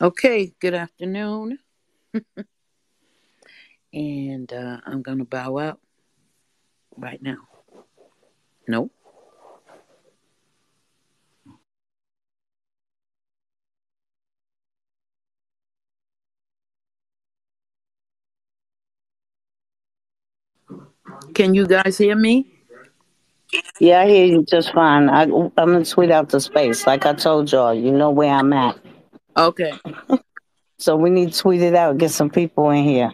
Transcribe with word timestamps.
Okay, 0.00 0.52
good 0.60 0.74
afternoon. 0.74 1.58
And 3.94 4.52
uh, 4.52 4.80
I'm 4.86 5.02
going 5.02 5.18
to 5.18 5.24
bow 5.24 5.58
out 5.58 5.80
right 6.96 7.22
now. 7.22 7.38
No? 8.68 8.90
Can 21.34 21.54
you 21.54 21.66
guys 21.66 21.98
hear 21.98 22.16
me? 22.16 22.46
Yeah, 23.80 24.00
I 24.00 24.08
hear 24.08 24.26
you 24.26 24.44
just 24.44 24.72
fine. 24.74 25.08
I, 25.10 25.22
I'm 25.24 25.50
gonna 25.56 25.84
tweet 25.84 26.10
out 26.10 26.30
the 26.30 26.40
space. 26.40 26.86
Like 26.86 27.06
I 27.06 27.14
told 27.14 27.52
y'all, 27.52 27.74
you 27.74 27.92
know 27.92 28.10
where 28.10 28.32
I'm 28.32 28.52
at. 28.52 28.78
Okay. 29.36 29.72
So 30.78 30.96
we 30.96 31.10
need 31.10 31.32
to 31.32 31.38
tweet 31.38 31.62
it 31.62 31.74
out, 31.74 31.98
get 31.98 32.10
some 32.10 32.30
people 32.30 32.70
in 32.70 32.84
here. 32.84 33.12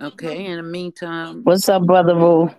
Okay. 0.00 0.46
In 0.46 0.56
the 0.56 0.62
meantime, 0.62 1.42
What's 1.42 1.68
up, 1.68 1.84
Brother 1.84 2.14
Rule? 2.14 2.54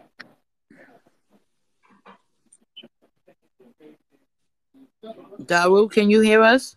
Daru, 5.46 5.88
can 5.90 6.10
you 6.10 6.22
hear 6.22 6.42
us? 6.42 6.76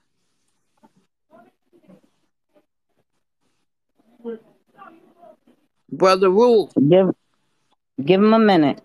Brother 5.91 6.29
Rule. 6.29 6.71
Give, 6.77 7.11
give 8.05 8.23
him 8.23 8.35
a 8.35 8.39
minute. 8.39 8.83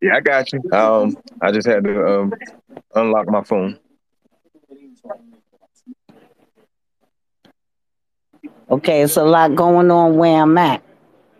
Yeah, 0.00 0.16
I 0.16 0.20
got 0.20 0.52
you. 0.52 0.62
Um, 0.72 1.16
I 1.40 1.52
just 1.52 1.66
had 1.66 1.84
to 1.84 2.06
um 2.06 2.32
unlock 2.94 3.28
my 3.28 3.42
phone. 3.42 3.78
Okay, 8.70 9.02
it's 9.02 9.16
a 9.16 9.24
lot 9.24 9.54
going 9.54 9.90
on 9.90 10.16
where 10.16 10.42
I'm 10.42 10.56
at. 10.58 10.82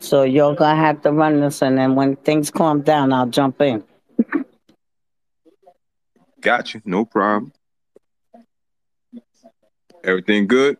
So 0.00 0.22
you're 0.22 0.54
gonna 0.54 0.76
have 0.76 1.02
to 1.02 1.12
run 1.12 1.40
this, 1.40 1.62
and 1.62 1.78
then 1.78 1.94
when 1.94 2.16
things 2.16 2.50
calm 2.50 2.82
down, 2.82 3.12
I'll 3.12 3.26
jump 3.26 3.60
in. 3.60 3.84
Got 6.40 6.74
you. 6.74 6.82
No 6.84 7.04
problem. 7.04 7.52
Everything 10.04 10.48
good? 10.48 10.76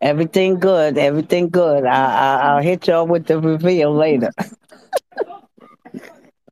Everything 0.00 0.60
good. 0.60 0.98
Everything 0.98 1.48
good. 1.48 1.84
I, 1.86 2.04
I 2.04 2.36
I'll 2.36 2.62
hit 2.62 2.86
y'all 2.86 3.06
with 3.06 3.26
the 3.26 3.40
reveal 3.40 3.94
later. 3.94 4.30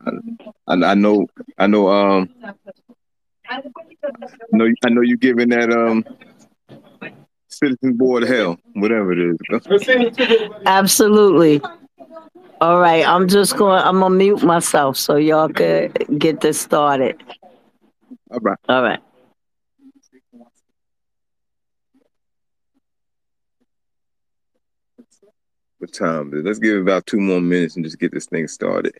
I, 0.07 0.75
I 0.75 0.95
know. 0.95 1.27
I 1.59 1.67
know. 1.67 1.89
Um. 1.89 2.31
I 3.49 3.61
know. 4.53 4.69
I 4.85 4.89
know 4.91 5.01
you're 5.03 5.17
giving 5.17 5.49
that 5.51 5.71
um. 5.71 6.05
Citizen 7.49 7.95
Board 7.97 8.25
hell, 8.25 8.59
whatever 8.75 9.13
it 9.13 9.19
is. 9.19 10.51
Absolutely. 10.67 11.61
All 12.61 12.81
right, 12.81 13.07
I'm 13.07 13.29
just 13.29 13.57
going. 13.57 13.83
I'm 13.83 14.01
gonna 14.01 14.15
mute 14.15 14.43
myself 14.43 14.97
so 14.97 15.17
y'all 15.17 15.49
could 15.49 16.19
get 16.19 16.41
this 16.41 16.61
started. 16.61 17.23
All 18.31 18.41
right. 18.41 18.59
All 18.69 18.83
right. 18.83 19.01
What 25.79 25.93
time? 25.93 26.31
Let's 26.33 26.59
give 26.59 26.77
it 26.77 26.81
about 26.81 27.07
two 27.07 27.21
more 27.21 27.41
minutes 27.41 27.77
and 27.77 27.85
just 27.85 27.99
get 27.99 28.13
this 28.13 28.27
thing 28.27 28.49
started. 28.49 28.95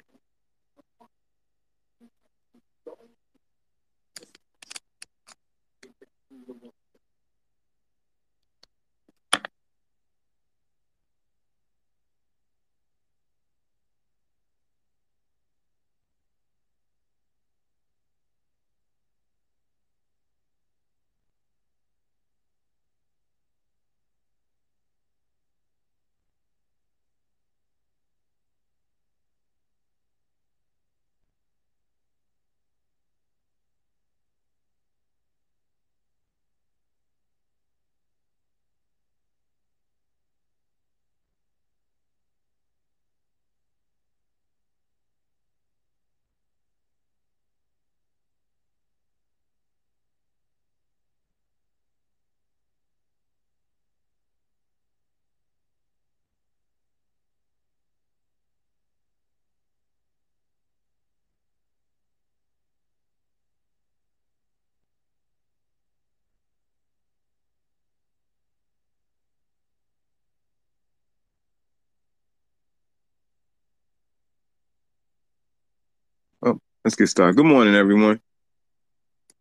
Oh, 76.43 76.61
let's 76.87 76.95
get 76.95 77.09
started. 77.09 77.35
Good 77.35 77.47
morning, 77.47 77.75
everyone. 77.75 78.21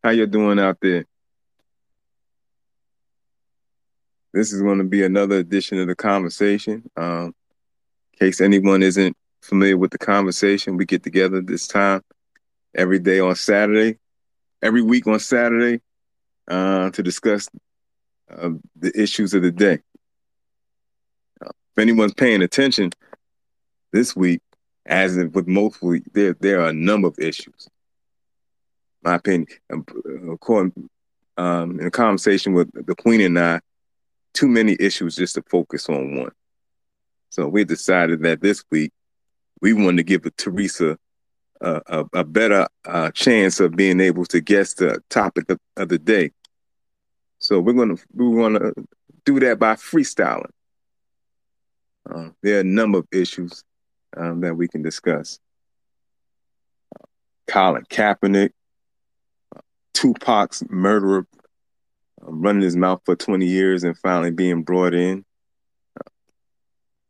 How 0.03 0.09
you 0.09 0.25
doing 0.25 0.57
out 0.57 0.79
there? 0.81 1.06
This 4.33 4.51
is 4.51 4.63
going 4.63 4.79
to 4.79 4.83
be 4.83 5.03
another 5.03 5.35
edition 5.35 5.78
of 5.78 5.85
the 5.85 5.95
conversation. 5.95 6.89
Um, 6.97 7.35
in 8.13 8.19
case 8.19 8.41
anyone 8.41 8.81
isn't 8.81 9.16
familiar 9.44 9.78
with 9.78 9.91
the 9.91 10.00
conversation, 10.00 10.75
we 10.75 10.88
get 10.88 11.03
together 11.03 11.39
this 11.39 11.67
time 11.67 12.01
every 12.73 12.97
day 12.97 13.19
on 13.19 13.35
Saturday, 13.35 14.00
every 14.63 14.81
week 14.81 15.05
on 15.05 15.19
Saturday, 15.19 15.81
uh, 16.47 16.89
to 16.89 17.03
discuss 17.03 17.47
uh, 18.35 18.50
the 18.75 18.91
issues 19.00 19.35
of 19.35 19.44
the 19.44 19.51
day. 19.51 19.81
Uh, 21.39 21.50
if 21.50 21.78
anyone's 21.78 22.16
paying 22.16 22.41
attention 22.41 22.89
this 23.94 24.16
week, 24.16 24.41
as 24.85 25.16
with 25.16 25.47
most 25.47 25.81
weeks, 25.81 26.07
there 26.13 26.35
there 26.40 26.62
are 26.62 26.69
a 26.69 26.73
number 26.73 27.07
of 27.07 27.18
issues. 27.19 27.68
My 29.01 29.16
opinion, 29.16 29.47
um, 29.72 29.85
according 30.31 30.90
um, 31.38 31.79
in 31.79 31.88
a 31.88 31.91
conversation 31.91 32.53
with 32.53 32.69
the 32.73 32.96
Queen 32.96 33.22
and 33.22 33.38
I, 33.38 33.59
too 34.34 34.47
many 34.47 34.75
issues 34.79 35.16
just 35.16 35.35
to 35.35 35.44
focus 35.44 35.90
on 35.90 36.18
one. 36.18 36.31
So 37.29 37.47
we 37.47 37.66
decided 37.66 38.22
that 38.23 38.41
this 38.41 38.63
week 38.72 38.91
we 39.62 39.73
wanted 39.73 39.97
to 39.97 40.03
give 40.03 40.35
Teresa 40.38 40.97
a, 41.62 42.06
a, 42.13 42.23
better 42.23 42.67
uh, 42.85 43.12
chance 43.12 43.59
of 43.59 43.75
being 43.75 44.00
able 44.00 44.25
to 44.25 44.41
guess 44.41 44.73
the 44.73 45.02
topic 45.09 45.50
of, 45.50 45.59
of 45.78 45.90
the 45.90 45.97
day. 45.97 46.31
So 47.40 47.59
we're 47.59 47.73
gonna 47.73 47.96
we're 48.13 48.41
gonna 48.41 48.72
do 49.23 49.40
that 49.40 49.59
by 49.59 49.75
freestyling. 49.75 50.52
Uh, 52.09 52.29
there 52.41 52.57
are 52.57 52.62
a 52.62 52.63
number 52.63 53.00
of 53.00 53.07
issues 53.12 53.63
um, 54.16 54.42
that 54.42 54.56
we 54.56 54.68
can 54.68 54.81
discuss. 54.81 55.40
Colin 57.48 57.84
Kaepernick, 57.90 58.52
Tupac's 59.94 60.64
murderer, 60.70 61.28
uh, 62.22 62.32
running 62.32 62.64
his 62.64 62.76
mouth 62.76 63.02
for 63.06 63.16
20 63.16 63.46
years 63.46 63.84
and 63.84 63.97
finally 63.97 64.32
being 64.32 64.64
brought 64.64 64.94
in. 64.94 65.26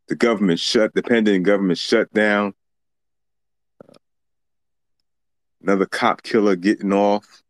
The 0.08 0.16
government 0.16 0.60
shut, 0.60 0.94
the 0.94 1.02
pending 1.02 1.44
government 1.44 1.80
shut 1.80 2.14
down. 2.14 2.54
Uh, 3.88 3.94
another 5.62 5.86
cop 5.86 6.22
killer 6.22 6.56
getting 6.56 6.94
off. 6.94 7.42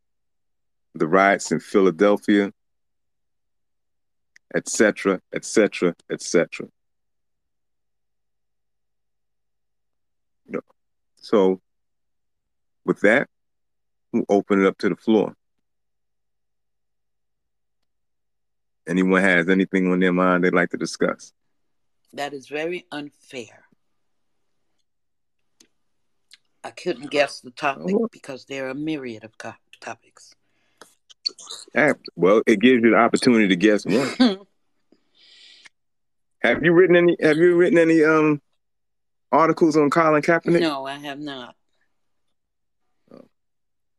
The 0.97 1.07
riots 1.07 1.51
in 1.51 1.59
Philadelphia, 1.59 2.53
etc., 4.55 5.19
etc., 5.33 5.93
etc. 6.09 6.69
So, 11.25 11.59
with 12.85 12.99
that, 13.01 13.27
we'll 14.13 14.25
open 14.29 14.61
it 14.61 14.67
up 14.67 14.77
to 14.77 14.89
the 14.89 14.95
floor. 14.95 15.33
Anyone 18.87 19.23
has 19.23 19.49
anything 19.49 19.91
on 19.91 20.01
their 20.01 20.13
mind 20.13 20.43
they'd 20.43 20.53
like 20.53 20.69
to 20.69 20.77
discuss? 20.77 21.33
That 22.13 22.35
is 22.35 22.47
very 22.47 22.85
unfair. 22.91 23.65
I 26.63 26.69
couldn't 26.69 27.09
guess 27.09 27.41
the 27.41 27.49
topic 27.49 27.95
because 28.11 28.45
there 28.45 28.67
are 28.67 28.69
a 28.69 28.75
myriad 28.75 29.23
of 29.23 29.35
co- 29.39 29.55
topics. 29.81 30.35
Well, 32.15 32.43
it 32.45 32.59
gives 32.59 32.83
you 32.83 32.91
the 32.91 32.97
opportunity 32.97 33.47
to 33.47 33.55
guess 33.55 33.83
one. 33.83 34.13
Have 36.43 36.63
you 36.63 36.71
written 36.71 36.95
any? 36.95 37.17
Have 37.19 37.37
you 37.37 37.55
written 37.55 37.79
any 37.79 38.03
um 38.03 38.43
articles 39.35 39.75
on 39.77 39.89
Colin 39.89 40.21
Kaepernick? 40.21 40.61
no, 40.61 40.85
I 40.85 40.95
have 40.95 41.19
not. 41.19 41.55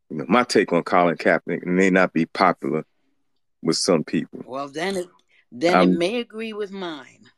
You 0.09 0.19
know, 0.19 0.27
my 0.29 0.45
take 0.45 0.73
on 0.73 0.85
Colin 0.85 1.17
Kaepernick 1.17 1.65
may 1.67 1.91
not 1.91 2.13
be 2.13 2.27
popular 2.27 2.85
with 3.63 3.77
some 3.77 4.05
people. 4.05 4.43
Well, 4.47 4.69
then 4.69 4.97
it 4.97 5.09
then 5.51 5.75
Um, 5.75 5.93
it 5.93 5.99
may 5.99 6.21
agree 6.21 6.53
with 6.53 6.71
mine. 6.71 7.31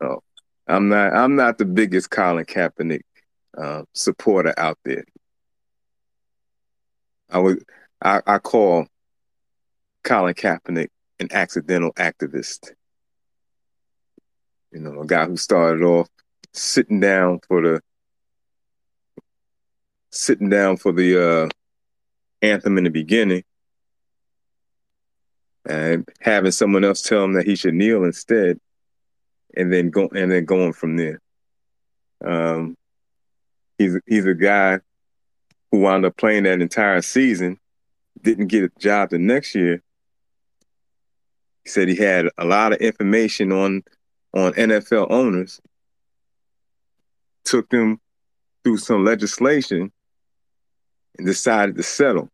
Oh, 0.00 0.22
I'm 0.66 0.88
not. 0.88 1.12
I'm 1.12 1.36
not 1.36 1.58
the 1.58 1.64
biggest 1.64 2.10
Colin 2.10 2.44
Kaepernick 2.44 3.02
uh, 3.56 3.82
supporter 3.92 4.54
out 4.56 4.78
there. 4.84 5.04
I 7.30 7.38
would. 7.38 7.64
I, 8.02 8.20
I 8.26 8.38
call 8.38 8.86
Colin 10.04 10.34
Kaepernick 10.34 10.88
an 11.18 11.28
accidental 11.30 11.92
activist. 11.94 12.72
You 14.72 14.80
know, 14.80 15.00
a 15.00 15.06
guy 15.06 15.26
who 15.26 15.36
started 15.36 15.82
off 15.82 16.08
sitting 16.56 17.00
down 17.00 17.40
for 17.46 17.62
the 17.62 17.80
sitting 20.10 20.48
down 20.48 20.76
for 20.76 20.92
the 20.92 21.22
uh, 21.22 21.48
anthem 22.42 22.78
in 22.78 22.84
the 22.84 22.90
beginning, 22.90 23.44
and 25.68 26.08
having 26.20 26.50
someone 26.50 26.84
else 26.84 27.02
tell 27.02 27.24
him 27.24 27.34
that 27.34 27.46
he 27.46 27.56
should 27.56 27.74
kneel 27.74 28.04
instead, 28.04 28.58
and 29.56 29.72
then 29.72 29.90
go 29.90 30.08
and 30.14 30.30
then 30.30 30.44
going 30.44 30.72
from 30.72 30.96
there. 30.96 31.20
Um, 32.24 32.76
he's 33.78 33.98
he's 34.06 34.26
a 34.26 34.34
guy 34.34 34.80
who 35.70 35.80
wound 35.80 36.04
up 36.04 36.16
playing 36.16 36.44
that 36.44 36.62
entire 36.62 37.02
season, 37.02 37.58
didn't 38.22 38.46
get 38.46 38.64
a 38.64 38.70
job 38.78 39.10
the 39.10 39.18
next 39.18 39.54
year. 39.54 39.82
He 41.64 41.70
said 41.70 41.88
he 41.88 41.96
had 41.96 42.28
a 42.38 42.44
lot 42.44 42.72
of 42.72 42.78
information 42.78 43.52
on 43.52 43.82
on 44.32 44.52
NFL 44.52 45.10
owners, 45.10 45.60
took 47.46 47.68
them 47.70 48.00
through 48.62 48.78
some 48.78 49.04
legislation, 49.04 49.92
and 51.16 51.26
decided 51.26 51.76
to 51.76 51.82
settle. 51.82 52.28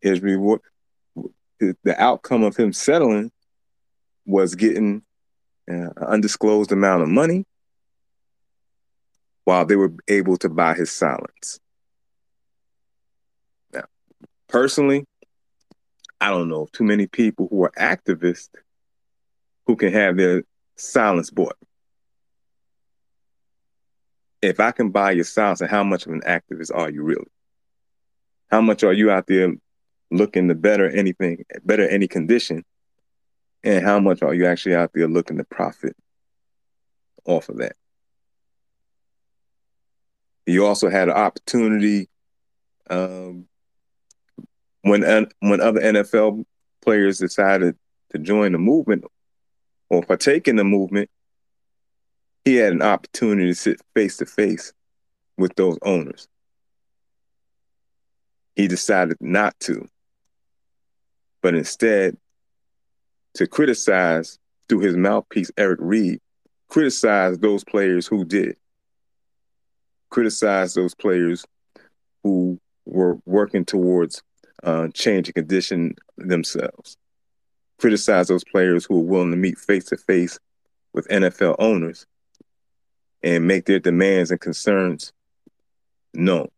His 0.00 0.20
reward, 0.20 0.60
the 1.58 1.94
outcome 1.96 2.42
of 2.42 2.56
him 2.56 2.72
settling 2.72 3.30
was 4.26 4.54
getting 4.54 5.02
uh, 5.70 5.74
an 5.74 5.92
undisclosed 5.96 6.72
amount 6.72 7.02
of 7.02 7.08
money 7.08 7.44
while 9.44 9.64
they 9.64 9.76
were 9.76 9.92
able 10.08 10.36
to 10.36 10.48
buy 10.48 10.74
his 10.74 10.90
silence. 10.90 11.58
Now, 13.72 13.84
personally, 14.48 15.04
I 16.20 16.30
don't 16.30 16.48
know 16.48 16.68
too 16.72 16.84
many 16.84 17.06
people 17.06 17.48
who 17.48 17.64
are 17.64 17.72
activists 17.72 18.50
who 19.66 19.76
can 19.76 19.92
have 19.92 20.16
their 20.16 20.44
silence 20.76 21.30
bought. 21.30 21.56
If 24.42 24.58
I 24.60 24.72
can 24.72 24.90
buy 24.90 25.12
your 25.12 25.24
silence, 25.24 25.60
and 25.60 25.70
how 25.70 25.84
much 25.84 26.04
of 26.04 26.12
an 26.12 26.22
activist 26.26 26.74
are 26.74 26.90
you 26.90 27.02
really? 27.02 27.30
How 28.50 28.60
much 28.60 28.82
are 28.82 28.92
you 28.92 29.10
out 29.10 29.26
there 29.28 29.54
looking 30.10 30.48
to 30.48 30.54
better 30.54 30.90
anything, 30.90 31.44
better 31.64 31.88
any 31.88 32.08
condition? 32.08 32.64
And 33.64 33.84
how 33.84 34.00
much 34.00 34.22
are 34.22 34.34
you 34.34 34.46
actually 34.46 34.74
out 34.74 34.90
there 34.92 35.06
looking 35.06 35.38
to 35.38 35.44
profit 35.44 35.96
off 37.24 37.48
of 37.48 37.58
that? 37.58 37.76
You 40.44 40.66
also 40.66 40.90
had 40.90 41.08
an 41.08 41.14
opportunity 41.14 42.08
um, 42.90 43.46
when 44.82 45.28
when 45.38 45.60
other 45.60 45.80
NFL 45.80 46.44
players 46.82 47.18
decided 47.18 47.76
to 48.10 48.18
join 48.18 48.52
the 48.52 48.58
movement 48.58 49.04
or 49.88 50.02
partake 50.02 50.48
in 50.48 50.56
the 50.56 50.64
movement. 50.64 51.08
He 52.44 52.56
had 52.56 52.72
an 52.72 52.82
opportunity 52.82 53.48
to 53.48 53.54
sit 53.54 53.80
face 53.94 54.16
to 54.16 54.26
face 54.26 54.72
with 55.38 55.54
those 55.54 55.78
owners. 55.82 56.28
He 58.56 58.66
decided 58.68 59.16
not 59.20 59.58
to, 59.60 59.88
but 61.40 61.54
instead 61.54 62.16
to 63.34 63.46
criticize 63.46 64.38
through 64.68 64.80
his 64.80 64.96
mouthpiece, 64.96 65.50
Eric 65.56 65.78
Reid, 65.80 66.20
criticize 66.68 67.38
those 67.38 67.64
players 67.64 68.06
who 68.06 68.24
did, 68.24 68.56
criticize 70.10 70.74
those 70.74 70.94
players 70.94 71.46
who 72.22 72.58
were 72.84 73.18
working 73.24 73.64
towards 73.64 74.22
uh, 74.64 74.88
changing 74.88 75.32
condition 75.32 75.94
themselves, 76.18 76.96
criticize 77.78 78.28
those 78.28 78.44
players 78.44 78.84
who 78.84 79.00
were 79.00 79.10
willing 79.12 79.30
to 79.30 79.36
meet 79.36 79.58
face 79.58 79.84
to 79.86 79.96
face 79.96 80.38
with 80.92 81.08
NFL 81.08 81.56
owners 81.58 82.06
and 83.22 83.46
make 83.46 83.66
their 83.66 83.78
demands 83.78 84.30
and 84.30 84.40
concerns 84.40 85.12
known. 86.12 86.48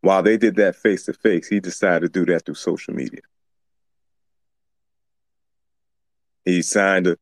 While 0.00 0.22
they 0.22 0.36
did 0.36 0.56
that 0.56 0.76
face 0.76 1.04
to 1.06 1.12
face, 1.12 1.48
he 1.48 1.58
decided 1.58 2.12
to 2.12 2.24
do 2.24 2.32
that 2.32 2.44
through 2.44 2.54
social 2.54 2.94
media. 2.94 3.22
He 6.44 6.62
signed 6.62 7.08
a, 7.08 7.16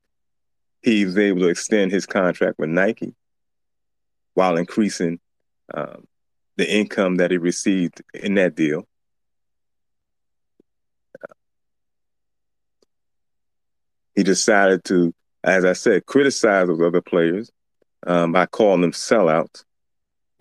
he 0.83 1.07
was 1.07 1.17
able 1.17 1.41
to 1.41 1.49
extend 1.49 1.93
his 1.93 2.05
contract 2.05 2.59
with 2.59 2.69
Nike 2.69 3.15
while 4.35 4.59
increasing 4.59 5.19
um, 5.73 6.07
the 6.57 6.71
income 6.71 7.17
that 7.17 7.31
he 7.31 7.39
received 7.39 8.03
in 8.13 8.35
that 8.35 8.55
deal. 8.55 8.87
He 14.15 14.23
decided 14.23 14.85
to, 14.85 15.15
as 15.43 15.65
I 15.65 15.73
said, 15.73 16.07
criticize 16.07 16.69
those 16.69 16.83
other 16.83 17.01
players 17.01 17.51
um, 18.07 18.33
by 18.33 18.47
calling 18.47 18.83
them 18.83 18.93
sellouts. 18.93 19.65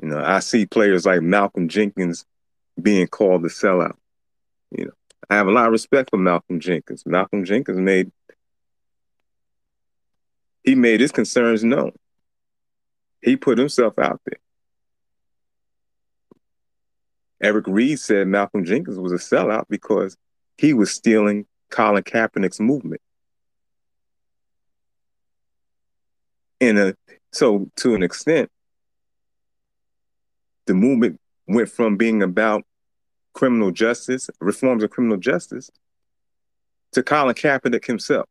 You 0.02 0.10
know, 0.10 0.24
I 0.24 0.40
see 0.40 0.66
players 0.66 1.06
like 1.06 1.22
Malcolm 1.22 1.68
Jenkins 1.70 2.26
being 2.82 3.08
called 3.08 3.46
a 3.46 3.50
sellout. 3.50 3.96
You 4.72 4.86
know, 4.86 4.92
I 5.30 5.36
have 5.36 5.48
a 5.48 5.52
lot 5.52 5.68
of 5.68 5.72
respect 5.72 6.10
for 6.10 6.18
Malcolm 6.18 6.60
Jenkins. 6.60 7.06
Malcolm 7.06 7.46
Jenkins 7.46 7.80
made 7.80 8.12
he 10.64 10.76
made 10.76 11.02
his 11.02 11.12
concerns 11.12 11.64
known. 11.64 11.92
He 13.22 13.36
put 13.36 13.58
himself 13.58 14.00
out 14.00 14.22
there. 14.26 14.40
Eric 17.42 17.66
Reid 17.68 18.00
said 18.00 18.28
Malcolm 18.28 18.64
Jenkins 18.64 18.98
was 18.98 19.12
a 19.12 19.18
sellout 19.18 19.66
because 19.70 20.16
he 20.58 20.74
was 20.74 20.92
stealing 20.92 21.46
Colin 21.70 22.04
Kaepernick's 22.04 22.60
movement. 22.60 23.02
In 26.62 26.78
a, 26.78 26.94
so, 27.34 27.68
to 27.78 27.96
an 27.96 28.04
extent, 28.04 28.50
the 30.68 30.76
movement 30.76 31.20
went 31.48 31.68
from 31.68 31.98
being 31.98 32.22
about 32.22 32.64
criminal 33.34 33.72
justice, 33.72 34.30
reforms 34.40 34.84
of 34.84 34.92
criminal 34.92 35.18
justice, 35.18 35.72
to 36.92 37.02
Colin 37.02 37.34
Kaepernick 37.34 37.86
himself. 37.86 38.30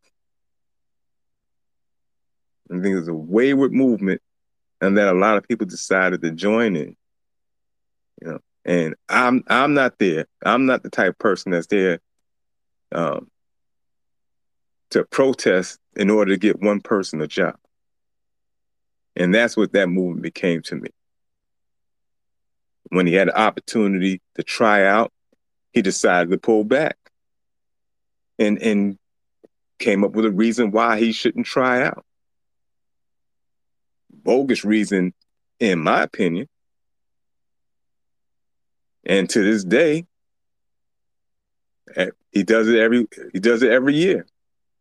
I 2.71 2.81
think 2.81 2.97
it's 2.97 3.09
a 3.09 3.15
wayward 3.15 3.73
movement, 3.73 4.23
and 4.81 4.97
that 4.97 5.09
a 5.09 5.19
lot 5.19 5.37
of 5.37 5.49
people 5.49 5.67
decided 5.67 6.23
to 6.23 6.31
join 6.31 6.77
in. 6.77 6.97
You 8.23 8.29
know, 8.29 8.39
and 8.65 8.95
I'm 9.09 9.43
I'm 9.49 9.75
not 9.75 9.99
there. 9.99 10.27
I'm 10.45 10.65
not 10.65 10.85
the 10.85 10.91
type 10.91 11.11
of 11.11 11.19
person 11.19 11.51
that's 11.51 11.67
there 11.67 11.99
um, 12.93 13.29
to 14.91 15.05
protest 15.05 15.81
in 15.97 16.09
order 16.09 16.33
to 16.33 16.39
get 16.39 16.63
one 16.63 16.81
person 16.81 17.21
a 17.21 17.27
job. 17.27 17.57
And 19.16 19.35
that's 19.35 19.57
what 19.57 19.73
that 19.73 19.88
movement 19.88 20.23
became 20.23 20.62
to 20.62 20.76
me. 20.76 20.90
When 22.88 23.07
he 23.07 23.14
had 23.14 23.28
the 23.28 23.38
opportunity 23.38 24.21
to 24.35 24.42
try 24.42 24.85
out, 24.87 25.12
he 25.73 25.83
decided 25.83 26.31
to 26.31 26.38
pull 26.38 26.64
back 26.64 26.97
and 28.38 28.61
and 28.62 28.99
came 29.78 30.04
up 30.04 30.12
with 30.12 30.25
a 30.25 30.31
reason 30.31 30.71
why 30.71 30.99
he 30.99 31.12
shouldn't 31.12 31.47
try 31.47 31.83
out. 31.83 32.04
Bogus 34.12 34.64
reason, 34.64 35.12
in 35.59 35.81
my 35.81 36.02
opinion. 36.02 36.49
And 39.04 39.28
to 39.31 39.42
this 39.42 39.64
day, 39.64 40.07
eh, 41.97 42.11
he 42.31 42.45
does 42.45 42.69
it 42.69 42.78
every 42.78 43.07
he 43.33 43.40
does 43.40 43.62
it 43.62 43.73
every 43.73 43.95
year. 43.95 44.26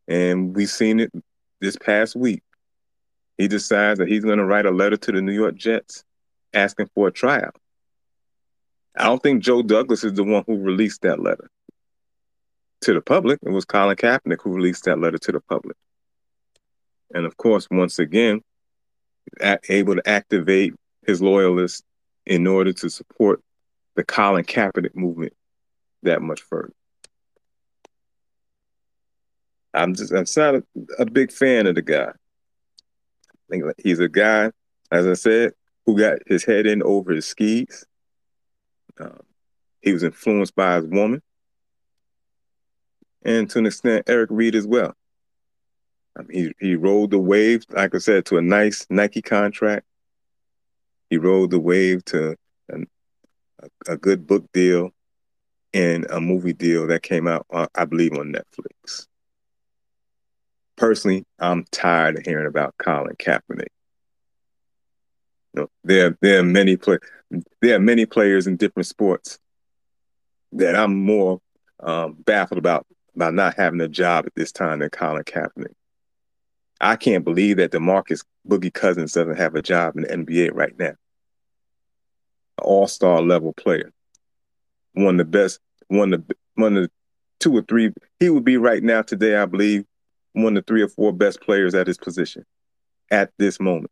And 0.07 0.55
we've 0.55 0.69
seen 0.69 1.00
it 1.00 1.11
this 1.59 1.75
past 1.77 2.15
week. 2.15 2.43
He 3.41 3.48
decides 3.48 3.98
that 3.98 4.07
he's 4.07 4.24
going 4.24 4.38
to 4.38 4.45
write 4.45 4.67
a 4.67 4.71
letter 4.71 4.98
to 4.98 5.12
the 5.12 5.19
New 5.19 5.31
York 5.31 5.55
Jets 5.55 6.03
asking 6.53 6.89
for 6.93 7.07
a 7.07 7.12
tryout. 7.12 7.55
I 8.95 9.05
don't 9.05 9.24
think 9.24 9.41
Joe 9.41 9.63
Douglas 9.63 10.03
is 10.03 10.13
the 10.13 10.24
one 10.24 10.43
who 10.45 10.57
released 10.57 11.01
that 11.01 11.19
letter 11.19 11.50
to 12.81 12.93
the 12.93 13.01
public. 13.01 13.39
It 13.41 13.50
was 13.50 13.65
Colin 13.65 13.95
Kaepernick 13.95 14.43
who 14.43 14.53
released 14.53 14.83
that 14.86 15.00
letter 15.00 15.17
to 15.17 15.31
the 15.31 15.39
public. 15.39 15.75
And 17.15 17.25
of 17.25 17.36
course, 17.36 17.67
once 17.71 17.98
again, 17.98 18.41
able 19.69 19.95
to 19.95 20.07
activate 20.07 20.75
his 21.07 21.19
loyalists 21.19 21.81
in 22.27 22.45
order 22.45 22.74
to 22.74 22.91
support 22.91 23.41
the 23.95 24.03
Colin 24.03 24.45
Kaepernick 24.45 24.93
movement 24.93 25.33
that 26.03 26.21
much 26.21 26.41
further. 26.41 26.74
I'm 29.74 29.95
just 29.95 30.12
I'm 30.13 30.25
not 30.38 30.55
a, 30.55 30.63
a 31.00 31.05
big 31.07 31.31
fan 31.31 31.65
of 31.65 31.74
the 31.74 31.81
guy. 31.81 32.12
He's 33.77 34.00
a 34.00 34.10
guy, 34.10 34.51
as 34.91 35.08
I 35.08 35.13
said, 35.13 35.53
who 35.86 35.98
got 35.98 36.20
his 36.27 36.43
head 36.43 36.65
in 36.65 36.84
over 36.84 37.12
his 37.12 37.25
skis. 37.25 37.86
Um, 39.00 39.20
he 39.81 39.93
was 39.93 40.03
influenced 40.03 40.55
by 40.55 40.75
his 40.75 40.86
woman, 40.86 41.22
and 43.24 43.50
to 43.50 43.60
an 43.60 43.65
extent, 43.65 44.05
Eric 44.08 44.29
Reid 44.31 44.55
as 44.55 44.67
well. 44.67 44.96
He 46.29 46.53
he 46.60 46.75
rode 46.75 47.12
the 47.12 47.20
wave, 47.20 47.65
like 47.70 47.96
I 47.96 48.00
said, 48.00 48.25
to 48.25 48.38
a 48.38 48.41
nice 48.41 48.86
Nike 48.89 49.22
contract. 49.22 49.86
He 51.10 51.17
rode 51.17 51.51
the 51.51 51.60
wave 51.60 52.05
to 52.05 52.36
a, 52.72 52.77
a 53.88 53.98
good 53.98 54.27
book 54.27 54.46
deal 54.53 54.91
and 55.74 56.05
a 56.10 56.20
movie 56.20 56.53
deal 56.53 56.88
that 56.88 57.01
came 57.01 57.27
out, 57.27 57.46
uh, 57.50 57.67
I 57.75 57.86
believe, 57.86 58.13
on 58.13 58.34
Netflix. 58.34 59.08
Personally, 60.81 61.25
I'm 61.38 61.63
tired 61.69 62.17
of 62.17 62.25
hearing 62.25 62.47
about 62.47 62.73
Colin 62.79 63.15
Kaepernick. 63.15 63.67
You 65.53 65.61
know, 65.61 65.67
there, 65.83 66.17
there 66.21 66.39
are 66.39 66.43
many 66.43 66.75
play, 66.75 66.97
there 67.61 67.75
are 67.75 67.79
many 67.79 68.07
players 68.07 68.47
in 68.47 68.55
different 68.55 68.88
sports 68.88 69.38
that 70.53 70.75
I'm 70.75 71.05
more 71.05 71.39
um, 71.81 72.13
baffled 72.25 72.57
about 72.57 72.88
about 73.15 73.35
not 73.35 73.57
having 73.57 73.79
a 73.79 73.88
job 73.88 74.25
at 74.25 74.33
this 74.33 74.51
time 74.51 74.79
than 74.79 74.89
Colin 74.89 75.23
Kaepernick. 75.23 75.75
I 76.79 76.95
can't 76.95 77.23
believe 77.23 77.57
that 77.57 77.73
DeMarcus 77.73 78.25
Boogie 78.50 78.73
Cousins 78.73 79.13
doesn't 79.13 79.38
have 79.38 79.53
a 79.53 79.61
job 79.61 79.95
in 79.97 80.01
the 80.01 80.07
NBA 80.07 80.50
right 80.55 80.73
now. 80.79 80.95
All 82.59 82.88
star 82.88 83.21
level 83.21 83.53
player, 83.53 83.91
one 84.93 85.19
of 85.19 85.27
the 85.29 85.38
best, 85.38 85.59
one 85.89 86.11
of 86.11 86.27
the 86.27 86.35
one 86.55 86.75
of 86.75 86.83
the 86.85 86.91
two 87.39 87.55
or 87.55 87.61
three. 87.61 87.93
He 88.19 88.31
would 88.31 88.45
be 88.45 88.57
right 88.57 88.81
now 88.81 89.03
today, 89.03 89.35
I 89.35 89.45
believe, 89.45 89.85
one 90.33 90.57
of 90.57 90.63
the 90.65 90.67
three 90.67 90.81
or 90.81 90.88
four 90.88 91.11
best 91.13 91.41
players 91.41 91.73
at 91.75 91.88
his 91.88 91.97
position 91.97 92.45
at 93.09 93.31
this 93.38 93.59
moment, 93.59 93.91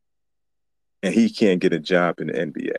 and 1.03 1.13
he 1.13 1.29
can't 1.29 1.59
get 1.61 1.73
a 1.73 1.79
job 1.79 2.19
in 2.19 2.27
the 2.27 2.33
NBA. 2.33 2.75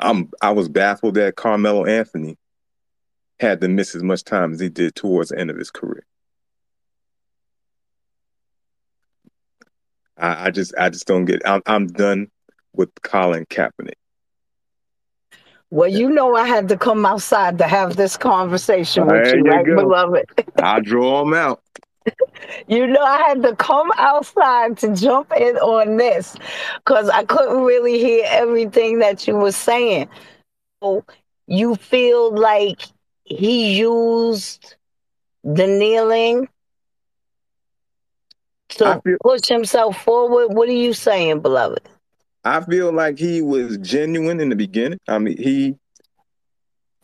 I'm 0.00 0.30
I 0.42 0.50
was 0.50 0.68
baffled 0.68 1.14
that 1.14 1.36
Carmelo 1.36 1.84
Anthony 1.86 2.36
had 3.40 3.60
to 3.60 3.68
miss 3.68 3.94
as 3.94 4.02
much 4.02 4.24
time 4.24 4.52
as 4.52 4.60
he 4.60 4.68
did 4.68 4.94
towards 4.94 5.30
the 5.30 5.38
end 5.38 5.50
of 5.50 5.56
his 5.56 5.70
career. 5.70 6.04
I, 10.16 10.46
I 10.46 10.50
just 10.50 10.74
I 10.78 10.90
just 10.90 11.06
don't 11.06 11.24
get. 11.24 11.42
I'm 11.46 11.62
I'm 11.66 11.86
done 11.86 12.28
with 12.74 12.90
Colin 13.02 13.46
Kaepernick. 13.46 13.94
Well, 15.70 15.88
you 15.88 16.08
know, 16.08 16.36
I 16.36 16.46
had 16.46 16.68
to 16.68 16.76
come 16.76 17.04
outside 17.04 17.58
to 17.58 17.64
have 17.64 17.96
this 17.96 18.16
conversation 18.16 19.06
with 19.06 19.24
There 19.24 19.36
you, 19.38 19.44
you 19.44 19.50
right, 19.50 19.66
go. 19.66 19.74
beloved? 19.76 20.26
I 20.62 20.80
draw 20.80 21.22
him 21.22 21.34
out. 21.34 21.62
You 22.66 22.86
know, 22.86 23.02
I 23.02 23.18
had 23.28 23.42
to 23.42 23.56
come 23.56 23.90
outside 23.96 24.78
to 24.78 24.94
jump 24.94 25.32
in 25.36 25.56
on 25.56 25.96
this 25.96 26.36
because 26.76 27.08
I 27.08 27.24
couldn't 27.24 27.62
really 27.62 27.98
hear 27.98 28.24
everything 28.26 28.98
that 29.00 29.26
you 29.26 29.36
were 29.36 29.52
saying. 29.52 30.08
So 30.82 31.04
you 31.46 31.74
feel 31.76 32.34
like 32.34 32.80
he 33.24 33.76
used 33.76 34.76
the 35.42 35.66
kneeling 35.66 36.48
to 38.70 39.00
feel 39.04 39.16
push 39.22 39.46
himself 39.48 40.02
forward? 40.02 40.54
What 40.54 40.68
are 40.68 40.72
you 40.72 40.92
saying, 40.92 41.40
beloved? 41.40 41.88
I 42.44 42.60
feel 42.60 42.92
like 42.92 43.18
he 43.18 43.40
was 43.40 43.78
genuine 43.78 44.40
in 44.40 44.50
the 44.50 44.56
beginning. 44.56 44.98
I 45.08 45.18
mean, 45.18 45.36
he 45.36 45.76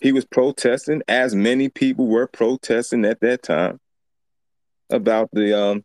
he 0.00 0.12
was 0.12 0.24
protesting, 0.24 1.02
as 1.08 1.34
many 1.34 1.68
people 1.68 2.06
were 2.06 2.26
protesting 2.26 3.04
at 3.04 3.20
that 3.20 3.42
time 3.42 3.79
about 4.90 5.30
the 5.32 5.58
um, 5.58 5.84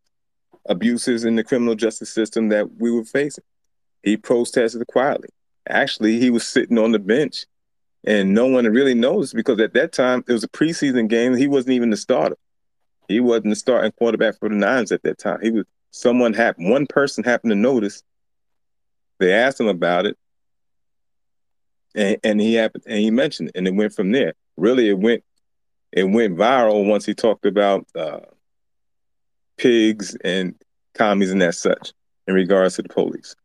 abuses 0.68 1.26
in 1.26 1.36
the 1.36 1.44
criminal 1.44 1.76
justice 1.76 2.12
system 2.12 2.50
that 2.50 2.78
we 2.78 2.92
were 2.92 3.06
facing. 3.06 3.44
He 4.04 4.18
protested 4.18 4.86
quietly. 4.88 5.30
Actually, 5.68 6.20
he 6.20 6.30
was 6.30 6.48
sitting 6.48 6.78
on 6.78 6.92
the 6.92 7.00
bench, 7.00 7.46
and 8.06 8.34
no 8.34 8.46
one 8.46 8.66
really 8.66 8.94
noticed 8.94 9.36
because 9.36 9.60
at 9.60 9.74
that 9.74 9.92
time 9.94 10.24
it 10.28 10.34
was 10.34 10.44
a 10.44 10.50
preseason 10.50 11.08
game. 11.08 11.36
He 11.36 11.48
wasn't 11.48 11.74
even 11.74 11.90
the 11.90 11.98
starter. 11.98 12.38
He 13.08 13.20
wasn't 13.20 13.50
the 13.50 13.56
starting 13.56 13.92
quarterback 13.94 14.38
for 14.40 14.50
the 14.50 14.56
Nines 14.56 14.92
at 14.92 15.04
that 15.04 15.18
time. 15.18 15.40
He 15.42 15.52
was 15.52 15.66
someone 15.92 16.34
happened. 16.34 16.70
One 16.70 16.86
person 16.86 17.24
happened 17.24 17.52
to 17.52 17.56
notice. 17.56 18.04
They 19.20 19.34
asked 19.34 19.60
him 19.60 19.68
about 19.68 20.06
it, 20.06 20.18
and, 21.96 22.18
and 22.24 22.42
he 22.42 22.56
happened 22.56 22.84
and 22.86 23.00
he 23.00 23.10
mentioned 23.12 23.50
it, 23.50 23.58
and 23.58 23.68
it 23.68 23.74
went 23.74 23.94
from 23.94 24.12
there. 24.12 24.34
Really, 24.58 24.90
it 24.90 25.00
went 25.00 25.24
it 25.92 26.04
went 26.04 26.38
viral 26.38 26.88
once 26.88 27.06
he 27.06 27.14
talked 27.14 27.46
about 27.46 27.88
uh, 27.96 28.20
pigs 29.58 30.16
and 30.24 30.56
commies 30.94 31.32
and 31.32 31.42
that 31.42 31.56
such 31.56 31.94
in 32.28 32.34
regards 32.34 32.76
to 32.76 32.82
the 32.82 32.90
police. 32.90 33.36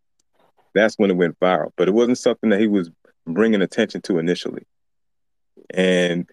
That's 0.74 0.96
when 0.96 1.10
it 1.10 1.16
went 1.16 1.38
viral, 1.40 1.72
but 1.76 1.88
it 1.88 1.94
wasn't 1.94 2.18
something 2.18 2.50
that 2.50 2.60
he 2.60 2.68
was 2.68 2.90
bringing 3.26 3.62
attention 3.62 4.02
to 4.02 4.18
initially. 4.18 4.64
And 5.70 6.28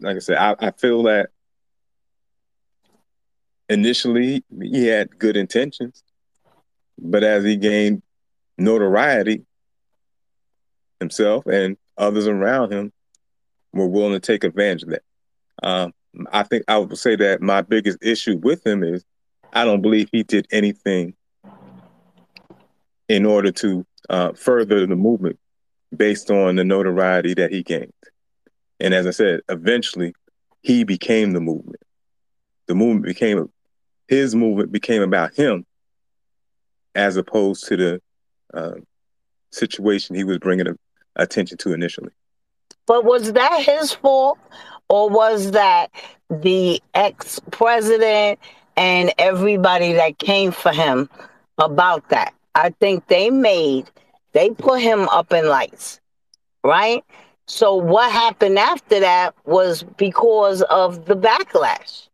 like 0.00 0.16
I 0.16 0.20
said, 0.20 0.38
I, 0.38 0.56
I 0.58 0.70
feel 0.72 1.04
that 1.04 1.30
initially 3.68 4.44
he 4.60 4.86
had 4.86 5.18
good 5.18 5.36
intentions, 5.36 6.02
but 6.98 7.22
as 7.22 7.44
he 7.44 7.56
gained 7.56 8.02
notoriety, 8.58 9.44
himself 11.00 11.46
and 11.46 11.76
others 11.96 12.26
around 12.26 12.72
him 12.72 12.92
were 13.72 13.86
willing 13.88 14.12
to 14.12 14.20
take 14.20 14.44
advantage 14.44 14.84
of 14.84 14.90
that. 14.90 15.02
Um, 15.62 15.92
I 16.32 16.42
think 16.44 16.64
I 16.68 16.78
would 16.78 16.96
say 16.96 17.16
that 17.16 17.42
my 17.42 17.60
biggest 17.62 17.98
issue 18.02 18.38
with 18.38 18.66
him 18.66 18.82
is 18.82 19.04
I 19.54 19.64
don't 19.64 19.82
believe 19.82 20.08
he 20.12 20.24
did 20.24 20.46
anything 20.50 21.14
in 23.08 23.24
order 23.24 23.52
to 23.52 23.86
uh, 24.10 24.32
further 24.32 24.86
the 24.86 24.96
movement 24.96 25.38
based 25.96 26.30
on 26.30 26.56
the 26.56 26.64
notoriety 26.64 27.34
that 27.34 27.52
he 27.52 27.62
gained. 27.62 27.92
And 28.80 28.92
as 28.92 29.06
I 29.06 29.10
said, 29.10 29.40
eventually 29.48 30.14
he 30.62 30.82
became 30.84 31.32
the 31.32 31.40
movement. 31.40 31.80
The 32.66 32.74
movement 32.74 33.06
became 33.06 33.48
his 34.08 34.34
movement 34.34 34.72
became 34.72 35.02
about 35.02 35.34
him 35.34 35.64
as 36.94 37.16
opposed 37.16 37.66
to 37.66 37.76
the 37.76 38.02
uh, 38.52 38.74
situation 39.50 40.16
he 40.16 40.24
was 40.24 40.38
bringing 40.38 40.66
a, 40.66 40.76
attention 41.16 41.58
to 41.58 41.72
initially. 41.72 42.10
But 42.86 43.04
was 43.04 43.32
that 43.32 43.62
his 43.62 43.92
fault, 43.92 44.38
or 44.88 45.08
was 45.08 45.52
that 45.52 45.90
the 46.28 46.82
ex 46.92 47.40
president 47.50 48.38
and 48.76 49.12
everybody 49.18 49.92
that 49.94 50.18
came 50.18 50.52
for 50.52 50.72
him 50.72 51.08
about 51.58 52.08
that? 52.10 52.34
I 52.54 52.70
think 52.70 53.06
they 53.06 53.30
made, 53.30 53.90
they 54.32 54.50
put 54.50 54.80
him 54.80 55.08
up 55.08 55.32
in 55.32 55.48
lights, 55.48 56.00
right? 56.62 57.04
So 57.46 57.74
what 57.74 58.10
happened 58.10 58.58
after 58.58 59.00
that 59.00 59.34
was 59.44 59.82
because 59.82 60.62
of 60.62 61.06
the 61.06 61.16
backlash 61.16 62.08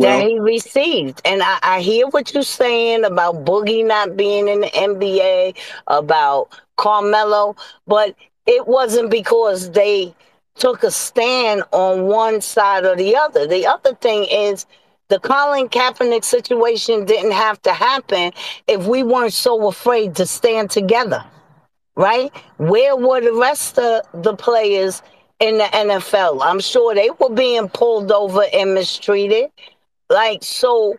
that 0.00 0.20
he 0.22 0.38
received. 0.38 1.20
And 1.24 1.42
I, 1.42 1.58
I 1.62 1.80
hear 1.80 2.06
what 2.08 2.32
you're 2.32 2.42
saying 2.42 3.04
about 3.04 3.44
Boogie 3.44 3.86
not 3.86 4.16
being 4.16 4.48
in 4.48 4.60
the 4.60 4.68
NBA, 4.68 5.56
about 5.86 6.48
Carmelo, 6.76 7.56
but 7.86 8.14
it 8.46 8.66
wasn't 8.66 9.10
because 9.10 9.70
they 9.72 10.14
took 10.56 10.82
a 10.82 10.90
stand 10.90 11.62
on 11.72 12.04
one 12.06 12.40
side 12.40 12.84
or 12.84 12.96
the 12.96 13.16
other. 13.16 13.46
The 13.46 13.66
other 13.66 13.94
thing 13.94 14.26
is 14.30 14.66
the 15.10 15.18
Colin 15.20 15.68
Kaepernick 15.68 16.24
situation 16.24 17.04
didn't 17.04 17.32
have 17.32 17.60
to 17.62 17.72
happen 17.72 18.32
if 18.66 18.86
we 18.86 19.02
weren't 19.02 19.32
so 19.32 19.68
afraid 19.68 20.14
to 20.16 20.24
stand 20.24 20.70
together, 20.70 21.24
right? 21.96 22.32
Where 22.56 22.96
were 22.96 23.20
the 23.20 23.34
rest 23.34 23.78
of 23.78 24.02
the 24.22 24.34
players 24.34 25.02
in 25.40 25.58
the 25.58 25.64
NFL? 25.64 26.40
I'm 26.42 26.60
sure 26.60 26.94
they 26.94 27.10
were 27.18 27.30
being 27.30 27.68
pulled 27.68 28.12
over 28.12 28.44
and 28.54 28.72
mistreated. 28.72 29.50
Like, 30.08 30.42
so 30.42 30.96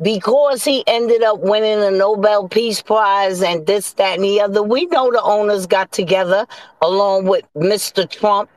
because 0.00 0.64
he 0.64 0.84
ended 0.86 1.22
up 1.22 1.40
winning 1.40 1.82
a 1.82 1.90
Nobel 1.90 2.48
Peace 2.48 2.80
Prize 2.80 3.42
and 3.42 3.66
this, 3.66 3.92
that, 3.94 4.16
and 4.16 4.24
the 4.24 4.40
other, 4.40 4.62
we 4.62 4.86
know 4.86 5.10
the 5.10 5.22
owners 5.22 5.66
got 5.66 5.90
together 5.92 6.46
along 6.80 7.26
with 7.26 7.44
Mr. 7.54 8.08
Trump 8.08 8.50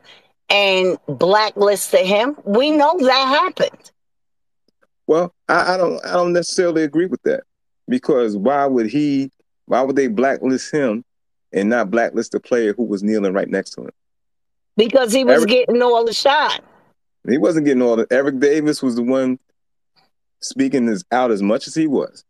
and 0.50 0.98
blacklisted 1.08 2.06
him. 2.06 2.36
We 2.46 2.72
know 2.72 2.98
that 3.00 3.28
happened. 3.44 3.92
Well, 5.08 5.34
I, 5.48 5.74
I 5.74 5.78
don't 5.78 6.04
I 6.06 6.14
don't 6.14 6.34
necessarily 6.34 6.84
agree 6.84 7.06
with 7.06 7.22
that 7.24 7.44
because 7.88 8.36
why 8.36 8.66
would 8.66 8.88
he 8.88 9.32
why 9.66 9.82
would 9.82 9.96
they 9.96 10.08
blacklist 10.08 10.72
him 10.72 11.04
and 11.54 11.70
not 11.70 11.92
blacklist 11.92 12.32
the 12.32 12.40
player 12.40 12.74
who 12.74 12.84
was 12.84 13.04
kneeling 13.04 13.34
right 13.34 13.50
next 13.50 13.72
to 13.72 13.82
him? 13.82 13.92
Because 14.78 15.14
he 15.14 15.24
was 15.24 15.40
Eric- 15.40 15.50
getting 15.50 15.82
all 15.82 16.06
the 16.06 16.14
shine. 16.14 16.60
He 17.28 17.38
wasn't 17.38 17.66
getting 17.66 17.82
all 17.82 17.96
the 17.96 18.08
Eric 18.12 18.40
Davis 18.40 18.84
was 18.84 18.96
the 18.96 19.04
one 19.04 19.40
speaking 20.42 20.88
as 20.88 21.04
out 21.12 21.32
as 21.32 21.42
much 21.42 21.68
as 21.68 21.76
he 21.76 21.88
was. 21.88 22.24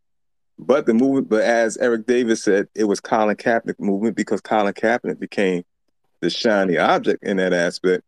But 0.58 0.86
the 0.86 0.94
movement, 0.94 1.27
but 1.27 1.41
as 1.41 1.77
Eric 1.77 2.05
Davis 2.05 2.44
said, 2.44 2.70
it 2.74 2.86
was 2.86 3.01
Colin 3.01 3.36
Kaepernick 3.36 3.79
movement 3.79 4.15
because 4.15 4.39
Colin 4.39 4.74
Kaepernick 4.74 5.20
became 5.20 5.63
the 6.22 6.29
shiny 6.29 6.77
object 6.77 7.24
in 7.24 7.38
that 7.38 7.51
aspect. 7.51 8.03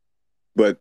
But 0.56 0.80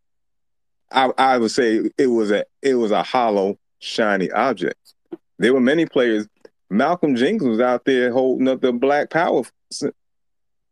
I, 0.93 1.11
I 1.19 1.39
would 1.39 1.51
say 1.51 1.91
it 1.99 2.07
was 2.07 2.31
a 2.31 2.45
it 2.63 2.75
was 2.77 2.93
a 2.93 3.03
hollow 3.03 3.59
shiny 3.79 4.31
object. 4.31 4.95
There 5.39 5.53
were 5.53 5.61
many 5.61 5.87
players. 5.87 6.27
Malcolm 6.71 7.15
Jenkins 7.15 7.49
was 7.49 7.61
out 7.61 7.85
there 7.85 8.13
holding 8.13 8.49
up 8.49 8.61
the 8.61 8.73
Black 8.73 9.11
Power 9.11 9.43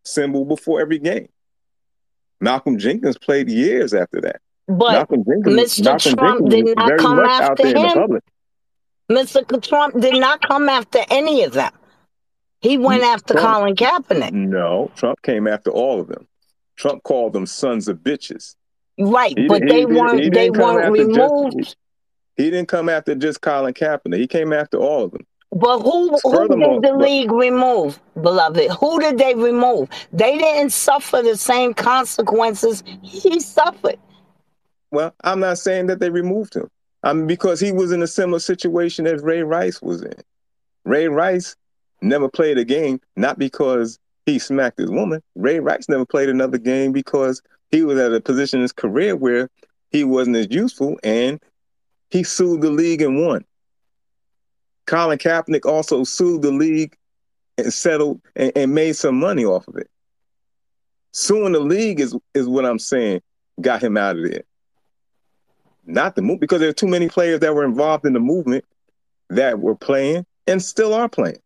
symbol 0.04 0.44
before 0.44 0.80
every 0.80 0.98
game. 0.98 1.28
Malcolm 2.40 2.78
Jenkins 2.78 3.16
played 3.16 3.48
years 3.48 3.94
after 3.94 4.20
that. 4.22 4.40
But 4.66 5.08
Mr. 5.08 5.84
Malcolm 5.84 6.14
Trump 6.16 6.50
Jenkins 6.50 6.50
did 6.50 6.76
not 6.76 6.98
come 6.98 7.20
after 7.20 7.66
him. 7.66 8.20
Mr. 9.10 9.62
Trump 9.62 10.00
did 10.00 10.18
not 10.18 10.40
come 10.40 10.68
after 10.68 11.00
any 11.10 11.44
of 11.44 11.52
them. 11.52 11.72
He 12.60 12.78
went 12.78 13.02
after 13.02 13.34
Trump, 13.34 13.58
Colin 13.58 13.76
Kaepernick. 13.76 14.32
No, 14.32 14.90
Trump 14.96 15.20
came 15.20 15.46
after 15.46 15.70
all 15.70 16.00
of 16.00 16.08
them. 16.08 16.26
Trump 16.76 17.02
called 17.02 17.34
them 17.34 17.44
sons 17.44 17.88
of 17.88 17.98
bitches. 17.98 18.56
Right, 18.98 19.36
he, 19.36 19.46
but 19.46 19.62
he, 19.62 19.68
they 19.68 19.80
he, 19.80 19.86
weren't 19.86 20.32
they 20.32 20.50
weren't 20.50 20.90
removed. 20.90 21.58
Just, 21.58 21.76
he 22.36 22.50
didn't 22.50 22.68
come 22.68 22.88
after 22.88 23.14
just 23.14 23.40
Colin 23.40 23.74
Kaepernick. 23.74 24.18
He 24.18 24.26
came 24.26 24.52
after 24.52 24.78
all 24.78 25.04
of 25.04 25.12
them. 25.12 25.26
But 25.54 25.80
who 25.80 26.18
who 26.24 26.48
did 26.48 26.82
the 26.82 26.96
league 26.98 27.30
remove, 27.30 28.00
beloved? 28.20 28.70
Who 28.80 28.98
did 28.98 29.18
they 29.18 29.36
remove? 29.36 29.88
They 30.12 30.36
didn't 30.36 30.70
suffer 30.70 31.22
the 31.22 31.36
same 31.36 31.74
consequences 31.74 32.82
he 33.02 33.38
suffered. 33.38 33.98
Well, 34.90 35.14
I'm 35.22 35.40
not 35.40 35.58
saying 35.58 35.86
that 35.86 36.00
they 36.00 36.10
removed 36.10 36.56
him. 36.56 36.68
I 37.04 37.12
mean, 37.12 37.26
because 37.26 37.60
he 37.60 37.70
was 37.70 37.92
in 37.92 38.02
a 38.02 38.06
similar 38.06 38.40
situation 38.40 39.06
as 39.06 39.22
Ray 39.22 39.42
Rice 39.42 39.80
was 39.80 40.02
in. 40.02 40.14
Ray 40.84 41.06
Rice 41.06 41.54
never 42.02 42.28
played 42.28 42.58
a 42.58 42.64
game, 42.64 43.00
not 43.16 43.38
because 43.38 43.98
he 44.26 44.38
smacked 44.38 44.78
his 44.78 44.90
woman. 44.90 45.22
Ray 45.36 45.60
Rice 45.60 45.88
never 45.88 46.06
played 46.06 46.28
another 46.28 46.58
game 46.58 46.92
because 46.92 47.42
he 47.70 47.82
was 47.82 47.98
at 47.98 48.12
a 48.12 48.20
position 48.20 48.58
in 48.58 48.62
his 48.62 48.72
career 48.72 49.14
where 49.14 49.50
he 49.90 50.02
wasn't 50.02 50.36
as 50.36 50.48
useful 50.50 50.98
and 51.04 51.40
he 52.14 52.22
sued 52.22 52.62
the 52.62 52.70
league 52.70 53.02
and 53.02 53.20
won. 53.20 53.44
Colin 54.86 55.18
Kaepernick 55.18 55.66
also 55.66 56.04
sued 56.04 56.42
the 56.42 56.50
league 56.50 56.96
and 57.58 57.72
settled 57.72 58.20
and, 58.36 58.52
and 58.56 58.74
made 58.74 58.96
some 58.96 59.18
money 59.18 59.44
off 59.44 59.68
of 59.68 59.76
it. 59.76 59.90
Suing 61.12 61.52
the 61.52 61.60
league 61.60 62.00
is 62.00 62.16
is 62.32 62.48
what 62.48 62.64
I'm 62.64 62.78
saying 62.78 63.20
got 63.60 63.82
him 63.82 63.96
out 63.96 64.16
of 64.16 64.30
there 64.30 64.42
not 65.86 66.16
the 66.16 66.22
move 66.22 66.40
because 66.40 66.60
there 66.60 66.68
are 66.68 66.74
too 66.74 66.86
many 66.86 67.08
players 67.08 67.40
that 67.40 67.54
were 67.54 67.64
involved 67.64 68.06
in 68.06 68.12
the 68.12 68.20
movement 68.20 68.64
that 69.30 69.60
were 69.60 69.74
playing 69.74 70.24
and 70.46 70.62
still 70.62 70.94
are 70.94 71.08
playing. 71.08 71.38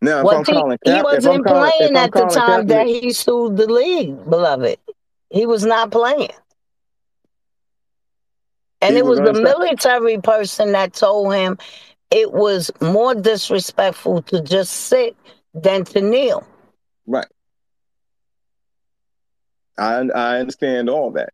Now, 0.00 0.24
well, 0.24 0.42
he, 0.42 0.52
Cap, 0.52 0.78
he 0.84 1.02
wasn't 1.02 1.46
playing 1.46 1.96
at 1.96 2.12
the 2.12 2.26
time 2.26 2.66
that 2.66 2.86
he 2.86 3.12
sued 3.12 3.56
the 3.56 3.66
league, 3.66 4.28
beloved. 4.28 4.78
He 5.30 5.46
was 5.46 5.64
not 5.64 5.92
playing. 5.92 6.30
And 8.82 8.96
it 8.96 9.04
was, 9.06 9.18
the 9.20 9.32
military 9.32 10.18
person 10.18 10.72
that 10.72 10.92
told 10.92 11.32
him 11.34 11.56
it 12.10 12.32
was 12.32 12.70
more 12.80 13.14
disrespectful 13.14 14.22
to 14.22 14.42
just 14.42 14.72
sit 14.72 15.16
than 15.54 15.84
to 15.84 16.00
kneel. 16.00 16.46
Right. 17.06 17.26
I 19.78 20.08
I 20.14 20.38
understand 20.38 20.90
all 20.90 21.12
that. 21.12 21.30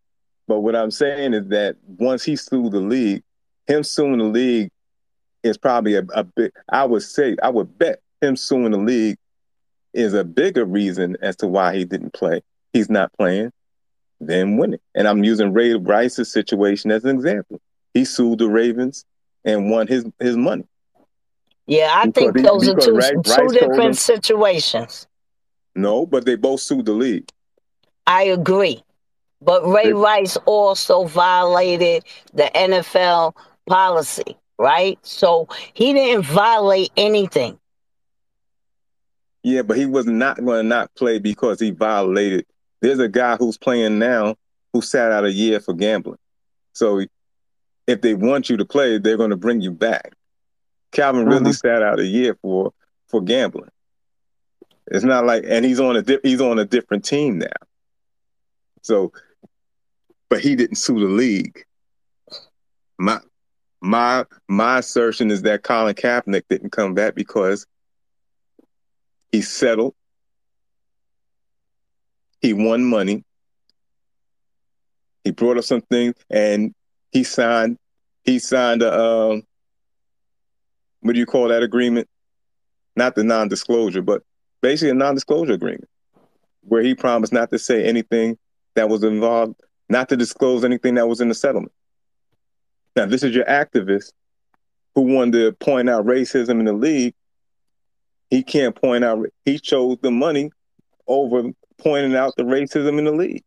But 0.47 0.61
what 0.61 0.77
I'm 0.77 0.91
saying 0.91 1.35
is 1.35 1.49
that 1.49 1.77
once 1.99 2.23
he 2.23 2.37
sued 2.37 2.73
the 2.73 2.81
league, 2.81 3.23
him 3.67 3.83
suing 3.83 4.19
the 4.19 4.25
league 4.25 4.71
is 5.43 5.59
probably 5.59 5.95
a, 5.95 6.05
a 6.15 6.25
big. 6.25 6.53
I 6.69 6.85
would 6.85 7.03
say, 7.03 7.37
I 7.43 7.51
would 7.51 7.79
bet 7.79 8.01
him 8.21 8.37
suing 8.37 8.71
the 8.71 8.79
league 8.79 9.19
is 9.93 10.15
a 10.15 10.25
bigger 10.25 10.65
reason 10.65 11.17
as 11.21 11.37
to 11.37 11.47
why 11.47 11.75
he 11.77 11.85
didn't 11.85 12.13
play. 12.13 12.43
He's 12.73 12.89
not 12.89 13.13
playing 13.15 13.53
than 14.21 14.57
winning. 14.57 14.81
And 14.95 15.07
I'm 15.07 15.25
using 15.25 15.53
Ray 15.53 15.75
Rice's 15.75 16.33
situation 16.33 16.91
as 16.91 17.05
an 17.05 17.17
example. 17.17 17.61
He 17.95 18.05
sued 18.05 18.39
the 18.39 18.49
Ravens 18.49 19.05
and 19.45 19.71
won 19.71 19.87
his 19.87 20.05
his 20.19 20.37
money. 20.37 20.65
Yeah, 21.67 21.93
I 21.95 22.07
because 22.07 22.33
think 22.33 22.37
he, 22.37 22.43
those 22.43 22.69
are 22.69 22.75
two, 22.75 22.99
two 23.23 23.49
different 23.49 23.97
situations. 23.97 25.07
No, 25.75 26.07
but 26.07 26.25
they 26.25 26.35
both 26.35 26.61
sued 26.61 26.87
the 26.87 26.93
league. 26.93 27.31
I 28.07 28.25
agree. 28.25 28.83
But 29.41 29.67
Ray 29.69 29.93
Rice 29.93 30.37
also 30.47 31.05
violated 31.05 32.05
the 32.33 32.51
NFL 32.55 33.37
policy, 33.67 34.37
right? 34.59 34.99
So 35.03 35.49
he 35.75 35.93
didn't 35.93 36.25
violate 36.25 36.91
anything. 36.97 37.59
Yeah, 39.45 39.63
but 39.63 39.77
he 39.77 39.87
was 39.87 40.07
not 40.07 40.45
going 40.45 40.65
to 40.65 40.69
not 40.69 40.95
play 40.95 41.19
because 41.19 41.61
he 41.61 41.71
violated. 41.71 42.47
There's 42.81 42.99
a 42.99 43.09
guy 43.09 43.37
who's 43.37 43.59
playing 43.59 43.99
now 43.99 44.37
who 44.73 44.83
sat 44.83 45.13
out 45.13 45.25
a 45.25 45.33
year 45.33 45.61
for 45.61 45.75
gambling. 45.75 46.19
So 46.73 47.05
if 47.87 48.01
they 48.01 48.15
want 48.15 48.51
you 48.51 48.57
to 48.59 48.65
play, 48.65 48.99
they're 48.99 49.17
going 49.17 49.31
to 49.31 49.37
bring 49.37 49.61
you 49.61 49.73
back. 49.73 50.15
Calvin 50.93 51.23
mm-hmm. 51.23 51.31
really 51.31 51.53
sat 51.53 51.83
out 51.83 51.99
a 51.99 52.07
year 52.07 52.37
for 52.41 52.73
for 53.09 53.21
gambling. 53.21 53.71
It's 54.91 55.05
not 55.05 55.27
like, 55.27 55.45
and 55.47 55.65
he's 55.65 55.81
on 55.81 55.97
a 55.97 56.03
di- 56.03 56.21
he's 56.23 56.41
on 56.41 56.59
a 56.59 56.65
different 56.65 57.05
team 57.05 57.39
now. 57.39 57.47
So 58.83 59.13
but 60.29 60.41
he 60.41 60.57
didn't 60.57 60.77
sue 60.77 60.99
the 60.99 61.07
league. 61.07 61.65
My 62.99 63.21
my 63.81 64.25
my 64.49 64.79
assertion 64.79 65.31
is 65.31 65.43
that 65.43 65.63
Colin 65.63 65.95
Kaepernick 65.95 66.45
didn't 66.49 66.71
come 66.71 66.95
back 66.95 67.15
because 67.15 67.67
he 69.33 69.43
settled, 69.43 69.95
he 72.41 72.53
won 72.53 72.85
money, 72.85 73.25
he 75.25 75.31
brought 75.31 75.59
up 75.59 75.65
some 75.65 75.83
things, 75.83 76.15
and 76.31 76.75
he 77.11 77.25
signed 77.25 77.79
he 78.25 78.39
signed 78.39 78.83
a 78.83 78.93
um, 78.93 79.43
what 81.01 81.13
do 81.13 81.19
you 81.19 81.27
call 81.27 81.49
that 81.49 81.63
agreement? 81.63 82.09
Not 82.97 83.15
the 83.15 83.25
non-disclosure, 83.25 84.03
but 84.03 84.23
basically 84.61 84.91
a 84.91 84.95
non-disclosure 84.95 85.53
agreement 85.53 85.89
where 86.63 86.83
he 86.83 86.95
promised 86.95 87.33
not 87.33 87.51
to 87.51 87.59
say 87.59 87.85
anything 87.85 88.37
that 88.75 88.89
was 88.89 89.05
involved 89.05 89.55
not 89.89 90.09
to 90.11 90.17
disclose 90.17 90.65
anything 90.65 90.97
that 90.97 91.09
was 91.09 91.21
in 91.21 91.29
the 91.29 91.35
settlement. 91.35 91.73
Now, 92.95 93.07
this 93.07 93.23
is 93.23 93.35
your 93.35 93.45
activist 93.45 94.13
who 94.95 95.03
wanted 95.03 95.33
to 95.33 95.53
point 95.53 95.89
out 95.89 96.05
racism 96.05 96.59
in 96.59 96.65
the 96.65 96.73
league. 96.73 97.15
He 98.31 98.43
can't 98.43 98.75
point 98.75 99.05
out, 99.05 99.25
he 99.45 99.59
chose 99.59 99.99
the 100.03 100.11
money 100.11 100.51
over 101.07 101.51
pointing 101.79 102.15
out 102.15 102.35
the 102.37 102.43
racism 102.43 102.99
in 102.99 103.05
the 103.05 103.13
league. 103.13 103.45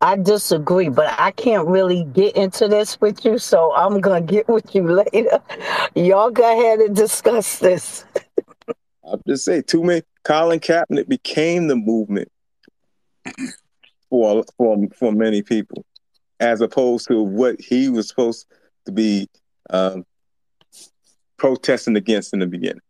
I 0.00 0.16
disagree, 0.16 0.88
but 0.88 1.14
I 1.16 1.30
can't 1.30 1.66
really 1.68 2.02
get 2.04 2.34
into 2.36 2.66
this 2.66 3.00
with 3.00 3.24
you, 3.24 3.38
so 3.38 3.72
I'm 3.72 4.00
gonna 4.00 4.20
get 4.20 4.48
with 4.48 4.74
you 4.74 4.82
later. 5.12 5.40
Y'all 5.94 6.30
go 6.30 6.42
ahead 6.42 6.80
and 6.80 6.96
discuss 6.96 7.60
this. 7.60 8.04
I'll 9.04 9.20
just 9.26 9.44
say, 9.44 9.62
too 9.62 9.84
many. 9.84 10.02
Colin 10.24 10.60
Kaepernick 10.60 11.08
became 11.08 11.68
the 11.68 11.76
movement 11.76 12.30
for 14.10 14.44
for 14.56 14.76
for 14.96 15.12
many 15.12 15.42
people, 15.42 15.84
as 16.40 16.60
opposed 16.60 17.06
to 17.08 17.22
what 17.22 17.60
he 17.60 17.88
was 17.88 18.08
supposed 18.08 18.46
to 18.86 18.92
be 18.92 19.28
um, 19.70 20.04
protesting 21.36 21.96
against 21.96 22.32
in 22.32 22.40
the 22.40 22.46
beginning. 22.46 22.82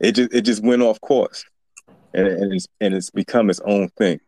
It 0.00 0.12
just 0.12 0.34
it 0.34 0.42
just 0.42 0.62
went 0.62 0.82
off 0.82 1.00
course, 1.00 1.44
and, 2.14 2.26
and 2.28 2.54
it's 2.54 2.68
and 2.80 2.94
it's 2.94 3.10
become 3.10 3.50
its 3.50 3.60
own 3.60 3.88
thing. 3.90 4.20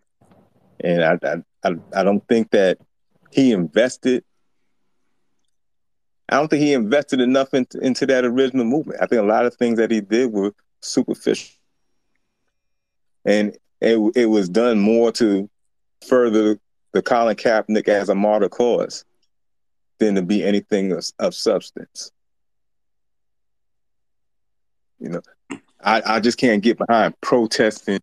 And 0.81 1.03
I 1.05 1.43
I 1.65 1.75
I 1.95 2.03
don't 2.03 2.27
think 2.29 2.51
that 2.51 2.79
he 3.31 3.53
invested. 3.53 4.25
I 6.29 6.37
don't 6.37 6.49
think 6.49 6.63
he 6.63 6.73
invested 6.73 7.21
enough 7.21 7.55
into, 7.55 7.79
into 7.79 8.05
that 8.07 8.25
original 8.25 8.65
movement. 8.65 9.01
I 9.01 9.07
think 9.07 9.23
a 9.23 9.27
lot 9.27 9.47
of 9.47 9.55
things 9.55 9.79
that 9.79 9.93
he 9.93 10.01
did 10.01 10.33
were 10.33 10.53
superficial, 10.83 11.55
and 13.25 13.57
it 13.81 13.99
it 14.17 14.27
was 14.27 14.49
done 14.49 14.81
more 14.81 15.13
to 15.13 15.49
further 16.07 16.59
the 16.93 17.03
Colin 17.03 17.37
Kaepernick 17.37 17.89
as 17.89 18.09
a 18.09 18.15
martyr 18.15 18.49
cause 18.49 19.05
than 19.99 20.15
to 20.17 20.23
be 20.23 20.45
anything 20.45 20.93
of, 20.93 21.05
of 21.19 21.35
substance. 21.35 22.11
You 24.99 25.11
know, 25.11 25.21
I, 25.87 26.03
I 26.17 26.21
just 26.21 26.37
can't 26.37 26.63
get 26.63 26.79
behind 26.79 27.15
protesting 27.21 28.01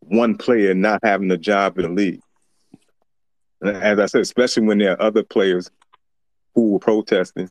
one 0.00 0.36
player 0.36 0.74
not 0.74 1.00
having 1.02 1.30
a 1.30 1.36
job 1.36 1.78
in 1.78 1.84
the 1.84 1.90
league. 1.90 2.20
And 3.60 3.76
as 3.76 3.98
I 3.98 4.06
said, 4.06 4.22
especially 4.22 4.66
when 4.66 4.78
there 4.78 4.92
are 4.92 5.02
other 5.02 5.22
players 5.22 5.70
who 6.54 6.72
were 6.72 6.78
protesting, 6.78 7.50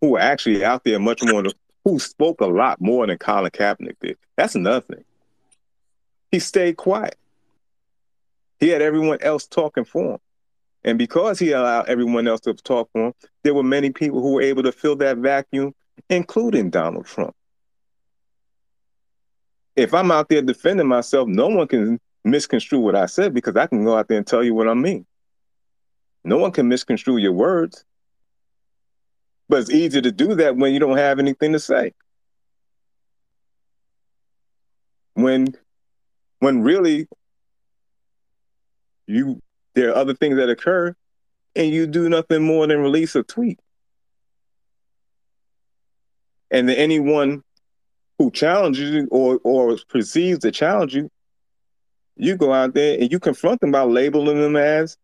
who 0.00 0.10
were 0.10 0.20
actually 0.20 0.64
out 0.64 0.84
there 0.84 0.98
much 0.98 1.22
more, 1.22 1.44
who 1.84 1.98
spoke 1.98 2.42
a 2.42 2.46
lot 2.46 2.80
more 2.80 3.06
than 3.06 3.16
Colin 3.16 3.50
Kaepernick 3.50 3.96
did. 4.00 4.18
That's 4.36 4.54
another 4.54 4.82
thing. 4.82 5.04
He 6.30 6.38
stayed 6.40 6.76
quiet. 6.76 7.16
He 8.60 8.68
had 8.68 8.82
everyone 8.82 9.18
else 9.22 9.46
talking 9.46 9.84
for 9.84 10.14
him. 10.14 10.18
And 10.84 10.98
because 10.98 11.38
he 11.38 11.52
allowed 11.52 11.88
everyone 11.88 12.28
else 12.28 12.40
to 12.42 12.54
talk 12.54 12.90
for 12.92 13.08
him, 13.08 13.12
there 13.44 13.54
were 13.54 13.62
many 13.62 13.90
people 13.90 14.20
who 14.20 14.34
were 14.34 14.42
able 14.42 14.62
to 14.62 14.72
fill 14.72 14.96
that 14.96 15.16
vacuum, 15.18 15.74
including 16.10 16.70
Donald 16.70 17.06
Trump. 17.06 17.34
If 19.76 19.94
I'm 19.94 20.10
out 20.10 20.28
there 20.28 20.42
defending 20.42 20.86
myself, 20.86 21.28
no 21.28 21.48
one 21.48 21.66
can 21.66 21.98
misconstrue 22.24 22.80
what 22.80 22.94
I 22.94 23.06
said 23.06 23.34
because 23.34 23.56
I 23.56 23.66
can 23.66 23.84
go 23.84 23.96
out 23.96 24.08
there 24.08 24.18
and 24.18 24.26
tell 24.26 24.44
you 24.44 24.54
what 24.54 24.68
I 24.68 24.74
mean. 24.74 25.06
No 26.24 26.38
one 26.38 26.52
can 26.52 26.68
misconstrue 26.68 27.16
your 27.16 27.32
words. 27.32 27.84
But 29.48 29.60
it's 29.60 29.70
easier 29.70 30.02
to 30.02 30.12
do 30.12 30.34
that 30.36 30.56
when 30.56 30.72
you 30.72 30.78
don't 30.78 30.96
have 30.96 31.18
anything 31.18 31.52
to 31.52 31.58
say. 31.58 31.92
When 35.14 35.54
when 36.38 36.62
really 36.62 37.06
you 39.06 39.40
there 39.74 39.90
are 39.90 39.96
other 39.96 40.14
things 40.14 40.36
that 40.36 40.48
occur 40.48 40.94
and 41.54 41.70
you 41.70 41.86
do 41.86 42.08
nothing 42.08 42.42
more 42.42 42.66
than 42.66 42.78
release 42.78 43.14
a 43.14 43.22
tweet. 43.22 43.60
And 46.50 46.68
then 46.68 46.76
anyone 46.76 47.42
who 48.22 48.30
challenges 48.30 48.90
you 48.90 49.08
or 49.10 49.40
or 49.42 49.76
perceives 49.88 50.38
to 50.38 50.52
challenge 50.52 50.94
you, 50.94 51.10
you 52.14 52.36
go 52.36 52.52
out 52.52 52.72
there 52.72 52.96
and 53.00 53.10
you 53.10 53.18
confront 53.18 53.60
them 53.60 53.72
by 53.72 53.82
labeling 53.82 54.40
them 54.40 54.54
as 54.54 54.96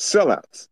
sellouts. 0.00 0.66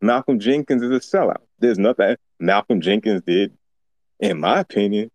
Malcolm 0.00 0.40
Jenkins 0.40 0.82
is 0.82 0.90
a 0.90 0.98
sellout. 0.98 1.42
There's 1.60 1.78
nothing 1.78 2.16
Malcolm 2.40 2.80
Jenkins 2.80 3.22
did, 3.24 3.56
in 4.18 4.40
my 4.40 4.58
opinion, 4.60 5.12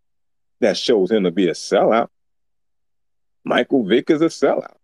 that 0.60 0.78
shows 0.78 1.10
him 1.10 1.24
to 1.24 1.30
be 1.30 1.48
a 1.48 1.52
sellout. 1.52 2.08
Michael 3.44 3.84
Vick 3.84 4.08
is 4.08 4.22
a 4.22 4.26
sellout. 4.26 4.76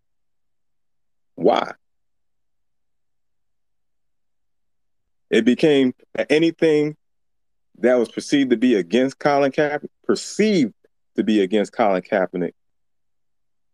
Why? 1.37 1.73
It 5.31 5.47
became 5.47 5.95
anything 6.29 6.97
that 7.81 7.99
was 7.99 8.11
perceived 8.11 8.51
to 8.51 8.57
be 8.57 8.75
against 8.75 9.19
Colin 9.19 9.53
Kaepernick, 9.53 9.88
perceived 10.05 10.75
to 11.16 11.25
be 11.25 11.40
against 11.40 11.73
Colin 11.73 12.03
Kaepernick, 12.03 12.53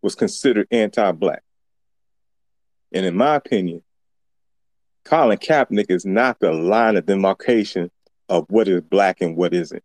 was 0.03 0.15
considered 0.15 0.69
anti-black. 0.71 1.43
And 2.93 3.05
in 3.05 3.17
my 3.17 3.35
opinion, 3.37 3.83
Colin 5.05 5.39
Kaepernick 5.39 5.91
is 5.91 6.05
not 6.05 6.41
the 6.41 6.53
line 6.53 6.97
of 6.97 7.07
demarcation 7.07 7.91
of 8.29 8.47
what 8.49 8.69
is 8.69 8.83
black 8.83 9.21
and 9.21 9.37
what 9.37 9.55
isn't. 9.55 9.83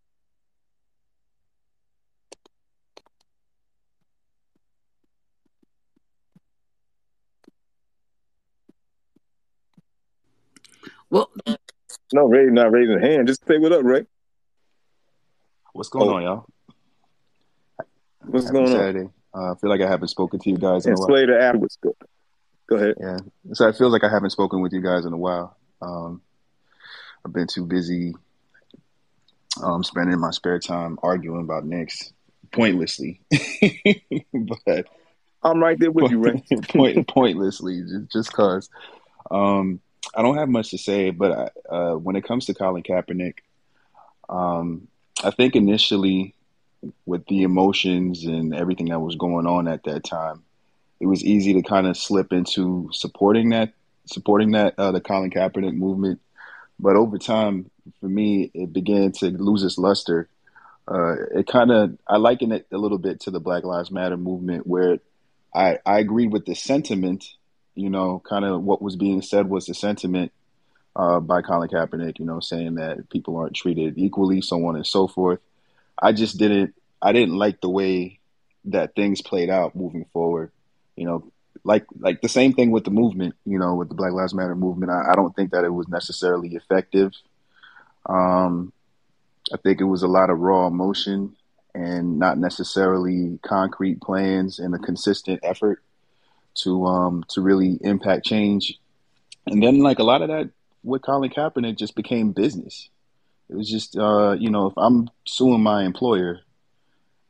Well, 11.10 11.30
no, 12.14 12.28
Ray 12.28 12.46
not 12.46 12.72
raising 12.72 12.96
a 12.96 13.00
hand. 13.00 13.28
Just 13.28 13.46
say 13.48 13.58
what 13.58 13.72
up, 13.72 13.84
Ray. 13.84 14.06
What's 15.74 15.90
going 15.90 16.10
oh. 16.10 16.16
on, 16.16 16.24
y'all? 16.24 16.46
What's 18.26 18.46
Happy 18.46 18.58
going 18.58 18.68
Saturday. 18.68 19.10
on? 19.34 19.50
Uh, 19.50 19.54
I 19.54 19.56
feel 19.56 19.70
like 19.70 19.82
I 19.82 19.88
haven't 19.88 20.10
spoken 20.10 20.40
to 20.40 20.50
you 20.50 20.58
guys 20.58 20.86
in 20.86 20.92
and 20.92 21.00
a 21.00 21.02
while. 21.02 21.08
Slater 21.08 21.40
afterwards. 21.40 21.78
Go, 21.82 21.96
go 22.70 22.76
ahead. 22.76 22.96
Yeah. 23.00 23.18
So 23.54 23.68
it 23.68 23.78
feels 23.78 23.94
like 23.94 24.04
I 24.04 24.10
haven't 24.10 24.32
spoken 24.32 24.62
with 24.62 24.74
you 24.74 24.82
guys 24.82 25.06
in 25.06 25.14
a 25.14 25.18
while. 25.18 25.56
Um, 25.82 26.22
I've 27.26 27.34
been 27.34 27.48
too 27.48 27.66
busy 27.66 28.16
um, 29.64 29.84
spending 29.84 30.20
my 30.20 30.32
spare 30.32 30.60
time 30.60 30.98
arguing 31.02 31.42
about 31.42 31.66
Knicks 31.66 32.14
pointlessly. 32.52 33.22
but 34.34 34.86
I'm 35.44 35.60
right 35.60 35.78
there 35.80 35.92
with 35.92 36.12
you, 36.12 36.20
Ray. 36.20 36.44
point, 36.70 37.08
pointlessly, 37.08 37.84
just 38.12 38.30
because. 38.30 38.70
Um, 39.30 39.80
I 40.16 40.22
don't 40.22 40.38
have 40.38 40.50
much 40.50 40.72
to 40.72 40.78
say, 40.78 41.12
but 41.12 41.32
I, 41.32 41.74
uh, 41.74 41.96
when 41.96 42.16
it 42.16 42.24
comes 42.24 42.46
to 42.46 42.54
Colin 42.54 42.84
Kaepernick, 42.84 43.40
um, 44.30 44.88
I 45.24 45.32
think 45.32 45.56
initially 45.56 46.34
with 47.06 47.26
the 47.28 47.44
emotions 47.44 48.26
and 48.26 48.54
everything 48.56 48.88
that 48.88 49.00
was 49.00 49.16
going 49.16 49.46
on 49.46 49.68
at 49.68 49.84
that 49.84 50.04
time, 50.04 50.44
it 51.00 51.06
was 51.06 51.24
easy 51.24 51.54
to 51.54 51.62
kind 51.62 51.88
of 51.88 51.98
slip 51.98 52.32
into 52.34 52.90
supporting 52.92 53.50
that, 53.50 53.74
supporting 54.06 54.52
that 54.52 54.76
uh, 54.78 54.92
the 54.92 55.02
Colin 55.02 55.32
Kaepernick 55.32 55.74
movement. 55.74 56.20
But 56.80 56.96
over 56.96 57.18
time, 57.18 57.70
for 58.00 58.08
me, 58.08 58.52
it 58.54 58.74
began 58.74 59.12
to 59.14 59.30
lose 59.30 59.64
its 59.64 59.78
luster. 59.78 60.28
Uh, 60.88 61.16
it 61.36 61.48
kind 61.48 61.72
of 61.72 61.98
I 62.08 62.18
liken 62.18 62.52
it 62.52 62.68
a 62.72 62.78
little 62.78 62.98
bit 62.98 63.22
to 63.22 63.32
the 63.32 63.40
Black 63.40 63.64
Lives 63.64 63.92
Matter 63.92 64.18
movement, 64.18 64.66
where 64.66 65.00
I 65.54 65.78
I 65.86 66.00
agree 66.00 66.28
with 66.28 66.46
the 66.46 66.56
sentiment 66.56 67.26
you 67.76 67.90
know, 67.90 68.22
kind 68.28 68.46
of 68.46 68.62
what 68.62 68.82
was 68.82 68.96
being 68.96 69.22
said 69.22 69.50
was 69.50 69.66
the 69.66 69.74
sentiment 69.74 70.32
uh, 70.96 71.20
by 71.20 71.42
Colin 71.42 71.70
Kaepernick, 71.70 72.20
you 72.20 72.26
know, 72.26 72.40
saying 72.40 72.76
that 72.76 73.10
people 73.10 73.38
aren't 73.38 73.56
treated 73.56 73.98
equally, 73.98 74.42
so 74.42 74.66
on 74.66 74.76
and 74.76 74.86
so 74.86 75.08
forth. 75.08 75.40
I 76.02 76.12
just 76.12 76.38
didn't, 76.38 76.76
I 77.02 77.12
didn't 77.14 77.36
like 77.38 77.62
the 77.62 77.70
way 77.70 78.20
that 78.66 78.96
things 78.96 79.22
played 79.22 79.50
out 79.50 79.76
moving 79.76 80.06
forward. 80.14 80.52
You 80.96 81.06
know, 81.06 81.32
like 81.64 81.86
like 81.98 82.22
the 82.22 82.30
same 82.30 82.54
thing 82.54 82.72
with 82.72 82.84
the 82.84 82.92
movement, 82.92 83.36
you 83.46 83.58
know, 83.58 83.76
with 83.76 83.90
the 83.90 83.96
Black 83.96 84.12
Lives 84.12 84.34
Matter 84.34 84.56
movement. 84.56 84.92
I, 84.92 85.12
I 85.12 85.16
don't 85.16 85.36
think 85.36 85.52
that 85.52 85.64
it 85.64 85.74
was 85.74 85.88
necessarily 85.88 86.56
effective. 86.56 87.14
Um, 88.06 88.74
I 89.54 89.58
think 89.58 89.80
it 89.80 89.86
was 89.86 90.04
a 90.04 90.08
lot 90.08 90.30
of 90.30 90.40
raw 90.40 90.68
emotion 90.68 91.36
and 91.74 92.20
not 92.20 92.38
necessarily 92.38 93.40
concrete 93.44 94.02
plans 94.02 94.60
and 94.60 94.76
a 94.76 94.80
consistent 94.80 95.40
effort 95.44 95.82
to 96.56 96.86
um 96.86 97.24
to 97.30 97.42
really 97.42 97.78
impact 97.82 98.26
change. 98.26 98.80
And 99.48 99.62
then 99.62 99.80
like 99.80 100.00
a 100.00 100.04
lot 100.04 100.22
of 100.22 100.30
that 100.30 100.50
with 100.84 101.02
Colin 101.02 101.30
Kaepernick 101.30 101.78
just 101.78 101.96
became 101.96 102.32
business. 102.32 102.90
It 103.50 103.56
was 103.56 103.70
just 103.70 103.98
uh, 103.98 104.36
you 104.40 104.50
know, 104.50 104.68
if 104.68 104.74
I'm 104.78 105.10
suing 105.26 105.62
my 105.62 105.84
employer, 105.84 106.40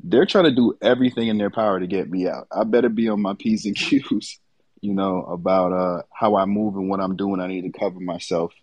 they're 0.04 0.26
trying 0.26 0.46
to 0.46 0.56
do 0.56 0.78
everything 0.82 1.28
in 1.28 1.38
their 1.38 1.50
power 1.50 1.80
to 1.80 1.88
get 1.88 2.10
me 2.10 2.28
out. 2.28 2.48
I 2.52 2.64
better 2.64 2.90
be 2.90 3.10
on 3.10 3.22
my 3.22 3.34
P's 3.34 3.66
and 3.66 3.76
Q's, 3.76 4.40
you 4.82 4.94
know, 4.94 5.24
about 5.24 5.74
uh 5.74 6.04
how 6.14 6.36
I 6.36 6.46
move 6.46 6.76
and 6.76 6.90
what 6.90 7.00
I'm 7.00 7.16
doing. 7.16 7.42
I 7.42 7.48
need 7.48 7.72
to 7.72 7.80
cover 7.80 8.00
myself 8.00 8.54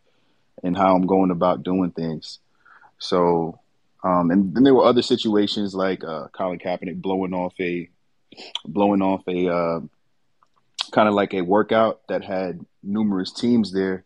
and 0.62 0.76
how 0.76 0.94
I'm 0.94 1.06
going 1.06 1.30
about 1.30 1.62
doing 1.62 1.90
things. 1.90 2.38
So 2.98 3.60
um, 4.02 4.30
and 4.30 4.54
then 4.54 4.62
there 4.62 4.74
were 4.74 4.84
other 4.84 5.02
situations 5.02 5.74
like 5.74 6.04
uh, 6.04 6.28
Colin 6.28 6.58
Kaepernick 6.58 7.00
blowing 7.00 7.34
off 7.34 7.54
a 7.60 7.88
blowing 8.64 9.02
off 9.02 9.22
a 9.26 9.48
uh, 9.48 9.80
kind 10.88 11.08
of 11.08 11.14
like 11.14 11.34
a 11.34 11.42
workout 11.42 12.00
that 12.08 12.24
had 12.24 12.64
numerous 12.82 13.32
teams 13.32 13.72
there. 13.72 14.04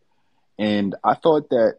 And 0.58 0.94
I 1.02 1.14
thought 1.14 1.50
that, 1.50 1.78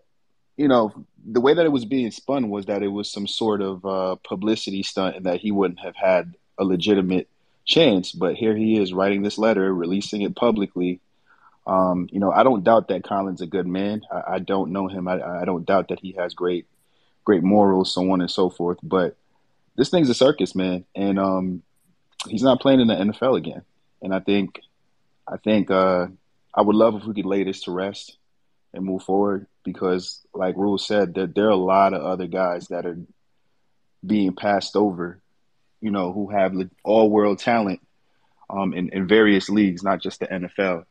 you 0.57 0.67
know, 0.67 0.93
the 1.25 1.41
way 1.41 1.53
that 1.53 1.65
it 1.65 1.71
was 1.71 1.85
being 1.85 2.11
spun 2.11 2.49
was 2.49 2.65
that 2.65 2.83
it 2.83 2.89
was 2.89 3.11
some 3.11 3.27
sort 3.27 3.61
of 3.61 3.85
uh, 3.85 4.15
publicity 4.27 4.83
stunt 4.83 5.15
and 5.15 5.25
that 5.25 5.39
he 5.39 5.51
wouldn't 5.51 5.79
have 5.79 5.95
had 5.95 6.33
a 6.57 6.63
legitimate 6.63 7.27
chance. 7.65 8.11
But 8.11 8.35
here 8.35 8.55
he 8.55 8.77
is 8.77 8.93
writing 8.93 9.21
this 9.21 9.37
letter, 9.37 9.73
releasing 9.73 10.21
it 10.21 10.35
publicly. 10.35 10.99
Um, 11.65 12.09
you 12.11 12.19
know, 12.19 12.31
I 12.31 12.43
don't 12.43 12.63
doubt 12.63 12.89
that 12.89 13.05
Colin's 13.05 13.41
a 13.41 13.47
good 13.47 13.67
man. 13.67 14.01
I, 14.11 14.35
I 14.35 14.39
don't 14.39 14.71
know 14.71 14.87
him. 14.87 15.07
I, 15.07 15.21
I, 15.21 15.45
don't 15.45 15.65
doubt 15.65 15.87
that 15.87 15.99
he 16.01 16.11
has 16.13 16.33
great, 16.33 16.65
great 17.23 17.41
morals, 17.41 17.93
so 17.93 18.11
on 18.11 18.19
and 18.19 18.29
so 18.29 18.49
forth. 18.49 18.79
But 18.83 19.15
this 19.77 19.89
thing's 19.89 20.09
a 20.09 20.13
circus, 20.13 20.55
man, 20.55 20.83
and 20.93 21.17
um, 21.17 21.63
he's 22.27 22.43
not 22.43 22.59
playing 22.59 22.81
in 22.81 22.87
the 22.87 22.95
NFL 22.95 23.37
again. 23.37 23.61
And 24.01 24.13
I 24.13 24.19
think 24.19 24.59
I 25.27 25.38
think 25.38 25.71
uh, 25.71 26.07
I 26.53 26.62
would 26.62 26.75
love 26.75 26.95
if 26.95 27.05
we 27.05 27.13
could 27.13 27.25
lay 27.25 27.43
this 27.43 27.63
to 27.63 27.71
rest 27.71 28.17
and 28.73 28.86
move 28.86 29.03
forward 29.03 29.47
because, 29.63 30.19
like 30.33 30.57
Rule 30.57 30.77
said, 30.77 31.13
there, 31.13 31.27
there 31.27 31.45
are 31.45 31.51
a 31.51 31.55
lot 31.55 31.93
of 31.93 32.01
other 32.01 32.27
guys 32.27 32.67
that 32.67 32.86
are 32.86 32.97
being 34.05 34.36
passed 34.36 34.75
over, 34.75 35.21
you 35.81 35.91
know, 35.91 36.12
who 36.12 36.29
have 36.29 36.53
all 36.83 37.09
world 37.09 37.39
talent 37.39 37.81
um, 38.49 38.73
in, 38.73 38.89
in 38.89 39.07
various 39.07 39.49
leagues, 39.49 39.83
not 39.83 40.01
just 40.01 40.19
the 40.19 40.27
NFL. 40.27 40.86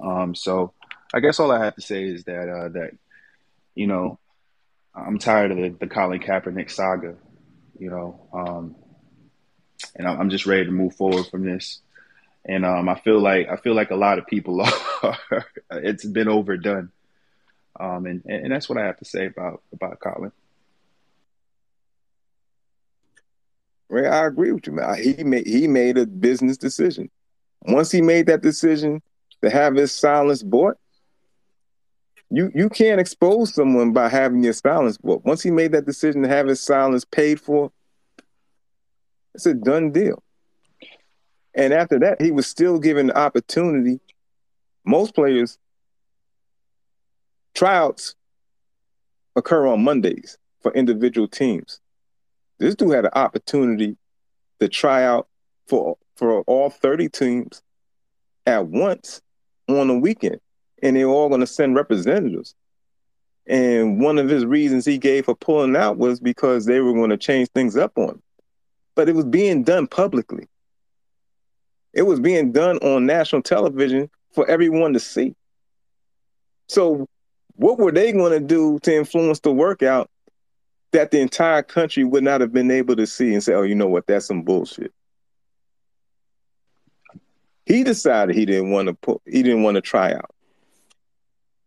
Um, 0.00 0.34
so 0.34 0.72
I 1.14 1.20
guess 1.20 1.38
all 1.38 1.52
I 1.52 1.64
have 1.64 1.76
to 1.76 1.80
say 1.80 2.04
is 2.04 2.24
that 2.24 2.48
uh, 2.48 2.68
that 2.70 2.90
you 3.74 3.86
know 3.86 4.18
I'm 4.94 5.18
tired 5.18 5.52
of 5.52 5.56
the, 5.56 5.68
the 5.68 5.86
Colin 5.86 6.20
Kaepernick 6.20 6.70
saga, 6.70 7.16
you 7.78 7.90
know, 7.90 8.28
um, 8.32 8.76
and 9.94 10.06
I'm 10.06 10.30
just 10.30 10.46
ready 10.46 10.64
to 10.66 10.70
move 10.70 10.96
forward 10.96 11.26
from 11.26 11.44
this 11.44 11.80
and 12.46 12.64
um, 12.64 12.88
I 12.88 12.98
feel 13.00 13.20
like 13.20 13.48
I 13.48 13.56
feel 13.56 13.74
like 13.74 13.90
a 13.90 13.96
lot 13.96 14.18
of 14.18 14.26
people 14.26 14.62
are. 15.02 15.46
it's 15.70 16.04
been 16.04 16.28
overdone, 16.28 16.90
um, 17.78 18.06
and 18.06 18.22
and 18.26 18.52
that's 18.52 18.68
what 18.68 18.78
I 18.78 18.86
have 18.86 18.98
to 18.98 19.04
say 19.04 19.26
about 19.26 19.62
about 19.72 20.00
Colin. 20.00 20.32
Ray, 23.88 24.06
I 24.08 24.26
agree 24.26 24.52
with 24.52 24.66
you, 24.66 24.72
man. 24.72 24.96
He 25.02 25.22
made 25.24 25.46
he 25.46 25.66
made 25.68 25.98
a 25.98 26.06
business 26.06 26.56
decision. 26.56 27.10
Once 27.62 27.90
he 27.90 28.00
made 28.00 28.26
that 28.26 28.42
decision 28.42 29.02
to 29.42 29.50
have 29.50 29.74
his 29.74 29.92
silence 29.92 30.42
bought, 30.42 30.76
you 32.30 32.50
you 32.54 32.68
can't 32.68 33.00
expose 33.00 33.54
someone 33.54 33.92
by 33.92 34.08
having 34.08 34.42
your 34.42 34.52
silence 34.52 34.98
bought. 34.98 35.24
Once 35.24 35.42
he 35.42 35.50
made 35.50 35.72
that 35.72 35.86
decision 35.86 36.22
to 36.22 36.28
have 36.28 36.46
his 36.46 36.60
silence 36.60 37.04
paid 37.04 37.40
for, 37.40 37.72
it's 39.34 39.46
a 39.46 39.54
done 39.54 39.92
deal. 39.92 40.22
And 41.56 41.72
after 41.72 41.98
that, 42.00 42.22
he 42.22 42.30
was 42.30 42.46
still 42.46 42.78
given 42.78 43.08
the 43.08 43.18
opportunity 43.18 43.98
most 44.86 45.14
players 45.14 45.58
tryouts 47.54 48.14
occur 49.34 49.66
on 49.66 49.82
Mondays 49.82 50.38
for 50.62 50.72
individual 50.72 51.26
teams. 51.26 51.80
This 52.58 52.74
dude 52.74 52.94
had 52.94 53.04
an 53.04 53.10
opportunity 53.14 53.96
to 54.60 54.68
try 54.68 55.04
out 55.04 55.26
for 55.66 55.98
for 56.14 56.42
all 56.42 56.70
30 56.70 57.10
teams 57.10 57.62
at 58.46 58.66
once 58.66 59.20
on 59.68 59.88
the 59.88 59.98
weekend. 59.98 60.40
And 60.82 60.96
they 60.96 61.04
were 61.04 61.12
all 61.12 61.28
going 61.28 61.40
to 61.40 61.46
send 61.46 61.74
representatives. 61.74 62.54
And 63.46 64.00
one 64.00 64.18
of 64.18 64.28
his 64.28 64.46
reasons 64.46 64.86
he 64.86 64.98
gave 64.98 65.26
for 65.26 65.34
pulling 65.34 65.76
out 65.76 65.98
was 65.98 66.20
because 66.20 66.64
they 66.64 66.80
were 66.80 66.94
going 66.94 67.10
to 67.10 67.16
change 67.16 67.48
things 67.50 67.76
up 67.76 67.98
on 67.98 68.10
him. 68.10 68.22
But 68.94 69.08
it 69.08 69.14
was 69.14 69.26
being 69.26 69.62
done 69.62 69.86
publicly. 69.86 70.48
It 71.96 72.02
was 72.02 72.20
being 72.20 72.52
done 72.52 72.76
on 72.78 73.06
national 73.06 73.40
television 73.40 74.10
for 74.34 74.46
everyone 74.50 74.92
to 74.92 75.00
see. 75.00 75.34
So 76.68 77.08
what 77.54 77.78
were 77.78 77.90
they 77.90 78.12
going 78.12 78.32
to 78.32 78.40
do 78.40 78.78
to 78.80 78.94
influence 78.94 79.40
the 79.40 79.50
workout 79.50 80.10
that 80.92 81.10
the 81.10 81.20
entire 81.20 81.62
country 81.62 82.04
would 82.04 82.22
not 82.22 82.42
have 82.42 82.52
been 82.52 82.70
able 82.70 82.96
to 82.96 83.06
see 83.06 83.32
and 83.32 83.42
say, 83.42 83.54
oh, 83.54 83.62
you 83.62 83.74
know 83.74 83.86
what, 83.86 84.06
that's 84.06 84.26
some 84.26 84.42
bullshit. 84.42 84.92
He 87.64 87.82
decided 87.82 88.36
he 88.36 88.44
didn't 88.44 88.72
want 88.72 88.88
to 88.88 88.94
put 88.94 89.22
he 89.24 89.42
didn't 89.42 89.62
want 89.62 89.76
to 89.76 89.80
try 89.80 90.12
out. 90.12 90.34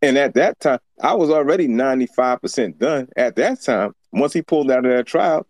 And 0.03 0.15
at 0.15 0.35
that 0.35 0.59
time, 0.59 0.79
I 1.01 1.15
was 1.15 1.31
already 1.31 1.67
95% 1.67 2.77
done. 2.77 3.09
At 3.17 3.35
that 3.37 3.61
time, 3.61 3.95
once 4.13 4.31
he 4.31 4.43
pulled 4.43 4.69
out 4.69 4.85
of 4.85 4.91
that 4.91 5.07
trial, 5.07 5.45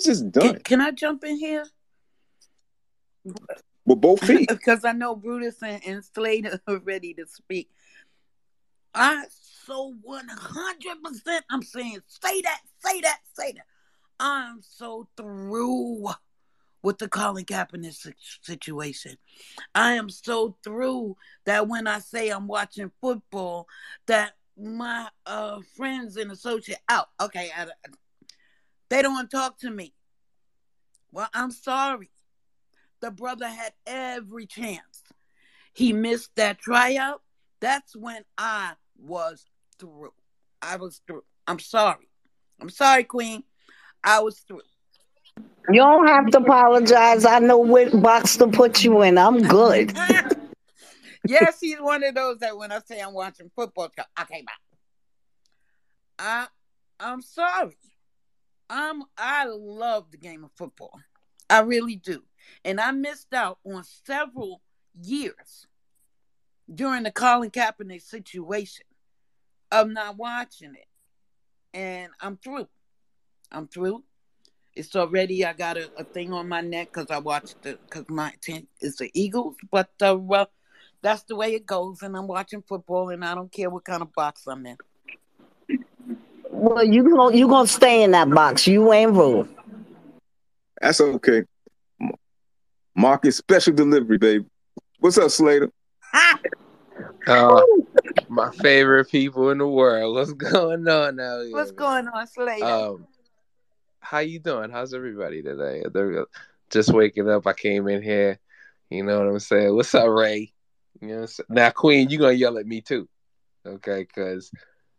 just 0.00 0.32
done. 0.32 0.54
Can, 0.54 0.62
can 0.62 0.80
I 0.80 0.92
jump 0.92 1.24
in 1.24 1.36
here? 1.36 1.64
With 3.24 4.00
both 4.00 4.24
feet. 4.24 4.48
because 4.48 4.84
I 4.84 4.92
know 4.92 5.14
Brutus 5.14 5.62
and, 5.62 5.82
and 5.86 6.04
Slater 6.04 6.60
are 6.68 6.78
ready 6.78 7.14
to 7.14 7.26
speak. 7.26 7.70
I 8.94 9.24
so 9.30 9.94
100% 10.06 11.40
I'm 11.50 11.62
saying, 11.62 11.98
say 12.06 12.40
that, 12.42 12.60
say 12.78 13.00
that, 13.02 13.18
say 13.34 13.52
that. 13.52 13.66
I'm 14.18 14.60
so 14.62 15.08
through 15.16 16.08
with 16.82 16.98
the 16.98 17.08
Colin 17.08 17.44
Kaepernick 17.44 18.12
situation. 18.42 19.16
I 19.74 19.92
am 19.92 20.08
so 20.08 20.56
through 20.64 21.16
that 21.44 21.68
when 21.68 21.86
I 21.86 21.98
say 21.98 22.30
I'm 22.30 22.46
watching 22.46 22.90
football, 23.00 23.68
that 24.06 24.32
my 24.56 25.08
uh, 25.26 25.60
friends 25.76 26.16
and 26.16 26.32
associate 26.32 26.80
out. 26.88 27.08
Okay, 27.20 27.50
I, 27.56 27.66
they 28.88 29.02
don't 29.02 29.14
want 29.14 29.30
to 29.30 29.36
talk 29.36 29.58
to 29.60 29.70
me. 29.70 29.94
Well, 31.12 31.28
I'm 31.32 31.50
sorry. 31.50 32.10
The 33.00 33.10
brother 33.10 33.48
had 33.48 33.72
every 33.86 34.46
chance. 34.46 35.02
He 35.72 35.92
missed 35.92 36.30
that 36.36 36.58
tryout. 36.58 37.22
That's 37.60 37.96
when 37.96 38.24
I 38.36 38.72
was 38.98 39.44
through. 39.78 40.12
I 40.60 40.76
was 40.76 41.00
through. 41.06 41.24
I'm 41.46 41.58
sorry. 41.58 42.08
I'm 42.60 42.70
sorry, 42.70 43.04
Queen. 43.04 43.42
I 44.04 44.20
was 44.20 44.40
through. 44.40 44.62
You 45.68 45.80
don't 45.80 46.06
have 46.06 46.26
to 46.28 46.38
apologize. 46.38 47.24
I 47.24 47.38
know 47.38 47.58
what 47.58 48.02
box 48.02 48.36
to 48.38 48.48
put 48.48 48.82
you 48.82 49.02
in. 49.02 49.18
I'm 49.18 49.42
good. 49.42 49.96
yes, 51.26 51.60
he's 51.60 51.80
one 51.80 52.02
of 52.02 52.14
those 52.14 52.38
that 52.38 52.56
when 52.56 52.72
I 52.72 52.80
say 52.80 53.00
I'm 53.00 53.14
watching 53.14 53.50
football, 53.54 53.90
go, 53.96 54.02
okay, 54.20 54.42
bye. 54.42 54.52
I 56.18 56.46
I'm 56.98 57.22
sorry. 57.22 57.76
I'm 58.68 59.02
I 59.16 59.46
love 59.46 60.10
the 60.10 60.18
game 60.18 60.44
of 60.44 60.50
football. 60.56 60.92
I 61.50 61.60
really 61.60 61.96
do. 61.96 62.22
And 62.64 62.80
I 62.80 62.92
missed 62.92 63.34
out 63.34 63.58
on 63.64 63.84
several 64.04 64.62
years 65.02 65.66
during 66.72 67.02
the 67.02 67.10
Colin 67.10 67.50
Kaepernick 67.50 68.02
situation 68.02 68.86
of 69.72 69.88
not 69.88 70.16
watching 70.16 70.74
it. 70.74 70.86
And 71.74 72.10
I'm 72.20 72.36
through. 72.36 72.68
I'm 73.50 73.66
through. 73.66 74.04
It's 74.74 74.94
already 74.94 75.44
I 75.44 75.52
got 75.52 75.76
a, 75.76 75.90
a 75.98 76.04
thing 76.04 76.32
on 76.32 76.48
my 76.48 76.60
neck 76.60 76.90
because 76.92 77.10
I 77.10 77.18
watched 77.18 77.62
the 77.62 77.78
because 77.84 78.08
my 78.08 78.32
team 78.40 78.68
is 78.80 78.96
the 78.96 79.10
Eagles, 79.14 79.56
but 79.70 79.90
uh, 80.00 80.16
well, 80.16 80.48
that's 81.02 81.24
the 81.24 81.34
way 81.34 81.54
it 81.54 81.66
goes. 81.66 82.02
And 82.02 82.16
I'm 82.16 82.28
watching 82.28 82.62
football, 82.62 83.08
and 83.10 83.24
I 83.24 83.34
don't 83.34 83.50
care 83.50 83.68
what 83.68 83.84
kind 83.84 84.00
of 84.00 84.12
box 84.12 84.46
I'm 84.46 84.64
in. 84.66 84.76
Well, 86.50 86.84
you 86.84 87.02
gonna 87.02 87.36
you 87.36 87.48
gonna 87.48 87.66
stay 87.66 88.02
in 88.04 88.12
that 88.12 88.30
box. 88.30 88.66
You 88.66 88.92
ain't 88.92 89.12
rule. 89.12 89.48
That's 90.80 91.00
okay. 91.00 91.44
Market 92.94 93.32
special 93.32 93.74
delivery, 93.74 94.18
baby. 94.18 94.44
What's 94.98 95.18
up, 95.18 95.30
Slater? 95.30 95.70
Uh, 97.26 97.62
my 98.28 98.50
favorite 98.50 99.10
people 99.10 99.50
in 99.50 99.58
the 99.58 99.66
world. 99.66 100.14
What's 100.14 100.32
going 100.32 100.88
on 100.88 101.16
now? 101.16 101.42
What's 101.50 101.70
going 101.70 102.08
on, 102.08 102.26
Slater? 102.26 102.64
Um, 102.64 103.06
how 104.00 104.18
you 104.18 104.38
doing? 104.38 104.70
How's 104.70 104.94
everybody 104.94 105.42
today? 105.42 105.84
They're 105.92 106.24
just 106.70 106.92
waking 106.92 107.28
up. 107.28 107.46
I 107.46 107.52
came 107.52 107.88
in 107.88 108.02
here. 108.02 108.38
You 108.88 109.04
know 109.04 109.18
what 109.18 109.28
I'm 109.28 109.38
saying? 109.38 109.74
What's 109.74 109.94
up, 109.94 110.08
Ray? 110.08 110.52
You 111.00 111.08
know, 111.08 111.26
now 111.48 111.70
Queen, 111.70 112.10
you 112.10 112.18
gonna 112.18 112.32
yell 112.32 112.58
at 112.58 112.66
me 112.66 112.80
too, 112.80 113.08
okay? 113.64 114.00
Because 114.00 114.50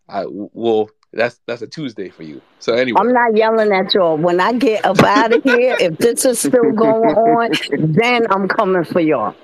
I 0.08 0.26
well, 0.28 0.90
that's 1.14 1.40
that's 1.46 1.62
a 1.62 1.68
Tuesday 1.68 2.10
for 2.10 2.24
you. 2.24 2.42
So 2.60 2.74
anyway, 2.74 2.98
I'm 3.00 3.12
not 3.12 3.36
yelling 3.36 3.72
at 3.72 3.94
y'all. 3.94 4.18
When 4.18 4.40
I 4.40 4.54
get 4.54 4.86
up 4.86 5.00
out 5.00 5.34
of 5.34 5.44
here, 5.44 5.76
if 5.80 5.98
this 5.98 6.26
is 6.26 6.40
still 6.40 6.72
going 6.72 7.16
on, 7.16 7.52
then 7.94 8.28
I'm 8.32 8.48
coming 8.48 8.84
for 8.84 9.02
y'all. 9.02 9.36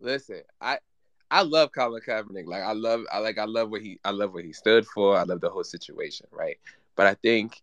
Listen, 0.00 0.42
I 0.60 0.78
I 1.30 1.42
love 1.42 1.70
Colin 1.72 2.02
Kaepernick. 2.06 2.46
Like 2.46 2.62
I 2.62 2.72
love 2.72 3.04
I 3.12 3.18
like 3.18 3.38
I 3.38 3.44
love 3.44 3.70
what 3.70 3.80
he 3.80 4.00
I 4.04 4.10
love 4.10 4.34
what 4.34 4.44
he 4.44 4.52
stood 4.52 4.86
for. 4.86 5.16
I 5.16 5.22
love 5.22 5.40
the 5.40 5.50
whole 5.50 5.64
situation, 5.64 6.26
right? 6.32 6.58
But 6.96 7.06
I 7.06 7.14
think 7.14 7.62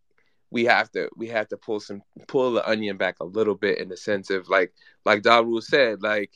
we 0.50 0.66
have 0.66 0.90
to 0.92 1.10
we 1.16 1.28
have 1.28 1.48
to 1.50 1.58
pull 1.58 1.80
some 1.80 2.02
pull 2.28 2.54
the 2.54 2.68
onion 2.68 2.98
back 2.98 3.18
a 3.20 3.26
little 3.26 3.56
bit 3.56 3.80
in 3.80 3.90
the 3.90 3.98
sense 3.98 4.30
of 4.30 4.50
like 4.50 4.74
like 5.06 5.24
Daru 5.24 5.62
said 5.62 6.02
like 6.02 6.32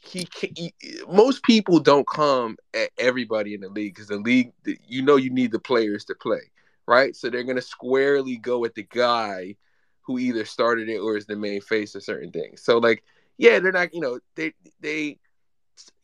he, 0.00 0.28
he, 0.40 0.72
most 1.08 1.42
people 1.42 1.80
don't 1.80 2.06
come 2.06 2.56
at 2.74 2.90
everybody 2.98 3.54
in 3.54 3.60
the 3.60 3.68
league 3.68 3.94
because 3.94 4.08
the 4.08 4.16
league 4.16 4.52
you 4.86 5.02
know 5.02 5.16
you 5.16 5.30
need 5.30 5.52
the 5.52 5.58
players 5.58 6.04
to 6.04 6.14
play 6.14 6.50
right 6.86 7.16
so 7.16 7.28
they're 7.28 7.44
gonna 7.44 7.60
squarely 7.60 8.36
go 8.36 8.64
at 8.64 8.74
the 8.74 8.86
guy 8.90 9.54
who 10.02 10.18
either 10.18 10.44
started 10.44 10.88
it 10.88 10.98
or 10.98 11.16
is 11.16 11.26
the 11.26 11.36
main 11.36 11.60
face 11.60 11.94
of 11.94 12.02
certain 12.02 12.30
things 12.30 12.62
so 12.62 12.78
like 12.78 13.02
yeah 13.36 13.58
they're 13.58 13.72
not 13.72 13.92
you 13.92 14.00
know 14.00 14.18
they 14.34 14.52
they 14.80 15.18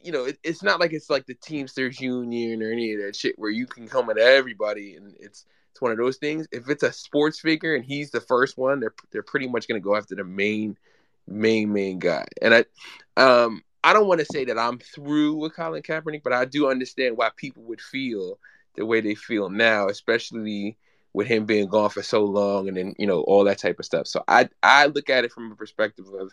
you 0.01 0.13
know 0.13 0.25
it, 0.25 0.39
it's 0.43 0.63
not 0.63 0.81
like 0.81 0.93
it's 0.93 1.11
like 1.11 1.27
the 1.27 1.35
teamsters 1.35 2.01
union 2.01 2.63
or 2.63 2.71
any 2.71 2.93
of 2.93 3.01
that 3.01 3.17
shit 3.17 3.39
where 3.39 3.51
you 3.51 3.67
can 3.67 3.89
come 3.89 4.11
at 4.11 4.19
everybody 4.19 4.97
and 4.97 5.15
it's 5.21 5.47
it's 5.75 5.81
one 5.81 5.91
of 5.91 5.99
those 5.99 6.19
things. 6.19 6.47
If 6.53 6.69
it's 6.71 6.85
a 6.85 6.93
sports 6.93 7.41
figure 7.41 7.75
and 7.75 7.85
he's 7.85 8.13
the 8.13 8.21
first 8.21 8.57
one, 8.57 8.79
they're 8.79 8.95
they're 9.11 9.25
pretty 9.25 9.49
much 9.49 9.67
going 9.67 9.81
to 9.81 9.85
go 9.85 9.97
after 9.97 10.15
the 10.15 10.23
main 10.23 10.79
main 11.27 11.73
main 11.73 11.99
guy. 11.99 12.25
And 12.41 12.55
I 12.55 12.65
um 13.17 13.65
I 13.85 13.93
don't 13.93 14.09
want 14.09 14.21
to 14.21 14.27
say 14.27 14.47
that 14.47 14.59
I'm 14.59 14.79
through 14.79 15.35
with 15.35 15.55
Colin 15.55 15.83
Kaepernick, 15.83 16.23
but 16.23 16.33
I 16.33 16.47
do 16.47 16.71
understand 16.71 17.19
why 17.19 17.29
people 17.37 17.65
would 17.65 17.83
feel 17.83 18.39
the 18.77 18.87
way 18.87 19.03
they 19.03 19.15
feel 19.15 19.51
now, 19.51 19.89
especially 19.89 20.79
with 21.13 21.27
him 21.27 21.45
being 21.45 21.69
gone 21.69 21.91
for 21.91 22.03
so 22.03 22.25
long 22.25 22.67
and 22.67 22.79
then, 22.79 22.95
you 22.99 23.07
know, 23.07 23.21
all 23.21 23.45
that 23.45 23.59
type 23.59 23.79
of 23.79 23.85
stuff. 23.85 24.07
So 24.07 24.25
I 24.27 24.49
I 24.63 24.87
look 24.87 25.11
at 25.11 25.25
it 25.25 25.33
from 25.33 25.53
a 25.53 25.55
perspective 25.55 26.07
of, 26.19 26.33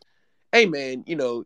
hey 0.54 0.66
man, 0.66 1.04
you 1.06 1.18
know, 1.18 1.46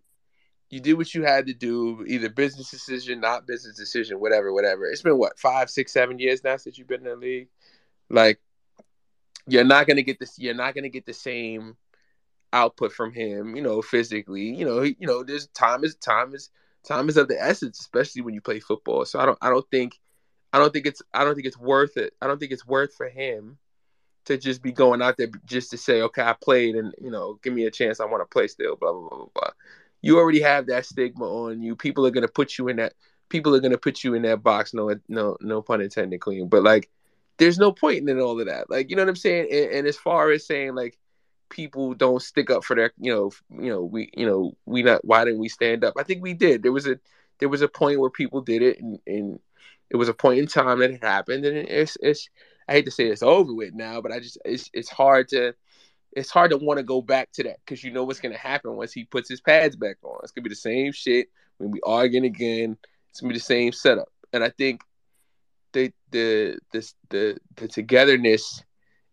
you 0.70 0.80
did 0.80 0.94
what 0.94 1.16
you 1.16 1.24
had 1.24 1.48
to 1.48 1.56
do, 1.56 2.06
either 2.08 2.30
business 2.30 2.70
decision, 2.70 3.20
not 3.20 3.48
business 3.48 3.76
decision, 3.76 4.20
whatever, 4.20 4.54
whatever. 4.54 4.86
It's 4.86 5.02
been 5.02 5.18
what, 5.18 5.40
five, 5.40 5.72
six, 5.72 5.92
seven 5.92 6.20
years 6.20 6.44
now 6.44 6.58
since 6.58 6.78
you've 6.78 6.88
been 6.88 7.02
in 7.02 7.10
the 7.10 7.16
league. 7.16 7.48
Like 8.12 8.40
you're 9.48 9.64
not 9.64 9.88
gonna 9.88 10.04
get 10.04 10.20
this. 10.20 10.38
You're 10.38 10.54
not 10.54 10.76
gonna 10.76 10.90
get 10.90 11.08
the 11.08 11.14
same 11.14 11.78
output 12.56 12.92
from 12.92 13.14
him. 13.14 13.56
You 13.56 13.62
know, 13.62 13.82
physically. 13.82 14.56
You 14.56 14.66
know, 14.66 14.82
you 14.82 15.08
know, 15.08 15.24
there's 15.24 15.48
time 15.48 15.84
is 15.84 15.96
time 15.96 16.34
is 16.34 16.50
time 16.84 17.10
is 17.10 17.18
of 17.18 17.28
the 17.28 17.42
essence, 17.42 17.80
especially 17.80 18.22
when 18.22 18.34
you 18.34 18.42
play 18.42 18.60
football. 18.60 19.06
So 19.06 19.20
I 19.20 19.26
don't 19.26 19.38
I 19.42 19.50
don't 19.50 19.70
think 19.70 20.00
I 20.54 20.58
don't 20.58 20.72
think 20.72 20.86
it's 20.86 21.02
I 21.14 21.24
don't 21.24 21.36
think 21.36 21.48
it's 21.48 21.60
worth 21.60 21.98
it. 21.98 22.14
I 22.22 22.28
don't 22.28 22.40
think 22.40 22.52
it's 22.52 22.66
worth 22.66 22.96
for 22.96 23.10
him 23.10 23.58
to 24.26 24.38
just 24.38 24.64
be 24.64 24.72
going 24.72 25.02
out 25.02 25.18
there 25.18 25.28
just 25.46 25.70
to 25.72 25.78
say, 25.78 26.02
okay, 26.02 26.24
I 26.24 26.34
played 26.34 26.76
and 26.76 26.94
you 27.00 27.12
know, 27.12 27.40
give 27.44 27.54
me 27.54 27.66
a 27.66 27.72
chance. 27.72 28.00
I 28.00 28.06
want 28.06 28.22
to 28.22 28.34
play 28.34 28.48
still. 28.48 28.76
Blah 28.76 28.92
blah 28.94 29.10
blah 29.10 29.18
blah. 29.18 29.28
blah. 29.34 29.50
You 30.02 30.18
already 30.18 30.42
have 30.42 30.68
that 30.68 30.86
stigma 30.86 31.26
on 31.26 31.62
you. 31.62 31.76
People 31.76 32.06
are 32.06 32.12
gonna 32.12 32.28
put 32.28 32.58
you 32.58 32.68
in 32.68 32.78
that. 32.78 32.94
People 33.30 33.56
are 33.56 33.60
gonna 33.60 33.78
put 33.78 34.04
you 34.04 34.14
in 34.14 34.22
that 34.22 34.44
box. 34.44 34.74
No, 34.74 34.96
no, 35.08 35.36
no 35.42 35.62
pun 35.62 35.82
intended, 35.82 36.22
clean. 36.22 36.48
But 36.48 36.64
like, 36.64 36.90
there's 37.38 37.58
no 37.58 37.72
point 37.72 38.08
in 38.08 38.20
all 38.20 38.40
of 38.40 38.46
that. 38.46 38.70
Like, 38.70 38.90
you 38.90 38.96
know 38.96 39.02
what 39.02 39.10
I'm 39.10 39.16
saying? 39.16 39.48
And, 39.52 39.72
and, 39.72 39.88
as 39.88 39.98
far 39.98 40.32
as 40.32 40.46
saying 40.46 40.76
like 40.76 40.98
people 41.56 41.94
don't 41.94 42.22
stick 42.22 42.50
up 42.52 42.66
for 42.66 42.76
their, 42.76 42.92
you 43.00 43.14
know, 43.14 43.32
you 43.50 43.70
know, 43.70 43.84
we, 43.84 44.10
you 44.14 44.26
know, 44.26 44.58
we 44.66 44.84
not. 44.84 45.06
Why 45.06 45.24
didn't 45.24 45.40
we 45.40 45.48
stand 45.48 45.86
up? 45.86 45.94
I 45.98 46.04
think 46.04 46.22
we 46.22 46.34
did. 46.34 46.62
There 46.62 46.74
was 46.74 46.86
a 46.86 47.00
there 47.40 47.50
was 47.50 47.62
a 47.62 47.70
point 47.70 48.00
where 48.00 48.10
people 48.10 48.42
did 48.42 48.62
it, 48.62 48.80
and, 48.80 49.00
and 49.08 49.40
it 49.90 49.96
was 49.96 50.10
a 50.10 50.14
point 50.14 50.40
in 50.40 50.48
time 50.48 50.80
that 50.80 50.92
it 50.92 51.02
happened, 51.02 51.46
and 51.46 51.58
it's 51.58 51.98
it's. 52.02 52.30
I 52.68 52.74
hate 52.74 52.86
to 52.86 52.92
say 52.92 53.06
it's 53.06 53.24
over 53.24 53.54
with 53.54 53.74
now, 53.74 54.02
but 54.02 54.12
I 54.12 54.20
just 54.20 54.38
it's 54.44 54.70
it's 54.74 54.90
hard 54.90 55.30
to 55.30 55.54
it's 56.12 56.32
hard 56.32 56.52
to 56.52 56.58
want 56.58 56.78
to 56.78 56.84
go 56.84 57.02
back 57.02 57.32
to 57.34 57.44
that 57.44 57.58
because 57.66 57.84
you 57.84 57.92
know 57.92 58.04
what's 58.04 58.20
gonna 58.20 58.38
happen 58.38 58.76
once 58.76 58.92
he 58.92 59.06
puts 59.06 59.30
his 59.30 59.42
pads 59.42 59.78
back 59.78 59.98
on. 60.04 60.20
It's 60.24 60.32
gonna 60.34 60.44
be 60.44 60.50
the 60.50 60.56
same 60.56 60.92
shit 60.92 61.28
When 61.58 61.72
we 61.72 61.80
arguing 61.86 62.26
again, 62.26 62.78
it's 63.10 63.22
gonna 63.22 63.34
be 63.34 63.40
the 63.40 63.44
same 63.44 63.72
setup. 63.72 64.10
And 64.34 64.44
I 64.44 64.50
think 64.50 64.82
the 65.74 65.94
the 66.12 66.58
the 66.72 66.92
the, 67.10 67.38
the 67.56 67.68
togetherness 67.68 68.64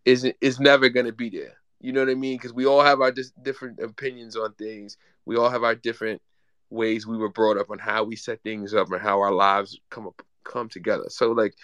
isn't 0.04 0.36
is 0.40 0.58
never 0.58 0.88
gonna 0.88 1.12
be 1.12 1.30
there. 1.30 1.61
You 1.82 1.92
know 1.92 2.00
what 2.00 2.10
I 2.10 2.14
mean? 2.14 2.36
Because 2.38 2.52
we 2.52 2.64
all 2.64 2.82
have 2.82 3.00
our 3.00 3.12
dis- 3.12 3.32
different 3.42 3.80
opinions 3.80 4.36
on 4.36 4.54
things. 4.54 4.96
We 5.26 5.36
all 5.36 5.50
have 5.50 5.64
our 5.64 5.74
different 5.74 6.22
ways 6.70 7.06
we 7.06 7.18
were 7.18 7.28
brought 7.28 7.58
up 7.58 7.70
on 7.70 7.78
how 7.78 8.04
we 8.04 8.16
set 8.16 8.42
things 8.42 8.72
up 8.72 8.90
and 8.90 9.02
how 9.02 9.20
our 9.20 9.32
lives 9.32 9.78
come 9.90 10.06
up 10.06 10.22
come 10.44 10.68
together. 10.68 11.04
So 11.08 11.32
like 11.32 11.54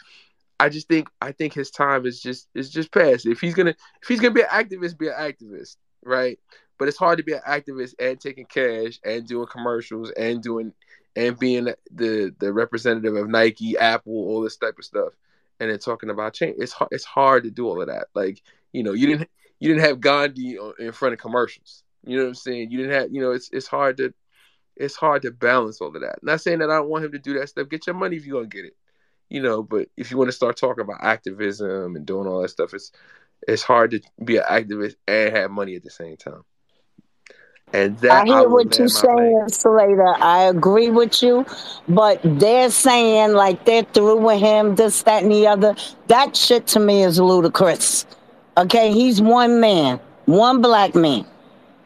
I 0.61 0.69
just 0.69 0.89
think 0.89 1.09
I 1.21 1.33
think 1.33 1.55
his 1.55 1.71
time 1.71 2.05
is 2.05 2.21
just 2.21 2.49
is 2.55 2.71
just 2.71 2.93
past. 2.93 3.27
If 3.27 3.41
he's 3.41 3.55
gonna 3.55 3.75
if 4.03 4.09
he's 4.09 4.21
gonna 4.21 4.35
be 4.35 4.43
an 4.43 4.49
activist, 4.49 4.99
be 4.99 5.09
an 5.09 5.15
activist, 5.15 5.77
right? 6.05 6.39
But 6.79 6.89
it's 6.89 6.99
hard 6.99 7.19
to 7.19 7.25
be 7.25 7.33
an 7.33 7.41
activist 7.47 7.95
and 7.99 8.21
taking 8.21 8.47
cash 8.47 9.01
and 9.05 9.27
doing 9.27 9.47
commercials 9.47 10.11
and 10.13 10.43
doing 10.43 10.73
and 11.17 11.39
being 11.39 11.69
the 11.93 12.35
the 12.39 12.53
representative 12.53 13.17
of 13.17 13.29
Nike, 13.29 13.77
Apple, 13.79 14.13
all 14.13 14.43
this 14.43 14.57
type 14.57 14.79
of 14.79 14.85
stuff, 14.85 15.13
and 15.61 15.71
then 15.71 15.79
talking 15.79 16.11
about 16.11 16.35
change. 16.35 16.57
It's 16.59 16.73
hard. 16.73 16.89
It's 16.93 17.05
hard 17.05 17.45
to 17.45 17.51
do 17.51 17.67
all 17.67 17.81
of 17.81 17.89
that. 17.89 18.09
Like 18.15 18.43
you 18.73 18.83
know, 18.83 18.93
you 18.93 19.07
didn't 19.07 19.31
you 19.61 19.69
didn't 19.69 19.85
have 19.85 20.01
Gandhi 20.01 20.59
in 20.79 20.93
front 20.93 21.15
of 21.15 21.21
commercials. 21.21 21.83
You 22.05 22.17
know 22.17 22.25
what 22.25 22.29
I'm 22.29 22.35
saying? 22.35 22.71
You 22.71 22.79
didn't 22.79 22.93
have 22.93 23.13
you 23.13 23.21
know. 23.21 23.33
It's 23.33 23.51
it's 23.53 23.67
hard 23.67 23.97
to 23.99 24.15
it's 24.77 24.97
hard 24.97 25.23
to 25.23 25.31
balance 25.31 25.81
all 25.81 25.95
of 25.95 26.01
that. 26.01 26.23
Not 26.23 26.41
saying 26.41 26.61
that 26.61 26.71
I 26.71 26.77
don't 26.77 26.89
want 26.89 27.05
him 27.05 27.13
to 27.13 27.19
do 27.19 27.39
that 27.39 27.49
stuff. 27.49 27.69
Get 27.69 27.87
your 27.87 27.97
money 27.97 28.17
if 28.17 28.25
you're 28.25 28.39
gonna 28.41 28.49
get 28.49 28.65
it. 28.65 28.77
You 29.29 29.43
know, 29.43 29.63
but 29.63 29.89
if 29.97 30.11
you 30.11 30.17
want 30.17 30.29
to 30.29 30.33
start 30.37 30.57
talking 30.57 30.83
about 30.83 31.03
activism 31.03 31.97
and 31.97 32.07
doing 32.07 32.27
all 32.27 32.43
that 32.43 32.49
stuff, 32.49 32.73
it's 32.73 32.93
it's 33.47 33.63
hard 33.63 33.91
to 33.93 34.01
be 34.25 34.37
an 34.37 34.45
activist 34.45 34.97
and 35.07 35.37
have 35.37 35.51
money 35.51 35.75
at 35.77 35.83
the 35.83 35.91
same 35.91 36.17
time. 36.17 36.45
And 37.73 37.99
that 37.99 38.23
I 38.23 38.25
hear 38.25 38.37
I 38.37 38.43
what 38.47 38.79
you're 38.79 38.89
land 38.89 38.95
my 38.95 39.01
plane. 39.03 39.49
saying, 39.49 39.49
Slater. 39.51 40.15
I 40.23 40.45
agree 40.45 40.89
with 40.89 41.23
you, 41.23 41.45
but 41.87 42.21
they're 42.25 42.71
saying 42.71 43.35
like 43.35 43.67
they're 43.67 43.83
through 43.83 44.19
with 44.19 44.41
him, 44.41 44.77
this, 44.77 45.03
that, 45.03 45.23
and 45.23 45.31
the 45.31 45.47
other. 45.47 45.77
That 46.07 46.35
shit 46.35 46.67
to 46.69 46.81
me 46.81 47.03
is 47.03 47.21
ludicrous. 47.21 48.07
Okay, 48.59 48.93
he's 48.93 49.23
one 49.23 49.61
man, 49.61 50.01
one 50.27 50.61
black 50.61 50.95
man. 50.97 51.25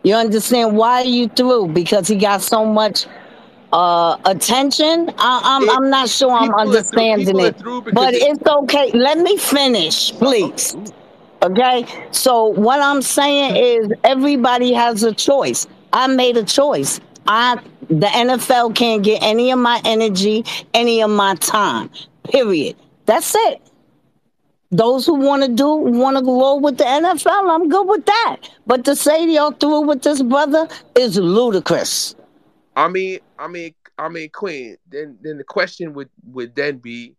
You 0.04 0.14
understand 0.14 0.76
why 0.76 1.02
are 1.02 1.04
you 1.04 1.28
through? 1.28 1.68
Because 1.68 2.08
he 2.08 2.16
got 2.16 2.42
so 2.42 2.64
much 2.64 3.06
uh 3.72 4.16
attention. 4.24 5.10
I, 5.18 5.40
I'm 5.44 5.68
I'm 5.70 5.90
not 5.90 6.08
sure 6.08 6.32
I'm 6.32 6.50
people 6.50 6.72
are 6.72 6.82
through. 6.84 7.02
understanding 7.02 7.40
it, 7.40 7.56
but 7.92 8.14
it's 8.14 8.42
okay. 8.46 8.90
Let 8.92 9.18
me 9.18 9.36
finish, 9.36 10.12
Oh, 10.14 10.18
please. 10.18 10.76
Okay. 11.42 11.86
So 12.10 12.46
what 12.46 12.80
I'm 12.80 13.02
saying 13.02 13.56
is 13.56 13.92
everybody 14.04 14.72
has 14.72 15.02
a 15.02 15.12
choice. 15.14 15.66
I 15.92 16.06
made 16.06 16.38
a 16.38 16.44
choice. 16.44 17.00
I 17.26 17.58
the 17.88 18.06
NFL 18.06 18.74
can't 18.74 19.02
get 19.02 19.22
any 19.22 19.50
of 19.50 19.58
my 19.58 19.80
energy, 19.84 20.44
any 20.74 21.02
of 21.02 21.10
my 21.10 21.34
time. 21.36 21.90
Period. 22.24 22.76
That's 23.06 23.34
it. 23.36 23.62
Those 24.72 25.04
who 25.04 25.14
want 25.14 25.42
to 25.42 25.48
do 25.48 25.68
want 25.68 26.16
to 26.16 26.24
roll 26.24 26.58
with 26.58 26.78
the 26.78 26.84
NFL, 26.84 27.54
I'm 27.54 27.68
good 27.68 27.86
with 27.86 28.06
that. 28.06 28.36
But 28.66 28.86
to 28.86 28.96
say 28.96 29.30
y'all 29.30 29.50
through 29.50 29.82
with 29.82 30.02
this 30.02 30.22
brother 30.22 30.66
is 30.94 31.18
ludicrous. 31.18 32.16
I 32.74 32.88
mean, 32.88 33.20
I 33.38 33.48
mean, 33.48 33.74
I 33.98 34.08
mean, 34.08 34.30
Queen. 34.30 34.78
Then, 34.88 35.18
then 35.20 35.36
the 35.36 35.44
question 35.44 35.92
would 35.92 36.08
would 36.24 36.54
then 36.54 36.78
be, 36.78 37.14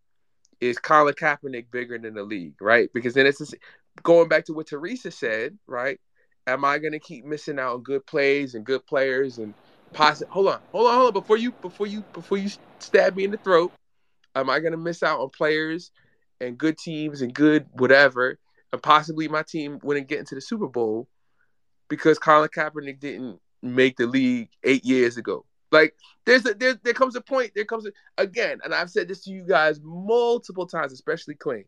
is 0.61 0.79
Colin 0.79 1.13
Kaepernick 1.13 1.67
bigger 1.69 1.99
than 1.99 2.15
the 2.15 2.23
league, 2.23 2.55
right? 2.59 2.89
Because 2.91 3.13
then 3.13 3.27
it's 3.27 3.37
just, 3.37 3.53
going 4.01 4.27
back 4.27 4.45
to 4.45 4.53
what 4.53 4.65
Teresa 4.65 5.11
said, 5.11 5.55
right? 5.67 5.99
Am 6.47 6.65
I 6.65 6.79
gonna 6.79 6.99
keep 6.99 7.23
missing 7.23 7.59
out 7.59 7.75
on 7.75 7.83
good 7.83 8.03
plays 8.07 8.55
and 8.55 8.65
good 8.65 8.85
players 8.87 9.37
and 9.37 9.53
possi 9.93 10.27
Hold 10.29 10.47
on, 10.47 10.59
hold 10.71 10.87
on, 10.87 10.95
hold 10.95 11.07
on. 11.07 11.13
Before 11.13 11.37
you, 11.37 11.51
before 11.51 11.85
you, 11.85 12.03
before 12.13 12.39
you 12.39 12.49
stab 12.79 13.15
me 13.15 13.25
in 13.25 13.31
the 13.31 13.37
throat, 13.37 13.71
am 14.33 14.49
I 14.49 14.59
gonna 14.59 14.75
miss 14.75 15.03
out 15.03 15.19
on 15.19 15.29
players 15.29 15.91
and 16.43 16.58
good 16.58 16.77
teams 16.77 17.21
and 17.21 17.34
good 17.34 17.65
whatever, 17.73 18.39
and 18.71 18.82
possibly 18.82 19.27
my 19.27 19.43
team 19.43 19.79
wouldn't 19.84 20.08
get 20.08 20.19
into 20.19 20.36
the 20.36 20.41
Super 20.41 20.67
Bowl 20.67 21.08
because 21.89 22.19
Colin 22.19 22.49
Kaepernick 22.49 22.99
didn't 22.99 23.39
make 23.62 23.97
the 23.97 24.06
league 24.08 24.49
eight 24.63 24.86
years 24.86 25.17
ago. 25.17 25.45
Like 25.71 25.95
there's 26.25 26.45
a 26.45 26.53
there 26.53 26.75
there 26.84 26.93
comes 26.93 27.15
a 27.15 27.21
point, 27.21 27.51
there 27.56 27.65
comes 27.65 27.88
a, 27.88 27.91
again, 28.17 28.60
and 28.63 28.73
I've 28.73 28.91
said 28.91 29.08
this 29.08 29.23
to 29.23 29.32
you 29.32 29.43
guys 29.43 29.79
multiple 29.84 30.67
times, 30.67 30.93
especially 30.93 31.36
Queen. 31.36 31.65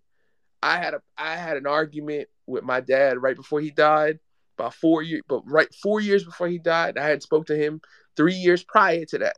I 0.61 0.77
had 0.77 0.93
a 0.93 1.01
I 1.17 1.35
had 1.35 1.57
an 1.57 1.65
argument 1.67 2.27
with 2.45 2.63
my 2.63 2.81
dad 2.81 3.21
right 3.21 3.35
before 3.35 3.61
he 3.61 3.71
died, 3.71 4.19
about 4.57 4.73
four 4.75 5.01
years, 5.01 5.23
but 5.27 5.41
right 5.45 5.73
four 5.81 5.99
years 6.01 6.23
before 6.23 6.47
he 6.47 6.59
died. 6.59 6.97
I 6.97 7.07
had 7.07 7.23
spoke 7.23 7.47
to 7.47 7.55
him 7.55 7.81
three 8.15 8.35
years 8.35 8.63
prior 8.63 9.05
to 9.05 9.17
that. 9.19 9.37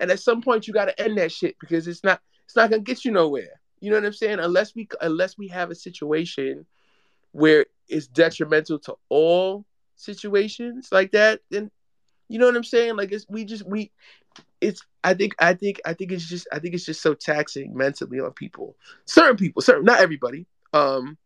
And 0.00 0.10
at 0.10 0.20
some 0.20 0.42
point 0.42 0.66
you 0.66 0.72
gotta 0.72 0.98
end 1.00 1.18
that 1.18 1.32
shit 1.32 1.56
because 1.60 1.86
it's 1.86 2.04
not 2.04 2.20
it's 2.44 2.56
not 2.56 2.70
gonna 2.70 2.82
get 2.82 3.04
you 3.04 3.10
nowhere. 3.10 3.60
You 3.80 3.90
know 3.90 3.96
what 3.96 4.06
I'm 4.06 4.12
saying? 4.12 4.38
Unless 4.38 4.74
we 4.74 4.88
unless 5.00 5.36
we 5.36 5.48
have 5.48 5.70
a 5.70 5.74
situation 5.74 6.66
where 7.32 7.66
it's 7.88 8.06
detrimental 8.06 8.78
to 8.80 8.94
all 9.08 9.64
situations 9.96 10.88
like 10.90 11.12
that, 11.12 11.40
then 11.50 11.70
you 12.28 12.38
know 12.38 12.46
what 12.46 12.56
I'm 12.56 12.64
saying? 12.64 12.96
Like 12.96 13.12
it's 13.12 13.26
we 13.28 13.44
just 13.44 13.66
we 13.66 13.92
it's 14.60 14.82
I 15.04 15.14
think 15.14 15.34
I 15.38 15.54
think 15.54 15.80
I 15.84 15.92
think 15.92 16.12
it's 16.12 16.26
just 16.26 16.48
I 16.52 16.58
think 16.58 16.74
it's 16.74 16.86
just 16.86 17.02
so 17.02 17.14
taxing 17.14 17.76
mentally 17.76 18.20
on 18.20 18.32
people. 18.32 18.76
Certain 19.04 19.36
people, 19.36 19.62
certain 19.62 19.84
not 19.84 20.00
everybody. 20.00 20.46
Um 20.72 21.18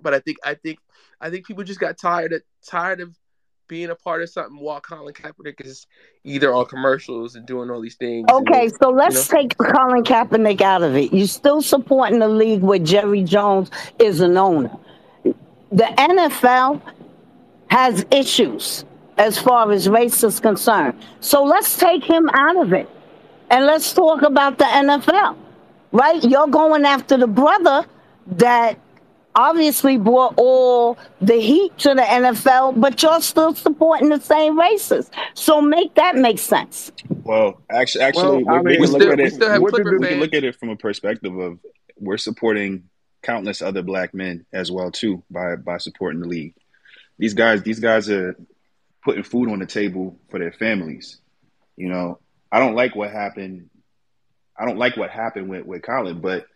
but 0.00 0.14
I 0.14 0.20
think 0.20 0.38
I 0.44 0.54
think 0.54 0.78
I 1.20 1.30
think 1.30 1.46
people 1.46 1.64
just 1.64 1.80
got 1.80 1.98
tired 1.98 2.32
of 2.32 2.42
tired 2.66 3.00
of 3.00 3.16
being 3.68 3.90
a 3.90 3.94
part 3.94 4.22
of 4.22 4.30
something 4.30 4.58
while 4.58 4.80
Colin 4.80 5.14
Kaepernick 5.14 5.64
is 5.64 5.86
either 6.24 6.52
on 6.52 6.66
commercials 6.66 7.36
and 7.36 7.46
doing 7.46 7.70
all 7.70 7.80
these 7.80 7.96
things 7.96 8.26
Okay, 8.30 8.68
then 8.68 8.78
so 8.82 8.90
let's 8.90 9.30
know 9.30 9.38
take 9.38 9.56
Colin 9.58 10.02
Kaepernick 10.02 10.60
out 10.60 10.82
of 10.82 10.96
it. 10.96 11.12
You're 11.12 11.26
still 11.26 11.62
supporting 11.62 12.18
the 12.18 12.28
league 12.28 12.62
where 12.62 12.78
Jerry 12.78 13.22
Jones 13.22 13.70
is 13.98 14.20
an 14.20 14.36
owner. 14.36 14.74
The 15.24 15.84
NFL 15.98 16.80
has 17.70 18.04
issues 18.10 18.84
as 19.18 19.38
far 19.38 19.70
as 19.70 19.88
race 19.88 20.22
is 20.24 20.40
concerned. 20.40 20.98
So 21.20 21.42
let's 21.42 21.76
take 21.76 22.04
him 22.04 22.28
out 22.32 22.56
of 22.56 22.72
it 22.72 22.88
and 23.50 23.66
let's 23.66 23.92
talk 23.92 24.22
about 24.22 24.58
the 24.58 24.64
NFL, 24.64 25.36
right? 25.92 26.22
You're 26.22 26.48
going 26.48 26.84
after 26.84 27.16
the 27.16 27.26
brother 27.26 27.84
that 28.28 28.78
obviously 29.38 29.96
brought 29.96 30.34
all 30.36 30.98
the 31.20 31.40
heat 31.40 31.78
to 31.78 31.94
the 31.94 32.02
NFL, 32.02 32.80
but 32.80 33.00
you're 33.02 33.20
still 33.20 33.54
supporting 33.54 34.08
the 34.08 34.20
same 34.20 34.58
races. 34.58 35.10
So 35.34 35.62
make 35.62 35.94
that 35.94 36.16
make 36.16 36.40
sense. 36.40 36.90
Well, 37.22 37.62
actually, 37.70 38.04
actually, 38.04 38.44
I 38.48 38.60
we, 38.60 38.76
we 38.78 38.78
mean, 38.78 38.80
we 38.80 38.86
can 38.88 38.92
look 38.98 39.02
at 39.12 39.18
we 39.18 39.24
it. 39.24 39.34
still 39.34 39.50
have 39.50 39.60
Clipper 39.60 39.84
the 39.84 39.98
We 39.98 40.08
can 40.08 40.20
look 40.20 40.34
at 40.34 40.44
it 40.44 40.56
from 40.56 40.70
a 40.70 40.76
perspective 40.76 41.38
of 41.38 41.60
we're 41.96 42.18
supporting 42.18 42.84
countless 43.22 43.62
other 43.62 43.82
black 43.82 44.12
men 44.12 44.44
as 44.52 44.70
well 44.70 44.90
too 44.90 45.22
by 45.30 45.56
by 45.56 45.78
supporting 45.78 46.20
the 46.20 46.26
league. 46.26 46.54
These 47.18 47.34
guys, 47.34 47.62
these 47.62 47.80
guys 47.80 48.10
are 48.10 48.36
putting 49.04 49.22
food 49.22 49.50
on 49.50 49.60
the 49.60 49.66
table 49.66 50.18
for 50.30 50.38
their 50.38 50.52
families. 50.52 51.18
You 51.76 51.88
know, 51.88 52.18
I 52.50 52.58
don't 52.58 52.74
like 52.74 52.96
what 52.96 53.10
happened. 53.12 53.70
I 54.56 54.64
don't 54.64 54.78
like 54.78 54.96
what 54.96 55.10
happened 55.10 55.48
with 55.48 55.64
with 55.64 55.82
Colin, 55.82 56.20
but 56.20 56.46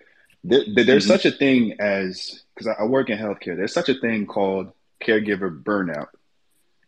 there, 0.45 0.65
there- 0.75 0.85
there's 0.85 1.05
Mhm. 1.05 1.09
such 1.09 1.25
a 1.27 1.31
thing 1.33 1.75
as 1.81 2.43
because 2.55 2.67
I 2.69 2.83
I 2.83 2.85
work 2.87 3.11
in 3.11 3.19
healthcare. 3.19 3.57
There's 3.57 3.73
such 3.73 3.89
a 3.89 3.95
thing 3.95 4.27
called 4.27 4.73
caregiver 5.03 5.51
burnout, 5.63 6.09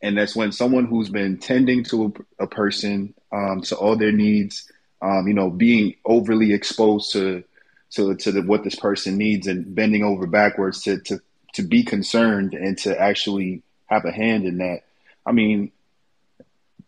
and 0.03 0.17
that's 0.17 0.37
when 0.37 0.53
someone 0.53 0.87
who's 0.87 1.09
been 1.09 1.39
tending 1.39 1.85
to 1.85 2.13
a, 2.39 2.45
a 2.45 2.47
person 2.47 3.15
um, 3.33 3.63
to 3.63 3.77
all 3.77 3.97
their 3.97 4.13
needs, 4.13 4.71
um, 5.03 5.27
you 5.27 5.35
know, 5.35 5.51
being 5.51 5.95
overly 6.05 6.53
exposed 6.53 7.13
to 7.13 7.45
to 7.93 8.15
to 8.17 8.33
the, 8.33 8.43
what 8.43 8.65
this 8.65 8.75
person 8.77 9.17
needs 9.17 9.47
and 9.47 9.75
bending 9.75 10.03
over 10.05 10.27
backwards 10.27 10.83
to 10.83 10.99
to 11.01 11.21
to 11.55 11.63
be 11.63 11.83
concerned 11.85 12.55
and 12.55 12.77
to 12.79 13.01
actually 13.01 13.63
have 13.87 14.05
a 14.05 14.11
hand 14.13 14.45
in 14.45 14.59
that. 14.59 14.81
I 15.27 15.33
mean, 15.33 15.71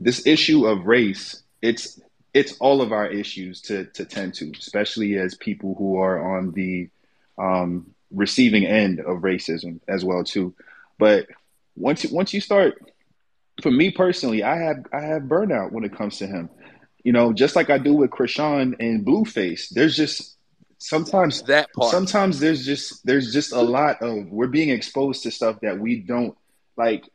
this 0.00 0.26
issue 0.26 0.66
of 0.66 0.86
race, 0.86 1.42
it's 1.62 2.00
it's 2.36 2.52
all 2.58 2.82
of 2.82 2.92
our 2.92 3.06
issues 3.06 3.62
to 3.62 3.86
to 3.96 4.04
tend 4.04 4.34
to, 4.34 4.52
especially 4.58 5.16
as 5.24 5.34
people 5.48 5.74
who 5.78 5.96
are 5.98 6.36
on 6.36 6.52
the 6.52 6.90
um, 7.38 7.94
receiving 8.10 8.64
end 8.66 9.00
of 9.00 9.22
racism 9.22 9.80
as 9.88 10.04
well 10.04 10.22
too. 10.24 10.54
But 10.98 11.26
once 11.76 12.04
you, 12.04 12.10
once 12.14 12.34
you 12.34 12.40
start, 12.40 12.74
for 13.62 13.70
me 13.70 13.90
personally, 13.90 14.42
I 14.42 14.56
have 14.66 14.84
I 14.92 15.00
have 15.00 15.22
burnout 15.22 15.72
when 15.72 15.84
it 15.84 15.96
comes 15.96 16.18
to 16.18 16.26
him. 16.26 16.50
You 17.04 17.12
know, 17.12 17.32
just 17.32 17.56
like 17.56 17.70
I 17.70 17.78
do 17.78 17.94
with 17.94 18.10
Chrisean 18.10 18.74
and 18.80 19.06
Blueface. 19.06 19.68
There's 19.70 19.96
just 19.96 20.36
sometimes 20.78 21.42
That 21.42 21.72
part. 21.72 21.90
sometimes 21.90 22.38
there's 22.40 22.66
just 22.66 23.04
there's 23.06 23.32
just 23.32 23.52
a 23.52 23.62
lot 23.62 24.02
of 24.02 24.28
we're 24.30 24.48
being 24.48 24.70
exposed 24.70 25.22
to 25.22 25.30
stuff 25.30 25.60
that 25.62 25.78
we 25.78 26.00
don't 26.00 26.36
like 26.76 27.08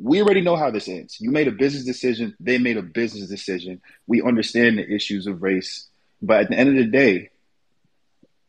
we 0.00 0.22
already 0.22 0.40
know 0.40 0.56
how 0.56 0.70
this 0.70 0.88
ends. 0.88 1.20
You 1.20 1.30
made 1.30 1.48
a 1.48 1.52
business 1.52 1.84
decision, 1.84 2.36
they 2.40 2.58
made 2.58 2.76
a 2.76 2.82
business 2.82 3.28
decision. 3.28 3.80
We 4.06 4.22
understand 4.22 4.78
the 4.78 4.88
issues 4.88 5.26
of 5.26 5.42
race, 5.42 5.88
but 6.22 6.42
at 6.42 6.50
the 6.50 6.58
end 6.58 6.68
of 6.70 6.76
the 6.76 6.90
day, 6.90 7.30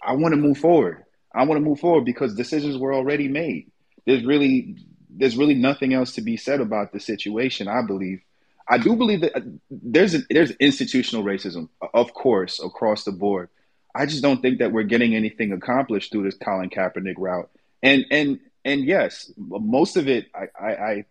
I 0.02 0.14
want 0.14 0.34
to 0.34 0.39
move 0.39 0.58
forward. 0.58 1.04
I 1.34 1.43
want 1.43 1.58
to 1.60 1.66
move 1.66 1.80
forward 1.80 2.06
because 2.06 2.34
decisions 2.36 2.78
were 2.78 2.93
already 2.93 3.28
made. 3.28 3.72
There's 4.06 4.26
really 4.26 4.78
there's 5.10 5.38
really 5.38 5.56
nothing 5.56 5.93
else 5.93 6.14
to 6.14 6.22
be 6.22 6.38
said 6.38 6.62
about 6.62 6.93
the 6.93 7.00
situation, 7.00 7.68
I 7.68 7.82
believe. 7.82 8.22
I 8.68 8.78
do 8.78 8.95
believe 8.95 9.22
that 9.22 9.36
uh, 9.36 9.41
there's 9.70 10.14
a, 10.14 10.20
there's 10.30 10.52
institutional 10.52 11.24
racism, 11.24 11.70
of 11.93 12.14
course, 12.14 12.62
across 12.64 13.04
the 13.04 13.12
board. 13.12 13.50
I 13.93 14.06
just 14.06 14.22
don't 14.22 14.41
think 14.41 14.60
that 14.60 14.72
we're 14.72 14.84
getting 14.84 15.16
anything 15.16 15.52
accomplished 15.52 16.12
through 16.12 16.24
this 16.24 16.38
Colin 16.38 16.70
Kaepernick 16.70 17.16
route. 17.18 17.50
And 17.82 18.06
and 18.12 18.39
and 18.64 18.86
yes, 18.86 19.32
most 19.38 19.97
of 19.97 20.08
it, 20.08 20.28
I, 20.36 20.47
I, 20.60 20.72
I 20.72 21.06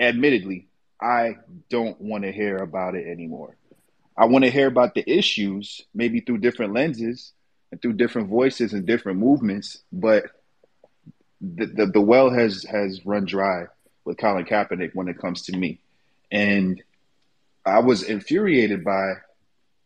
admittedly, 0.00 0.66
I 1.00 1.36
don't 1.68 2.00
want 2.00 2.24
to 2.24 2.32
hear 2.32 2.56
about 2.56 2.94
it 2.94 3.06
anymore. 3.06 3.56
I 4.16 4.26
want 4.26 4.44
to 4.44 4.50
hear 4.50 4.66
about 4.66 4.94
the 4.94 5.08
issues, 5.08 5.82
maybe 5.94 6.20
through 6.20 6.38
different 6.38 6.74
lenses 6.74 7.32
and 7.70 7.80
through 7.80 7.94
different 7.94 8.28
voices 8.28 8.72
and 8.72 8.86
different 8.86 9.18
movements. 9.18 9.78
But 9.92 10.24
the, 11.40 11.66
the, 11.66 11.86
the 11.86 12.00
well 12.00 12.30
has 12.30 12.64
has 12.64 13.04
run 13.06 13.24
dry 13.24 13.66
with 14.04 14.18
Colin 14.18 14.44
Kaepernick 14.44 14.94
when 14.94 15.08
it 15.08 15.18
comes 15.18 15.42
to 15.42 15.56
me, 15.56 15.78
and 16.30 16.82
I 17.64 17.78
was 17.80 18.02
infuriated 18.02 18.84
by 18.84 19.14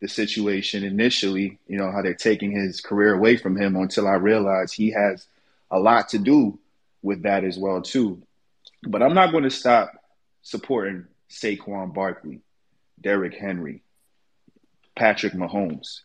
the 0.01 0.07
situation 0.09 0.83
initially. 0.83 1.59
You 1.67 1.77
know 1.77 1.91
how 1.91 2.01
they're 2.01 2.13
taking 2.13 2.51
his 2.51 2.81
career 2.81 3.13
away 3.13 3.37
from 3.37 3.55
him 3.55 3.75
until 3.75 4.07
I 4.07 4.15
realized 4.15 4.73
he 4.73 4.91
has 4.91 5.27
a 5.71 5.79
lot 5.79 6.09
to 6.09 6.17
do 6.17 6.59
with 7.01 7.23
that 7.23 7.43
as 7.43 7.57
well 7.57 7.81
too. 7.81 8.21
But 8.83 9.01
I'm 9.01 9.13
not 9.13 9.31
going 9.31 9.45
to 9.45 9.49
stop 9.49 9.94
supporting 10.45 11.05
Saquon 11.29 11.93
Barkley, 11.93 12.39
Derrick 13.01 13.33
Henry, 13.33 13.81
Patrick 14.95 15.33
Mahomes. 15.33 16.01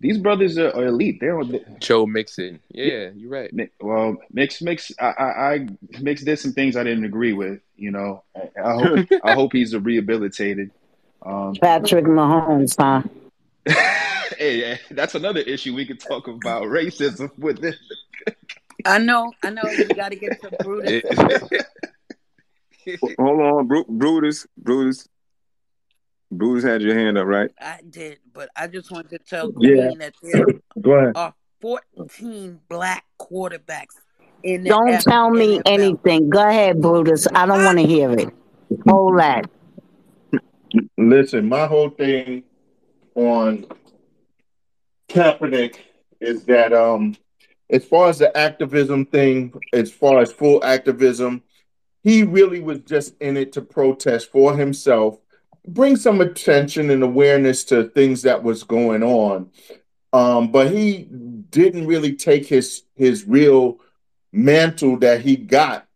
These 0.00 0.18
brothers 0.18 0.58
are, 0.58 0.70
are 0.70 0.86
elite. 0.86 1.18
They're 1.20 1.38
on 1.38 1.48
the, 1.48 1.64
Joe 1.78 2.04
Mixon. 2.04 2.60
Yeah, 2.68 3.10
you're 3.14 3.30
right. 3.30 3.50
well, 3.80 4.18
mix 4.32 4.60
mix. 4.60 4.92
I, 5.00 5.06
I, 5.06 5.54
I 5.54 5.68
mix 6.00 6.22
did 6.22 6.38
some 6.38 6.52
things 6.52 6.76
I 6.76 6.84
didn't 6.84 7.04
agree 7.04 7.32
with. 7.32 7.60
You 7.76 7.92
know, 7.92 8.22
I, 8.36 8.50
I 8.62 8.72
hope 8.74 9.08
I 9.24 9.32
hope 9.34 9.52
he's 9.52 9.74
rehabilitated. 9.74 10.70
Um, 11.22 11.54
Patrick 11.60 12.04
Mahomes, 12.04 12.76
huh? 12.78 13.02
hey, 14.38 14.78
that's 14.90 15.14
another 15.14 15.40
issue 15.40 15.74
we 15.74 15.84
could 15.84 16.00
talk 16.00 16.28
about 16.28 16.64
racism 16.64 17.36
with 17.38 17.60
this. 17.60 17.76
I 18.84 18.98
know, 18.98 19.32
I 19.42 19.50
know. 19.50 19.62
You 19.64 19.88
got 19.88 20.10
to 20.10 20.16
get 20.16 20.40
to 20.42 20.50
Brutus. 20.62 21.02
Hold 23.18 23.40
on, 23.40 23.66
Bru- 23.66 23.84
Brutus, 23.88 24.46
Brutus, 24.56 25.08
Brutus 26.30 26.64
had 26.64 26.82
your 26.82 26.94
hand 26.94 27.18
up, 27.18 27.26
right? 27.26 27.50
I 27.60 27.80
did, 27.88 28.18
but 28.32 28.48
I 28.56 28.66
just 28.66 28.90
wanted 28.90 29.10
to 29.10 29.18
tell 29.18 29.52
Yeah. 29.58 29.88
Queen 29.88 29.98
that 29.98 30.14
there 30.22 30.46
Go 30.80 30.92
ahead. 30.92 31.12
are 31.16 31.34
14 31.60 32.60
black 32.68 33.04
quarterbacks 33.20 33.94
in 34.42 34.62
the 34.64 34.70
Don't 34.70 34.90
F- 34.90 35.04
tell 35.04 35.30
me 35.30 35.58
NFL. 35.58 35.62
anything. 35.66 36.30
Go 36.30 36.46
ahead, 36.46 36.80
Brutus. 36.80 37.26
I 37.34 37.46
don't 37.46 37.64
want 37.64 37.78
to 37.78 37.86
hear 37.86 38.10
it. 38.12 38.28
Hold 38.88 39.18
that. 39.18 39.50
Listen, 40.96 41.48
my 41.48 41.66
whole 41.66 41.90
thing 41.90 42.44
on 43.14 43.66
Kaepernick 45.08 45.76
is 46.20 46.44
that 46.44 46.72
um 46.72 47.16
as 47.70 47.84
far 47.84 48.08
as 48.08 48.18
the 48.18 48.34
activism 48.36 49.04
thing, 49.06 49.52
as 49.72 49.90
far 49.90 50.20
as 50.20 50.32
full 50.32 50.62
activism, 50.64 51.42
he 52.02 52.22
really 52.22 52.60
was 52.60 52.80
just 52.80 53.14
in 53.20 53.36
it 53.36 53.52
to 53.52 53.62
protest 53.62 54.30
for 54.30 54.56
himself, 54.56 55.18
bring 55.66 55.96
some 55.96 56.20
attention 56.20 56.90
and 56.90 57.02
awareness 57.02 57.64
to 57.64 57.84
things 57.84 58.22
that 58.22 58.42
was 58.42 58.62
going 58.62 59.02
on. 59.02 59.50
Um, 60.12 60.50
but 60.50 60.70
he 60.70 61.08
didn't 61.50 61.86
really 61.86 62.14
take 62.14 62.46
his 62.46 62.82
his 62.94 63.26
real 63.26 63.80
mantle 64.32 64.98
that 64.98 65.20
he 65.20 65.36
got 65.36 65.86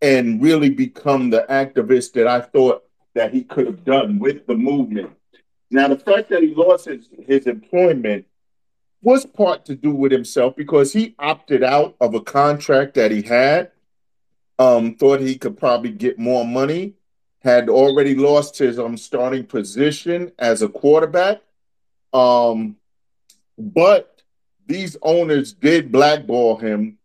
and 0.00 0.42
really 0.42 0.70
become 0.70 1.30
the 1.30 1.44
activist 1.50 2.12
that 2.12 2.26
I 2.26 2.40
thought 2.40 2.84
that 3.14 3.32
he 3.34 3.42
could 3.42 3.66
have 3.66 3.84
done 3.84 4.18
with 4.18 4.46
the 4.46 4.54
movement. 4.54 5.10
Now, 5.70 5.88
the 5.88 5.98
fact 5.98 6.30
that 6.30 6.42
he 6.42 6.54
lost 6.54 6.86
his, 6.86 7.08
his 7.26 7.46
employment 7.46 8.26
was 9.02 9.26
part 9.26 9.64
to 9.66 9.74
do 9.74 9.90
with 9.90 10.12
himself 10.12 10.56
because 10.56 10.92
he 10.92 11.14
opted 11.18 11.62
out 11.62 11.96
of 12.00 12.14
a 12.14 12.20
contract 12.20 12.94
that 12.94 13.10
he 13.10 13.22
had, 13.22 13.70
um, 14.58 14.94
thought 14.94 15.20
he 15.20 15.36
could 15.36 15.56
probably 15.56 15.90
get 15.90 16.18
more 16.18 16.44
money, 16.44 16.94
had 17.42 17.68
already 17.68 18.14
lost 18.14 18.58
his 18.58 18.78
um, 18.78 18.96
starting 18.96 19.44
position 19.44 20.32
as 20.38 20.62
a 20.62 20.68
quarterback. 20.68 21.40
Um, 22.12 22.76
but 23.56 24.22
these 24.66 24.96
owners 25.02 25.52
did 25.52 25.92
blackball 25.92 26.56
him. 26.56 26.98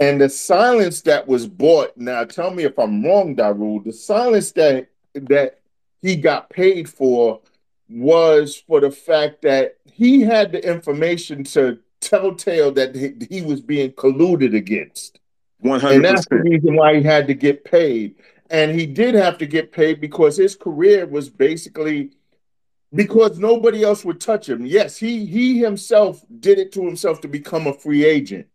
And 0.00 0.20
the 0.20 0.28
silence 0.28 1.02
that 1.02 1.26
was 1.26 1.46
bought, 1.46 1.96
now 1.96 2.24
tell 2.24 2.52
me 2.52 2.62
if 2.64 2.78
I'm 2.78 3.04
wrong, 3.04 3.34
Darul, 3.34 3.84
the 3.84 3.92
silence 3.92 4.52
that 4.52 4.88
that 5.14 5.58
he 6.00 6.14
got 6.14 6.50
paid 6.50 6.88
for 6.88 7.40
was 7.88 8.56
for 8.56 8.80
the 8.80 8.90
fact 8.90 9.42
that 9.42 9.78
he 9.84 10.20
had 10.20 10.52
the 10.52 10.64
information 10.64 11.42
to 11.42 11.78
telltale 12.00 12.70
that 12.72 12.94
he, 12.94 13.14
he 13.28 13.42
was 13.42 13.60
being 13.60 13.90
colluded 13.92 14.54
against. 14.54 15.18
One 15.60 15.74
And 15.74 15.82
hundred 15.82 16.02
that's 16.04 16.26
the 16.28 16.36
reason 16.36 16.76
why 16.76 16.96
he 16.96 17.02
had 17.02 17.26
to 17.26 17.34
get 17.34 17.64
paid. 17.64 18.16
And 18.50 18.78
he 18.78 18.86
did 18.86 19.14
have 19.14 19.38
to 19.38 19.46
get 19.46 19.72
paid 19.72 20.00
because 20.00 20.36
his 20.36 20.56
career 20.56 21.06
was 21.06 21.28
basically 21.28 22.12
because 22.94 23.38
nobody 23.38 23.82
else 23.84 24.04
would 24.04 24.20
touch 24.20 24.48
him. 24.48 24.64
Yes, 24.64 24.96
he 24.96 25.26
he 25.26 25.58
himself 25.58 26.24
did 26.40 26.58
it 26.58 26.72
to 26.72 26.84
himself 26.84 27.20
to 27.22 27.28
become 27.28 27.66
a 27.66 27.74
free 27.74 28.04
agent 28.04 28.46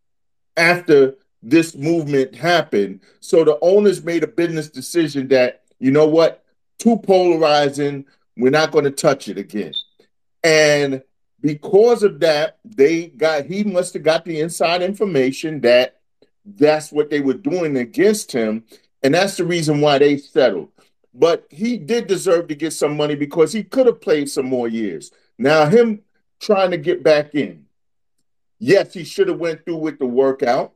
after 0.58 1.16
this 1.42 1.76
movement 1.76 2.36
happened. 2.36 3.02
So 3.20 3.44
the 3.44 3.60
owners 3.62 4.04
made 4.04 4.24
a 4.24 4.28
business 4.28 4.70
decision 4.70 5.28
that, 5.28 5.64
you 5.80 5.92
know 5.92 6.08
what, 6.08 6.44
too 6.80 6.98
polarizing, 6.98 8.06
we're 8.38 8.50
not 8.50 8.72
going 8.72 8.86
to 8.86 8.92
touch 8.92 9.28
it 9.28 9.38
again. 9.38 9.74
And 10.44 11.04
because 11.42 12.04
of 12.04 12.20
that, 12.22 12.58
they 12.64 13.08
got 13.08 13.46
he 13.46 13.64
must 13.64 13.94
have 13.94 14.04
got 14.04 14.26
the 14.26 14.40
inside 14.40 14.82
information 14.82 15.62
that 15.62 16.00
that's 16.46 16.92
what 16.92 17.10
they 17.10 17.20
were 17.20 17.34
doing 17.34 17.78
against 17.78 18.32
him. 18.32 18.64
And 19.02 19.14
that's 19.14 19.38
the 19.38 19.46
reason 19.46 19.82
why 19.82 19.98
they 19.98 20.18
settled. 20.18 20.70
But 21.14 21.46
he 21.50 21.78
did 21.78 22.08
deserve 22.08 22.48
to 22.48 22.56
get 22.56 22.74
some 22.74 22.98
money 22.98 23.16
because 23.16 23.54
he 23.54 23.64
could 23.64 23.86
have 23.86 24.02
played 24.02 24.30
some 24.30 24.48
more 24.48 24.68
years. 24.68 25.12
Now, 25.38 25.66
him 25.66 26.02
trying 26.40 26.72
to 26.72 26.78
get 26.78 27.04
back 27.04 27.36
in. 27.36 27.66
Yes, 28.60 28.94
he 28.94 29.04
should 29.04 29.28
have 29.28 29.40
went 29.40 29.66
through 29.66 29.78
with 29.78 30.00
the 30.00 30.06
workout. 30.06 30.74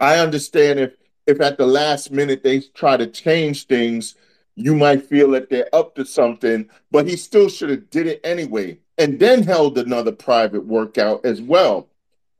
I 0.00 0.18
understand 0.18 0.80
if 0.80 0.94
if 1.26 1.40
at 1.40 1.56
the 1.56 1.66
last 1.66 2.10
minute 2.10 2.42
they 2.42 2.60
try 2.60 2.96
to 2.96 3.06
change 3.06 3.66
things, 3.66 4.16
you 4.56 4.74
might 4.74 5.06
feel 5.06 5.30
that 5.30 5.48
they're 5.48 5.72
up 5.72 5.94
to 5.94 6.04
something, 6.04 6.68
but 6.90 7.06
he 7.06 7.16
still 7.16 7.48
should 7.48 7.70
have 7.70 7.88
did 7.90 8.08
it 8.08 8.20
anyway 8.24 8.78
and 8.98 9.18
then 9.18 9.42
held 9.42 9.78
another 9.78 10.12
private 10.12 10.64
workout 10.64 11.24
as 11.24 11.40
well. 11.40 11.88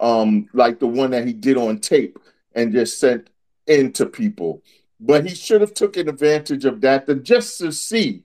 Um, 0.03 0.49
like 0.53 0.81
the 0.81 0.87
one 0.89 1.13
that 1.13 1.27
he 1.27 1.33
did 1.33 1.57
on 1.57 1.79
tape 1.79 2.19
and 2.57 2.73
just 2.73 2.99
sent 2.99 3.31
into 3.69 4.05
people. 4.05 4.61
But 4.99 5.25
he 5.25 5.35
should 5.35 5.61
have 5.61 5.75
taken 5.75 6.09
advantage 6.09 6.65
of 6.65 6.81
that 6.81 7.07
to 7.07 7.15
just 7.15 7.59
to 7.61 7.71
see 7.73 8.25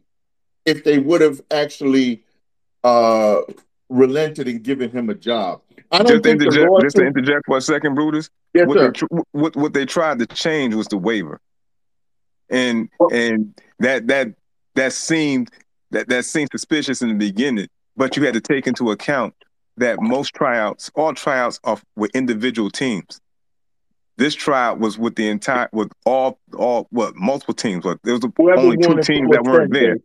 if 0.66 0.84
they 0.84 0.98
would 0.98 1.22
have 1.22 1.40
actually 1.52 2.24
uh 2.84 3.42
relented 3.90 4.48
and 4.48 4.64
given 4.64 4.90
him 4.90 5.10
a 5.10 5.14
job. 5.14 5.62
I 5.92 6.00
don't 6.00 6.08
Just 6.08 6.24
to 6.24 6.30
think 6.30 6.40
the 6.40 6.46
interject, 6.48 6.82
just 6.82 6.96
to 6.98 7.06
interject 7.06 7.42
for 7.46 7.58
a 7.58 7.62
second, 7.62 7.96
Brutus. 7.96 8.30
Yes, 8.54 8.68
what 8.68 8.78
sir. 8.78 8.88
they 8.88 8.92
tr- 8.92 9.06
what 9.32 9.56
what 9.56 9.74
they 9.74 9.86
tried 9.86 10.20
to 10.20 10.26
change 10.26 10.74
was 10.74 10.88
the 10.88 10.98
waiver, 10.98 11.40
and 12.50 12.90
Well- 13.00 13.14
and 13.14 13.54
that 13.80 14.08
that 14.08 14.34
that 14.76 14.94
seemed 14.94 15.50
that 15.92 16.10
that 16.10 16.26
seemed 16.26 16.50
suspicious 16.52 17.02
in 17.04 17.10
the 17.10 17.14
beginning, 17.16 17.68
but 17.96 18.18
you 18.18 18.26
had 18.26 18.34
to 18.34 18.42
take 18.42 18.66
into 18.68 18.92
account 18.92 19.34
that 19.78 20.02
most 20.02 20.34
tryouts, 20.34 20.92
all 20.96 21.14
tryouts, 21.14 21.60
are 21.64 21.80
with 21.96 22.12
individual 22.16 22.70
teams. 22.70 23.22
This 24.18 24.34
tryout 24.34 24.80
was 24.80 24.98
with 24.98 25.16
the 25.16 25.30
entire 25.30 25.70
with 25.72 25.92
all 26.06 26.40
all 26.58 26.88
what 26.90 27.16
multiple 27.16 27.54
teams. 27.54 27.86
What 27.86 28.00
there 28.04 28.16
was 28.16 28.24
Whoever 28.36 28.60
only 28.60 28.78
two 28.78 29.00
teams 29.02 29.30
that 29.32 29.44
weren't 29.44 29.72
there. 29.72 29.98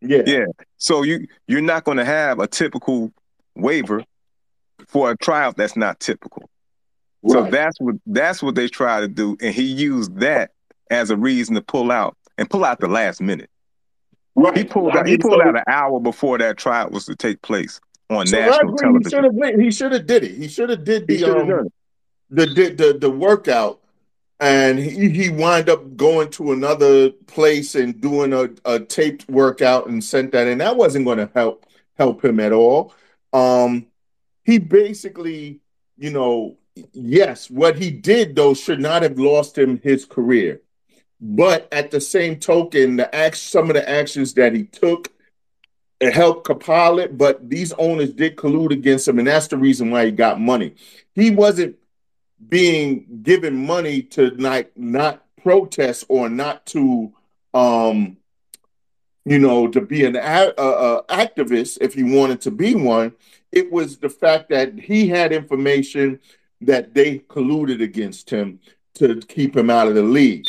Yeah. 0.00 0.22
Yeah. 0.24 0.44
So 0.78 1.02
you 1.02 1.26
you're 1.48 1.60
not 1.60 1.84
going 1.84 1.98
to 1.98 2.04
have 2.04 2.38
a 2.38 2.46
typical 2.46 3.12
waiver 3.56 4.04
for 4.86 5.10
a 5.10 5.16
tryout 5.16 5.56
that's 5.56 5.76
not 5.76 5.98
typical. 5.98 6.48
So 7.26 7.44
that's 7.50 7.80
what 7.80 7.96
that's 8.06 8.42
what 8.42 8.54
they 8.54 8.68
try 8.68 9.00
to 9.00 9.08
do, 9.08 9.36
and 9.40 9.54
he 9.54 9.62
used 9.62 10.20
that 10.20 10.50
as 10.90 11.10
a 11.10 11.16
reason 11.16 11.54
to 11.54 11.62
pull 11.62 11.90
out 11.90 12.16
and 12.36 12.48
pull 12.48 12.64
out 12.64 12.80
the 12.80 12.88
last 12.88 13.20
minute. 13.20 13.50
Right. 14.36 14.56
He 14.58 14.64
pulled 14.64 14.94
out 14.94 15.08
he 15.08 15.16
pulled 15.16 15.40
out 15.40 15.56
an 15.56 15.64
hour 15.66 15.98
before 15.98 16.38
that 16.38 16.58
tryout 16.58 16.92
was 16.92 17.06
to 17.06 17.16
take 17.16 17.40
place 17.42 17.80
on 18.10 18.26
So 18.26 18.38
I 18.40 18.46
national 18.46 18.74
agree. 18.74 18.92
He 18.98 19.04
television. 19.04 19.10
should 19.10 19.24
have. 19.24 19.60
He 19.60 19.70
should 19.70 19.92
have 19.92 20.06
did 20.06 20.24
it. 20.24 20.36
He 20.36 20.48
should 20.48 20.70
have 20.70 20.84
did 20.84 21.06
the 21.08 21.24
um 21.24 21.68
the, 22.30 22.46
the 22.46 22.70
the 22.70 22.98
the 23.00 23.10
workout, 23.10 23.80
and 24.40 24.78
he 24.78 25.10
he 25.10 25.30
wind 25.30 25.68
up 25.70 25.96
going 25.96 26.30
to 26.32 26.52
another 26.52 27.10
place 27.10 27.74
and 27.74 28.00
doing 28.00 28.32
a, 28.32 28.50
a 28.64 28.80
taped 28.80 29.28
workout 29.30 29.88
and 29.88 30.02
sent 30.04 30.32
that 30.32 30.48
and 30.48 30.60
That 30.60 30.76
wasn't 30.76 31.06
going 31.06 31.18
to 31.18 31.30
help 31.34 31.66
help 31.98 32.24
him 32.24 32.40
at 32.40 32.52
all. 32.52 32.94
Um, 33.32 33.86
he 34.44 34.58
basically, 34.58 35.60
you 35.98 36.10
know, 36.10 36.58
yes, 36.92 37.50
what 37.50 37.76
he 37.78 37.90
did 37.90 38.36
though 38.36 38.54
should 38.54 38.80
not 38.80 39.02
have 39.02 39.18
lost 39.18 39.58
him 39.58 39.80
his 39.82 40.04
career 40.04 40.60
But 41.20 41.68
at 41.72 41.90
the 41.90 42.00
same 42.00 42.38
token, 42.38 42.96
the 42.96 43.14
act, 43.14 43.36
some 43.38 43.70
of 43.70 43.74
the 43.76 43.88
actions 43.88 44.34
that 44.34 44.54
he 44.54 44.64
took 44.64 45.06
it 45.08 45.13
helped 46.00 46.44
compile 46.44 46.98
it, 46.98 47.16
but 47.16 47.48
these 47.48 47.72
owners 47.74 48.12
did 48.12 48.36
collude 48.36 48.72
against 48.72 49.08
him, 49.08 49.18
and 49.18 49.28
that's 49.28 49.48
the 49.48 49.56
reason 49.56 49.90
why 49.90 50.06
he 50.06 50.10
got 50.10 50.40
money. 50.40 50.74
He 51.14 51.30
wasn't 51.30 51.76
being 52.48 53.06
given 53.22 53.66
money 53.66 54.02
to 54.02 54.30
not 54.36 54.66
not 54.76 55.24
protest 55.42 56.04
or 56.08 56.28
not 56.28 56.64
to 56.66 57.12
um 57.52 58.16
you 59.24 59.38
know 59.38 59.68
to 59.68 59.80
be 59.80 60.04
an 60.04 60.16
a, 60.16 61.02
activist 61.08 61.78
if 61.80 61.94
he 61.94 62.02
wanted 62.02 62.40
to 62.40 62.50
be 62.50 62.74
one. 62.74 63.12
It 63.52 63.70
was 63.70 63.98
the 63.98 64.10
fact 64.10 64.48
that 64.50 64.78
he 64.78 65.08
had 65.08 65.32
information 65.32 66.18
that 66.60 66.92
they 66.92 67.20
colluded 67.20 67.80
against 67.80 68.28
him 68.28 68.58
to 68.94 69.20
keep 69.20 69.56
him 69.56 69.70
out 69.70 69.86
of 69.86 69.94
the 69.94 70.02
league. 70.02 70.46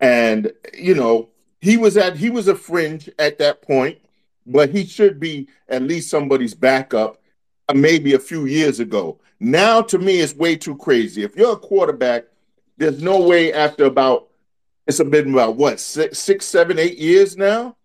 And 0.00 0.52
you 0.74 0.94
know 0.94 1.28
he 1.60 1.76
was 1.76 1.96
at 1.96 2.16
he 2.16 2.30
was 2.30 2.48
a 2.48 2.56
fringe 2.56 3.08
at 3.18 3.38
that 3.38 3.62
point 3.62 3.98
but 4.50 4.70
he 4.70 4.84
should 4.84 5.20
be 5.20 5.48
at 5.68 5.82
least 5.82 6.10
somebody's 6.10 6.54
backup 6.54 7.20
uh, 7.68 7.74
maybe 7.74 8.14
a 8.14 8.18
few 8.18 8.46
years 8.46 8.80
ago 8.80 9.18
now 9.38 9.80
to 9.80 9.98
me 9.98 10.20
it's 10.20 10.34
way 10.34 10.56
too 10.56 10.76
crazy 10.76 11.22
if 11.22 11.36
you're 11.36 11.52
a 11.52 11.58
quarterback 11.58 12.24
there's 12.76 13.02
no 13.02 13.20
way 13.20 13.52
after 13.52 13.84
about 13.84 14.30
it's 14.90 15.00
been 15.00 15.32
about 15.32 15.54
what 15.54 15.78
six, 15.78 16.18
six, 16.18 16.44
seven, 16.44 16.78
eight 16.78 16.98
years 16.98 17.36
now. 17.36 17.76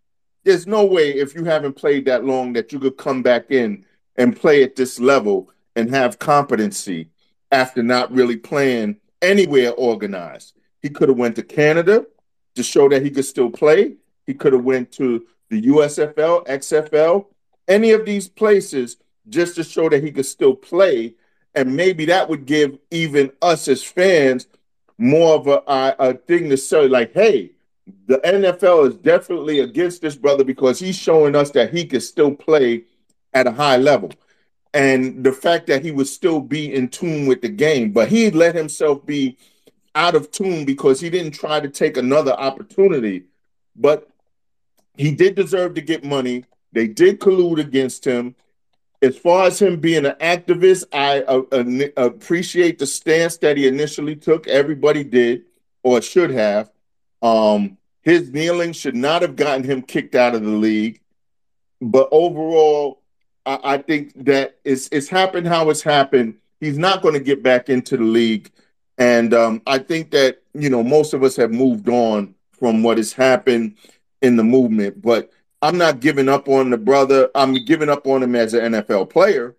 There's 0.43 0.66
no 0.66 0.86
way 0.86 1.11
if 1.11 1.36
you 1.36 1.43
haven't 1.43 1.74
played 1.74 2.05
that 2.05 2.26
long 2.26 2.53
that 2.53 2.72
you 2.72 2.80
could 2.80 2.97
come 2.97 3.22
back 3.22 3.51
in 3.51 3.86
and 4.16 4.36
play 4.36 4.63
at 4.63 4.76
this 4.76 4.99
level 4.99 5.51
and 5.76 5.89
have 5.91 6.18
competency 6.18 7.09
after 7.51 7.84
not 7.84 8.11
really 8.11 8.38
playing 8.38 8.97
anywhere 9.22 9.72
organized. 9.74 10.53
He 10.82 10.89
could 10.89 11.09
have 11.09 11.18
went 11.18 11.36
to 11.36 11.43
Canada 11.43 12.07
to 12.55 12.63
show 12.63 12.89
that 12.89 13.03
he 13.03 13.11
could 13.11 13.26
still 13.26 13.51
play. 13.51 13.97
He 14.26 14.34
could 14.34 14.53
have 14.53 14.63
went 14.63 14.91
to 14.93 15.28
the 15.49 15.61
USFL, 15.63 16.45
XFL, 16.47 17.25
any 17.67 17.91
of 17.91 18.05
these 18.05 18.27
places 18.27 18.97
just 19.29 19.55
to 19.55 19.63
show 19.63 19.89
that 19.89 20.03
he 20.03 20.11
could 20.11 20.25
still 20.25 20.55
play. 20.55 21.15
And 21.53 21.75
maybe 21.75 22.05
that 22.05 22.29
would 22.29 22.45
give 22.45 22.77
even 22.91 23.31
us 23.41 23.67
as 23.67 23.83
fans 23.83 24.47
more 24.97 25.35
of 25.35 25.47
a, 25.47 25.61
a, 25.99 26.13
thing 26.13 26.49
to 26.49 26.57
say, 26.57 26.87
like, 26.87 27.13
hey, 27.13 27.51
the 28.07 28.17
NFL 28.19 28.89
is 28.89 28.95
definitely 28.95 29.59
against 29.59 30.01
this 30.01 30.15
brother 30.15 30.43
because 30.43 30.79
he's 30.79 30.95
showing 30.95 31.35
us 31.35 31.51
that 31.51 31.73
he 31.73 31.85
could 31.85 32.03
still 32.03 32.33
play 32.33 32.83
at 33.33 33.47
a 33.47 33.51
high 33.51 33.77
level. 33.77 34.11
And 34.73 35.23
the 35.23 35.31
fact 35.31 35.67
that 35.67 35.83
he 35.83 35.91
would 35.91 36.07
still 36.07 36.41
be 36.41 36.73
in 36.73 36.89
tune 36.89 37.27
with 37.27 37.41
the 37.41 37.49
game, 37.49 37.91
but 37.91 38.09
he 38.09 38.31
let 38.31 38.55
himself 38.55 39.05
be 39.05 39.37
out 39.93 40.15
of 40.15 40.31
tune 40.31 40.65
because 40.65 40.99
he 40.99 41.09
didn't 41.09 41.31
try 41.31 41.59
to 41.59 41.69
take 41.69 41.95
another 41.95 42.33
opportunity. 42.33 43.23
But 43.75 44.09
he 44.97 45.11
did 45.11 45.35
deserve 45.35 45.75
to 45.75 45.81
get 45.81 46.03
money. 46.03 46.45
They 46.71 46.87
did 46.87 47.19
collude 47.19 47.59
against 47.59 48.05
him 48.05 48.35
as 49.05 49.17
far 49.17 49.45
as 49.45 49.61
him 49.61 49.79
being 49.79 50.05
an 50.05 50.15
activist, 50.19 50.85
I 50.91 51.21
uh, 51.21 51.43
uh, 51.51 51.91
appreciate 51.95 52.79
the 52.79 52.87
stance 52.87 53.37
that 53.37 53.57
he 53.57 53.67
initially 53.67 54.15
took. 54.15 54.47
Everybody 54.47 55.03
did, 55.03 55.43
or 55.83 56.01
should 56.01 56.31
have. 56.31 56.71
Um, 57.21 57.77
his 58.01 58.31
kneeling 58.31 58.73
should 58.73 58.95
not 58.95 59.21
have 59.21 59.35
gotten 59.35 59.63
him 59.63 59.81
kicked 59.81 60.15
out 60.15 60.35
of 60.35 60.43
the 60.43 60.49
league. 60.49 61.01
But 61.81 62.09
overall, 62.11 63.01
I, 63.45 63.59
I 63.63 63.77
think 63.77 64.25
that 64.25 64.57
it's 64.63 64.89
it's 64.91 65.09
happened 65.09 65.47
how 65.47 65.69
it's 65.69 65.83
happened. 65.83 66.35
He's 66.59 66.77
not 66.77 67.01
going 67.01 67.13
to 67.13 67.19
get 67.19 67.43
back 67.43 67.69
into 67.69 67.97
the 67.97 68.03
league, 68.03 68.51
and 68.97 69.33
um, 69.33 69.61
I 69.67 69.79
think 69.79 70.11
that 70.11 70.41
you 70.53 70.69
know 70.69 70.83
most 70.83 71.13
of 71.13 71.21
us 71.23 71.35
have 71.35 71.51
moved 71.51 71.89
on 71.89 72.33
from 72.53 72.81
what 72.81 72.97
has 72.97 73.11
happened 73.11 73.75
in 74.22 74.36
the 74.36 74.43
movement. 74.43 75.01
But 75.01 75.32
I'm 75.61 75.78
not 75.78 75.99
giving 75.99 76.30
up 76.30 76.47
on 76.47 76.70
the 76.70 76.78
brother. 76.78 77.30
I'm 77.34 77.53
giving 77.66 77.89
up 77.89 78.07
on 78.07 78.24
him 78.24 78.36
as 78.36 78.53
an 78.53 78.74
NFL 78.74 79.09
player, 79.09 79.55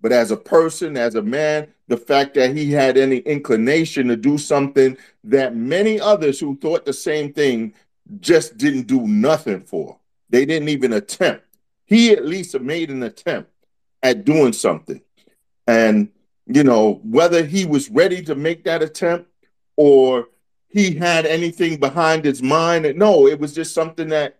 but 0.00 0.12
as 0.12 0.30
a 0.30 0.36
person, 0.36 0.96
as 0.96 1.14
a 1.14 1.22
man, 1.22 1.68
the 1.88 1.96
fact 1.96 2.34
that 2.34 2.56
he 2.56 2.70
had 2.70 2.96
any 2.96 3.18
inclination 3.18 4.08
to 4.08 4.16
do 4.16 4.38
something 4.38 4.96
that 5.24 5.56
many 5.56 6.00
others 6.00 6.38
who 6.38 6.56
thought 6.56 6.84
the 6.84 6.92
same 6.92 7.32
thing 7.32 7.74
just 8.20 8.56
didn't 8.56 8.86
do 8.86 9.06
nothing 9.06 9.60
for. 9.60 9.98
They 10.28 10.44
didn't 10.44 10.68
even 10.68 10.92
attempt. 10.92 11.44
He 11.86 12.12
at 12.12 12.24
least 12.24 12.58
made 12.60 12.90
an 12.90 13.02
attempt 13.02 13.50
at 14.02 14.24
doing 14.24 14.52
something. 14.52 15.00
And, 15.66 16.10
you 16.46 16.64
know, 16.64 17.00
whether 17.02 17.44
he 17.44 17.66
was 17.66 17.90
ready 17.90 18.22
to 18.22 18.34
make 18.34 18.64
that 18.64 18.82
attempt 18.82 19.28
or 19.76 20.28
he 20.70 20.94
had 20.94 21.26
anything 21.26 21.78
behind 21.78 22.24
his 22.24 22.42
mind, 22.42 22.96
no, 22.96 23.26
it 23.26 23.40
was 23.40 23.52
just 23.52 23.74
something 23.74 24.08
that 24.08 24.38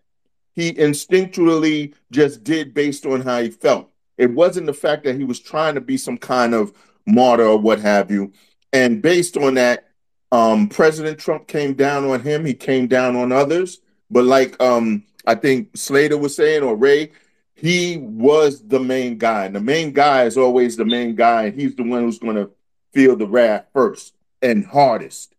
he 0.55 0.73
instinctually 0.73 1.95
just 2.11 2.45
did 2.45 2.73
based 2.73 3.05
on 3.05 3.21
how 3.21 3.43
he 3.43 3.51
felt. 3.51 3.91
It 4.17 4.33
wasn't 4.33 4.67
the 4.67 4.75
fact 4.75 5.05
that 5.05 5.17
he 5.17 5.25
was 5.25 5.41
trying 5.41 5.75
to 5.75 5.81
be 5.81 5.97
some 5.97 6.19
kind 6.19 6.55
of 6.55 6.73
martyr 7.07 7.47
or 7.47 7.59
what 7.59 7.81
have 7.81 8.11
you. 8.11 8.33
And 8.73 9.03
based 9.03 9.37
on 9.37 9.55
that, 9.55 9.89
um, 10.33 10.69
President 10.69 11.19
Trump 11.19 11.49
came 11.49 11.75
down 11.75 12.05
on 12.05 12.21
him. 12.21 12.45
He 12.45 12.55
came 12.55 12.87
down 12.87 13.17
on 13.17 13.33
others. 13.33 13.81
But 14.11 14.25
like 14.25 14.61
um, 14.63 15.05
I 15.27 15.35
think 15.35 15.77
Slater 15.77 16.19
was 16.19 16.37
saying 16.37 16.63
or 16.63 16.77
Ray, 16.77 17.13
he 17.55 17.97
was 17.97 18.67
the 18.67 18.81
main 18.81 19.19
guy. 19.19 19.47
And 19.47 19.57
the 19.57 19.61
main 19.61 19.93
guy 19.93 20.25
is 20.25 20.37
always 20.37 20.77
the 20.77 20.85
main 20.85 21.15
guy. 21.15 21.45
And 21.45 21.61
he's 21.61 21.75
the 21.75 21.83
one 21.83 22.03
who's 22.03 22.19
going 22.19 22.37
to 22.37 22.51
feel 22.93 23.17
the 23.17 23.27
wrath 23.27 23.67
first 23.73 24.15
and 24.43 24.65
hardest. 24.65 25.35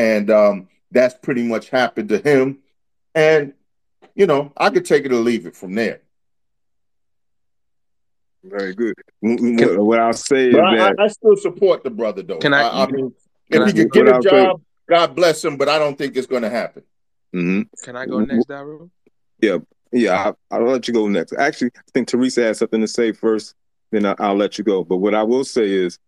And 0.00 0.30
um, 0.30 0.68
that's 0.90 1.12
pretty 1.12 1.42
much 1.42 1.68
happened 1.68 2.08
to 2.08 2.18
him. 2.18 2.60
And 3.14 3.52
you 4.14 4.26
know, 4.26 4.50
I 4.56 4.70
could 4.70 4.86
take 4.86 5.04
it 5.04 5.12
or 5.12 5.16
leave 5.16 5.44
it 5.44 5.54
from 5.54 5.74
there. 5.74 6.00
Very 8.42 8.74
good. 8.74 8.94
Can, 9.22 9.84
what 9.84 10.00
I'll 10.00 10.14
say 10.14 10.48
is 10.48 10.56
I, 10.56 10.76
that 10.76 10.96
I, 10.98 11.08
still 11.08 11.36
support 11.36 11.84
the 11.84 11.90
brother, 11.90 12.22
though. 12.22 12.38
Can 12.38 12.54
I? 12.54 12.84
I, 12.84 12.86
mean, 12.86 13.12
if 13.50 13.66
he 13.66 13.72
could 13.74 13.92
get 13.92 14.08
a 14.08 14.20
job, 14.20 14.62
God 14.88 15.14
bless 15.14 15.44
him, 15.44 15.58
but 15.58 15.68
I 15.68 15.78
don't 15.78 15.98
think 15.98 16.16
it's 16.16 16.26
going 16.26 16.42
to 16.42 16.50
happen. 16.50 16.82
Mm-hmm. 17.34 17.62
Can 17.84 17.96
I 17.96 18.06
go 18.06 18.20
next, 18.20 18.48
Daryl? 18.48 18.88
Yeah, 19.42 19.58
yeah. 19.92 20.32
I, 20.50 20.58
will 20.58 20.72
let 20.72 20.88
you 20.88 20.94
go 20.94 21.08
next. 21.08 21.34
Actually, 21.34 21.72
I 21.76 21.90
think 21.92 22.08
Teresa 22.08 22.42
has 22.44 22.58
something 22.58 22.80
to 22.80 22.88
say 22.88 23.12
first. 23.12 23.54
Then 23.90 24.06
I, 24.06 24.14
will 24.18 24.36
let 24.36 24.56
you 24.56 24.64
go. 24.64 24.82
But 24.82 24.96
what 24.96 25.14
I 25.14 25.22
will 25.22 25.44
say 25.44 25.70
is, 25.70 25.98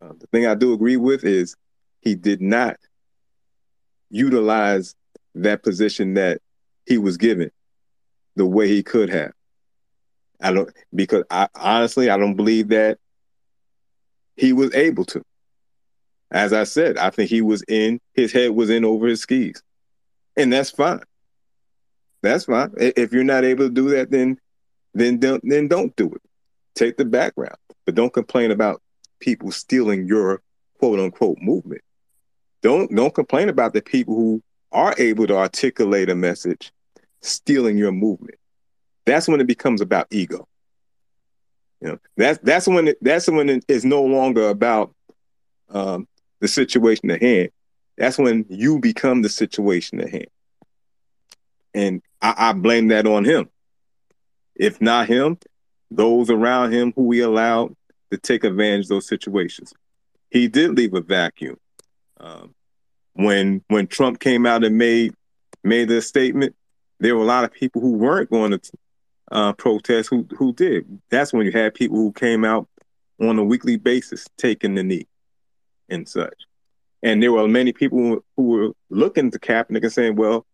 uh, 0.00 0.12
the 0.20 0.28
thing 0.28 0.46
I 0.46 0.54
do 0.54 0.72
agree 0.72 0.96
with 0.96 1.24
is 1.24 1.56
he 2.00 2.14
did 2.14 2.40
not 2.40 2.76
utilize 4.14 4.94
that 5.34 5.62
position 5.62 6.14
that 6.14 6.40
he 6.86 6.98
was 6.98 7.16
given 7.16 7.50
the 8.36 8.46
way 8.46 8.68
he 8.68 8.82
could 8.82 9.10
have. 9.10 9.32
I 10.40 10.52
don't 10.52 10.70
because 10.94 11.24
I 11.30 11.48
honestly 11.54 12.10
I 12.10 12.16
don't 12.16 12.36
believe 12.36 12.68
that 12.68 12.98
he 14.36 14.52
was 14.52 14.74
able 14.74 15.04
to. 15.06 15.22
As 16.30 16.52
I 16.52 16.64
said, 16.64 16.96
I 16.96 17.10
think 17.10 17.30
he 17.30 17.40
was 17.40 17.62
in 17.68 18.00
his 18.12 18.32
head 18.32 18.50
was 18.50 18.70
in 18.70 18.84
over 18.84 19.06
his 19.06 19.20
skis. 19.20 19.62
And 20.36 20.52
that's 20.52 20.70
fine. 20.70 21.00
That's 22.22 22.46
fine. 22.46 22.72
If 22.76 23.12
you're 23.12 23.24
not 23.24 23.44
able 23.44 23.66
to 23.66 23.74
do 23.74 23.90
that, 23.90 24.10
then 24.10 24.38
then 24.94 25.18
don't 25.18 25.42
then 25.48 25.68
don't 25.68 25.94
do 25.96 26.12
it. 26.12 26.22
Take 26.74 26.96
the 26.96 27.04
background. 27.04 27.56
But 27.86 27.94
don't 27.94 28.12
complain 28.12 28.50
about 28.50 28.82
people 29.20 29.50
stealing 29.50 30.06
your 30.06 30.42
quote 30.78 30.98
unquote 31.00 31.38
movement. 31.40 31.82
Don't 32.64 32.90
don't 32.94 33.14
complain 33.14 33.50
about 33.50 33.74
the 33.74 33.82
people 33.82 34.14
who 34.14 34.42
are 34.72 34.94
able 34.96 35.26
to 35.26 35.36
articulate 35.36 36.08
a 36.08 36.14
message 36.14 36.72
stealing 37.20 37.76
your 37.76 37.92
movement. 37.92 38.38
That's 39.04 39.28
when 39.28 39.42
it 39.42 39.46
becomes 39.46 39.82
about 39.82 40.06
ego. 40.10 40.48
You 41.82 41.88
know, 41.88 41.98
that's 42.16 42.38
that's 42.42 42.66
when 42.66 42.88
it, 42.88 42.98
that's 43.02 43.28
when 43.28 43.50
it 43.50 43.66
is 43.68 43.84
no 43.84 44.02
longer 44.02 44.48
about 44.48 44.94
um, 45.68 46.08
the 46.40 46.48
situation 46.48 47.10
at 47.10 47.20
hand. 47.20 47.50
That's 47.98 48.16
when 48.16 48.46
you 48.48 48.78
become 48.80 49.20
the 49.20 49.28
situation 49.28 50.00
at 50.00 50.08
hand, 50.08 50.30
and 51.74 52.02
I, 52.22 52.34
I 52.38 52.52
blame 52.54 52.88
that 52.88 53.06
on 53.06 53.26
him. 53.26 53.50
If 54.54 54.80
not 54.80 55.06
him, 55.06 55.36
those 55.90 56.30
around 56.30 56.72
him 56.72 56.94
who 56.96 57.02
we 57.02 57.20
allowed 57.20 57.76
to 58.10 58.16
take 58.16 58.42
advantage 58.42 58.86
of 58.86 58.88
those 58.88 59.06
situations. 59.06 59.74
He 60.30 60.48
did 60.48 60.74
leave 60.78 60.94
a 60.94 61.02
vacuum. 61.02 61.58
Um, 62.24 62.54
when 63.12 63.62
when 63.68 63.86
Trump 63.86 64.18
came 64.18 64.46
out 64.46 64.64
and 64.64 64.78
made 64.78 65.12
made 65.62 65.88
the 65.88 66.00
statement, 66.00 66.56
there 66.98 67.14
were 67.14 67.22
a 67.22 67.26
lot 67.26 67.44
of 67.44 67.52
people 67.52 67.82
who 67.82 67.92
weren't 67.92 68.30
going 68.30 68.52
to 68.52 68.60
uh, 69.30 69.52
protest 69.52 70.08
who 70.08 70.26
who 70.36 70.54
did. 70.54 70.86
That's 71.10 71.32
when 71.32 71.44
you 71.44 71.52
had 71.52 71.74
people 71.74 71.98
who 71.98 72.12
came 72.12 72.44
out 72.44 72.66
on 73.20 73.38
a 73.38 73.44
weekly 73.44 73.76
basis 73.76 74.26
taking 74.38 74.74
the 74.74 74.82
knee 74.82 75.06
and 75.88 76.08
such. 76.08 76.34
And 77.02 77.22
there 77.22 77.30
were 77.30 77.46
many 77.46 77.72
people 77.72 78.24
who 78.36 78.42
were 78.42 78.70
looking 78.88 79.30
to 79.30 79.38
Kaepernick 79.38 79.82
and 79.82 79.92
saying, 79.92 80.16
"Well, 80.16 80.46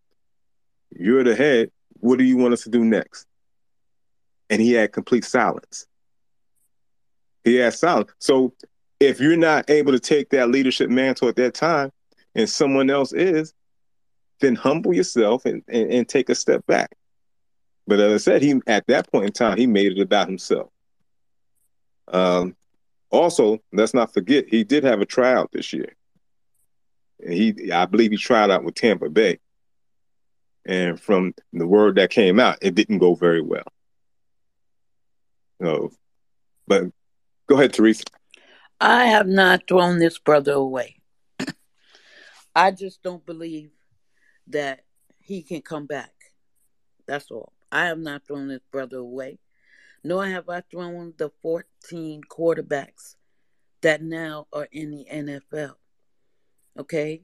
you're 0.91 1.23
the 1.23 1.35
head. 1.35 1.71
What 2.01 2.19
do 2.19 2.25
you 2.25 2.35
want 2.35 2.53
us 2.53 2.63
to 2.63 2.69
do 2.69 2.83
next?" 2.83 3.25
And 4.49 4.61
he 4.61 4.73
had 4.73 4.91
complete 4.91 5.23
silence. 5.23 5.87
He 7.45 7.55
had 7.55 7.73
silence. 7.73 8.11
So 8.19 8.53
if 9.01 9.19
you're 9.19 9.35
not 9.35 9.67
able 9.67 9.91
to 9.91 9.99
take 9.99 10.29
that 10.29 10.49
leadership 10.49 10.87
mantle 10.89 11.27
at 11.27 11.35
that 11.37 11.55
time, 11.55 11.91
and 12.35 12.47
someone 12.47 12.89
else 12.91 13.13
is, 13.13 13.51
then 14.39 14.55
humble 14.55 14.93
yourself 14.93 15.45
and, 15.45 15.63
and, 15.67 15.91
and 15.91 16.07
take 16.07 16.29
a 16.29 16.35
step 16.35 16.65
back. 16.67 16.95
But 17.87 17.99
as 17.99 18.13
I 18.13 18.17
said, 18.17 18.41
he 18.43 18.61
at 18.67 18.85
that 18.87 19.11
point 19.11 19.25
in 19.25 19.31
time, 19.33 19.57
he 19.57 19.65
made 19.65 19.97
it 19.97 20.01
about 20.01 20.27
himself. 20.27 20.69
Um, 22.07 22.55
also, 23.09 23.59
let's 23.73 23.95
not 23.95 24.13
forget 24.13 24.45
he 24.47 24.63
did 24.63 24.83
have 24.83 25.01
a 25.01 25.05
tryout 25.05 25.51
this 25.51 25.73
year. 25.73 25.93
And 27.23 27.33
he, 27.33 27.71
I 27.71 27.85
believe, 27.87 28.11
he 28.11 28.17
tried 28.17 28.51
out 28.51 28.63
with 28.63 28.75
Tampa 28.75 29.09
Bay. 29.09 29.39
And 30.63 30.99
from 30.99 31.33
the 31.53 31.65
word 31.65 31.95
that 31.95 32.11
came 32.11 32.39
out, 32.39 32.59
it 32.61 32.75
didn't 32.75 32.99
go 32.99 33.15
very 33.15 33.41
well. 33.41 33.65
So, 35.59 35.91
but 36.67 36.83
go 37.47 37.55
ahead, 37.55 37.73
Teresa. 37.73 38.03
I 38.83 39.05
have 39.05 39.27
not 39.27 39.67
thrown 39.67 39.99
this 39.99 40.17
brother 40.17 40.53
away. 40.53 40.95
I 42.55 42.71
just 42.71 43.03
don't 43.03 43.23
believe 43.23 43.69
that 44.47 44.81
he 45.19 45.43
can 45.43 45.61
come 45.61 45.85
back. 45.85 46.11
That's 47.07 47.29
all. 47.29 47.53
I 47.71 47.85
have 47.85 47.99
not 47.99 48.25
thrown 48.25 48.47
this 48.47 48.63
brother 48.71 48.97
away, 48.97 49.37
nor 50.03 50.25
have 50.25 50.49
I 50.49 50.61
thrown 50.61 51.13
the 51.19 51.29
14 51.43 52.23
quarterbacks 52.27 53.17
that 53.81 54.01
now 54.01 54.47
are 54.51 54.67
in 54.71 54.89
the 54.89 55.05
NFL. 55.13 55.75
Okay? 56.79 57.21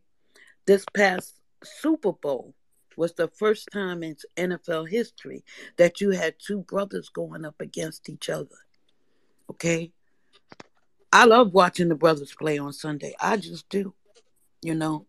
This 0.67 0.85
past 0.93 1.33
Super 1.63 2.13
Bowl 2.13 2.53
was 2.95 3.13
the 3.13 3.29
first 3.29 3.69
time 3.73 4.03
in 4.03 4.15
NFL 4.37 4.89
history 4.89 5.43
that 5.77 6.01
you 6.01 6.11
had 6.11 6.35
two 6.37 6.61
brothers 6.61 7.09
going 7.09 7.45
up 7.45 7.59
against 7.59 8.09
each 8.09 8.29
other. 8.29 8.57
Okay? 9.49 9.91
I 11.11 11.25
love 11.25 11.53
watching 11.53 11.89
the 11.89 11.95
brothers 11.95 12.35
play 12.37 12.57
on 12.57 12.73
Sunday. 12.73 13.15
I 13.19 13.37
just 13.37 13.69
do, 13.69 13.93
you 14.61 14.75
know. 14.75 15.05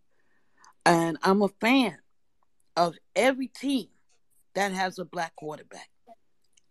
And 0.86 1.18
I'm 1.22 1.42
a 1.42 1.48
fan 1.60 1.98
of 2.76 2.94
every 3.16 3.48
team 3.48 3.88
that 4.54 4.72
has 4.72 4.98
a 4.98 5.04
black 5.04 5.34
quarterback. 5.36 5.88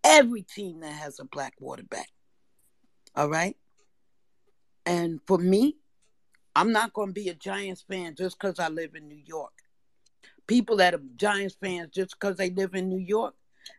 Every 0.03 0.41
team 0.41 0.79
that 0.79 0.93
has 0.93 1.19
a 1.19 1.25
black 1.25 1.55
quarterback. 1.57 2.09
All 3.15 3.29
right? 3.29 3.57
And 4.85 5.19
for 5.27 5.37
me, 5.37 5.75
I'm 6.55 6.71
not 6.71 6.93
going 6.93 7.09
to 7.09 7.13
be 7.13 7.29
a 7.29 7.35
Giants 7.35 7.83
fan 7.87 8.15
just 8.15 8.39
because 8.39 8.57
I 8.57 8.69
live 8.69 8.95
in 8.95 9.07
New 9.07 9.21
York. 9.25 9.51
People 10.47 10.77
that 10.77 10.93
are 10.93 11.01
Giants 11.17 11.57
fans 11.61 11.89
just 11.93 12.17
because 12.19 12.37
they 12.37 12.49
live 12.49 12.73
in 12.73 12.89
New 12.89 12.97
York 12.97 13.35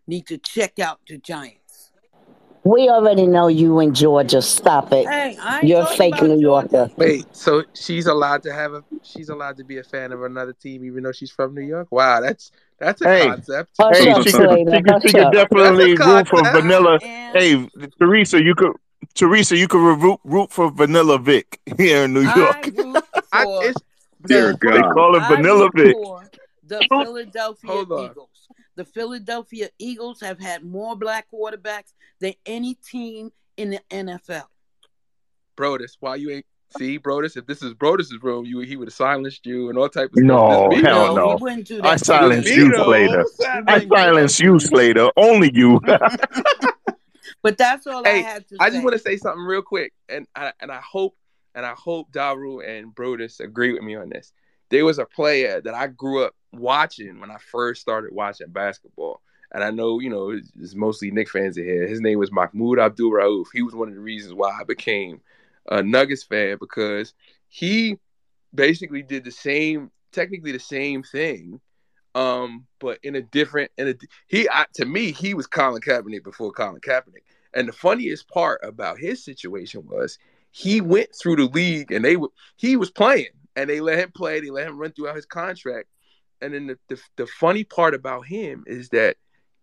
need 0.07 0.27
to 0.27 0.39
check 0.39 0.79
out 0.79 1.01
the 1.09 1.19
Giants. 1.19 1.58
We 2.65 2.89
already 2.89 3.27
know 3.27 3.49
you 3.49 3.81
in 3.81 3.95
Georgia. 3.95 4.43
Stop 4.43 4.93
it. 4.93 5.07
Hey, 5.07 5.37
You're 5.63 5.83
a 5.83 5.87
fake 5.87 6.21
New 6.21 6.39
Yorker. 6.39 6.91
Wait, 6.97 7.25
so 7.35 7.65
she's 7.75 8.07
allowed 8.07 8.43
to 8.43 8.53
have 8.53 8.75
a 8.75 8.85
she's 9.03 9.29
allowed 9.29 9.57
to 9.59 9.65
be 9.65 9.79
a 9.79 9.83
fan 9.85 10.13
of 10.13 10.23
another 10.23 10.53
team 10.53 10.85
even 10.85 11.03
though 11.03 11.13
she's 11.13 11.31
from 11.31 11.55
New 11.55 11.63
York? 11.63 11.89
Wow, 11.91 12.21
that's 12.21 12.51
that's 12.79 13.01
a 13.03 13.09
hey, 13.09 13.27
concept. 13.27 13.71
Hush 13.79 13.99
hey, 13.99 14.11
up, 14.11 14.23
she, 14.23 14.33
could, 14.33 14.51
she, 14.51 14.83
could, 14.83 15.03
she 15.03 15.13
could 15.13 15.33
definitely 15.33 15.95
root 15.97 16.29
for 16.29 16.43
vanilla. 16.53 16.99
Hey, 17.01 17.69
Teresa, 17.99 18.43
you 18.43 18.55
could 18.55 18.73
Teresa, 19.15 19.57
you 19.57 19.69
could 19.69 19.81
root, 20.01 20.21
root 20.25 20.53
for 20.53 20.71
Vanilla 20.71 21.19
Vic 21.19 21.61
here 21.77 22.05
in 22.05 22.15
New 22.15 22.23
York. 22.23 22.69
I, 23.33 23.73
the, 24.21 24.57
they 24.61 24.81
call 24.81 25.17
it 25.17 25.27
Vanilla 25.29 25.69
Vic. 25.75 25.97
The 26.65 26.87
Philadelphia 26.89 27.83
Eagles. 27.83 28.49
The 28.79 28.85
Philadelphia 28.85 29.70
Eagles 29.81 30.20
have 30.20 30.39
had 30.39 30.62
more 30.62 30.95
black 30.95 31.26
quarterbacks 31.35 31.95
than 32.20 32.35
any 32.47 32.74
team 32.74 33.33
in 33.57 33.70
the 33.70 33.81
NFL. 33.91 34.45
Brodus, 35.57 35.97
why 35.99 36.14
you 36.14 36.31
ain't 36.31 36.47
see 36.79 36.97
Brodus? 36.97 37.37
If 37.37 37.45
this 37.49 37.61
is 37.61 37.74
Brodus's 37.74 38.22
room, 38.22 38.45
you 38.45 38.61
he 38.61 38.76
would 38.76 38.87
have 38.87 38.95
silenced 38.95 39.45
you 39.47 39.68
and 39.68 39.76
all 39.76 39.89
type 39.89 40.11
of 40.16 40.22
no, 40.22 40.70
stuff. 40.70 40.85
hell 40.85 41.16
no, 41.16 41.37
no. 41.39 41.81
I 41.83 41.97
silenced 41.97 42.49
you, 42.49 42.72
Slater. 42.72 43.24
I 43.66 43.85
silenced 43.85 44.39
you, 44.39 44.61
Slater. 44.61 45.11
Only 45.16 45.51
you. 45.53 45.81
but 47.43 47.59
that's 47.59 47.85
all 47.89 48.05
hey, 48.05 48.20
I 48.20 48.29
had 48.29 48.47
to 48.47 48.55
say. 48.55 48.59
I 48.61 48.68
say. 48.68 48.74
just 48.76 48.85
want 48.85 48.95
to 48.95 49.03
say 49.03 49.16
something 49.16 49.43
real 49.43 49.62
quick, 49.62 49.93
and 50.09 50.29
I, 50.37 50.53
and 50.61 50.70
I 50.70 50.81
hope 50.89 51.16
and 51.57 51.66
I 51.66 51.74
hope 51.76 52.12
Daru 52.12 52.61
and 52.61 52.95
Brodus 52.95 53.41
agree 53.41 53.72
with 53.72 53.83
me 53.83 53.97
on 53.97 54.09
this. 54.09 54.33
There 54.70 54.85
was 54.85 55.01
a 55.01 55.05
player 55.05 55.61
that 55.62 55.74
I 55.74 55.89
grew 55.89 56.22
up 56.22 56.37
watching 56.53 57.21
when 57.21 57.31
I 57.31 57.39
first 57.39 57.81
started 57.81 58.13
watching 58.13 58.49
basketball. 58.49 59.21
And 59.53 59.65
I 59.65 59.71
know, 59.71 59.99
you 59.99 60.11
know, 60.11 60.31
it's 60.31 60.75
mostly 60.75 61.11
Knick 61.11 61.31
fans 61.31 61.57
in 61.57 61.65
here. 61.65 61.87
His 61.87 62.01
name 62.01 62.19
was 62.19 62.31
Mahmoud 62.31 62.79
Abdul 62.79 63.13
Rauf. 63.13 63.47
He 63.53 63.63
was 63.63 63.75
one 63.75 63.89
of 63.89 63.95
the 63.95 64.01
reasons 64.01 64.35
why 64.35 64.51
I 64.51 64.65
became 64.65 65.21
a 65.71 65.83
Nuggets 65.83 66.23
fan 66.23 66.59
because 66.61 67.15
he 67.49 67.99
basically 68.55 69.03
did 69.03 69.25
the 69.25 69.31
same, 69.31 69.91
technically 70.13 70.53
the 70.53 70.59
same 70.59 71.03
thing, 71.03 71.61
um, 72.15 72.67
but 72.79 72.99
in 73.03 73.17
a 73.17 73.23
different, 73.23 73.71
in 73.79 73.89
a 73.89 73.95
he 74.27 74.49
I, 74.49 74.67
to 74.75 74.85
me 74.85 75.13
he 75.13 75.35
was 75.35 75.47
Colin 75.47 75.81
Kaepernick 75.81 76.25
before 76.25 76.53
Colin 76.53 76.81
Kaepernick. 76.81 77.25
And 77.55 77.69
the 77.69 77.73
funniest 77.73 78.29
part 78.29 78.61
about 78.63 78.99
his 78.99 79.25
situation 79.25 79.87
was 79.87 80.19
he 80.51 80.81
went 80.81 81.11
through 81.15 81.37
the 81.37 81.47
league 81.47 81.93
and 81.93 82.05
they 82.05 82.17
he 82.57 82.77
was 82.77 82.91
playing 82.91 83.29
and 83.57 83.69
they 83.69 83.81
let 83.81 83.99
him 83.99 84.13
play. 84.13 84.41
They 84.41 84.51
let 84.51 84.67
him 84.67 84.79
run 84.79 84.93
throughout 84.93 85.17
his 85.17 85.27
contract 85.27 85.89
and 86.41 86.55
then 86.55 86.66
the, 86.68 86.78
the, 86.89 87.01
the 87.16 87.26
funny 87.26 87.64
part 87.64 87.95
about 87.95 88.26
him 88.26 88.64
is 88.66 88.89
that 88.91 89.16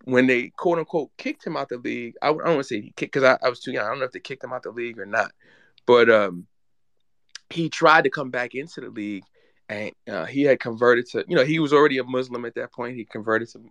when 0.03 0.27
they 0.27 0.49
quote 0.49 0.77
unquote 0.77 1.09
kicked 1.17 1.45
him 1.45 1.57
out 1.57 1.69
the 1.69 1.77
league, 1.77 2.15
I, 2.21 2.29
I 2.29 2.31
don't 2.31 2.43
want 2.43 2.59
to 2.59 2.63
say 2.63 2.81
he 2.81 2.93
kicked 2.95 3.13
because 3.13 3.23
I, 3.23 3.45
I 3.45 3.49
was 3.49 3.59
too 3.59 3.71
young. 3.71 3.85
I 3.85 3.89
don't 3.89 3.99
know 3.99 4.05
if 4.05 4.11
they 4.11 4.19
kicked 4.19 4.43
him 4.43 4.53
out 4.53 4.63
the 4.63 4.71
league 4.71 4.99
or 4.99 5.05
not, 5.05 5.31
but 5.85 6.09
um, 6.09 6.47
he 7.49 7.69
tried 7.69 8.03
to 8.03 8.09
come 8.09 8.29
back 8.29 8.55
into 8.55 8.81
the 8.81 8.89
league, 8.89 9.23
and 9.67 9.91
uh, 10.09 10.25
he 10.25 10.43
had 10.43 10.59
converted 10.59 11.07
to 11.07 11.25
you 11.27 11.35
know 11.35 11.43
he 11.43 11.59
was 11.59 11.73
already 11.73 11.97
a 11.97 12.03
Muslim 12.03 12.45
at 12.45 12.55
that 12.55 12.71
point. 12.71 12.95
He 12.95 13.05
converted 13.05 13.49
to 13.49 13.61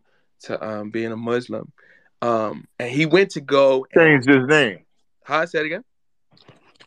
to 0.43 0.67
um, 0.67 0.91
being 0.91 1.13
a 1.13 1.17
Muslim, 1.17 1.73
um, 2.21 2.67
and 2.79 2.91
he 2.91 3.07
went 3.07 3.31
to 3.33 3.41
go 3.41 3.87
change 3.95 4.27
his 4.27 4.47
name. 4.47 4.81
How 5.23 5.41
I 5.41 5.45
said 5.47 5.65
again? 5.65 5.85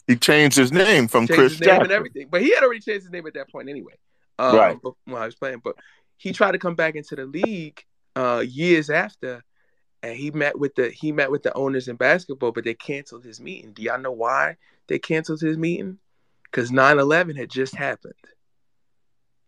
He 0.08 0.16
changed 0.16 0.58
his 0.58 0.72
name 0.72 1.08
from 1.08 1.28
changed 1.28 1.40
Chris 1.40 1.60
name 1.60 1.68
Jackson. 1.68 1.84
and 1.84 1.92
everything, 1.92 2.28
but 2.30 2.42
he 2.42 2.54
had 2.54 2.64
already 2.64 2.80
changed 2.80 3.04
his 3.04 3.12
name 3.12 3.28
at 3.28 3.34
that 3.34 3.50
point 3.50 3.70
anyway. 3.70 3.94
Um, 4.40 4.56
right. 4.56 4.78
When 5.06 5.22
I 5.22 5.26
was 5.26 5.36
playing, 5.36 5.62
but 5.64 5.76
he 6.18 6.34
tried 6.34 6.52
to 6.52 6.60
come 6.60 6.76
back 6.76 6.96
into 6.96 7.16
the 7.16 7.26
league 7.26 7.84
uh, 8.16 8.44
years 8.46 8.90
after, 8.90 9.44
and 10.04 10.16
he 10.16 10.32
met 10.32 10.58
with 10.58 10.76
the 10.76 10.90
he 10.90 11.12
met 11.12 11.32
with 11.32 11.44
the 11.44 11.54
owners 11.54 11.88
in 11.88 11.96
basketball, 11.96 12.52
but 12.52 12.64
they 12.64 12.74
canceled 12.74 13.24
his 13.24 13.40
meeting. 13.40 13.74
Do 13.74 13.82
y'all 13.84 14.00
know 14.00 14.12
why 14.12 14.58
they 14.88 15.00
canceled 15.00 15.42
his 15.42 15.58
meeting? 15.58 16.00
Because 16.44 16.72
9-11 16.72 17.38
had 17.38 17.50
just 17.50 17.76
happened. 17.76 18.14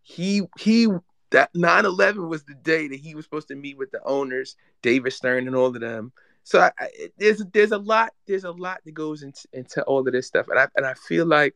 He 0.01 0.43
he 0.57 0.87
that 1.31 1.53
9-11 1.53 2.27
was 2.27 2.43
the 2.43 2.55
day 2.55 2.87
that 2.87 2.99
he 2.99 3.15
was 3.15 3.25
supposed 3.25 3.47
to 3.49 3.55
meet 3.55 3.77
with 3.77 3.91
the 3.91 4.03
owners, 4.03 4.55
David 4.81 5.13
Stern 5.13 5.47
and 5.47 5.55
all 5.55 5.67
of 5.67 5.79
them. 5.79 6.11
So 6.43 6.59
I, 6.59 6.71
I, 6.79 6.89
there's 7.17 7.43
there's 7.53 7.71
a 7.71 7.77
lot 7.77 8.11
there's 8.27 8.43
a 8.43 8.51
lot 8.51 8.79
that 8.85 8.93
goes 8.93 9.23
into, 9.23 9.47
into 9.53 9.83
all 9.83 10.07
of 10.07 10.11
this 10.11 10.27
stuff, 10.27 10.47
and 10.47 10.59
I 10.59 10.67
and 10.75 10.85
I 10.85 10.93
feel 10.95 11.25
like 11.25 11.55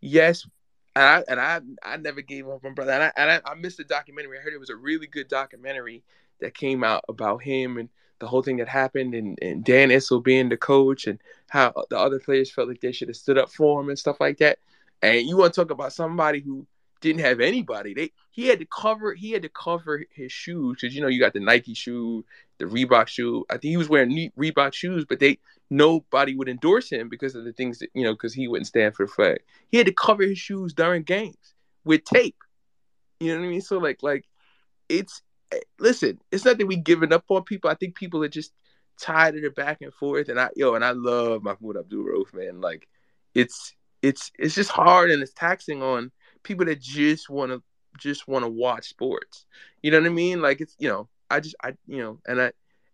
yes, 0.00 0.46
and 0.94 1.04
I 1.04 1.24
and 1.28 1.40
I 1.40 1.60
I 1.82 1.96
never 1.96 2.20
gave 2.20 2.48
up 2.48 2.64
on 2.64 2.74
brother. 2.74 2.92
And 2.92 3.02
I 3.04 3.12
and 3.16 3.30
I, 3.30 3.50
I, 3.50 3.54
missed 3.54 3.78
the 3.78 3.84
documentary. 3.84 4.38
I 4.38 4.42
heard 4.42 4.52
it 4.52 4.60
was 4.60 4.70
a 4.70 4.76
really 4.76 5.06
good 5.06 5.28
documentary 5.28 6.02
that 6.40 6.54
came 6.54 6.84
out 6.84 7.04
about 7.08 7.42
him 7.42 7.78
and 7.78 7.88
the 8.18 8.28
whole 8.28 8.42
thing 8.42 8.58
that 8.58 8.68
happened, 8.68 9.14
and, 9.14 9.36
and 9.42 9.64
Dan 9.64 9.90
Issel 9.90 10.22
being 10.22 10.48
the 10.48 10.56
coach, 10.56 11.08
and 11.08 11.18
how 11.48 11.72
the 11.90 11.98
other 11.98 12.20
players 12.20 12.52
felt 12.52 12.68
like 12.68 12.80
they 12.80 12.92
should 12.92 13.08
have 13.08 13.16
stood 13.16 13.36
up 13.36 13.50
for 13.50 13.80
him 13.80 13.88
and 13.88 13.98
stuff 13.98 14.20
like 14.20 14.38
that. 14.38 14.60
And 15.02 15.26
you 15.26 15.36
want 15.36 15.52
to 15.52 15.60
talk 15.60 15.72
about 15.72 15.92
somebody 15.92 16.38
who 16.38 16.64
didn't 17.02 17.20
have 17.20 17.40
anybody. 17.40 17.92
They 17.92 18.12
he 18.30 18.46
had 18.46 18.60
to 18.60 18.64
cover 18.64 19.12
he 19.12 19.32
had 19.32 19.42
to 19.42 19.50
cover 19.50 20.04
his 20.10 20.32
shoes 20.32 20.78
because 20.80 20.94
you 20.94 21.02
know 21.02 21.08
you 21.08 21.20
got 21.20 21.34
the 21.34 21.40
Nike 21.40 21.74
shoe, 21.74 22.24
the 22.58 22.64
Reebok 22.64 23.08
shoe. 23.08 23.44
I 23.50 23.54
think 23.54 23.70
he 23.70 23.76
was 23.76 23.90
wearing 23.90 24.30
Reebok 24.38 24.72
shoes, 24.72 25.04
but 25.06 25.20
they 25.20 25.38
nobody 25.68 26.34
would 26.34 26.48
endorse 26.48 26.90
him 26.90 27.08
because 27.08 27.34
of 27.34 27.44
the 27.44 27.52
things 27.52 27.80
that 27.80 27.90
you 27.92 28.04
know 28.04 28.12
because 28.12 28.32
he 28.32 28.48
wouldn't 28.48 28.68
stand 28.68 28.94
for 28.94 29.04
the 29.04 29.12
flag. 29.12 29.40
He 29.68 29.76
had 29.76 29.86
to 29.86 29.92
cover 29.92 30.22
his 30.22 30.38
shoes 30.38 30.72
during 30.72 31.02
games 31.02 31.54
with 31.84 32.04
tape. 32.04 32.36
You 33.20 33.34
know 33.34 33.40
what 33.40 33.46
I 33.46 33.50
mean? 33.50 33.60
So 33.60 33.78
like 33.78 34.02
like 34.02 34.24
it's 34.88 35.20
eh, 35.52 35.58
listen, 35.78 36.20
it's 36.30 36.44
not 36.44 36.56
that 36.56 36.66
we 36.66 36.76
giving 36.76 37.12
up 37.12 37.24
on 37.28 37.42
people. 37.42 37.68
I 37.68 37.74
think 37.74 37.96
people 37.96 38.24
are 38.24 38.28
just 38.28 38.52
tired 39.00 39.36
of 39.36 39.42
the 39.42 39.50
back 39.50 39.78
and 39.82 39.92
forth. 39.92 40.28
And 40.28 40.40
I 40.40 40.48
yo 40.56 40.74
and 40.74 40.84
I 40.84 40.92
love 40.92 41.42
Mahmoud 41.42 41.76
Abdul 41.76 42.04
Rauf, 42.04 42.32
man. 42.32 42.60
Like 42.60 42.88
it's 43.34 43.74
it's 44.02 44.30
it's 44.38 44.54
just 44.54 44.70
hard 44.70 45.10
and 45.10 45.22
it's 45.22 45.32
taxing 45.32 45.82
on 45.82 46.10
people 46.42 46.66
that 46.66 46.80
just 46.80 47.30
want 47.30 47.52
to 47.52 47.62
just 47.98 48.26
want 48.26 48.44
to 48.44 48.48
watch 48.48 48.88
sports. 48.88 49.44
You 49.82 49.90
know 49.90 50.00
what 50.00 50.06
I 50.06 50.10
mean? 50.10 50.40
Like 50.40 50.60
it's 50.60 50.76
you 50.78 50.88
know 50.88 51.08
I 51.30 51.40
just 51.40 51.56
I 51.62 51.74
you 51.86 51.98
know 51.98 52.18
and 52.26 52.40
I 52.40 52.52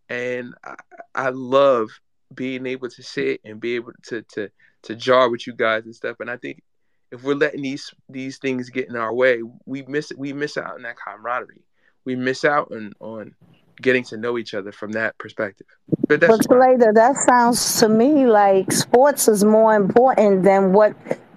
and 0.09 0.55
I, 0.64 0.74
I 1.14 1.28
love 1.30 1.88
being 2.34 2.66
able 2.66 2.88
to 2.88 3.03
sit 3.03 3.40
and 3.44 3.61
be 3.61 3.74
able 3.74 3.92
to 4.05 4.22
to 4.34 4.51
to 4.82 4.94
jar 4.94 5.28
with 5.28 5.46
you 5.46 5.55
guys 5.55 5.84
and 5.84 5.94
stuff. 5.94 6.16
And 6.20 6.30
I 6.30 6.36
think 6.36 6.62
if 7.11 7.22
we're 7.22 7.34
letting 7.34 7.62
these 7.62 7.92
these 8.09 8.38
things 8.38 8.70
get 8.70 8.88
in 8.88 8.96
our 8.96 9.14
way, 9.14 9.42
we 9.66 9.82
miss 9.82 10.12
we 10.16 10.32
miss 10.32 10.57
out 10.57 10.74
on 10.74 10.82
that 10.82 10.96
camaraderie. 10.96 11.64
We 12.05 12.16
miss 12.16 12.44
out 12.44 12.70
on 12.72 12.92
on 13.01 13.34
getting 13.80 14.03
to 14.03 14.16
know 14.16 14.38
each 14.38 14.55
other 14.55 14.72
from 14.72 14.92
that 14.92 15.16
perspective. 15.18 15.66
But, 16.09 16.20
that's 16.20 16.46
but 16.46 16.59
later, 16.59 16.92
that 16.94 17.16
sounds 17.16 17.78
to 17.80 17.88
me 17.88 18.26
like 18.26 18.72
sports 18.72 19.28
is 19.28 19.44
more 19.44 19.74
important 19.74 20.42
than 20.42 20.72
what 20.72 20.94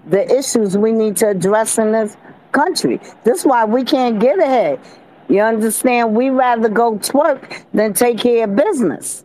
the 0.07 0.29
issues 0.37 0.77
we 0.77 0.91
need 0.91 1.17
to 1.17 1.29
address 1.29 1.77
in 1.77 1.91
this 1.91 2.17
country. 2.51 2.99
This 3.23 3.39
is 3.39 3.45
why 3.45 3.65
we 3.65 3.83
can't 3.83 4.19
get 4.19 4.39
ahead. 4.39 4.79
You 5.29 5.41
understand? 5.41 6.15
We 6.15 6.29
rather 6.29 6.69
go 6.69 6.97
twerk 6.97 7.63
than 7.73 7.93
take 7.93 8.17
care 8.17 8.43
of 8.45 8.55
business. 8.55 9.23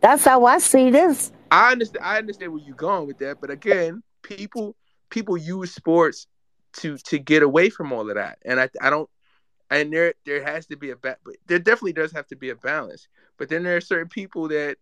That's 0.00 0.24
how 0.24 0.46
I 0.46 0.58
see 0.58 0.90
this. 0.90 1.32
I 1.50 1.72
understand. 1.72 2.04
I 2.04 2.18
understand 2.18 2.52
where 2.52 2.62
you're 2.62 2.74
going 2.74 3.06
with 3.06 3.18
that, 3.18 3.40
but 3.40 3.50
again, 3.50 4.02
people 4.22 4.76
people 5.10 5.36
use 5.36 5.72
sports 5.74 6.26
to 6.74 6.96
to 6.98 7.18
get 7.18 7.42
away 7.42 7.68
from 7.70 7.92
all 7.92 8.08
of 8.08 8.14
that, 8.14 8.38
and 8.44 8.60
I 8.60 8.70
I 8.80 8.90
don't. 8.90 9.10
And 9.68 9.92
there 9.92 10.14
there 10.24 10.42
has 10.42 10.66
to 10.66 10.76
be 10.76 10.90
a 10.90 10.96
ba- 10.96 11.18
there 11.46 11.58
definitely 11.58 11.92
does 11.92 12.12
have 12.12 12.26
to 12.28 12.36
be 12.36 12.50
a 12.50 12.56
balance. 12.56 13.08
But 13.36 13.48
then 13.48 13.62
there 13.62 13.76
are 13.76 13.80
certain 13.80 14.08
people 14.08 14.48
that, 14.48 14.76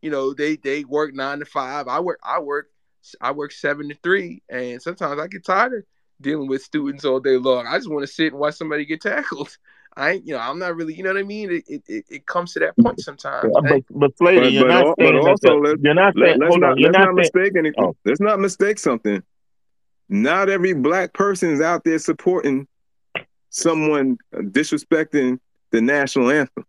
you 0.00 0.10
know, 0.10 0.32
they 0.32 0.56
they 0.56 0.84
work 0.84 1.14
nine 1.14 1.40
to 1.40 1.44
five. 1.44 1.88
I 1.88 2.00
work 2.00 2.18
I 2.22 2.40
work 2.40 2.71
I 3.20 3.32
work 3.32 3.52
seven 3.52 3.88
to 3.88 3.94
three, 4.02 4.42
and 4.48 4.80
sometimes 4.80 5.20
I 5.20 5.26
get 5.26 5.44
tired 5.44 5.74
of 5.74 5.84
dealing 6.20 6.48
with 6.48 6.62
students 6.62 7.04
all 7.04 7.20
day 7.20 7.36
long. 7.36 7.66
I 7.66 7.76
just 7.76 7.90
want 7.90 8.06
to 8.06 8.12
sit 8.12 8.32
and 8.32 8.40
watch 8.40 8.54
somebody 8.54 8.84
get 8.84 9.00
tackled. 9.00 9.56
I 9.94 10.12
ain't, 10.12 10.26
you 10.26 10.32
know, 10.32 10.40
I'm 10.40 10.58
not 10.58 10.74
really, 10.74 10.94
you 10.94 11.02
know 11.02 11.10
what 11.12 11.18
I 11.20 11.22
mean. 11.22 11.50
It 11.52 11.82
it, 11.86 12.06
it 12.08 12.26
comes 12.26 12.54
to 12.54 12.60
that 12.60 12.74
point 12.78 12.98
sometimes. 13.00 13.52
Yeah, 13.54 13.60
but 13.60 13.82
but 13.90 14.16
Slater, 14.16 14.40
But, 14.40 14.52
you're 14.52 14.62
but, 14.62 14.68
not 14.68 14.86
al- 14.86 14.94
but 14.96 15.14
also, 15.16 15.60
let's, 15.60 15.82
you're 15.82 15.92
not 15.92 16.16
let, 16.16 16.28
saying. 16.28 16.40
let's 16.40 16.56
not 16.56 16.70
on, 16.70 16.80
let's 16.80 16.92
not 16.92 16.98
not 16.98 17.04
saying. 17.04 17.14
mistake 17.16 17.52
anything. 17.58 17.84
Oh. 17.84 17.96
Let's 18.06 18.20
not 18.20 18.40
mistake 18.40 18.78
something. 18.78 19.22
Not 20.08 20.48
every 20.48 20.72
black 20.72 21.12
person 21.12 21.50
is 21.50 21.60
out 21.60 21.84
there 21.84 21.98
supporting 21.98 22.66
someone 23.50 24.16
disrespecting 24.34 25.38
the 25.72 25.82
national 25.82 26.30
anthem. 26.30 26.64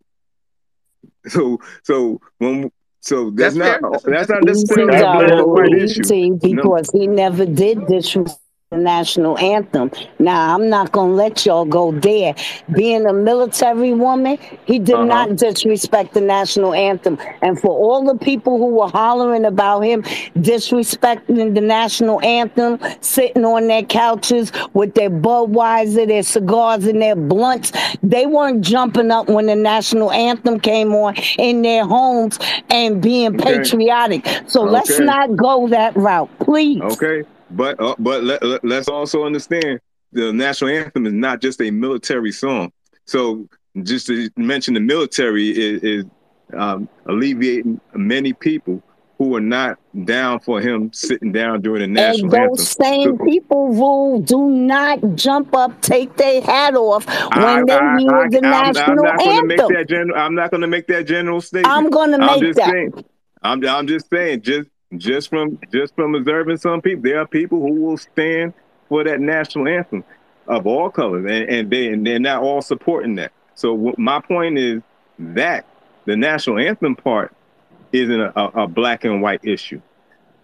So, 1.26 1.58
so 1.82 2.20
when 2.38 2.70
so 3.04 3.30
that's, 3.30 3.54
That's 3.56 3.82
not 3.82 4.02
fair. 4.02 4.12
that's, 4.14 4.26
That's- 4.26 4.28
not 4.28 4.40
that's- 4.40 4.62
necessarily 4.62 4.96
a 4.96 5.00
black 5.00 5.32
or 5.32 5.46
white 5.54 5.74
issue. 5.74 6.38
because 6.40 6.90
he 6.92 7.06
never 7.06 7.44
did 7.44 7.86
disrespect 7.86 8.40
the 8.70 8.78
national 8.78 9.38
anthem. 9.38 9.90
Now 10.18 10.54
I'm 10.54 10.68
not 10.68 10.90
gonna 10.90 11.12
let 11.12 11.44
y'all 11.46 11.64
go 11.66 11.92
there. 11.92 12.34
Being 12.72 13.06
a 13.06 13.12
military 13.12 13.92
woman, 13.92 14.38
he 14.64 14.78
did 14.78 14.94
Uh-huh. 14.96 15.04
not 15.04 15.36
disrespect 15.36 16.14
the 16.14 16.20
national 16.22 16.72
anthem. 16.74 17.18
And 17.42 17.60
for 17.60 17.70
all 17.70 18.02
the 18.04 18.16
people 18.16 18.58
who 18.58 18.68
were 18.68 18.88
hollering 18.88 19.44
about 19.44 19.80
him 19.82 20.02
disrespecting 20.38 21.54
the 21.54 21.60
national 21.60 22.20
anthem, 22.22 22.78
sitting 23.00 23.44
on 23.44 23.68
their 23.68 23.82
couches 23.82 24.50
with 24.72 24.94
their 24.94 25.10
Budweiser, 25.10 26.06
their 26.08 26.22
cigars, 26.22 26.86
and 26.86 27.00
their 27.00 27.16
blunts, 27.16 27.70
they 28.02 28.26
weren't 28.26 28.62
jumping 28.62 29.10
up 29.10 29.28
when 29.28 29.46
the 29.46 29.54
national 29.56 30.10
anthem 30.10 30.58
came 30.58 30.94
on 30.94 31.14
in 31.38 31.62
their 31.62 31.84
homes 31.84 32.38
and 32.70 33.00
being 33.00 33.34
Okay. 33.40 33.58
patriotic. 33.58 34.26
So 34.46 34.62
let's 34.62 34.98
not 34.98 35.36
go 35.36 35.68
that 35.68 35.94
route, 35.96 36.30
please. 36.40 36.82
Okay, 36.82 37.22
but 37.50 37.78
uh, 37.80 37.94
but 37.98 38.24
let, 38.24 38.42
let, 38.42 38.64
let's 38.64 38.88
also 38.88 39.24
understand 39.24 39.80
the 40.12 40.32
national 40.32 40.70
anthem 40.70 41.06
is 41.06 41.12
not 41.12 41.40
just 41.40 41.60
a 41.60 41.70
military 41.70 42.32
song. 42.32 42.72
So 43.06 43.48
just 43.82 44.06
to 44.06 44.30
mention 44.36 44.74
the 44.74 44.80
military 44.80 45.50
is, 45.50 45.82
is 45.82 46.04
um, 46.54 46.88
alleviating 47.06 47.80
many 47.94 48.32
people 48.32 48.82
who 49.18 49.34
are 49.36 49.40
not 49.40 49.78
down 50.04 50.40
for 50.40 50.60
him 50.60 50.92
sitting 50.92 51.30
down 51.32 51.60
during 51.62 51.80
the 51.82 51.86
national 51.86 52.24
And 52.24 52.32
national 52.32 52.48
those 52.56 52.76
anthem. 52.78 52.84
same 52.84 53.18
So- 53.18 53.24
people 53.24 53.68
rule 53.74 54.20
do 54.20 54.48
not 54.50 55.00
jump 55.14 55.54
up, 55.54 55.80
take 55.82 56.16
their 56.16 56.40
hat 56.42 56.74
off 56.74 57.06
when 57.36 57.66
they 57.66 57.72
I, 57.74 57.96
hear 57.98 58.10
I, 58.10 58.28
the 58.28 58.38
I'm, 58.38 58.44
I'm 58.44 58.74
national 58.74 59.04
not 59.04 59.18
going 59.18 59.36
to 59.36 59.46
make 59.46 59.58
anthem. 59.60 59.74
that 59.76 59.88
general. 59.88 60.18
I'm 60.18 60.34
not 60.34 60.50
going 60.50 60.60
to 60.62 60.66
make 60.66 60.86
that 60.88 61.06
general 61.06 61.40
statement. 61.40 61.72
I'm 61.74 61.90
going 61.90 62.10
to 62.10 62.16
I'm 62.20 62.40
make 62.40 62.40
just 62.40 62.56
that. 62.58 62.70
saying. 62.70 63.04
I'm 63.42 63.64
I'm 63.66 63.86
just 63.86 64.08
saying. 64.10 64.42
Just 64.42 64.68
just 64.98 65.28
from 65.30 65.58
just 65.72 65.94
from 65.94 66.14
observing 66.14 66.56
some 66.58 66.80
people, 66.80 67.02
there 67.02 67.18
are 67.20 67.26
people 67.26 67.60
who 67.60 67.72
will 67.74 67.96
stand 67.96 68.52
for 68.88 69.04
that 69.04 69.20
national 69.20 69.68
anthem 69.68 70.04
of 70.46 70.66
all 70.66 70.90
colors, 70.90 71.24
and 71.28 71.48
and 71.48 71.70
they 71.70 71.88
and 71.88 72.06
they're 72.06 72.18
not 72.18 72.42
all 72.42 72.62
supporting 72.62 73.14
that. 73.16 73.32
So 73.54 73.74
what 73.74 73.98
my 73.98 74.20
point 74.20 74.58
is 74.58 74.82
that 75.18 75.66
the 76.06 76.16
national 76.16 76.58
anthem 76.58 76.96
part 76.96 77.34
isn't 77.92 78.20
a, 78.20 78.32
a, 78.38 78.64
a 78.64 78.66
black 78.66 79.04
and 79.04 79.22
white 79.22 79.44
issue. 79.44 79.80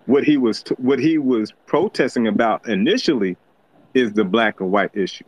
What 0.06 0.24
he 0.24 0.36
was 0.36 0.62
what 0.78 0.98
he 0.98 1.18
was 1.18 1.52
protesting 1.66 2.26
about 2.26 2.68
initially 2.68 3.36
is 3.94 4.12
the 4.12 4.24
black 4.24 4.60
and 4.60 4.70
white 4.70 4.96
issue. 4.96 5.24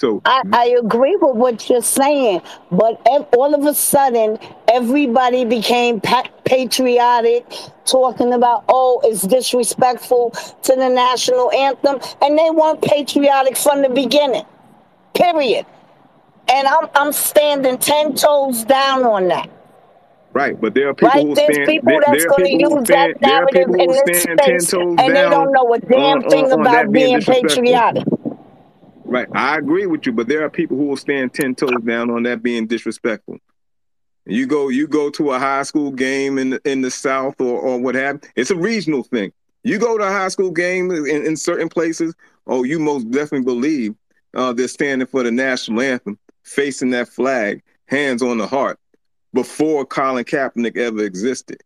So 0.00 0.22
I, 0.24 0.42
I 0.50 0.76
agree 0.82 1.14
with 1.16 1.36
what 1.36 1.68
you're 1.68 1.82
saying, 1.82 2.40
but 2.72 3.02
ev- 3.12 3.26
all 3.36 3.54
of 3.54 3.66
a 3.66 3.74
sudden, 3.74 4.38
everybody 4.66 5.44
became 5.44 6.00
pa- 6.00 6.30
patriotic, 6.46 7.44
talking 7.84 8.32
about, 8.32 8.64
oh, 8.70 9.02
it's 9.04 9.22
disrespectful 9.22 10.30
to 10.62 10.74
the 10.74 10.88
national 10.88 11.52
anthem, 11.52 12.00
and 12.22 12.38
they 12.38 12.50
weren't 12.50 12.80
patriotic 12.80 13.58
from 13.58 13.82
the 13.82 13.90
beginning, 13.90 14.46
period. 15.14 15.66
And 16.48 16.66
I'm, 16.66 16.88
I'm 16.94 17.12
standing 17.12 17.76
10 17.76 18.14
toes 18.14 18.64
down 18.64 19.04
on 19.04 19.28
that. 19.28 19.50
Right, 20.32 20.58
but 20.58 20.72
there 20.72 20.88
are 20.88 20.94
people 20.94 21.08
Right? 21.10 21.26
who 21.26 21.34
There's 21.34 21.58
people 21.66 21.92
there, 21.92 22.00
that's 22.00 22.24
going 22.24 22.44
to 22.46 22.52
use 22.52 22.86
stand. 22.86 23.16
that 23.16 23.20
narrative 23.20 23.68
in 23.78 23.88
this 24.06 24.22
space, 24.22 24.72
and 24.72 24.98
they 24.98 25.28
don't 25.28 25.52
know 25.52 25.74
a 25.74 25.78
damn 25.78 26.22
on, 26.24 26.30
thing 26.30 26.44
on, 26.46 26.52
on 26.52 26.60
about 26.62 26.92
being 26.92 27.20
patriotic. 27.20 28.04
Right, 29.10 29.26
I 29.34 29.58
agree 29.58 29.86
with 29.86 30.06
you, 30.06 30.12
but 30.12 30.28
there 30.28 30.44
are 30.44 30.48
people 30.50 30.76
who 30.76 30.84
will 30.84 30.96
stand 30.96 31.34
ten 31.34 31.56
toes 31.56 31.82
down 31.84 32.10
on 32.10 32.22
that 32.22 32.44
being 32.44 32.68
disrespectful. 32.68 33.38
You 34.24 34.46
go, 34.46 34.68
you 34.68 34.86
go 34.86 35.10
to 35.10 35.32
a 35.32 35.38
high 35.38 35.64
school 35.64 35.90
game 35.90 36.38
in 36.38 36.50
the, 36.50 36.60
in 36.64 36.80
the 36.82 36.92
South 36.92 37.40
or 37.40 37.58
or 37.58 37.80
what 37.80 37.96
have. 37.96 38.20
It's 38.36 38.52
a 38.52 38.56
regional 38.56 39.02
thing. 39.02 39.32
You 39.64 39.80
go 39.80 39.98
to 39.98 40.04
a 40.04 40.12
high 40.12 40.28
school 40.28 40.52
game 40.52 40.92
in, 40.92 41.26
in 41.26 41.36
certain 41.36 41.68
places. 41.68 42.14
Oh, 42.46 42.62
you 42.62 42.78
most 42.78 43.10
definitely 43.10 43.46
believe 43.46 43.96
uh, 44.36 44.52
they're 44.52 44.68
standing 44.68 45.08
for 45.08 45.24
the 45.24 45.32
national 45.32 45.80
anthem, 45.80 46.16
facing 46.44 46.90
that 46.90 47.08
flag, 47.08 47.64
hands 47.86 48.22
on 48.22 48.38
the 48.38 48.46
heart, 48.46 48.78
before 49.34 49.84
Colin 49.84 50.24
Kaepernick 50.24 50.76
ever 50.76 51.02
existed. 51.02 51.60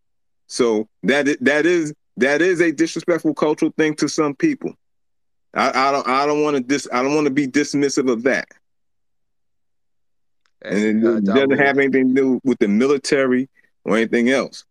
So 0.46 0.88
that 1.02 1.36
that 1.42 1.66
is 1.66 1.92
that 2.16 2.40
is 2.40 2.62
a 2.62 2.72
disrespectful 2.72 3.34
cultural 3.34 3.74
thing 3.76 3.96
to 3.96 4.08
some 4.08 4.34
people. 4.34 4.72
I, 5.54 5.88
I 5.88 5.92
don't 5.92 6.06
I 6.08 6.26
don't 6.26 6.42
want 6.42 6.56
to 6.56 6.62
dis 6.62 6.88
I 6.92 7.02
don't 7.02 7.14
want 7.14 7.26
to 7.26 7.32
be 7.32 7.46
dismissive 7.46 8.10
of 8.10 8.24
that. 8.24 8.48
And 10.62 11.04
it 11.04 11.24
doesn't 11.24 11.58
have 11.58 11.78
anything 11.78 12.14
to 12.14 12.20
do 12.20 12.40
with 12.42 12.58
the 12.58 12.68
military 12.68 13.48
or 13.84 13.96
anything 13.96 14.30
else. 14.30 14.64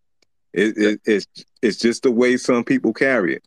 It, 0.52 0.78
it, 0.78 1.02
it's 1.06 1.28
it's 1.62 1.78
just 1.78 2.04
the 2.04 2.12
way 2.12 2.38
some 2.38 2.64
people 2.64 2.94
carry 2.94 3.36
it. 3.36 3.44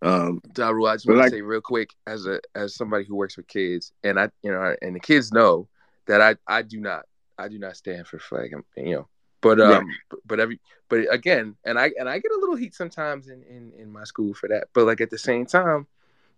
Um, 0.00 0.40
Daru, 0.52 0.86
I 0.86 0.94
just 0.94 1.06
want 1.06 1.18
like- 1.20 1.30
to 1.30 1.36
say 1.38 1.42
real 1.42 1.60
quick, 1.60 1.90
as 2.06 2.26
a 2.26 2.40
as 2.54 2.74
somebody 2.74 3.04
who 3.04 3.16
works 3.16 3.36
with 3.36 3.48
kids, 3.48 3.92
and 4.04 4.18
I, 4.20 4.30
you 4.42 4.52
know, 4.52 4.76
and 4.80 4.94
the 4.94 5.00
kids 5.00 5.32
know 5.32 5.68
that 6.06 6.20
I 6.20 6.36
I 6.46 6.62
do 6.62 6.80
not 6.80 7.04
I 7.38 7.48
do 7.48 7.58
not 7.58 7.76
stand 7.76 8.06
for 8.06 8.18
flag, 8.18 8.54
um, 8.54 8.64
you 8.76 8.94
know. 8.94 9.08
But 9.40 9.60
um, 9.60 9.70
Right. 9.86 10.20
but 10.26 10.40
every 10.40 10.60
but 10.88 11.12
again, 11.12 11.56
and 11.64 11.78
I 11.78 11.92
and 11.98 12.08
I 12.08 12.18
get 12.18 12.32
a 12.32 12.38
little 12.38 12.56
heat 12.56 12.74
sometimes 12.74 13.28
in 13.28 13.42
in 13.44 13.72
in 13.78 13.90
my 13.92 14.04
school 14.04 14.34
for 14.34 14.48
that. 14.48 14.68
But 14.72 14.84
like 14.86 15.00
at 15.00 15.10
the 15.10 15.18
same 15.18 15.46
time, 15.46 15.86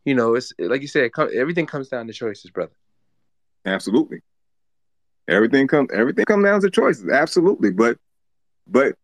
you 0.05 0.15
know, 0.15 0.35
it's 0.35 0.53
like 0.59 0.83
you 0.83 0.89
said, 0.89 1.13
come, 1.13 1.29
everything 1.35 1.67
comes 1.67 1.89
down 1.89 2.07
to 2.07 2.13
choices, 2.13 2.51
brother. 2.51 2.73
absolutely. 3.67 4.21
Everything 5.29 5.69
comes 5.69 5.91
everything 5.93 6.25
comes 6.25 6.45
down 6.45 6.61
to 6.61 6.71
choices. 6.71 7.09
Absolutely. 7.09 7.71
But 7.71 7.99
but 8.67 8.97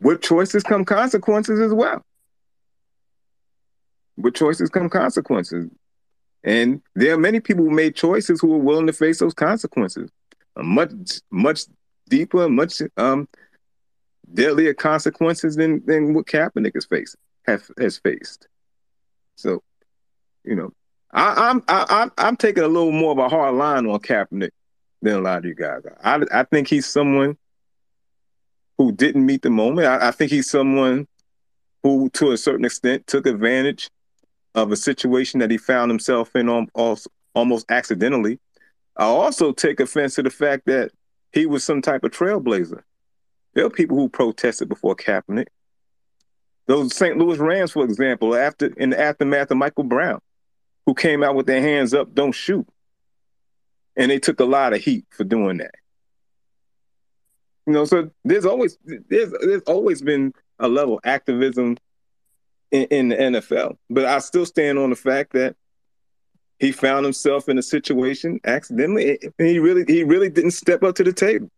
with 0.00 0.20
choices 0.22 0.62
come 0.62 0.84
consequences 0.84 1.60
as 1.60 1.72
well. 1.72 2.04
With 4.16 4.34
choices 4.34 4.70
come 4.70 4.88
consequences. 4.88 5.70
And 6.44 6.82
there 6.94 7.14
are 7.14 7.18
many 7.18 7.40
people 7.40 7.64
who 7.64 7.70
made 7.70 7.94
choices 7.94 8.40
who 8.40 8.52
are 8.54 8.58
willing 8.58 8.86
to 8.86 8.92
face 8.92 9.20
those 9.20 9.34
consequences. 9.34 10.10
Uh, 10.56 10.62
much 10.62 10.92
much 11.30 11.62
deeper, 12.08 12.48
much 12.48 12.82
um 12.96 13.28
deadlier 14.32 14.74
consequences 14.74 15.56
than 15.56 15.84
than 15.86 16.14
what 16.14 16.26
Kaepernick 16.26 16.74
has 16.74 16.84
faced 16.84 17.16
have 17.46 17.68
has 17.78 17.98
faced. 17.98 18.46
So, 19.36 19.62
you 20.44 20.56
know, 20.56 20.72
I, 21.12 21.50
I'm 21.50 21.62
I, 21.68 21.86
I'm 21.88 22.12
I'm 22.18 22.36
taking 22.36 22.62
a 22.62 22.68
little 22.68 22.92
more 22.92 23.12
of 23.12 23.18
a 23.18 23.28
hard 23.28 23.54
line 23.54 23.86
on 23.86 24.00
Kaepernick 24.00 24.50
than 25.02 25.14
a 25.14 25.20
lot 25.20 25.38
of 25.38 25.44
you 25.44 25.54
guys. 25.54 25.82
I 26.02 26.20
I 26.32 26.44
think 26.44 26.68
he's 26.68 26.86
someone 26.86 27.36
who 28.78 28.92
didn't 28.92 29.24
meet 29.24 29.42
the 29.42 29.50
moment. 29.50 29.86
I, 29.86 30.08
I 30.08 30.10
think 30.10 30.30
he's 30.30 30.50
someone 30.50 31.06
who, 31.82 32.08
to 32.10 32.32
a 32.32 32.36
certain 32.36 32.64
extent, 32.64 33.06
took 33.06 33.26
advantage 33.26 33.90
of 34.54 34.72
a 34.72 34.76
situation 34.76 35.40
that 35.40 35.50
he 35.50 35.58
found 35.58 35.90
himself 35.90 36.34
in 36.34 36.48
al- 36.48 36.66
almost, 36.74 37.08
almost 37.34 37.70
accidentally. 37.70 38.38
I 38.96 39.04
also 39.04 39.52
take 39.52 39.80
offense 39.80 40.16
to 40.16 40.22
the 40.22 40.30
fact 40.30 40.66
that 40.66 40.90
he 41.32 41.46
was 41.46 41.64
some 41.64 41.80
type 41.80 42.04
of 42.04 42.10
trailblazer. 42.10 42.82
There 43.54 43.64
are 43.64 43.70
people 43.70 43.96
who 43.96 44.08
protested 44.08 44.68
before 44.68 44.94
Kaepernick. 44.96 45.46
Those 46.66 46.94
St. 46.94 47.18
Louis 47.18 47.38
Rams, 47.38 47.72
for 47.72 47.84
example, 47.84 48.34
after 48.34 48.66
in 48.76 48.90
the 48.90 49.00
aftermath 49.00 49.50
of 49.50 49.56
Michael 49.56 49.84
Brown, 49.84 50.20
who 50.86 50.94
came 50.94 51.22
out 51.22 51.34
with 51.34 51.46
their 51.46 51.60
hands 51.60 51.94
up, 51.94 52.14
don't 52.14 52.32
shoot. 52.32 52.66
And 53.96 54.10
they 54.10 54.18
took 54.18 54.40
a 54.40 54.44
lot 54.44 54.72
of 54.72 54.80
heat 54.80 55.04
for 55.10 55.24
doing 55.24 55.58
that. 55.58 55.74
You 57.66 57.74
know, 57.74 57.84
so 57.84 58.10
there's 58.24 58.46
always 58.46 58.76
there's 58.84 59.32
there's 59.40 59.62
always 59.62 60.02
been 60.02 60.34
a 60.58 60.68
level 60.68 60.94
of 60.94 61.00
activism 61.04 61.76
in, 62.70 62.84
in 62.84 63.08
the 63.10 63.16
NFL. 63.16 63.76
But 63.88 64.06
I 64.06 64.18
still 64.18 64.46
stand 64.46 64.78
on 64.78 64.90
the 64.90 64.96
fact 64.96 65.34
that 65.34 65.54
he 66.58 66.72
found 66.72 67.04
himself 67.04 67.48
in 67.48 67.58
a 67.58 67.62
situation 67.62 68.40
accidentally. 68.44 69.18
And 69.38 69.48
he 69.48 69.58
really 69.58 69.84
he 69.86 70.02
really 70.02 70.30
didn't 70.30 70.52
step 70.52 70.82
up 70.82 70.96
to 70.96 71.04
the 71.04 71.12
table. 71.12 71.50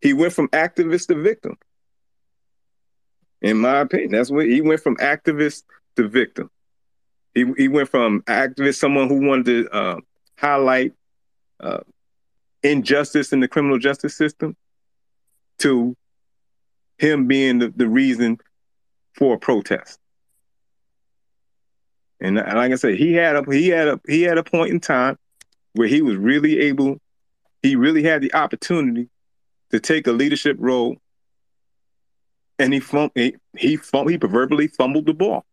He 0.00 0.12
went 0.12 0.32
from 0.32 0.48
activist 0.48 1.08
to 1.08 1.14
victim. 1.14 1.56
In 3.40 3.58
my 3.58 3.80
opinion, 3.80 4.12
that's 4.12 4.30
what 4.30 4.46
he 4.46 4.60
went 4.60 4.82
from 4.82 4.96
activist 4.96 5.62
to 5.96 6.08
victim. 6.08 6.50
He 7.36 7.44
he 7.58 7.68
went 7.68 7.90
from 7.90 8.22
activist, 8.22 8.76
someone 8.76 9.08
who 9.08 9.20
wanted 9.20 9.44
to 9.44 9.70
uh, 9.70 10.00
highlight 10.38 10.94
uh, 11.60 11.80
injustice 12.62 13.30
in 13.30 13.40
the 13.40 13.46
criminal 13.46 13.78
justice 13.78 14.16
system, 14.16 14.56
to 15.58 15.94
him 16.96 17.26
being 17.26 17.58
the, 17.58 17.68
the 17.68 17.86
reason 17.86 18.38
for 19.12 19.34
a 19.34 19.38
protest. 19.38 19.98
And 22.20 22.36
like 22.36 22.72
I 22.72 22.76
said, 22.76 22.94
he 22.94 23.12
had 23.12 23.36
a 23.36 23.44
he 23.52 23.68
had 23.68 23.88
a 23.88 24.00
he 24.08 24.22
had 24.22 24.38
a 24.38 24.42
point 24.42 24.70
in 24.70 24.80
time 24.80 25.18
where 25.74 25.88
he 25.88 26.00
was 26.00 26.16
really 26.16 26.60
able, 26.60 26.98
he 27.62 27.76
really 27.76 28.02
had 28.02 28.22
the 28.22 28.32
opportunity 28.32 29.10
to 29.72 29.78
take 29.78 30.06
a 30.06 30.12
leadership 30.12 30.56
role, 30.58 30.96
and 32.58 32.72
he 32.72 32.80
fum- 32.80 33.10
he 33.14 33.36
he, 33.58 33.76
fum- 33.76 34.08
he 34.08 34.16
proverbially 34.16 34.68
fumbled 34.68 35.04
the 35.04 35.12
ball. 35.12 35.44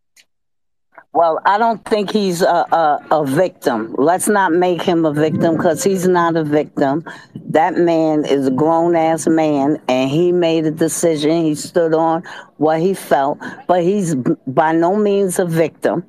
Well, 1.14 1.39
I 1.46 1.60
don't 1.60 1.84
think 1.86 2.10
he's 2.10 2.41
a, 2.41 2.66
a, 2.72 3.06
a 3.12 3.26
victim. 3.26 3.94
Let's 4.00 4.28
not 4.28 4.52
make 4.52 4.82
him 4.82 5.06
a 5.06 5.14
victim 5.14 5.58
because 5.58 5.84
he's 5.84 6.08
not 6.08 6.36
a 6.36 6.44
victim. 6.44 7.04
That 7.36 7.76
man 7.76 8.26
is 8.26 8.48
a 8.48 8.52
grown 8.52 8.96
ass 8.96 9.28
man 9.28 9.80
and 9.88 10.10
he 10.10 10.32
made 10.32 10.66
a 10.66 10.72
decision. 10.72 11.44
He 11.44 11.54
stood 11.54 11.94
on 11.94 12.24
what 12.58 12.80
he 12.80 12.96
felt, 12.96 13.38
but 13.68 13.84
he's 13.84 14.16
by 14.48 14.72
no 14.72 14.96
means 14.96 15.38
a 15.38 15.46
victim, 15.46 16.04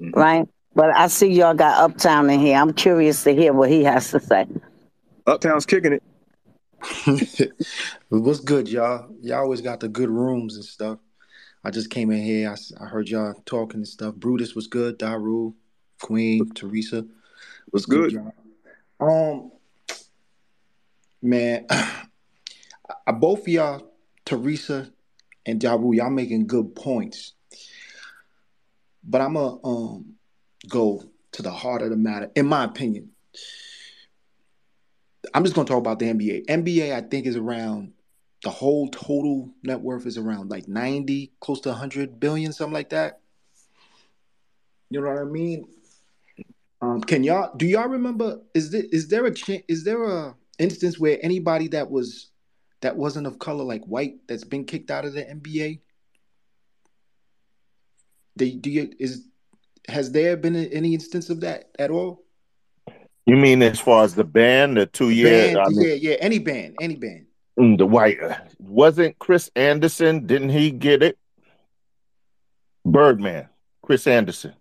mm-hmm. 0.00 0.18
right? 0.18 0.48
But 0.74 0.90
I 0.96 1.06
see 1.06 1.32
y'all 1.32 1.54
got 1.54 1.78
Uptown 1.78 2.28
in 2.28 2.40
here. 2.40 2.58
I'm 2.58 2.72
curious 2.72 3.22
to 3.24 3.34
hear 3.34 3.52
what 3.52 3.70
he 3.70 3.84
has 3.84 4.10
to 4.10 4.18
say. 4.18 4.46
Uptown's 5.24 5.66
kicking 5.66 5.92
it. 5.92 6.02
What's 8.08 8.40
good, 8.40 8.68
y'all? 8.68 9.08
Y'all 9.20 9.40
always 9.40 9.60
got 9.60 9.78
the 9.78 9.88
good 9.88 10.10
rooms 10.10 10.56
and 10.56 10.64
stuff. 10.64 10.98
I 11.64 11.70
just 11.70 11.90
came 11.90 12.10
in 12.10 12.22
here. 12.22 12.50
I, 12.50 12.84
I 12.84 12.88
heard 12.88 13.08
y'all 13.08 13.34
talking 13.46 13.80
and 13.80 13.88
stuff. 13.88 14.14
Brutus 14.14 14.54
was 14.54 14.66
good. 14.66 14.98
Daru, 14.98 15.54
Queen, 16.00 16.50
Teresa 16.54 17.06
was 17.72 17.86
good. 17.86 18.12
good 18.12 18.32
um, 19.02 19.50
man, 21.20 21.66
I, 21.70 23.12
both 23.12 23.40
of 23.40 23.48
y'all, 23.48 23.92
Teresa 24.24 24.90
and 25.44 25.60
Daru, 25.60 25.94
y'all 25.94 26.10
making 26.10 26.46
good 26.46 26.74
points. 26.74 27.32
But 29.04 29.20
I'm 29.20 29.34
gonna 29.34 29.56
um 29.64 30.14
go 30.68 31.02
to 31.32 31.42
the 31.42 31.50
heart 31.50 31.82
of 31.82 31.90
the 31.90 31.96
matter, 31.96 32.30
in 32.36 32.46
my 32.46 32.64
opinion. 32.64 33.10
I'm 35.34 35.44
just 35.44 35.54
gonna 35.54 35.66
talk 35.66 35.78
about 35.78 35.98
the 35.98 36.06
NBA. 36.06 36.46
NBA, 36.46 36.94
I 36.94 37.00
think, 37.00 37.26
is 37.26 37.36
around 37.36 37.92
the 38.42 38.50
whole 38.50 38.88
total 38.88 39.50
net 39.62 39.80
worth 39.80 40.06
is 40.06 40.18
around 40.18 40.50
like 40.50 40.66
90, 40.66 41.32
close 41.40 41.60
to 41.60 41.68
100 41.70 42.18
billion, 42.18 42.52
something 42.52 42.74
like 42.74 42.90
that. 42.90 43.20
You 44.90 45.00
know 45.00 45.08
what 45.08 45.18
I 45.18 45.24
mean? 45.24 45.64
Um, 46.80 47.00
can 47.00 47.22
y'all 47.22 47.56
do 47.56 47.64
y'all 47.64 47.88
remember? 47.88 48.40
Is 48.54 48.70
there 48.70 48.82
is 48.90 49.08
there 49.08 49.26
a 49.26 49.32
is 49.68 49.84
there 49.84 50.04
a 50.04 50.34
instance 50.58 50.98
where 50.98 51.18
anybody 51.22 51.68
that 51.68 51.90
was 51.90 52.30
that 52.80 52.96
wasn't 52.96 53.28
of 53.28 53.38
color, 53.38 53.64
like 53.64 53.84
white, 53.84 54.16
that's 54.26 54.44
been 54.44 54.64
kicked 54.64 54.90
out 54.90 55.04
of 55.04 55.12
the 55.12 55.22
NBA? 55.22 55.80
They 58.34 58.50
do 58.50 58.70
you 58.70 58.90
is 58.98 59.28
has 59.88 60.10
there 60.10 60.36
been 60.36 60.56
any 60.56 60.94
instance 60.94 61.30
of 61.30 61.40
that 61.40 61.70
at 61.78 61.92
all? 61.92 62.24
You 63.26 63.36
mean 63.36 63.62
as 63.62 63.78
far 63.78 64.02
as 64.02 64.16
the 64.16 64.24
ban, 64.24 64.74
the 64.74 64.86
two 64.86 65.10
years 65.10 65.56
yeah, 65.70 65.94
yeah, 65.94 66.16
any 66.18 66.40
ban, 66.40 66.74
any 66.80 66.96
ban. 66.96 67.26
The 67.62 67.86
white 67.86 68.18
wasn't 68.58 69.18
Chris 69.18 69.50
Andersen? 69.54 70.26
Didn't 70.26 70.48
he 70.48 70.72
get 70.72 71.02
it? 71.02 71.16
Birdman, 72.84 73.48
Chris 73.82 74.06
Andersen. 74.08 74.54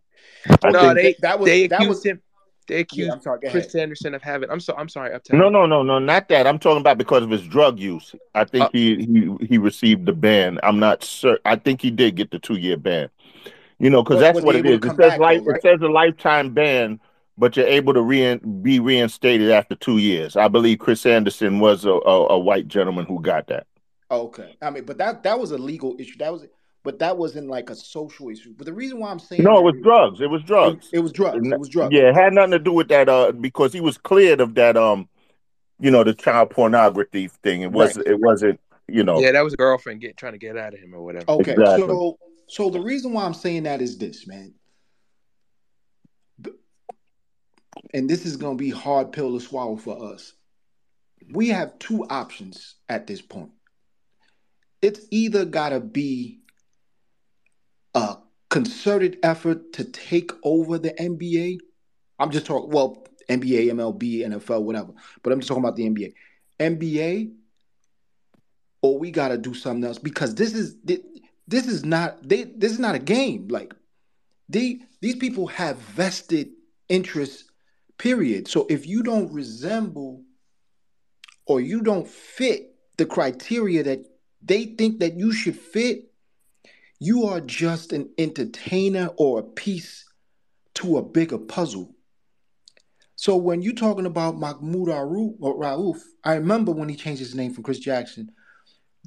I 0.63 0.69
no, 0.69 0.93
they 0.93 1.15
that 1.21 1.39
was 1.39 1.47
they 1.47 1.63
accused 1.63 1.89
was, 1.89 2.05
him. 2.05 2.21
They 2.67 2.81
accused 2.81 3.11
yeah, 3.11 3.19
sorry, 3.19 3.39
Chris 3.49 3.73
Andersen 3.73 4.13
of 4.13 4.21
having. 4.21 4.51
I'm 4.51 4.59
so 4.59 4.75
I'm 4.77 4.87
sorry. 4.87 5.13
Uptown. 5.13 5.39
No, 5.39 5.49
no, 5.49 5.65
no, 5.65 5.81
no, 5.81 5.97
not 5.97 6.29
that. 6.29 6.45
I'm 6.45 6.59
talking 6.59 6.81
about 6.81 6.99
because 6.99 7.23
of 7.23 7.31
his 7.31 7.41
drug 7.47 7.79
use. 7.79 8.13
I 8.35 8.45
think 8.45 8.65
uh, 8.65 8.69
he 8.71 8.97
he 8.97 9.45
he 9.47 9.57
received 9.57 10.05
the 10.05 10.13
ban. 10.13 10.59
I'm 10.61 10.79
not 10.79 11.03
sure. 11.03 11.39
I 11.43 11.55
think 11.55 11.81
he 11.81 11.89
did 11.89 12.15
get 12.15 12.29
the 12.29 12.39
two 12.39 12.57
year 12.57 12.77
ban. 12.77 13.09
You 13.79 13.89
know, 13.89 14.03
because 14.03 14.19
that's 14.19 14.41
what 14.41 14.55
it 14.55 14.67
is. 14.67 14.77
It 14.77 14.95
says 14.95 15.17
life. 15.17 15.39
Though, 15.43 15.51
right? 15.51 15.57
It 15.57 15.61
says 15.63 15.81
a 15.81 15.87
lifetime 15.87 16.53
ban 16.53 16.99
but 17.41 17.57
you're 17.57 17.65
able 17.65 17.91
to 17.91 18.03
re- 18.03 18.39
be 18.61 18.79
reinstated 18.79 19.49
after 19.49 19.73
two 19.73 19.97
years. 19.97 20.35
I 20.35 20.47
believe 20.47 20.77
Chris 20.77 21.07
Andersen 21.07 21.59
was 21.59 21.85
a, 21.85 21.89
a, 21.89 22.27
a, 22.27 22.39
white 22.39 22.67
gentleman 22.67 23.05
who 23.07 23.19
got 23.19 23.47
that. 23.47 23.65
Okay, 24.11 24.55
I 24.61 24.69
mean, 24.69 24.83
but 24.83 24.99
that 24.99 25.23
that 25.23 25.39
was 25.39 25.49
a 25.49 25.57
legal 25.57 25.95
issue. 25.97 26.19
That 26.19 26.31
was, 26.31 26.45
but 26.83 26.99
that 26.99 27.17
wasn't 27.17 27.47
like 27.47 27.71
a 27.71 27.75
social 27.75 28.29
issue. 28.29 28.53
But 28.55 28.67
the 28.67 28.73
reason 28.73 28.99
why 28.99 29.09
I'm 29.09 29.17
saying 29.17 29.41
no, 29.41 29.57
it 29.57 29.63
was 29.63 29.73
drugs. 29.81 30.21
It 30.21 30.29
was 30.29 30.43
drugs. 30.43 30.89
It, 30.93 30.97
it 30.97 30.99
was 30.99 31.11
drugs. 31.11 31.47
It 31.47 31.59
was 31.59 31.69
drugs. 31.69 31.95
Yeah, 31.95 32.09
it 32.09 32.15
had 32.15 32.31
nothing 32.31 32.51
to 32.51 32.59
do 32.59 32.73
with 32.73 32.89
that. 32.89 33.09
Uh, 33.09 33.31
because 33.31 33.73
he 33.73 33.81
was 33.81 33.97
cleared 33.97 34.39
of 34.39 34.53
that. 34.53 34.77
Um, 34.77 35.09
you 35.79 35.89
know, 35.89 36.03
the 36.03 36.13
child 36.13 36.51
pornography 36.51 37.27
thing. 37.41 37.63
It 37.63 37.71
was. 37.71 37.97
Right. 37.97 38.05
It 38.05 38.19
wasn't. 38.19 38.59
You 38.87 39.03
know. 39.03 39.19
Yeah, 39.19 39.31
that 39.31 39.43
was 39.43 39.55
a 39.55 39.57
girlfriend 39.57 40.01
get 40.01 40.15
trying 40.15 40.33
to 40.33 40.37
get 40.37 40.57
out 40.57 40.75
of 40.75 40.79
him 40.79 40.93
or 40.93 41.01
whatever. 41.01 41.25
Okay, 41.27 41.53
exactly. 41.53 41.87
so 41.87 42.19
so 42.47 42.69
the 42.69 42.81
reason 42.81 43.13
why 43.13 43.25
I'm 43.25 43.33
saying 43.33 43.63
that 43.63 43.81
is 43.81 43.97
this, 43.97 44.27
man. 44.27 44.53
And 47.93 48.09
this 48.09 48.25
is 48.25 48.37
going 48.37 48.57
to 48.57 48.63
be 48.63 48.69
hard 48.69 49.11
pill 49.11 49.37
to 49.37 49.43
swallow 49.43 49.75
for 49.75 50.13
us. 50.13 50.33
We 51.31 51.49
have 51.49 51.77
two 51.79 52.05
options 52.05 52.75
at 52.89 53.07
this 53.07 53.21
point. 53.21 53.51
It's 54.81 55.01
either 55.11 55.45
got 55.45 55.69
to 55.69 55.79
be 55.79 56.39
a 57.93 58.17
concerted 58.49 59.19
effort 59.23 59.73
to 59.73 59.83
take 59.83 60.31
over 60.43 60.77
the 60.77 60.91
NBA. 60.91 61.59
I'm 62.17 62.31
just 62.31 62.45
talking, 62.45 62.71
well, 62.71 63.05
NBA, 63.29 63.67
MLB, 63.67 64.19
NFL, 64.21 64.63
whatever, 64.63 64.93
but 65.21 65.31
I'm 65.31 65.39
just 65.39 65.47
talking 65.47 65.63
about 65.63 65.75
the 65.75 65.87
NBA. 65.89 66.13
NBA, 66.59 67.33
or 68.81 68.97
we 68.97 69.11
got 69.11 69.29
to 69.29 69.37
do 69.37 69.53
something 69.53 69.83
else 69.83 69.99
because 69.99 70.35
this 70.35 70.53
is 70.53 70.75
this 71.47 71.67
is 71.67 71.85
not 71.85 72.27
they 72.27 72.43
this 72.43 72.71
is 72.71 72.79
not 72.79 72.95
a 72.95 72.99
game. 72.99 73.47
Like 73.47 73.73
they 74.49 74.79
these 75.01 75.15
people 75.15 75.47
have 75.47 75.77
vested 75.77 76.49
interests 76.89 77.50
period. 78.01 78.47
So 78.47 78.65
if 78.67 78.87
you 78.87 79.03
don't 79.03 79.31
resemble 79.31 80.23
or 81.45 81.61
you 81.61 81.81
don't 81.81 82.07
fit 82.07 82.73
the 82.97 83.05
criteria 83.05 83.83
that 83.83 84.05
they 84.41 84.65
think 84.65 84.99
that 84.99 85.17
you 85.19 85.31
should 85.31 85.55
fit, 85.55 86.11
you 86.99 87.25
are 87.25 87.39
just 87.39 87.93
an 87.93 88.09
entertainer 88.17 89.11
or 89.17 89.39
a 89.39 89.43
piece 89.43 90.05
to 90.75 90.97
a 90.97 91.03
bigger 91.03 91.37
puzzle. 91.37 91.95
So 93.17 93.37
when 93.37 93.61
you're 93.61 93.75
talking 93.75 94.07
about 94.07 94.39
Mahmoud 94.39 94.87
Rauf, 94.87 95.99
I 96.23 96.33
remember 96.33 96.71
when 96.71 96.89
he 96.89 96.95
changed 96.95 97.19
his 97.19 97.35
name 97.35 97.53
from 97.53 97.63
Chris 97.63 97.77
Jackson. 97.77 98.31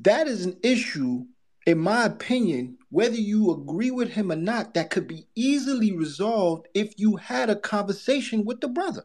That 0.02 0.28
is 0.28 0.44
an 0.44 0.56
issue, 0.62 1.24
in 1.66 1.78
my 1.78 2.04
opinion, 2.04 2.78
whether 2.94 3.16
you 3.16 3.50
agree 3.50 3.90
with 3.90 4.10
him 4.10 4.30
or 4.30 4.36
not, 4.36 4.74
that 4.74 4.88
could 4.88 5.08
be 5.08 5.26
easily 5.34 5.90
resolved 5.90 6.68
if 6.74 6.94
you 6.96 7.16
had 7.16 7.50
a 7.50 7.56
conversation 7.56 8.44
with 8.44 8.60
the 8.60 8.68
brother. 8.68 9.02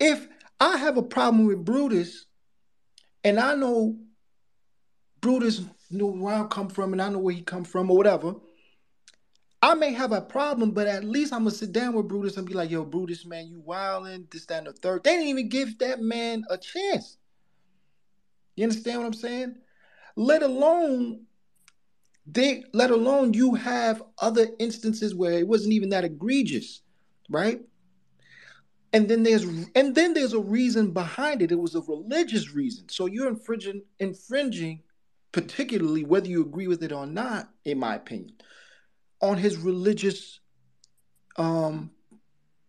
If 0.00 0.26
I 0.58 0.76
have 0.76 0.96
a 0.96 1.04
problem 1.04 1.46
with 1.46 1.64
Brutus, 1.64 2.26
and 3.22 3.38
I 3.38 3.54
know 3.54 3.96
Brutus 5.20 5.62
know 5.88 6.06
where 6.06 6.34
I 6.34 6.48
come 6.48 6.68
from, 6.68 6.92
and 6.94 7.00
I 7.00 7.10
know 7.10 7.20
where 7.20 7.32
he 7.32 7.42
come 7.42 7.62
from, 7.62 7.88
or 7.92 7.96
whatever, 7.96 8.34
I 9.62 9.74
may 9.74 9.92
have 9.92 10.10
a 10.10 10.20
problem, 10.20 10.72
but 10.72 10.88
at 10.88 11.04
least 11.04 11.32
I'm 11.32 11.44
gonna 11.44 11.52
sit 11.52 11.70
down 11.70 11.94
with 11.94 12.08
Brutus 12.08 12.36
and 12.36 12.44
be 12.44 12.54
like, 12.54 12.70
"Yo, 12.70 12.84
Brutus, 12.84 13.24
man, 13.24 13.46
you 13.46 13.60
wilding 13.60 14.26
this, 14.32 14.46
that, 14.46 14.58
and 14.58 14.66
the 14.66 14.72
third. 14.72 15.04
They 15.04 15.12
didn't 15.12 15.28
even 15.28 15.48
give 15.48 15.78
that 15.78 16.02
man 16.02 16.42
a 16.50 16.58
chance. 16.58 17.18
You 18.56 18.64
understand 18.64 18.98
what 18.98 19.06
I'm 19.06 19.12
saying? 19.12 19.58
Let 20.16 20.42
alone 20.42 21.28
they 22.26 22.64
let 22.72 22.90
alone 22.90 23.34
you 23.34 23.54
have 23.54 24.02
other 24.18 24.48
instances 24.58 25.14
where 25.14 25.32
it 25.32 25.48
wasn't 25.48 25.72
even 25.72 25.88
that 25.90 26.04
egregious, 26.04 26.82
right? 27.28 27.60
And 28.92 29.08
then 29.08 29.22
there's 29.22 29.44
and 29.74 29.94
then 29.94 30.14
there's 30.14 30.32
a 30.32 30.40
reason 30.40 30.92
behind 30.92 31.42
it. 31.42 31.52
It 31.52 31.58
was 31.58 31.74
a 31.74 31.80
religious 31.80 32.52
reason. 32.52 32.88
So 32.88 33.06
you're 33.06 33.28
infringing 33.28 33.82
infringing, 33.98 34.82
particularly 35.32 36.04
whether 36.04 36.28
you 36.28 36.42
agree 36.42 36.66
with 36.66 36.82
it 36.82 36.92
or 36.92 37.06
not, 37.06 37.50
in 37.64 37.78
my 37.78 37.94
opinion, 37.94 38.32
on 39.20 39.38
his 39.38 39.56
religious 39.56 40.40
um 41.36 41.90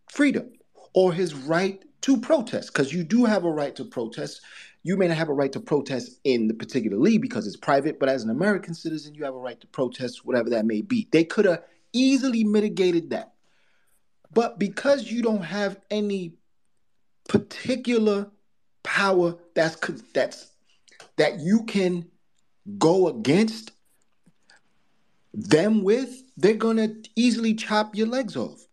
freedom 0.08 0.52
or 0.94 1.12
his 1.12 1.34
right 1.34 1.82
to 2.02 2.20
protest. 2.20 2.72
Because 2.72 2.92
you 2.92 3.02
do 3.02 3.24
have 3.24 3.44
a 3.44 3.50
right 3.50 3.74
to 3.76 3.84
protest. 3.84 4.40
You 4.82 4.96
may 4.96 5.06
not 5.06 5.16
have 5.16 5.28
a 5.28 5.34
right 5.34 5.52
to 5.52 5.60
protest 5.60 6.18
in 6.24 6.48
the 6.48 6.54
particular 6.54 6.98
league 6.98 7.22
because 7.22 7.46
it's 7.46 7.56
private, 7.56 8.00
but 8.00 8.08
as 8.08 8.24
an 8.24 8.30
American 8.30 8.74
citizen, 8.74 9.14
you 9.14 9.24
have 9.24 9.34
a 9.34 9.38
right 9.38 9.60
to 9.60 9.66
protest, 9.68 10.24
whatever 10.24 10.50
that 10.50 10.66
may 10.66 10.82
be. 10.82 11.08
They 11.12 11.24
could 11.24 11.44
have 11.44 11.62
easily 11.92 12.42
mitigated 12.42 13.10
that. 13.10 13.32
But 14.32 14.58
because 14.58 15.10
you 15.10 15.22
don't 15.22 15.44
have 15.44 15.78
any 15.90 16.34
particular 17.28 18.30
power 18.82 19.36
that's 19.54 19.76
that's 20.12 20.48
that 21.16 21.40
you 21.40 21.64
can 21.64 22.06
go 22.78 23.08
against 23.08 23.72
them 25.34 25.82
with, 25.82 26.22
they're 26.36 26.54
gonna 26.54 26.94
easily 27.14 27.54
chop 27.54 27.94
your 27.94 28.06
legs 28.06 28.36
off. 28.36 28.66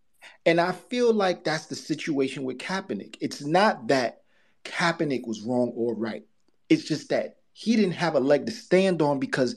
And 0.46 0.60
I 0.60 0.72
feel 0.72 1.14
like 1.14 1.44
that's 1.44 1.68
the 1.68 1.76
situation 1.76 2.44
with 2.44 2.58
Kaepernick. 2.58 3.18
It's 3.22 3.42
not 3.42 3.88
that 3.88 4.24
Kaepernick 4.64 5.28
was 5.28 5.42
wrong 5.42 5.72
or 5.76 5.96
right. 5.96 6.26
It's 6.70 6.84
just 6.84 7.10
that 7.10 7.38
he 7.54 7.76
didn't 7.76 7.94
have 7.94 8.16
a 8.16 8.20
leg 8.20 8.46
to 8.46 8.52
stand 8.52 9.02
on 9.02 9.20
because 9.20 9.56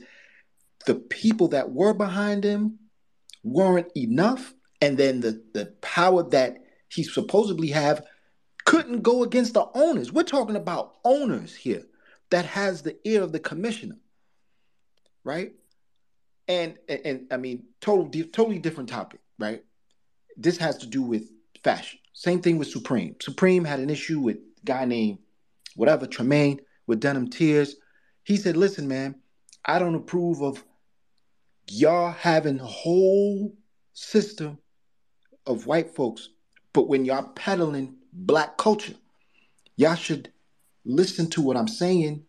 the 0.87 0.95
people 0.95 1.49
that 1.49 1.73
were 1.73 1.95
behind 1.95 2.45
him 2.45 2.79
weren't 3.43 3.91
enough. 3.97 4.55
And 4.81 4.99
then 4.99 5.21
the, 5.21 5.43
the 5.55 5.67
power 5.81 6.23
that 6.31 6.59
he 6.89 7.05
supposedly 7.05 7.69
have 7.69 8.05
couldn't 8.65 9.03
go 9.03 9.23
against 9.23 9.55
the 9.55 9.67
owners. 9.75 10.13
We're 10.13 10.23
talking 10.25 10.57
about 10.57 10.97
owners 11.05 11.55
here 11.55 11.85
that 12.31 12.45
has 12.47 12.83
the 12.83 12.97
ear 13.09 13.23
of 13.23 13.33
the 13.33 13.39
commissioner, 13.39 13.99
right? 15.25 15.53
And 16.49 16.77
and, 16.89 17.01
and 17.05 17.27
I 17.31 17.37
mean, 17.37 17.65
total 17.81 18.09
totally 18.09 18.59
different 18.59 18.89
topic, 18.89 19.21
right? 19.39 19.65
This 20.37 20.59
has 20.59 20.79
to 20.79 20.87
do 20.87 21.03
with 21.03 21.31
fashion. 21.63 21.99
Same 22.13 22.41
thing 22.41 22.59
with 22.59 22.69
Supreme. 22.69 23.17
Supreme 23.21 23.65
had 23.65 23.81
an 23.81 23.91
issue 23.91 24.21
with 24.21 24.39
guy 24.65 24.85
named 24.85 25.19
whatever 25.77 26.07
Tremaine 26.07 26.61
with 26.87 27.01
Denim 27.01 27.31
Tears. 27.31 27.77
He 28.25 28.37
said, 28.37 28.57
"Listen, 28.57 28.89
man, 28.89 29.17
I 29.65 29.79
don't 29.79 29.95
approve 29.95 30.43
of 30.43 30.65
y'all 31.69 32.13
having 32.13 32.61
a 32.61 32.67
whole 32.67 33.55
system 33.93 34.59
of 35.47 35.67
white 35.67 35.95
folks, 35.95 36.31
but 36.73 36.89
when 36.89 37.05
y'all 37.05 37.33
peddling 37.35 37.97
black 38.13 38.57
culture, 38.57 38.95
y'all 39.77 39.95
should 39.95 40.31
listen 40.85 41.29
to 41.31 41.41
what 41.41 41.57
I'm 41.57 41.69
saying 41.69 42.25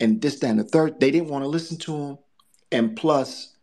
and 0.00 0.20
this, 0.20 0.38
that, 0.40 0.50
and 0.50 0.58
the 0.58 0.64
third. 0.64 1.00
They 1.00 1.10
didn't 1.10 1.28
want 1.28 1.44
to 1.44 1.48
listen 1.48 1.78
to 1.78 1.96
him. 1.96 2.18
And 2.72 2.96
plus, 2.96 3.56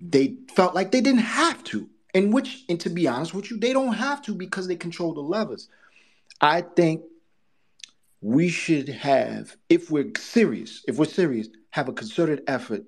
they 0.00 0.36
felt 0.54 0.74
like 0.74 0.92
they 0.92 1.00
didn't 1.00 1.20
have 1.20 1.62
to. 1.64 1.88
In 2.12 2.30
which, 2.30 2.64
and 2.68 2.80
to 2.80 2.90
be 2.90 3.08
honest 3.08 3.34
with 3.34 3.50
you, 3.50 3.58
they 3.58 3.72
don't 3.72 3.94
have 3.94 4.22
to 4.22 4.34
because 4.34 4.68
they 4.68 4.76
control 4.76 5.14
the 5.14 5.20
levers. 5.20 5.68
I 6.44 6.60
think 6.60 7.00
we 8.20 8.50
should 8.50 8.90
have, 8.90 9.56
if 9.70 9.90
we're 9.90 10.12
serious, 10.18 10.84
if 10.86 10.98
we're 10.98 11.06
serious, 11.06 11.48
have 11.70 11.88
a 11.88 11.92
concerted 11.94 12.42
effort 12.46 12.82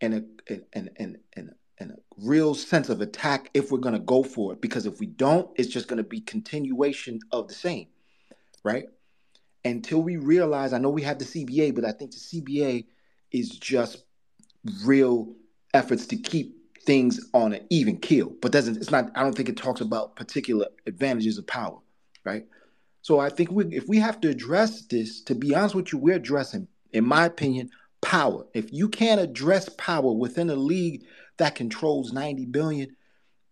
and 0.00 0.14
a 0.14 0.24
and 0.72 0.90
and 0.96 1.18
and, 1.36 1.50
and 1.78 1.92
a 1.92 1.94
real 2.18 2.52
sense 2.52 2.88
of 2.88 3.00
attack 3.00 3.48
if 3.54 3.70
we're 3.70 3.78
gonna 3.78 4.00
go 4.00 4.24
for 4.24 4.52
it. 4.54 4.60
Because 4.60 4.86
if 4.86 4.98
we 4.98 5.06
don't, 5.06 5.48
it's 5.54 5.68
just 5.68 5.86
gonna 5.86 6.02
be 6.02 6.20
continuation 6.20 7.20
of 7.30 7.46
the 7.46 7.54
same, 7.54 7.86
right? 8.64 8.88
Until 9.64 10.02
we 10.02 10.16
realize, 10.16 10.72
I 10.72 10.78
know 10.78 10.90
we 10.90 11.02
have 11.02 11.20
the 11.20 11.24
CBA, 11.24 11.76
but 11.76 11.84
I 11.84 11.92
think 11.92 12.10
the 12.10 12.18
CBA 12.18 12.86
is 13.30 13.50
just 13.50 14.02
real 14.84 15.32
efforts 15.74 16.08
to 16.08 16.16
keep 16.16 16.56
things 16.80 17.20
on 17.34 17.52
an 17.52 17.64
even 17.70 17.98
keel. 17.98 18.32
But 18.42 18.50
doesn't 18.50 18.78
it's 18.78 18.90
not. 18.90 19.12
I 19.14 19.22
don't 19.22 19.36
think 19.36 19.48
it 19.48 19.56
talks 19.56 19.80
about 19.80 20.16
particular 20.16 20.66
advantages 20.88 21.38
of 21.38 21.46
power, 21.46 21.78
right? 22.24 22.46
So 23.06 23.20
I 23.20 23.28
think 23.28 23.52
we, 23.52 23.66
if 23.66 23.86
we 23.86 24.00
have 24.00 24.20
to 24.22 24.28
address 24.28 24.80
this, 24.80 25.20
to 25.26 25.36
be 25.36 25.54
honest 25.54 25.76
with 25.76 25.92
you, 25.92 25.98
we're 26.00 26.16
addressing, 26.16 26.66
in 26.92 27.06
my 27.06 27.26
opinion, 27.26 27.70
power. 28.00 28.44
If 28.52 28.72
you 28.72 28.88
can't 28.88 29.20
address 29.20 29.68
power 29.68 30.10
within 30.10 30.50
a 30.50 30.56
league 30.56 31.04
that 31.36 31.54
controls 31.54 32.12
90 32.12 32.46
billion, 32.46 32.96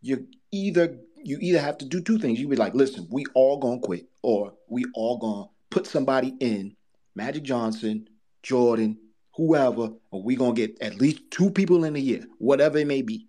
you 0.03 0.27
either 0.51 0.99
you 1.23 1.39
either 1.41 1.61
have 1.61 1.79
to 1.79 1.85
do 1.85 2.01
two 2.01 2.19
things. 2.19 2.41
You 2.41 2.49
be 2.49 2.57
like, 2.57 2.75
listen, 2.75 3.07
we 3.13 3.27
all 3.35 3.59
gonna 3.59 3.79
quit, 3.79 4.09
or 4.23 4.55
we 4.67 4.87
all 4.93 5.19
gonna 5.19 5.47
put 5.71 5.87
somebody 5.87 6.35
in, 6.41 6.75
Magic 7.15 7.45
Johnson, 7.45 8.09
Jordan, 8.43 8.99
whoever, 9.37 9.91
or 10.11 10.21
we 10.21 10.35
gonna 10.35 10.55
get 10.55 10.83
at 10.83 10.97
least 10.97 11.31
two 11.31 11.49
people 11.49 11.85
in 11.85 11.95
a 11.95 12.01
year, 12.01 12.27
whatever 12.39 12.79
it 12.79 12.89
may 12.89 13.03
be. 13.03 13.29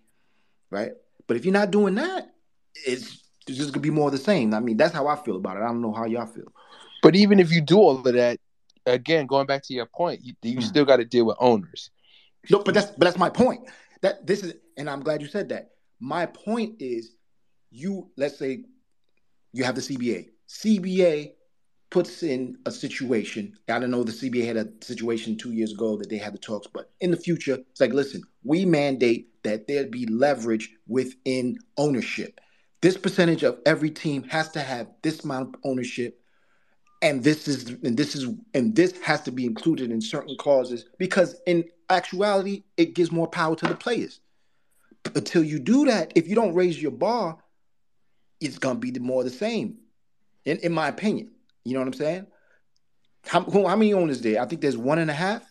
Right? 0.70 0.90
But 1.28 1.36
if 1.36 1.44
you're 1.44 1.52
not 1.52 1.70
doing 1.70 1.94
that, 1.94 2.34
it's, 2.84 3.25
it's 3.46 3.58
just 3.58 3.72
gonna 3.72 3.82
be 3.82 3.90
more 3.90 4.08
of 4.08 4.12
the 4.12 4.18
same. 4.18 4.54
I 4.54 4.60
mean, 4.60 4.76
that's 4.76 4.94
how 4.94 5.06
I 5.06 5.16
feel 5.16 5.36
about 5.36 5.56
it. 5.56 5.60
I 5.60 5.66
don't 5.66 5.82
know 5.82 5.92
how 5.92 6.04
y'all 6.04 6.26
feel. 6.26 6.52
But 7.02 7.14
even 7.14 7.38
if 7.38 7.52
you 7.52 7.60
do 7.60 7.78
all 7.78 7.98
of 7.98 8.04
that, 8.04 8.38
again, 8.86 9.26
going 9.26 9.46
back 9.46 9.62
to 9.64 9.74
your 9.74 9.86
point, 9.86 10.24
you, 10.24 10.34
you 10.42 10.58
mm. 10.58 10.62
still 10.62 10.84
got 10.84 10.96
to 10.96 11.04
deal 11.04 11.26
with 11.26 11.36
owners. 11.40 11.90
No, 12.50 12.62
but 12.62 12.74
that's 12.74 12.90
but 12.90 13.00
that's 13.00 13.18
my 13.18 13.30
point. 13.30 13.68
That 14.02 14.26
this 14.26 14.42
is, 14.42 14.54
and 14.76 14.88
I'm 14.88 15.00
glad 15.00 15.22
you 15.22 15.28
said 15.28 15.48
that. 15.50 15.70
My 16.00 16.26
point 16.26 16.76
is, 16.80 17.16
you 17.70 18.10
let's 18.16 18.38
say 18.38 18.64
you 19.52 19.64
have 19.64 19.74
the 19.74 19.80
CBA. 19.80 20.28
CBA 20.48 21.32
puts 21.90 22.22
in 22.22 22.58
a 22.66 22.70
situation. 22.70 23.54
I 23.68 23.78
don't 23.78 23.90
know. 23.90 24.04
The 24.04 24.12
CBA 24.12 24.46
had 24.46 24.56
a 24.56 24.68
situation 24.82 25.36
two 25.36 25.52
years 25.52 25.72
ago 25.72 25.96
that 25.96 26.10
they 26.10 26.18
had 26.18 26.34
the 26.34 26.38
talks, 26.38 26.66
but 26.66 26.90
in 27.00 27.10
the 27.10 27.16
future, 27.16 27.58
it's 27.70 27.80
like, 27.80 27.92
listen, 27.92 28.22
we 28.44 28.64
mandate 28.64 29.28
that 29.44 29.66
there 29.66 29.86
be 29.86 30.06
leverage 30.06 30.70
within 30.88 31.56
ownership. 31.76 32.40
This 32.82 32.96
percentage 32.96 33.42
of 33.42 33.58
every 33.64 33.90
team 33.90 34.24
has 34.24 34.50
to 34.50 34.60
have 34.60 34.88
this 35.02 35.24
amount 35.24 35.54
of 35.54 35.60
ownership 35.64 36.20
and 37.02 37.22
this 37.22 37.46
is 37.46 37.68
and 37.82 37.96
this 37.96 38.14
is 38.14 38.26
and 38.54 38.74
this 38.74 38.98
has 39.00 39.20
to 39.22 39.30
be 39.30 39.44
included 39.44 39.90
in 39.90 40.00
certain 40.00 40.36
clauses 40.38 40.86
because 40.98 41.36
in 41.46 41.64
actuality 41.90 42.64
it 42.76 42.94
gives 42.94 43.12
more 43.12 43.28
power 43.28 43.54
to 43.56 43.66
the 43.66 43.74
players. 43.74 44.20
Until 45.14 45.44
you 45.44 45.58
do 45.58 45.86
that 45.86 46.12
if 46.16 46.28
you 46.28 46.34
don't 46.34 46.54
raise 46.54 46.80
your 46.80 46.90
bar 46.90 47.38
it's 48.40 48.58
going 48.58 48.76
to 48.76 48.80
be 48.80 48.90
the 48.90 49.00
more 49.00 49.24
the 49.24 49.30
same 49.30 49.78
in, 50.44 50.58
in 50.58 50.72
my 50.72 50.88
opinion. 50.88 51.30
You 51.64 51.74
know 51.74 51.80
what 51.80 51.88
i'm 51.88 51.94
saying? 51.94 52.26
How, 53.26 53.40
who, 53.42 53.66
how 53.66 53.76
many 53.76 53.92
owners 53.92 54.20
there? 54.20 54.40
I 54.40 54.46
think 54.46 54.60
there's 54.60 54.76
one 54.76 54.98
and 54.98 55.10
a 55.10 55.14
half. 55.14 55.42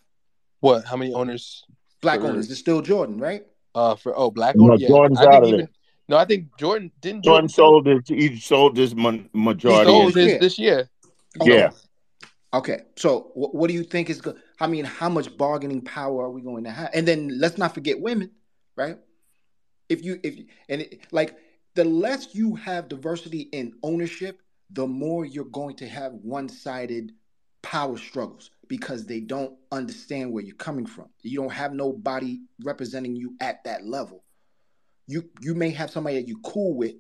What? 0.62 0.86
How 0.86 0.96
many 0.96 1.14
owners? 1.14 1.66
Black 2.02 2.22
for, 2.22 2.28
owners. 2.28 2.50
it's 2.50 2.60
still 2.60 2.82
jordan 2.82 3.18
right? 3.18 3.44
Uh 3.74 3.96
for 3.96 4.18
oh 4.18 4.32
black 4.32 4.56
owners? 4.58 4.82
Yeah. 4.82 4.88
jordan's 4.88 5.20
I 5.20 5.26
out 5.26 5.44
of 5.44 5.50
even, 5.50 5.62
it 5.62 5.70
no, 6.08 6.18
I 6.18 6.26
think 6.26 6.56
Jordan 6.58 6.92
didn't. 7.02 7.24
Jordan, 7.24 7.48
Jordan 7.48 7.50
sold 7.50 7.88
his. 7.88 8.02
He 8.08 8.40
sold 8.40 8.78
his 8.78 8.94
majority. 8.96 9.92
He 9.92 10.00
sold 10.00 10.16
his 10.16 10.40
this 10.40 10.60
year. 10.60 10.90
Okay. 11.42 11.58
Yeah. 11.58 11.72
Okay. 12.54 12.82
So 12.96 13.32
what, 13.34 13.56
what 13.56 13.68
do 13.68 13.74
you 13.74 13.84
think 13.84 14.10
is 14.10 14.22
good? 14.22 14.38
I 14.60 14.68
mean, 14.68 14.86
how 14.86 15.10
much 15.10 15.36
bargaining 15.36 15.82
power 15.82 16.26
are 16.26 16.30
we 16.30 16.42
going 16.42 16.64
to 16.66 16.72
have? 16.72 16.92
And 16.94 17.08
then 17.08 17.40
let's 17.40 17.58
not 17.58 17.74
forget 17.74 18.00
women, 18.00 18.32
right? 18.76 18.98
If 19.90 20.04
you 20.04 20.20
if 20.24 20.38
you, 20.38 20.46
and 20.70 20.82
it, 20.82 21.08
like 21.12 21.38
the 21.74 21.86
less 21.86 22.34
you 22.34 22.56
have 22.56 22.88
diversity 22.88 23.42
in 23.52 23.74
ownership, 23.84 24.42
the 24.70 24.88
more 24.88 25.26
you're 25.26 25.46
going 25.46 25.76
to 25.78 25.88
have 25.88 26.14
one-sided 26.14 27.12
power 27.62 27.98
struggles 27.98 28.52
because 28.68 29.06
they 29.06 29.20
don't 29.20 29.56
understand 29.72 30.32
where 30.32 30.44
you're 30.44 30.56
coming 30.56 30.86
from. 30.86 31.08
You 31.22 31.42
don't 31.42 31.52
have 31.52 31.74
nobody 31.74 32.40
representing 32.64 33.16
you 33.16 33.36
at 33.42 33.64
that 33.66 33.86
level. 33.86 34.24
You 35.08 35.30
you 35.40 35.54
may 35.54 35.70
have 35.72 35.92
somebody 35.92 36.16
that 36.18 36.28
you 36.28 36.40
cool 36.44 36.76
with, 36.76 36.96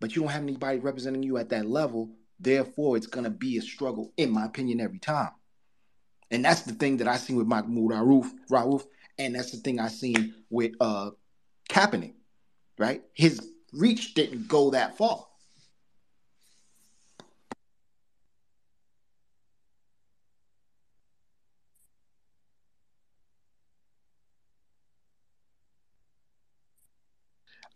but 0.00 0.14
you 0.14 0.22
don't 0.22 0.30
have 0.30 0.42
anybody 0.42 0.78
representing 0.78 1.22
you 1.22 1.38
at 1.38 1.50
that 1.50 1.66
level 1.66 2.10
Therefore, 2.40 2.96
it's 2.96 3.06
to 3.24 3.30
be 3.30 3.56
a 3.58 3.62
struggle, 3.62 4.12
in 4.16 4.30
my 4.30 4.44
opinion, 4.44 4.80
every 4.80 4.98
time. 4.98 5.30
And 6.30 6.44
that's 6.44 6.62
the 6.62 6.72
thing 6.72 6.98
that 6.98 7.08
I 7.08 7.16
seen 7.16 7.36
with 7.36 7.46
Mahmoud 7.46 7.90
Rauf, 7.90 8.30
Rauf, 8.50 8.84
and 9.18 9.34
that's 9.34 9.52
the 9.52 9.58
thing 9.58 9.78
I 9.78 9.88
seen 9.88 10.34
with 10.50 10.72
uh 10.80 11.10
Kaepernick, 11.70 12.14
right? 12.78 13.02
His 13.14 13.48
reach 13.72 14.14
didn't 14.14 14.48
go 14.48 14.70
that 14.70 14.96
far. 14.96 15.26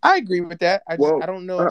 I 0.03 0.17
agree 0.17 0.41
with 0.41 0.61
that. 0.61 0.83
I 0.89 0.97
just, 0.97 1.23
I 1.23 1.27
don't 1.27 1.47
know. 1.47 1.61
Uh, 1.61 1.71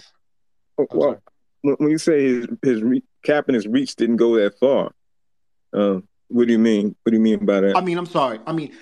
if, 0.78 0.88
well, 0.92 1.22
when 1.62 1.90
you 1.90 1.98
say 1.98 2.24
his 2.24 2.48
his 2.62 2.84
re- 2.84 3.04
cap 3.24 3.46
and 3.48 3.56
his 3.56 3.68
reach 3.68 3.96
didn't 3.96 4.18
go 4.18 4.36
that 4.36 4.60
far, 4.60 4.92
uh, 5.74 6.00
what 6.28 6.48
do 6.48 6.52
you 6.54 6.60
mean? 6.60 6.96
What 7.04 7.12
do 7.12 7.18
you 7.18 7.24
mean 7.24 7.46
by 7.46 7.62
that? 7.62 7.78
I 7.78 7.82
mean, 7.82 7.98
I'm 7.98 8.06
sorry. 8.06 8.40
I 8.46 8.52
mean, 8.52 8.74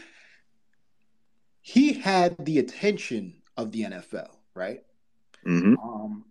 he 1.61 1.93
had 1.93 2.35
the 2.39 2.59
attention 2.59 3.35
of 3.57 3.71
the 3.71 3.83
NFL, 3.83 4.29
right? 4.53 4.83
Mm-hmm. 5.45 5.75
Um, 5.77 6.25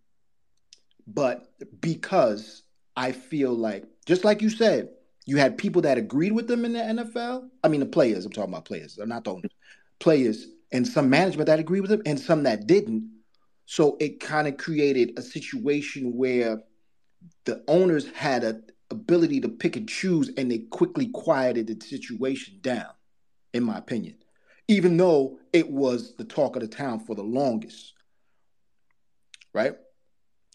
but 1.07 1.53
because 1.81 2.63
I 2.97 3.13
feel 3.13 3.53
like, 3.53 3.85
just 4.07 4.25
like 4.25 4.43
you 4.43 4.51
said, 4.51 4.91
you 5.27 5.37
had 5.37 5.57
people 5.57 5.83
that 5.83 5.99
agreed 5.99 6.33
with 6.33 6.49
them 6.49 6.65
in 6.65 6.73
the 6.75 6.81
NFL. 6.81 7.49
I 7.63 7.69
mean, 7.69 7.81
the 7.81 7.87
players. 7.87 8.27
I'm 8.27 8.33
talking 8.33 8.53
about 8.53 8.65
players. 8.65 8.97
They're 8.97 9.07
not 9.07 9.25
the 9.25 9.33
owners. 9.33 9.51
Players 9.99 10.47
and 10.75 10.87
some 10.87 11.09
management 11.09 11.47
that 11.47 11.61
agreed 11.61 11.81
with 11.81 11.93
him 11.93 12.03
and 12.05 12.21
some 12.21 12.43
that 12.43 12.67
didn't. 12.67 13.09
So 13.65 13.97
it 14.01 14.21
kind 14.21 14.47
of 14.47 14.59
created 14.59 15.19
a 15.19 15.23
situation 15.23 16.15
where 16.15 16.63
the 17.47 17.65
owners 17.69 18.11
had 18.11 18.45
a 18.45 18.61
ability 18.91 19.41
to 19.41 19.49
pick 19.49 19.77
and 19.77 19.89
choose 19.89 20.31
and 20.37 20.51
they 20.51 20.59
quickly 20.59 21.07
quieted 21.07 21.67
the 21.69 21.87
situation 21.87 22.59
down, 22.61 22.91
in 23.55 23.63
my 23.63 23.79
opinion. 23.79 24.17
Even 24.69 24.97
though 24.97 25.39
it 25.53 25.71
was 25.71 26.17
the 26.17 26.25
talk 26.25 26.57
of 26.57 26.63
the 26.63 26.69
town 26.69 27.01
for 27.01 27.15
the 27.15 27.23
longest. 27.23 27.95
Right? 29.53 29.75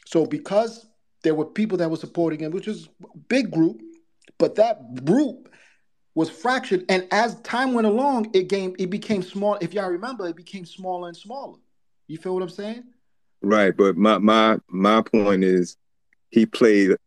So 0.05 0.25
because 0.25 0.85
there 1.23 1.35
were 1.35 1.45
people 1.45 1.77
that 1.77 1.89
were 1.89 1.97
supporting 1.97 2.41
him, 2.41 2.51
which 2.51 2.67
was 2.67 2.89
a 3.03 3.17
big 3.29 3.51
group, 3.51 3.81
but 4.37 4.55
that 4.55 5.05
group 5.05 5.48
was 6.19 6.29
fractured. 6.29 6.83
And 6.89 7.07
as 7.11 7.39
time 7.43 7.73
went 7.73 7.87
along, 7.87 8.29
it 8.33 8.49
game 8.49 8.75
it 8.77 8.89
became 8.89 9.23
small. 9.23 9.57
If 9.61 9.73
y'all 9.73 9.89
remember, 9.89 10.27
it 10.27 10.35
became 10.35 10.65
smaller 10.65 11.07
and 11.07 11.15
smaller. 11.15 11.57
You 12.07 12.17
feel 12.17 12.33
what 12.33 12.43
I'm 12.43 12.49
saying? 12.49 12.83
Right, 13.41 13.75
but 13.75 13.95
my 13.95 14.17
my 14.17 14.57
my 14.67 15.01
point 15.01 15.45
is, 15.45 15.77
he 16.29 16.45
played 16.45 16.97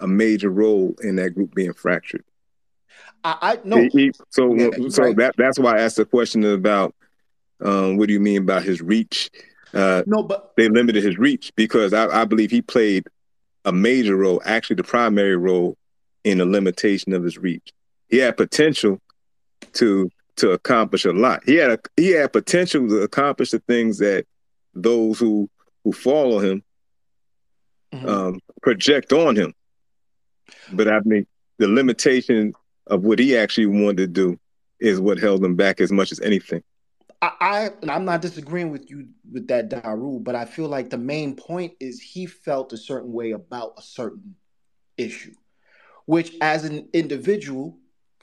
a 0.00 0.06
major 0.06 0.50
role 0.50 0.94
in 1.02 1.16
that 1.16 1.30
group 1.30 1.54
being 1.54 1.72
fractured. 1.72 2.24
I, 3.24 3.38
I 3.40 3.58
know. 3.64 3.78
He, 3.78 3.88
he, 3.88 4.12
so 4.28 4.54
yeah, 4.54 4.68
so 4.90 5.04
right. 5.04 5.16
that 5.16 5.34
that's 5.38 5.58
why 5.58 5.78
I 5.78 5.80
asked 5.80 5.96
the 5.96 6.04
question 6.04 6.44
about 6.44 6.94
um, 7.64 7.96
what 7.96 8.08
do 8.08 8.12
you 8.12 8.20
mean 8.20 8.44
by 8.44 8.60
his 8.60 8.82
reach? 8.82 9.30
Uh, 9.72 10.02
no, 10.06 10.22
but 10.22 10.52
they 10.58 10.68
limited 10.68 11.02
his 11.02 11.16
reach 11.16 11.52
because 11.56 11.94
I, 11.94 12.06
I 12.08 12.26
believe 12.26 12.50
he 12.50 12.60
played 12.60 13.06
a 13.64 13.72
major 13.72 14.14
role, 14.14 14.42
actually 14.44 14.76
the 14.76 14.84
primary 14.84 15.36
role 15.36 15.78
in 16.22 16.36
the 16.36 16.44
limitation 16.44 17.14
of 17.14 17.24
his 17.24 17.38
reach. 17.38 17.72
He 18.08 18.18
had 18.18 18.36
potential 18.36 19.00
to 19.74 20.10
to 20.36 20.52
accomplish 20.52 21.04
a 21.04 21.12
lot. 21.12 21.42
He 21.44 21.56
had 21.56 21.70
a, 21.70 21.78
he 21.96 22.12
had 22.12 22.32
potential 22.32 22.88
to 22.88 23.02
accomplish 23.02 23.50
the 23.50 23.58
things 23.60 23.98
that 23.98 24.24
those 24.74 25.18
who 25.18 25.48
who 25.84 25.92
follow 25.92 26.38
him 26.38 26.62
mm-hmm. 27.92 28.08
um, 28.08 28.40
project 28.62 29.12
on 29.12 29.36
him. 29.36 29.54
But 30.72 30.88
I 30.88 31.00
mean, 31.04 31.26
the 31.58 31.68
limitation 31.68 32.54
of 32.86 33.04
what 33.04 33.18
he 33.18 33.36
actually 33.36 33.66
wanted 33.66 33.96
to 33.96 34.06
do 34.06 34.40
is 34.80 35.00
what 35.00 35.18
held 35.18 35.44
him 35.44 35.56
back 35.56 35.80
as 35.80 35.92
much 35.92 36.12
as 36.12 36.20
anything. 36.20 36.62
I, 37.20 37.70
I 37.82 37.94
am 37.96 38.04
not 38.04 38.22
disagreeing 38.22 38.70
with 38.70 38.88
you 38.88 39.08
with 39.30 39.48
that 39.48 39.68
Daru, 39.68 40.20
but 40.20 40.36
I 40.36 40.44
feel 40.44 40.68
like 40.68 40.88
the 40.88 40.98
main 40.98 41.34
point 41.34 41.72
is 41.80 42.00
he 42.00 42.26
felt 42.26 42.72
a 42.72 42.76
certain 42.76 43.12
way 43.12 43.32
about 43.32 43.74
a 43.76 43.82
certain 43.82 44.36
issue, 44.96 45.34
which 46.06 46.32
as 46.40 46.64
an 46.64 46.88
individual, 46.92 47.76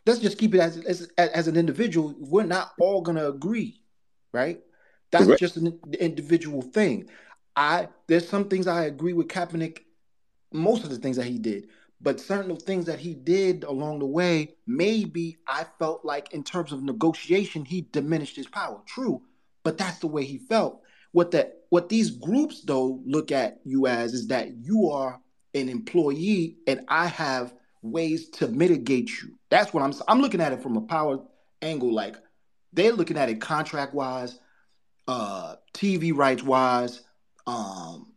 let's 0.06 0.20
just 0.20 0.38
keep 0.38 0.53
it 0.53 0.60
as 0.60 0.78
as, 0.78 1.10
as 1.18 1.47
an 1.47 1.58
individual, 1.58 2.16
we're 2.18 2.43
not 2.43 2.74
all 2.80 3.01
gonna 3.01 3.28
agree, 3.28 3.82
right? 4.34 4.62
That's 5.12 5.26
Correct. 5.26 5.39
just 5.39 5.58
an 5.58 5.80
individual 5.99 6.62
thing. 6.62 7.10
I 7.56 7.89
there's 8.08 8.28
some 8.28 8.49
things 8.49 8.68
I 8.68 8.86
agree 8.86 9.14
with 9.14 9.28
Kaepernick, 9.28 9.80
most 10.51 10.84
of 10.84 10.89
the 10.89 10.97
things 10.97 11.18
that 11.18 11.26
he 11.26 11.38
did, 11.38 11.70
but 12.01 12.20
certain 12.20 12.56
things 12.58 12.86
that 12.86 12.99
he 12.99 13.14
did 13.14 13.64
along 13.64 13.99
the 13.99 14.06
way, 14.06 14.56
maybe 14.68 15.38
I 15.47 15.66
felt 15.80 16.03
like 16.03 16.34
in 16.34 16.43
terms 16.43 16.72
of 16.72 16.84
negotiation, 16.84 17.66
he 17.66 17.88
diminished 17.91 18.36
his 18.36 18.47
power. 18.47 18.82
True, 18.86 19.22
but 19.64 19.78
that's 19.78 19.99
the 19.99 20.08
way 20.08 20.26
he 20.26 20.38
felt. 20.38 20.82
What 21.14 21.32
that 21.32 21.62
what 21.70 21.89
these 21.89 22.12
groups 22.12 22.62
though 22.62 23.01
look 23.06 23.32
at 23.32 23.60
you 23.64 23.88
as 23.88 24.14
is 24.14 24.28
that 24.28 24.56
you 24.58 24.89
are 24.89 25.20
an 25.53 25.70
employee 25.70 26.58
and 26.68 26.82
I 26.89 27.08
have 27.08 27.53
ways 27.91 28.29
to 28.29 28.47
mitigate 28.47 29.09
you. 29.21 29.38
That's 29.49 29.73
what 29.73 29.83
I'm 29.83 29.93
I'm 30.07 30.21
looking 30.21 30.41
at 30.41 30.53
it 30.53 30.61
from 30.61 30.77
a 30.77 30.81
power 30.81 31.19
angle. 31.61 31.93
Like 31.93 32.15
they're 32.73 32.91
looking 32.93 33.17
at 33.17 33.29
it 33.29 33.41
contract 33.41 33.93
wise, 33.93 34.39
uh, 35.07 35.55
TV 35.73 36.15
rights 36.15 36.43
wise, 36.43 37.01
um, 37.47 38.11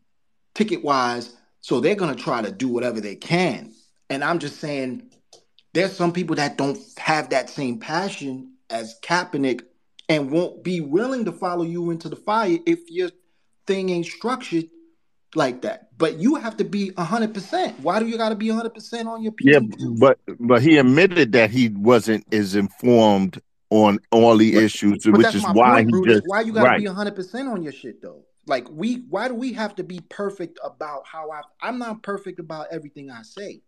ticket 0.54 0.82
wise 0.82 1.36
so 1.60 1.80
they're 1.80 1.94
going 1.94 2.14
to 2.14 2.22
try 2.22 2.42
to 2.42 2.50
do 2.50 2.68
whatever 2.68 3.00
they 3.00 3.16
can. 3.16 3.72
And 4.10 4.24
I'm 4.24 4.38
just 4.38 4.58
saying, 4.58 5.10
there's 5.74 5.94
some 5.94 6.12
people 6.12 6.36
that 6.36 6.56
don't 6.56 6.78
have 6.98 7.30
that 7.30 7.50
same 7.50 7.78
passion 7.78 8.54
as 8.70 8.98
Kaepernick 9.02 9.62
and 10.08 10.30
won't 10.30 10.64
be 10.64 10.80
willing 10.80 11.24
to 11.26 11.32
follow 11.32 11.64
you 11.64 11.90
into 11.90 12.08
the 12.08 12.16
fire 12.16 12.58
if 12.66 12.80
your 12.88 13.10
thing 13.66 13.90
ain't 13.90 14.06
structured 14.06 14.64
like 15.34 15.62
that. 15.62 15.88
But 15.98 16.18
you 16.18 16.36
have 16.36 16.56
to 16.58 16.64
be 16.64 16.92
hundred 16.96 17.34
percent. 17.34 17.78
Why 17.80 17.98
do 17.98 18.06
you 18.06 18.16
got 18.16 18.30
to 18.30 18.34
be 18.34 18.48
hundred 18.48 18.74
percent 18.74 19.08
on 19.08 19.22
your? 19.22 19.32
People 19.32 19.68
yeah, 19.78 19.88
but 19.98 20.18
but 20.38 20.62
he 20.62 20.78
admitted 20.78 21.32
that 21.32 21.50
he 21.50 21.68
wasn't 21.68 22.24
as 22.32 22.54
informed 22.54 23.40
on 23.70 23.98
all 24.10 24.36
the 24.36 24.54
but, 24.54 24.62
issues, 24.62 25.04
but 25.04 25.18
which 25.18 25.34
is 25.34 25.44
why 25.52 25.84
point, 25.84 26.06
he 26.06 26.12
just 26.12 26.22
why 26.26 26.40
you 26.40 26.52
got 26.52 26.62
to 26.62 26.68
right. 26.68 26.80
be 26.80 26.86
hundred 26.86 27.16
percent 27.16 27.48
on 27.48 27.62
your 27.62 27.72
shit 27.72 28.00
though. 28.00 28.24
Like 28.46 28.66
we, 28.70 29.04
why 29.10 29.28
do 29.28 29.34
we 29.34 29.52
have 29.52 29.76
to 29.76 29.84
be 29.84 30.00
perfect 30.08 30.58
about 30.64 31.06
how 31.06 31.30
I? 31.30 31.42
I'm 31.60 31.78
not 31.78 32.02
perfect 32.02 32.38
about 32.38 32.68
everything 32.70 33.10
I 33.10 33.22
say. 33.22 33.60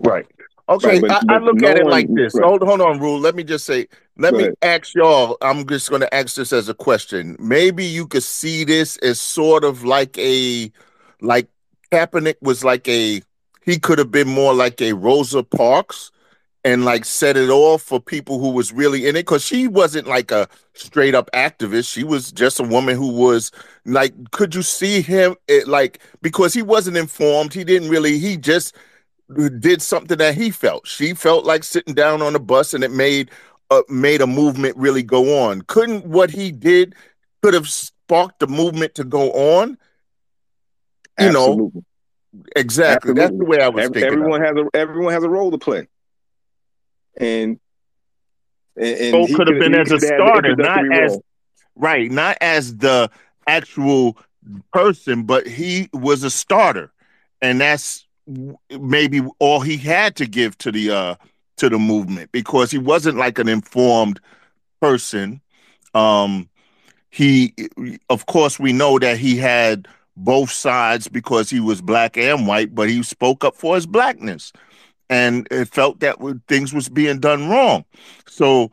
Right. 0.00 0.26
Okay. 0.68 1.00
Right, 1.00 1.10
I, 1.10 1.36
I, 1.36 1.38
look 1.38 1.56
no 1.56 1.68
at 1.68 1.78
it 1.78 1.84
one, 1.84 1.92
like 1.92 2.12
this. 2.12 2.34
Right. 2.34 2.44
Hold, 2.44 2.62
hold 2.62 2.80
on, 2.80 2.98
rule. 2.98 3.20
Let 3.20 3.34
me 3.34 3.44
just 3.44 3.64
say. 3.64 3.86
Let 4.18 4.34
me 4.34 4.48
ask 4.62 4.94
y'all. 4.94 5.36
I'm 5.42 5.66
just 5.66 5.90
going 5.90 6.00
to 6.00 6.12
ask 6.12 6.34
this 6.36 6.52
as 6.52 6.68
a 6.68 6.74
question. 6.74 7.36
Maybe 7.38 7.84
you 7.84 8.06
could 8.06 8.22
see 8.22 8.64
this 8.64 8.96
as 8.98 9.20
sort 9.20 9.62
of 9.62 9.84
like 9.84 10.16
a, 10.18 10.72
like 11.20 11.48
Kaepernick 11.92 12.36
was 12.40 12.64
like 12.64 12.88
a. 12.88 13.22
He 13.64 13.78
could 13.78 13.98
have 13.98 14.10
been 14.10 14.28
more 14.28 14.54
like 14.54 14.80
a 14.80 14.92
Rosa 14.92 15.42
Parks 15.42 16.10
and 16.66 16.84
like 16.84 17.04
set 17.04 17.36
it 17.36 17.48
off 17.48 17.80
for 17.80 18.00
people 18.00 18.40
who 18.40 18.50
was 18.50 18.72
really 18.72 19.06
in 19.06 19.14
it 19.14 19.20
because 19.20 19.44
she 19.44 19.68
wasn't 19.68 20.04
like 20.04 20.32
a 20.32 20.48
straight 20.74 21.14
up 21.14 21.30
activist 21.32 21.90
she 21.90 22.02
was 22.02 22.32
just 22.32 22.58
a 22.58 22.64
woman 22.64 22.96
who 22.96 23.12
was 23.12 23.52
like 23.84 24.12
could 24.32 24.52
you 24.52 24.62
see 24.62 25.00
him 25.00 25.36
it, 25.46 25.68
like 25.68 26.00
because 26.22 26.52
he 26.52 26.62
wasn't 26.62 26.96
informed 26.96 27.54
he 27.54 27.62
didn't 27.62 27.88
really 27.88 28.18
he 28.18 28.36
just 28.36 28.74
did 29.58 29.82
something 29.82 30.18
that 30.18 30.34
he 30.34 30.50
felt. 30.50 30.86
She 30.86 31.14
felt 31.14 31.44
like 31.44 31.64
sitting 31.64 31.94
down 31.94 32.22
on 32.22 32.34
a 32.34 32.38
bus 32.38 32.74
and 32.74 32.84
it 32.84 32.90
made 32.90 33.30
uh, 33.70 33.82
made 33.88 34.20
a 34.20 34.26
movement 34.26 34.76
really 34.76 35.02
go 35.02 35.44
on. 35.44 35.62
Couldn't 35.62 36.06
what 36.06 36.30
he 36.30 36.52
did 36.52 36.94
could 37.42 37.54
have 37.54 37.68
sparked 37.68 38.38
the 38.40 38.46
movement 38.46 38.94
to 38.96 39.04
go 39.04 39.32
on? 39.32 39.78
You 41.18 41.28
Absolutely. 41.28 41.64
know 41.74 41.84
exactly. 42.54 43.10
Absolutely. 43.10 43.22
that's 43.22 43.38
the 43.38 43.44
way 43.44 43.60
i 43.60 43.68
was 43.68 43.84
Every, 43.84 44.02
thinking 44.02 44.18
everyone 44.18 44.42
has 44.42 44.56
a 44.56 44.76
everyone 44.76 45.12
has 45.12 45.24
a 45.24 45.28
role 45.28 45.50
to 45.50 45.58
play. 45.58 45.88
And 47.18 47.58
and, 48.76 49.16
and 49.16 49.34
could 49.34 49.48
have 49.48 49.58
been 49.58 49.74
as 49.74 49.90
a 49.90 49.98
starter, 49.98 50.54
not 50.56 50.92
as 50.92 51.12
role. 51.12 51.24
right, 51.74 52.10
not 52.10 52.36
as 52.40 52.76
the 52.76 53.10
actual 53.46 54.18
person, 54.72 55.24
but 55.24 55.46
he 55.46 55.88
was 55.92 56.22
a 56.24 56.30
starter, 56.30 56.92
and 57.40 57.60
that's 57.60 58.05
maybe 58.80 59.22
all 59.38 59.60
he 59.60 59.76
had 59.76 60.16
to 60.16 60.26
give 60.26 60.58
to 60.58 60.72
the 60.72 60.90
uh 60.90 61.14
to 61.56 61.68
the 61.68 61.78
movement 61.78 62.30
because 62.32 62.70
he 62.70 62.78
wasn't 62.78 63.16
like 63.16 63.38
an 63.38 63.48
informed 63.48 64.20
person. 64.80 65.40
Um, 65.94 66.50
he, 67.08 67.54
of 68.10 68.26
course, 68.26 68.58
we 68.58 68.74
know 68.74 68.98
that 68.98 69.16
he 69.16 69.36
had 69.36 69.88
both 70.18 70.50
sides 70.50 71.08
because 71.08 71.48
he 71.48 71.60
was 71.60 71.80
black 71.80 72.18
and 72.18 72.46
white, 72.46 72.74
but 72.74 72.90
he 72.90 73.02
spoke 73.02 73.42
up 73.42 73.56
for 73.56 73.74
his 73.74 73.86
blackness 73.86 74.52
and 75.08 75.46
it 75.50 75.66
felt 75.68 76.00
that 76.00 76.16
things 76.48 76.74
was 76.74 76.88
being 76.88 77.20
done 77.20 77.48
wrong. 77.48 77.84
So 78.26 78.70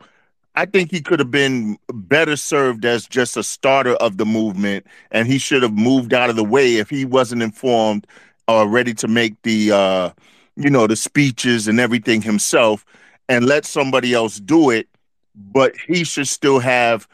I 0.54 0.66
think 0.66 0.90
he 0.90 1.00
could 1.00 1.18
have 1.18 1.30
been 1.30 1.78
better 1.92 2.36
served 2.36 2.84
as 2.84 3.06
just 3.06 3.36
a 3.36 3.42
starter 3.42 3.94
of 3.94 4.18
the 4.18 4.26
movement, 4.26 4.86
and 5.10 5.26
he 5.26 5.38
should 5.38 5.62
have 5.62 5.74
moved 5.74 6.12
out 6.12 6.30
of 6.30 6.36
the 6.36 6.44
way 6.44 6.76
if 6.76 6.90
he 6.90 7.04
wasn't 7.04 7.42
informed 7.42 8.06
or 8.48 8.68
ready 8.68 8.94
to 8.94 9.08
make 9.08 9.40
the, 9.42 9.72
uh, 9.72 10.10
you 10.56 10.70
know, 10.70 10.86
the 10.86 10.96
speeches 10.96 11.68
and 11.68 11.80
everything 11.80 12.22
himself, 12.22 12.84
and 13.28 13.46
let 13.46 13.64
somebody 13.64 14.14
else 14.14 14.38
do 14.38 14.70
it. 14.70 14.88
But 15.34 15.74
he 15.76 16.04
should 16.04 16.28
still 16.28 16.60
have, 16.60 17.08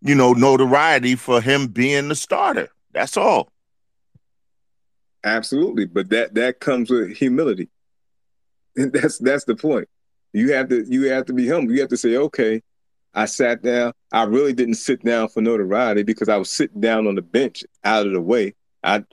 you 0.00 0.14
know, 0.14 0.32
notoriety 0.32 1.14
for 1.14 1.40
him 1.40 1.66
being 1.66 2.08
the 2.08 2.14
starter. 2.14 2.68
That's 2.92 3.16
all. 3.16 3.50
Absolutely, 5.24 5.86
but 5.86 6.08
that 6.10 6.34
that 6.34 6.60
comes 6.60 6.88
with 6.88 7.16
humility. 7.16 7.68
And 8.76 8.92
that's 8.92 9.18
that's 9.18 9.44
the 9.44 9.56
point. 9.56 9.88
You 10.32 10.52
have 10.52 10.68
to 10.68 10.84
you 10.88 11.10
have 11.10 11.26
to 11.26 11.32
be 11.32 11.48
humble. 11.48 11.74
You 11.74 11.80
have 11.80 11.90
to 11.90 11.96
say, 11.96 12.16
okay, 12.16 12.62
I 13.12 13.24
sat 13.24 13.62
down. 13.62 13.92
I 14.12 14.24
really 14.24 14.52
didn't 14.52 14.74
sit 14.74 15.02
down 15.02 15.28
for 15.28 15.40
notoriety 15.40 16.02
because 16.02 16.28
I 16.28 16.36
was 16.36 16.50
sitting 16.50 16.80
down 16.80 17.06
on 17.06 17.14
the 17.14 17.22
bench 17.22 17.64
out 17.82 18.06
of 18.06 18.12
the 18.12 18.20
way. 18.20 18.54
I 18.84 19.04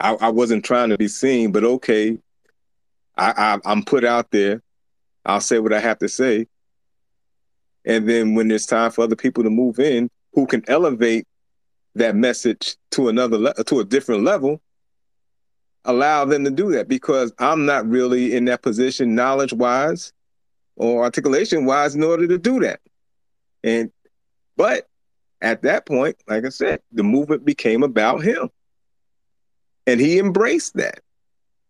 I, 0.00 0.14
I 0.14 0.28
wasn't 0.30 0.64
trying 0.64 0.90
to 0.90 0.98
be 0.98 1.08
seen, 1.08 1.52
but 1.52 1.64
okay, 1.64 2.18
I, 3.16 3.32
I 3.36 3.70
I'm 3.70 3.84
put 3.84 4.04
out 4.04 4.30
there. 4.30 4.62
I'll 5.24 5.40
say 5.40 5.58
what 5.58 5.72
I 5.72 5.80
have 5.80 5.98
to 5.98 6.08
say. 6.08 6.46
And 7.84 8.08
then 8.08 8.34
when 8.34 8.50
it's 8.50 8.66
time 8.66 8.90
for 8.90 9.02
other 9.02 9.16
people 9.16 9.44
to 9.44 9.50
move 9.50 9.78
in 9.78 10.08
who 10.32 10.46
can 10.46 10.62
elevate 10.68 11.26
that 11.94 12.14
message 12.14 12.76
to 12.92 13.08
another 13.08 13.38
le- 13.38 13.64
to 13.64 13.80
a 13.80 13.84
different 13.84 14.24
level, 14.24 14.60
allow 15.84 16.24
them 16.24 16.44
to 16.44 16.50
do 16.50 16.70
that 16.72 16.88
because 16.88 17.32
I'm 17.38 17.66
not 17.66 17.88
really 17.88 18.36
in 18.36 18.44
that 18.46 18.62
position 18.62 19.14
knowledge 19.14 19.52
wise 19.52 20.12
or 20.76 21.02
articulation 21.02 21.64
wise 21.64 21.94
in 21.94 22.04
order 22.04 22.26
to 22.28 22.38
do 22.38 22.60
that. 22.60 22.80
And 23.64 23.90
but 24.56 24.86
at 25.40 25.62
that 25.62 25.86
point, 25.86 26.16
like 26.28 26.44
I 26.44 26.50
said, 26.50 26.80
the 26.92 27.02
movement 27.02 27.44
became 27.44 27.82
about 27.82 28.22
him. 28.22 28.50
And 29.88 29.98
he 29.98 30.18
embraced 30.18 30.74
that. 30.74 31.00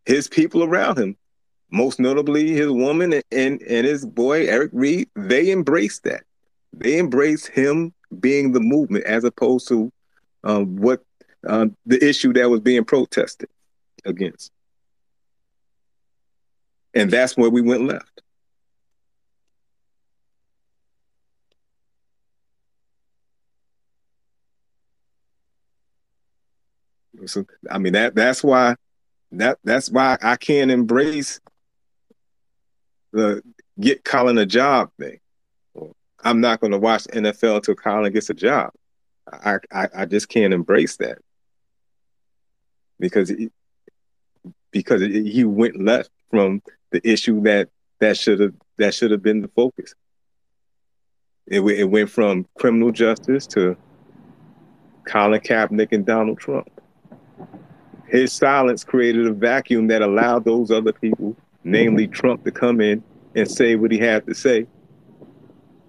His 0.04 0.26
people 0.26 0.64
around 0.64 0.98
him, 0.98 1.16
most 1.70 2.00
notably 2.00 2.50
his 2.50 2.68
woman 2.68 3.12
and, 3.12 3.22
and, 3.30 3.62
and 3.62 3.86
his 3.86 4.04
boy, 4.04 4.46
Eric 4.48 4.70
Reid, 4.72 5.08
they 5.14 5.52
embraced 5.52 6.02
that. 6.02 6.24
They 6.72 6.98
embraced 6.98 7.46
him 7.46 7.94
being 8.18 8.50
the 8.50 8.60
movement 8.60 9.04
as 9.04 9.22
opposed 9.22 9.68
to 9.68 9.92
um, 10.42 10.76
what 10.76 11.02
uh, 11.46 11.66
the 11.86 12.04
issue 12.04 12.32
that 12.32 12.50
was 12.50 12.60
being 12.60 12.84
protested. 12.84 13.48
against. 14.04 14.50
And 16.94 17.10
that's 17.12 17.36
where 17.36 17.50
we 17.50 17.60
went 17.62 17.86
left. 17.86 18.22
So 27.26 27.44
I 27.70 27.78
mean 27.78 27.94
that 27.94 28.14
that's 28.14 28.42
why 28.42 28.76
that 29.32 29.58
that's 29.64 29.90
why 29.90 30.18
I 30.22 30.36
can't 30.36 30.70
embrace 30.70 31.40
the 33.12 33.42
get 33.78 34.04
Colin 34.04 34.38
a 34.38 34.46
job 34.46 34.90
thing. 34.98 35.20
I'm 36.24 36.40
not 36.40 36.60
going 36.60 36.72
to 36.72 36.78
watch 36.78 37.04
NFL 37.04 37.56
until 37.56 37.74
Colin 37.74 38.12
gets 38.12 38.30
a 38.30 38.34
job. 38.34 38.70
I, 39.30 39.58
I, 39.70 39.88
I 39.98 40.06
just 40.06 40.28
can't 40.28 40.52
embrace 40.52 40.96
that 40.96 41.18
because 42.98 43.30
it, 43.30 43.52
because 44.70 45.02
it, 45.02 45.10
he 45.10 45.44
went 45.44 45.80
left 45.80 46.10
from 46.30 46.62
the 46.90 47.06
issue 47.08 47.40
that 47.42 47.68
that 48.00 48.16
should 48.16 48.40
have 48.40 48.54
that 48.78 48.94
should 48.94 49.10
have 49.10 49.22
been 49.22 49.42
the 49.42 49.48
focus. 49.48 49.94
It, 51.46 51.60
it 51.60 51.84
went 51.84 52.10
from 52.10 52.46
criminal 52.58 52.90
justice 52.90 53.46
to 53.48 53.76
Colin 55.06 55.40
Kaepernick 55.40 55.92
and 55.92 56.04
Donald 56.04 56.38
Trump. 56.38 56.68
His 58.08 58.32
silence 58.32 58.84
created 58.84 59.26
a 59.26 59.32
vacuum 59.32 59.86
that 59.88 60.02
allowed 60.02 60.44
those 60.44 60.70
other 60.70 60.92
people, 60.92 61.36
namely 61.64 62.04
mm-hmm. 62.04 62.12
Trump, 62.12 62.44
to 62.44 62.50
come 62.50 62.80
in 62.80 63.02
and 63.34 63.50
say 63.50 63.76
what 63.76 63.92
he 63.92 63.98
had 63.98 64.26
to 64.26 64.34
say. 64.34 64.66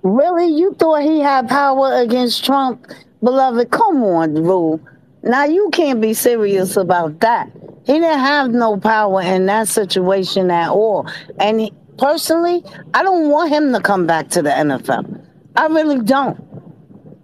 Really? 0.03 0.47
You 0.47 0.73
thought 0.75 1.01
he 1.01 1.19
had 1.19 1.47
power 1.49 2.01
against 2.01 2.45
Trump? 2.45 2.87
Beloved, 3.21 3.71
come 3.71 4.03
on, 4.03 4.35
Rule. 4.35 4.79
Now 5.23 5.45
you 5.45 5.69
can't 5.71 5.99
be 5.99 6.13
serious 6.13 6.77
about 6.77 7.19
that. 7.19 7.51
He 7.85 7.93
didn't 7.93 8.19
have 8.19 8.51
no 8.51 8.77
power 8.77 9.21
in 9.21 9.45
that 9.47 9.67
situation 9.67 10.51
at 10.51 10.69
all. 10.69 11.09
And 11.39 11.59
he, 11.59 11.73
personally, 11.97 12.63
I 12.93 13.03
don't 13.03 13.29
want 13.29 13.49
him 13.49 13.73
to 13.73 13.81
come 13.81 14.05
back 14.05 14.29
to 14.29 14.41
the 14.41 14.49
NFL. 14.49 15.25
I 15.55 15.65
really 15.67 15.99
don't. 15.99 16.39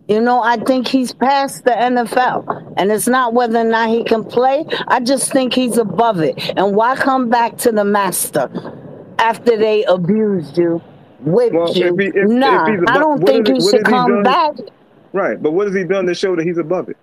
You 0.07 0.21
know, 0.21 0.41
I 0.41 0.57
think 0.57 0.87
he's 0.87 1.13
past 1.13 1.63
the 1.63 1.71
NFL. 1.71 2.73
And 2.77 2.91
it's 2.91 3.07
not 3.07 3.33
whether 3.33 3.59
or 3.59 3.63
not 3.63 3.89
he 3.89 4.03
can 4.03 4.23
play. 4.23 4.65
I 4.87 4.99
just 4.99 5.31
think 5.31 5.53
he's 5.53 5.77
above 5.77 6.19
it. 6.19 6.35
And 6.55 6.75
why 6.75 6.95
come 6.95 7.29
back 7.29 7.57
to 7.59 7.71
the 7.71 7.83
master 7.83 8.49
after 9.17 9.57
they 9.57 9.83
abused 9.85 10.57
you, 10.57 10.81
whipped 11.21 11.55
well, 11.55 11.73
you? 11.73 11.87
If 11.87 11.99
he, 11.99 12.19
if, 12.19 12.29
nah, 12.29 12.67
if 12.71 12.81
I 12.87 12.99
don't 12.99 13.25
think 13.25 13.47
he 13.47 13.59
should 13.59 13.85
come 13.85 14.21
back. 14.21 14.55
Right, 15.11 15.41
but 15.41 15.53
what 15.53 15.67
has 15.67 15.75
he 15.75 15.85
done 15.85 16.05
to 16.05 16.13
show 16.13 16.35
that 16.35 16.45
he's 16.45 16.57
above 16.57 16.89
it? 16.89 16.97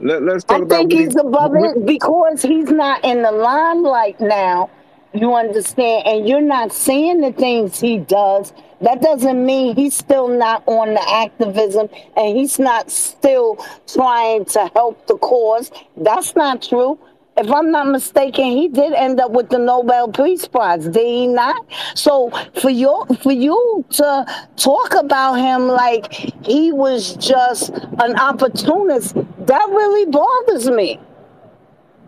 Let, 0.00 0.22
us 0.22 0.44
talk 0.44 0.60
I 0.60 0.62
about. 0.62 0.74
I 0.74 0.78
think 0.78 0.92
he's 0.92 1.16
above 1.16 1.52
it 1.54 1.86
because 1.86 2.42
he's 2.42 2.70
not 2.70 3.04
in 3.04 3.22
the 3.22 3.30
limelight 3.30 4.20
now. 4.20 4.70
You 5.14 5.34
understand, 5.34 6.06
and 6.06 6.28
you're 6.28 6.40
not 6.40 6.72
seeing 6.72 7.20
the 7.20 7.32
things 7.32 7.80
he 7.80 7.98
does. 7.98 8.52
That 8.80 9.02
doesn't 9.02 9.44
mean 9.44 9.74
he's 9.74 9.96
still 9.96 10.28
not 10.28 10.62
on 10.66 10.94
the 10.94 11.10
activism 11.10 11.88
and 12.16 12.36
he's 12.36 12.58
not 12.58 12.90
still 12.90 13.64
trying 13.86 14.44
to 14.46 14.70
help 14.74 15.06
the 15.06 15.16
cause. 15.18 15.70
That's 15.96 16.36
not 16.36 16.62
true 16.62 16.98
if 17.38 17.50
I'm 17.52 17.70
not 17.70 17.86
mistaken, 17.86 18.44
he 18.46 18.68
did 18.68 18.92
end 18.92 19.20
up 19.20 19.30
with 19.30 19.48
the 19.48 19.58
Nobel 19.58 20.08
Peace 20.08 20.46
Prize, 20.48 20.88
did 20.88 21.06
he 21.06 21.26
not? 21.28 21.64
So 21.94 22.30
for 22.60 22.70
you, 22.70 23.04
for 23.22 23.30
you 23.30 23.84
to 23.90 24.26
talk 24.56 24.94
about 24.94 25.34
him 25.34 25.68
like 25.68 26.12
he 26.44 26.72
was 26.72 27.14
just 27.14 27.70
an 27.70 28.16
opportunist, 28.18 29.14
that 29.14 29.66
really 29.68 30.10
bothers 30.10 30.68
me, 30.68 30.98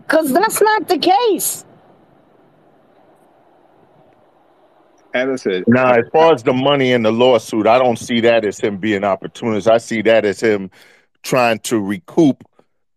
because 0.01 0.33
that's 0.33 0.61
not 0.61 0.89
the 0.89 0.97
case. 0.97 1.65
As 5.13 5.29
I 5.29 5.35
said, 5.35 5.63
now 5.67 5.91
as 5.91 6.05
far 6.11 6.33
as 6.33 6.43
the 6.43 6.53
money 6.53 6.91
in 6.91 7.03
the 7.03 7.11
lawsuit, 7.11 7.67
I 7.67 7.77
don't 7.77 7.99
see 7.99 8.21
that 8.21 8.45
as 8.45 8.59
him 8.59 8.77
being 8.77 9.03
opportunist. 9.03 9.67
I 9.67 9.77
see 9.77 10.01
that 10.03 10.25
as 10.25 10.39
him 10.39 10.71
trying 11.23 11.59
to 11.59 11.79
recoup 11.79 12.43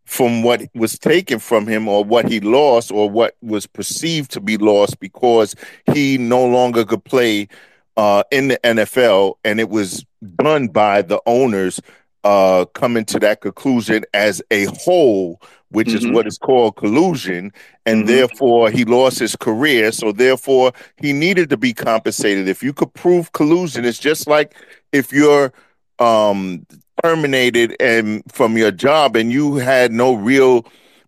from 0.04 0.42
what 0.42 0.62
was 0.74 0.98
taken 0.98 1.38
from 1.38 1.66
him 1.66 1.88
or 1.88 2.04
what 2.04 2.28
he 2.28 2.40
lost 2.40 2.92
or 2.92 3.08
what 3.08 3.36
was 3.42 3.66
perceived 3.66 4.30
to 4.32 4.40
be 4.40 4.56
lost 4.56 5.00
because 5.00 5.54
he 5.92 6.18
no 6.18 6.46
longer 6.46 6.84
could 6.84 7.04
play 7.04 7.48
uh, 7.96 8.22
in 8.30 8.48
the 8.48 8.58
NFL 8.64 9.34
and 9.44 9.60
it 9.60 9.70
was 9.70 10.04
done 10.36 10.68
by 10.68 11.02
the 11.02 11.20
owners 11.26 11.80
uh, 12.22 12.64
coming 12.74 13.04
to 13.04 13.18
that 13.20 13.40
conclusion 13.40 14.04
as 14.14 14.42
a 14.50 14.64
whole, 14.66 15.40
which 15.74 15.88
mm-hmm. 15.88 16.08
is 16.08 16.12
what 16.12 16.26
is 16.26 16.38
called 16.38 16.76
collusion, 16.76 17.52
and 17.84 17.98
mm-hmm. 17.98 18.06
therefore 18.06 18.70
he 18.70 18.84
lost 18.84 19.18
his 19.18 19.36
career. 19.36 19.92
So 19.92 20.12
therefore 20.12 20.72
he 20.96 21.12
needed 21.12 21.50
to 21.50 21.56
be 21.56 21.74
compensated. 21.74 22.48
If 22.48 22.62
you 22.62 22.72
could 22.72 22.92
prove 22.94 23.32
collusion, 23.32 23.84
it's 23.84 23.98
just 23.98 24.26
like 24.26 24.54
if 24.92 25.12
you're 25.12 25.52
um 25.98 26.66
terminated 27.02 27.76
and 27.80 28.22
from 28.32 28.56
your 28.56 28.70
job 28.70 29.16
and 29.16 29.32
you 29.32 29.56
had 29.56 29.92
no 29.92 30.14
real 30.14 30.64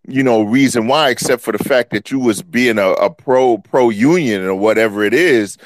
you 0.06 0.22
know 0.22 0.43
reason 0.43 0.86
why 0.86 1.10
except 1.10 1.43
for 1.43 1.52
the 1.52 1.64
fact 1.64 1.90
that 1.90 2.10
you 2.10 2.18
was 2.18 2.43
being 2.43 2.78
a, 2.78 2.90
a 2.93 3.10
pro 3.10 3.59
pro 3.59 3.88
union 3.88 4.44
or 4.44 4.55
whatever 4.55 5.02
it 5.02 5.14
is 5.14 5.56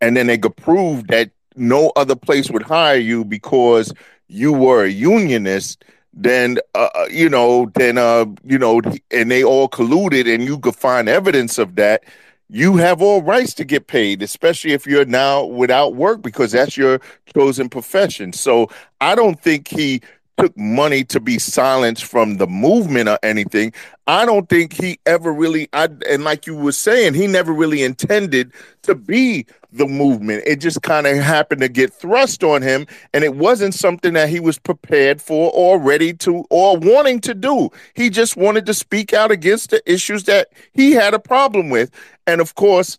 and 0.00 0.16
then 0.16 0.26
they 0.26 0.38
could 0.38 0.56
prove 0.56 1.06
that 1.08 1.30
no 1.56 1.92
other 1.96 2.14
place 2.14 2.50
would 2.50 2.62
hire 2.62 2.96
you 2.96 3.24
because 3.24 3.92
you 4.28 4.52
were 4.52 4.84
a 4.84 4.90
unionist 4.90 5.84
then 6.12 6.58
uh, 6.74 6.88
uh 6.94 7.06
you 7.10 7.28
know 7.28 7.70
then 7.74 7.98
uh 7.98 8.24
you 8.44 8.58
know 8.58 8.80
and 9.10 9.30
they 9.30 9.44
all 9.44 9.68
colluded 9.68 10.32
and 10.32 10.44
you 10.44 10.58
could 10.58 10.74
find 10.74 11.08
evidence 11.08 11.58
of 11.58 11.76
that 11.76 12.02
you 12.50 12.76
have 12.76 13.02
all 13.02 13.22
rights 13.22 13.52
to 13.54 13.64
get 13.64 13.86
paid, 13.88 14.22
especially 14.22 14.72
if 14.72 14.86
you're 14.86 15.04
now 15.04 15.44
without 15.44 15.94
work 15.94 16.22
because 16.22 16.52
that's 16.52 16.76
your 16.76 17.00
chosen 17.34 17.68
profession. 17.68 18.32
So 18.32 18.70
I 19.00 19.14
don't 19.14 19.38
think 19.40 19.68
he 19.68 20.00
took 20.38 20.56
money 20.56 21.04
to 21.04 21.20
be 21.20 21.38
silenced 21.38 22.04
from 22.04 22.36
the 22.36 22.46
movement 22.46 23.08
or 23.08 23.18
anything. 23.22 23.72
I 24.06 24.24
don't 24.24 24.48
think 24.48 24.72
he 24.72 24.98
ever 25.04 25.32
really 25.32 25.68
I 25.72 25.88
and 26.08 26.24
like 26.24 26.46
you 26.46 26.56
were 26.56 26.72
saying, 26.72 27.14
he 27.14 27.26
never 27.26 27.52
really 27.52 27.82
intended 27.82 28.52
to 28.82 28.94
be 28.94 29.46
the 29.72 29.86
movement. 29.86 30.44
It 30.46 30.60
just 30.60 30.82
kind 30.82 31.06
of 31.06 31.16
happened 31.18 31.60
to 31.60 31.68
get 31.68 31.92
thrust 31.92 32.42
on 32.42 32.62
him 32.62 32.86
and 33.12 33.24
it 33.24 33.34
wasn't 33.34 33.74
something 33.74 34.14
that 34.14 34.28
he 34.28 34.40
was 34.40 34.58
prepared 34.58 35.20
for 35.20 35.50
or 35.52 35.78
ready 35.78 36.14
to 36.14 36.44
or 36.50 36.78
wanting 36.78 37.20
to 37.22 37.34
do. 37.34 37.70
He 37.94 38.08
just 38.08 38.36
wanted 38.36 38.64
to 38.66 38.74
speak 38.74 39.12
out 39.12 39.30
against 39.30 39.70
the 39.70 39.82
issues 39.90 40.24
that 40.24 40.48
he 40.72 40.92
had 40.92 41.14
a 41.14 41.18
problem 41.18 41.68
with. 41.68 41.90
And 42.26 42.40
of 42.40 42.54
course, 42.54 42.96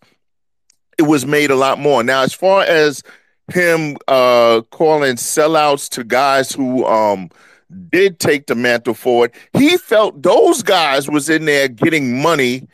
it 0.98 1.04
was 1.04 1.26
made 1.26 1.50
a 1.50 1.56
lot 1.56 1.80
more. 1.80 2.04
Now 2.04 2.22
as 2.22 2.34
far 2.34 2.64
as 2.64 3.02
him 3.54 3.98
uh, 4.08 4.62
calling 4.72 5.16
sellouts 5.16 5.90
to 5.90 6.04
guys 6.04 6.52
who 6.52 6.86
um, 6.86 7.30
did 7.90 8.20
take 8.20 8.48
the 8.48 8.56
mantle 8.56 8.94
forward. 8.94 9.32
He 9.54 9.78
felt 9.78 10.22
those 10.22 10.64
guys 10.64 11.10
was 11.10 11.30
in 11.30 11.46
there 11.46 11.68
getting 11.68 12.22
money, 12.22 12.68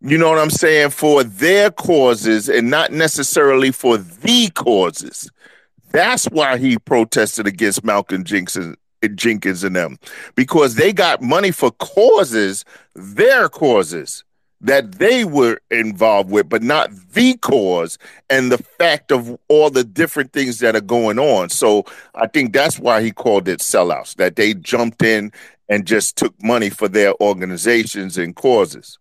you 0.00 0.18
know 0.18 0.30
what 0.30 0.38
I'm 0.38 0.50
saying, 0.50 0.90
for 0.90 1.24
their 1.24 1.70
causes 1.70 2.48
and 2.48 2.70
not 2.70 2.92
necessarily 2.92 3.70
for 3.70 3.98
the 3.98 4.50
causes. 4.50 5.30
That's 5.90 6.24
why 6.26 6.58
he 6.58 6.78
protested 6.78 7.46
against 7.46 7.84
Malcolm 7.84 8.24
Jenkins, 8.24 8.76
and, 9.02 9.18
Jenkins 9.18 9.64
and 9.64 9.76
them 9.76 9.98
because 10.36 10.76
they 10.76 10.92
got 10.92 11.20
money 11.20 11.50
for 11.50 11.70
causes, 11.72 12.64
their 12.94 13.48
causes 13.48 14.24
that 14.62 14.92
they 14.92 15.24
were 15.24 15.60
involved 15.70 16.30
with, 16.30 16.48
but 16.48 16.62
not 16.62 16.90
the 17.12 17.36
cause 17.38 17.98
and 18.30 18.50
the 18.50 18.58
fact 18.58 19.10
of 19.10 19.36
all 19.48 19.70
the 19.70 19.82
different 19.82 20.32
things 20.32 20.60
that 20.60 20.76
are 20.76 20.80
going 20.80 21.18
on. 21.18 21.48
So 21.50 21.84
I 22.14 22.28
think 22.28 22.52
that's 22.52 22.78
why 22.78 23.02
he 23.02 23.10
called 23.10 23.48
it 23.48 23.58
sellouts, 23.58 24.14
that 24.16 24.36
they 24.36 24.54
jumped 24.54 25.02
in 25.02 25.32
and 25.68 25.86
just 25.86 26.16
took 26.16 26.40
money 26.42 26.70
for 26.70 26.88
their 26.88 27.12
organizations 27.20 28.16
and 28.16 28.36
causes. 28.36 28.98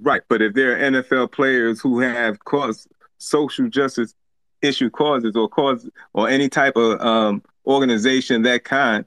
Right. 0.00 0.22
But 0.28 0.40
if 0.40 0.54
there 0.54 0.72
are 0.72 0.90
NFL 0.90 1.32
players 1.32 1.80
who 1.80 2.00
have 2.00 2.42
caused 2.44 2.88
social 3.18 3.68
justice 3.68 4.14
issue 4.62 4.88
causes 4.88 5.36
or 5.36 5.48
cause 5.48 5.88
or 6.14 6.28
any 6.28 6.48
type 6.48 6.76
of 6.76 7.00
um, 7.00 7.42
organization 7.66 8.42
that 8.42 8.64
kind, 8.64 9.04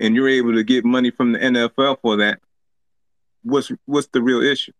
and 0.00 0.16
you're 0.16 0.28
able 0.28 0.54
to 0.54 0.64
get 0.64 0.84
money 0.84 1.10
from 1.10 1.32
the 1.32 1.38
NFL 1.38 1.98
for 2.02 2.16
that, 2.16 2.40
what's 3.42 3.70
what's 3.86 4.08
the 4.08 4.22
real 4.22 4.42
issue? 4.42 4.72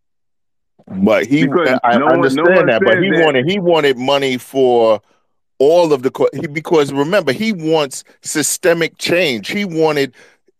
But 0.87 1.27
he, 1.27 1.47
because 1.47 1.79
I 1.85 1.99
no 1.99 2.09
understand 2.09 2.49
one, 2.49 2.67
no 2.67 2.73
that, 2.73 2.83
but 2.85 3.03
he 3.03 3.11
that. 3.11 3.25
wanted 3.25 3.49
he 3.49 3.59
wanted 3.59 3.99
money 3.99 4.37
for 4.37 5.01
all 5.59 5.93
of 5.93 6.03
the 6.03 6.29
he, 6.35 6.47
because 6.47 6.93
remember 6.93 7.33
he 7.33 7.53
wants 7.53 8.05
systemic 8.23 8.99
change. 8.99 9.49
He 9.49 9.65
wanted 9.65 10.15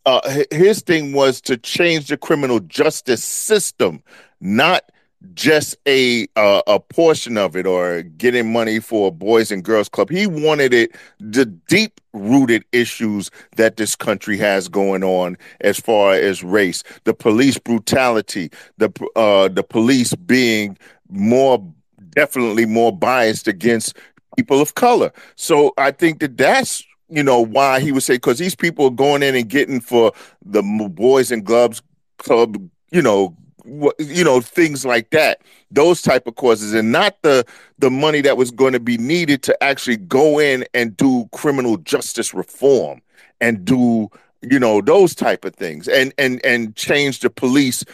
uh, 0.07 0.45
his 0.51 0.81
thing 0.81 1.13
was 1.13 1.41
to 1.43 1.57
change 1.57 2.09
the 2.09 2.17
criminal 2.17 2.61
justice 2.61 3.23
system, 3.25 4.03
not 4.41 4.92
just 5.35 5.77
a 5.87 6.27
uh, 6.37 6.63
a 6.67 6.81
portion 6.81 7.37
of 7.37 7.57
it 7.57 7.67
or 7.67 8.03
getting 8.03 8.53
money 8.53 8.81
for 8.81 9.09
a 9.09 9.11
boys 9.11 9.51
and 9.51 9.65
girls 9.65 9.89
club. 9.89 10.11
He 10.11 10.27
wanted 10.27 10.75
it 10.75 10.95
the 11.21 11.47
deep 11.47 12.01
rooted 12.13 12.65
issues 12.73 13.31
that 13.57 13.77
this 13.77 13.97
country 13.97 14.37
has 14.39 14.69
going 14.69 15.03
on 15.03 15.37
as 15.61 15.79
far 15.79 16.15
as 16.15 16.43
race, 16.43 16.83
the 17.05 17.15
police 17.15 17.59
brutality, 17.59 18.51
the 18.79 18.91
uh, 19.17 19.49
the 19.49 19.63
police 19.63 20.15
being 20.15 20.77
more 21.09 21.65
definitely 22.11 22.67
more 22.67 22.97
biased 22.97 23.49
against 23.49 23.97
people 24.37 24.61
of 24.61 24.75
color. 24.75 25.13
So 25.37 25.73
I 25.79 25.91
think 25.91 26.21
that 26.21 26.37
that's 26.37 26.85
you 27.09 27.23
know 27.23 27.41
why 27.41 27.81
he 27.81 27.93
would 27.93 28.03
say 28.03 28.15
because 28.15 28.39
these 28.39 28.55
people 28.55 28.87
are 28.87 28.91
going 28.91 29.23
in 29.23 29.35
and 29.35 29.49
getting 29.49 29.81
for 29.81 30.13
the 30.45 30.63
boys 30.91 31.31
and 31.31 31.45
gloves 31.45 31.83
club, 32.19 32.57
you 32.91 33.03
know, 33.03 33.37
you 33.65 34.25
know 34.25 34.41
things 34.41 34.85
like 34.85 35.11
that 35.11 35.41
those 35.71 36.03
type 36.03 36.27
of 36.27 36.35
causes 36.35 36.73
and 36.75 36.91
not 36.91 37.21
the 37.23 37.45
the 37.79 37.91
money 37.91 38.21
that 38.21 38.37
was 38.37 38.51
going 38.51 38.73
to 38.73 38.81
be 38.81 38.97
needed 38.99 39.43
to 39.43 39.63
actually 39.63 39.97
go 39.97 40.39
in 40.39 40.65
and 40.75 40.97
do 40.97 41.29
criminal 41.33 41.77
justice 41.79 42.35
reform 42.35 43.01
and 43.41 43.65
do 43.65 44.11
you 44.43 44.59
know 44.59 44.81
those 44.81 45.15
type 45.15 45.45
of 45.45 45.55
things 45.55 45.87
and 45.89 46.13
and 46.19 46.45
and 46.45 46.75
change 46.77 47.21
the 47.21 47.31
police 47.31 47.85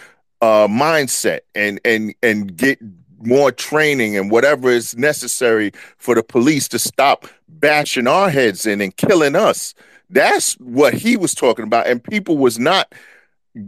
uh 0.40 0.66
mindset 0.66 1.40
and 1.54 1.80
and 1.84 2.14
and 2.22 2.56
get 2.56 2.78
more 3.20 3.50
training 3.50 4.16
and 4.16 4.30
whatever 4.30 4.70
is 4.70 4.96
necessary 4.96 5.72
for 5.96 6.14
the 6.14 6.22
police 6.22 6.68
to 6.68 6.78
stop 6.78 7.26
bashing 7.48 8.06
our 8.06 8.30
heads 8.30 8.66
in 8.66 8.80
and 8.80 8.96
killing 8.96 9.34
us. 9.34 9.74
That's 10.10 10.54
what 10.54 10.94
he 10.94 11.16
was 11.16 11.34
talking 11.34 11.64
about 11.64 11.86
and 11.86 12.02
people 12.02 12.38
was 12.38 12.58
not 12.58 12.94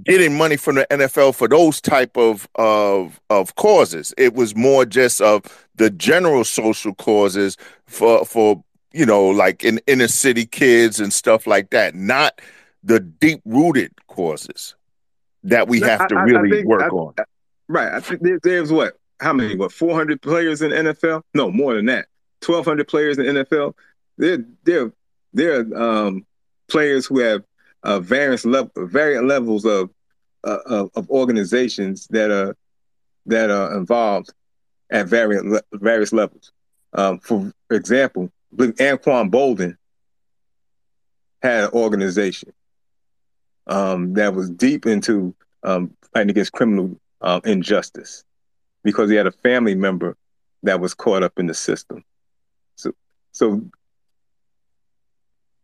getting 0.04 0.36
money 0.36 0.56
from 0.56 0.76
the 0.76 0.86
NFL 0.90 1.34
for 1.34 1.48
those 1.48 1.80
type 1.80 2.16
of 2.16 2.48
of 2.56 3.20
of 3.30 3.54
causes. 3.56 4.14
It 4.16 4.34
was 4.34 4.54
more 4.54 4.84
just 4.84 5.20
of 5.20 5.44
the 5.76 5.90
general 5.90 6.44
social 6.44 6.94
causes 6.94 7.56
for 7.86 8.24
for 8.24 8.62
you 8.92 9.06
know 9.06 9.26
like 9.26 9.64
in 9.64 9.80
inner 9.86 10.08
city 10.08 10.46
kids 10.46 11.00
and 11.00 11.12
stuff 11.12 11.46
like 11.46 11.70
that, 11.70 11.94
not 11.94 12.40
the 12.82 13.00
deep 13.00 13.42
rooted 13.44 13.92
causes 14.08 14.74
that 15.44 15.68
we 15.68 15.80
have 15.80 16.06
to 16.08 16.16
really 16.16 16.36
I, 16.36 16.40
I 16.40 16.50
think, 16.50 16.68
work 16.68 16.82
I, 16.82 16.88
on. 16.88 17.14
Right. 17.68 17.92
I 17.92 18.00
think 18.00 18.22
there, 18.22 18.38
there's 18.42 18.72
what 18.72 18.96
how 19.20 19.32
many 19.32 19.56
what 19.56 19.72
400 19.72 20.20
players 20.22 20.62
in 20.62 20.70
NFL? 20.70 21.22
No, 21.34 21.50
more 21.50 21.74
than 21.74 21.86
that. 21.86 22.06
1200 22.44 22.88
players 22.88 23.18
in 23.18 23.26
NFL. 23.26 23.74
They're 24.18 24.44
they're 24.64 24.92
they're 25.32 25.80
um 25.80 26.26
players 26.68 27.06
who 27.06 27.20
have 27.20 27.42
uh, 27.82 28.00
various 28.00 28.44
level, 28.44 28.70
various 28.76 29.22
levels 29.22 29.64
of, 29.64 29.90
uh, 30.44 30.58
of, 30.66 30.90
of 30.94 31.10
organizations 31.10 32.06
that 32.08 32.30
are 32.30 32.56
that 33.26 33.50
are 33.50 33.76
involved 33.76 34.32
at 34.90 35.06
various 35.06 35.60
various 35.72 36.12
levels. 36.12 36.52
Um, 36.92 37.20
for 37.20 37.52
example, 37.70 38.30
Anquan 38.56 39.30
Boldin 39.30 39.76
had 41.42 41.64
an 41.64 41.70
organization 41.70 42.52
um, 43.66 44.14
that 44.14 44.34
was 44.34 44.50
deep 44.50 44.86
into 44.86 45.34
um, 45.62 45.94
fighting 46.12 46.30
against 46.30 46.52
criminal 46.52 46.98
uh, 47.20 47.40
injustice 47.44 48.24
because 48.82 49.10
he 49.10 49.16
had 49.16 49.26
a 49.26 49.32
family 49.32 49.74
member 49.74 50.16
that 50.62 50.80
was 50.80 50.94
caught 50.94 51.22
up 51.22 51.38
in 51.38 51.46
the 51.46 51.54
system. 51.54 52.04
So, 52.76 52.92
so 53.32 53.62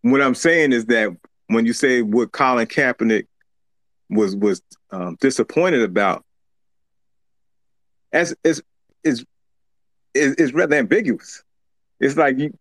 what 0.03 0.23
I'm 0.23 0.35
saying 0.35 0.73
is 0.73 0.87
that 0.87 1.17
when 1.49 1.67
you 1.67 1.73
say 1.73 2.03
what 2.03 2.33
Colin 2.33 2.67
Kaepernick 2.67 3.27
was 4.11 4.37
was 4.37 4.63
um, 4.91 5.17
disappointed 5.21 5.83
about, 5.83 6.25
as 8.13 8.35
is 8.45 8.63
is 9.05 9.25
is 10.15 10.53
rather 10.53 10.77
ambiguous. 10.77 11.43
It's 12.01 12.17
like 12.17 12.39
you 12.39 12.57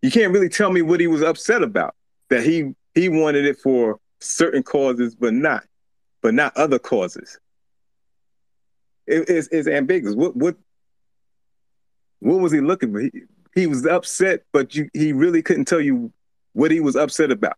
you 0.00 0.10
can't 0.10 0.32
really 0.32 0.48
tell 0.48 0.70
me 0.70 0.82
what 0.82 1.00
he 1.00 1.06
was 1.06 1.22
upset 1.22 1.62
about. 1.62 1.94
That 2.30 2.44
he 2.44 2.74
he 2.94 3.08
wanted 3.08 3.44
it 3.44 3.58
for 3.58 3.98
certain 4.20 4.62
causes, 4.62 5.14
but 5.14 5.34
not 5.34 5.64
but 6.22 6.34
not 6.34 6.56
other 6.56 6.78
causes. 6.78 7.38
It, 9.06 9.28
it's, 9.28 9.48
it's 9.48 9.68
ambiguous. 9.68 10.14
What 10.14 10.36
what 10.36 10.56
what 12.20 12.40
was 12.40 12.52
he 12.52 12.60
looking 12.60 12.92
for? 12.92 13.00
He, 13.00 13.10
he 13.54 13.66
was 13.66 13.84
upset, 13.84 14.44
but 14.52 14.74
you, 14.74 14.88
he 14.94 15.12
really 15.12 15.42
couldn't 15.42 15.66
tell 15.66 15.80
you 15.80 16.12
what 16.52 16.70
he 16.70 16.80
was 16.80 16.96
upset 16.96 17.30
about. 17.30 17.56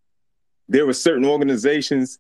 There 0.69 0.87
were 0.87 0.95
certain 0.95 1.25
organizations. 1.25 2.19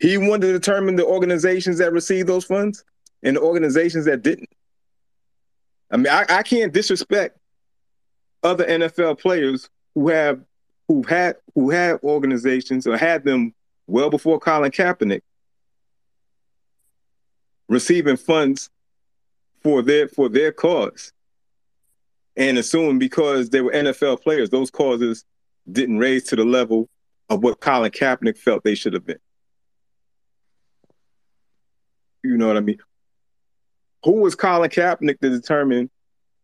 He 0.00 0.18
wanted 0.18 0.48
to 0.48 0.52
determine 0.52 0.96
the 0.96 1.06
organizations 1.06 1.78
that 1.78 1.92
received 1.92 2.28
those 2.28 2.44
funds 2.44 2.84
and 3.22 3.36
the 3.36 3.40
organizations 3.40 4.04
that 4.06 4.22
didn't. 4.22 4.48
I 5.90 5.96
mean, 5.96 6.08
I, 6.08 6.24
I 6.28 6.42
can't 6.42 6.72
disrespect 6.72 7.38
other 8.42 8.64
NFL 8.64 9.20
players 9.20 9.68
who 9.94 10.08
have 10.08 10.40
who 10.86 11.02
had 11.02 11.36
who 11.54 11.70
had 11.70 11.98
organizations 12.02 12.86
or 12.86 12.96
had 12.96 13.24
them 13.24 13.54
well 13.86 14.10
before 14.10 14.38
Colin 14.38 14.70
Kaepernick 14.70 15.22
receiving 17.68 18.16
funds 18.16 18.70
for 19.62 19.82
their 19.82 20.08
for 20.08 20.28
their 20.28 20.52
cause 20.52 21.12
and 22.36 22.56
assuming 22.56 22.98
because 22.98 23.50
they 23.50 23.60
were 23.60 23.72
NFL 23.72 24.22
players, 24.22 24.48
those 24.48 24.70
causes 24.70 25.24
didn't 25.70 25.98
raise 25.98 26.24
to 26.24 26.36
the 26.36 26.44
level 26.44 26.88
of 27.28 27.42
what 27.42 27.60
Colin 27.60 27.90
Kaepernick 27.90 28.38
felt 28.38 28.64
they 28.64 28.74
should 28.74 28.94
have 28.94 29.06
been. 29.06 29.18
You 32.22 32.36
know 32.36 32.48
what 32.48 32.56
I 32.56 32.60
mean? 32.60 32.78
Who 34.04 34.20
was 34.20 34.34
Colin 34.34 34.70
Kaepernick 34.70 35.20
to 35.20 35.30
determine 35.30 35.90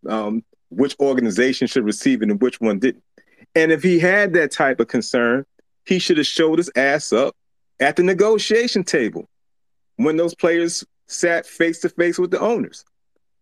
um, 0.08 0.44
which 0.70 0.96
organization 1.00 1.66
should 1.66 1.84
receive 1.84 2.22
it 2.22 2.30
and 2.30 2.40
which 2.40 2.60
one 2.60 2.78
didn't? 2.78 3.04
And 3.54 3.72
if 3.72 3.82
he 3.82 3.98
had 3.98 4.32
that 4.34 4.50
type 4.50 4.80
of 4.80 4.88
concern, 4.88 5.46
he 5.86 5.98
should 5.98 6.18
have 6.18 6.26
showed 6.26 6.58
his 6.58 6.70
ass 6.76 7.12
up 7.12 7.34
at 7.80 7.96
the 7.96 8.02
negotiation 8.02 8.84
table 8.84 9.28
when 9.96 10.16
those 10.16 10.34
players 10.34 10.84
sat 11.06 11.46
face 11.46 11.80
to 11.80 11.88
face 11.88 12.18
with 12.18 12.30
the 12.30 12.40
owners. 12.40 12.84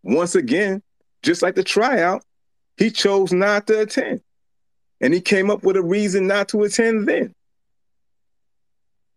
Once 0.03 0.35
again, 0.35 0.81
just 1.23 1.41
like 1.41 1.55
the 1.55 1.63
tryout, 1.63 2.23
he 2.77 2.91
chose 2.91 3.31
not 3.31 3.67
to 3.67 3.81
attend. 3.81 4.21
And 5.01 5.13
he 5.13 5.21
came 5.21 5.49
up 5.49 5.63
with 5.63 5.75
a 5.75 5.81
reason 5.81 6.27
not 6.27 6.47
to 6.49 6.63
attend 6.63 7.07
then. 7.07 7.33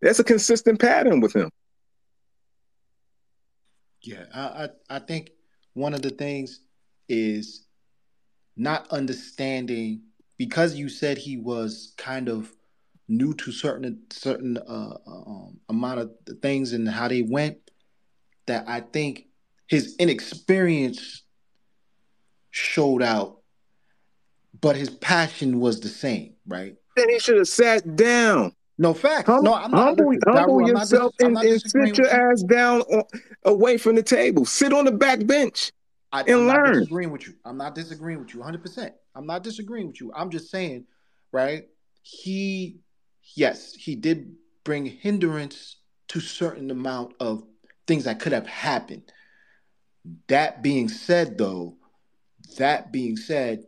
That's 0.01 0.19
a 0.19 0.23
consistent 0.23 0.79
pattern 0.79 1.21
with 1.21 1.35
him. 1.35 1.49
Yeah, 4.01 4.25
I, 4.33 4.41
I, 4.41 4.69
I 4.89 4.99
think 4.99 5.31
one 5.73 5.93
of 5.93 6.01
the 6.01 6.11
things 6.11 6.61
is 7.09 7.65
not 8.55 8.87
understanding 8.89 10.01
because 10.37 10.75
you 10.75 10.89
said 10.89 11.17
he 11.17 11.37
was 11.37 11.93
kind 11.97 12.29
of 12.29 12.51
new 13.07 13.33
to 13.33 13.51
certain 13.51 14.01
certain 14.11 14.57
uh, 14.57 14.97
um, 15.07 15.59
amount 15.69 15.99
of 15.99 16.11
things 16.41 16.73
and 16.73 16.87
how 16.87 17.07
they 17.07 17.21
went. 17.21 17.57
That 18.45 18.67
I 18.67 18.81
think 18.81 19.25
his 19.67 19.95
inexperience 19.97 21.23
showed 22.51 23.03
out 23.03 23.36
but 24.61 24.75
his 24.75 24.89
passion 24.89 25.59
was 25.59 25.79
the 25.79 25.89
same, 25.89 26.33
right? 26.47 26.75
Then 26.95 27.09
he 27.09 27.19
should 27.19 27.37
have 27.37 27.47
sat 27.47 27.95
down. 27.95 28.53
No 28.77 28.93
facts. 28.93 29.27
Hum- 29.27 29.43
no, 29.43 29.53
I'm 29.53 29.71
not. 29.71 29.97
Humble, 29.97 30.15
humble 30.27 30.67
yourself 30.67 31.13
dis- 31.17 31.27
and, 31.27 31.37
and 31.37 31.61
sit 31.61 31.97
your 31.97 32.09
ass 32.09 32.43
down 32.43 32.81
on, 32.81 33.03
away 33.43 33.77
from 33.77 33.95
the 33.95 34.03
table. 34.03 34.45
Sit 34.45 34.71
on 34.71 34.85
the 34.85 34.91
back 34.91 35.25
bench 35.25 35.71
I, 36.11 36.21
and 36.21 36.29
I'm 36.31 36.47
learn. 36.47 36.63
Not 36.63 36.73
disagreeing 36.73 37.11
with 37.11 37.27
you. 37.27 37.33
I'm 37.43 37.57
not 37.57 37.75
disagreeing 37.75 38.19
with 38.19 38.33
you 38.33 38.39
100. 38.39 38.61
percent 38.61 38.93
I'm 39.15 39.25
not 39.25 39.43
disagreeing 39.43 39.87
with 39.87 39.99
you. 39.99 40.11
I'm 40.15 40.29
just 40.29 40.51
saying, 40.51 40.85
right? 41.31 41.65
He, 42.03 42.79
yes, 43.35 43.73
he 43.73 43.95
did 43.95 44.35
bring 44.63 44.85
hindrance 44.85 45.77
to 46.09 46.19
certain 46.19 46.69
amount 46.69 47.15
of 47.19 47.43
things 47.87 48.03
that 48.03 48.19
could 48.19 48.31
have 48.31 48.47
happened. 48.47 49.11
That 50.27 50.61
being 50.61 50.87
said, 50.87 51.37
though, 51.37 51.77
that 52.57 52.91
being 52.91 53.17
said, 53.17 53.63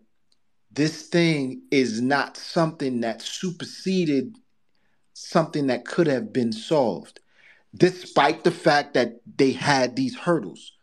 this 0.71 1.03
thing 1.07 1.63
is 1.71 2.01
not 2.01 2.37
something 2.37 3.01
that 3.01 3.21
superseded 3.21 4.37
something 5.13 5.67
that 5.67 5.85
could 5.85 6.07
have 6.07 6.31
been 6.31 6.51
solved, 6.51 7.19
despite 7.75 8.43
the 8.43 8.51
fact 8.51 8.93
that 8.93 9.19
they 9.37 9.51
had 9.51 9.95
these 9.95 10.15
hurdles, 10.15 10.73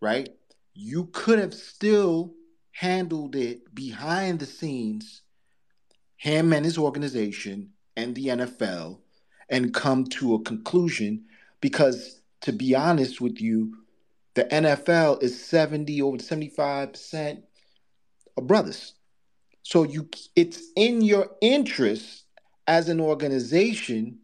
right? 0.00 0.30
You 0.74 1.06
could 1.12 1.38
have 1.38 1.54
still 1.54 2.34
handled 2.72 3.36
it 3.36 3.74
behind 3.74 4.38
the 4.38 4.46
scenes, 4.46 5.22
him 6.16 6.52
and 6.52 6.64
his 6.64 6.78
organization 6.78 7.70
and 7.96 8.14
the 8.14 8.28
NFL, 8.28 8.98
and 9.50 9.74
come 9.74 10.04
to 10.04 10.34
a 10.34 10.42
conclusion 10.42 11.24
because, 11.60 12.22
to 12.40 12.52
be 12.52 12.74
honest 12.74 13.20
with 13.20 13.40
you, 13.40 13.76
the 14.34 14.44
NFL 14.44 15.22
is 15.22 15.44
70 15.44 16.00
over 16.00 16.16
75% 16.16 17.42
of 18.38 18.46
brothers. 18.46 18.94
So 19.62 19.84
you 19.84 20.08
it's 20.36 20.60
in 20.76 21.02
your 21.02 21.30
interest 21.40 22.24
as 22.66 22.88
an 22.88 23.00
organization 23.00 24.18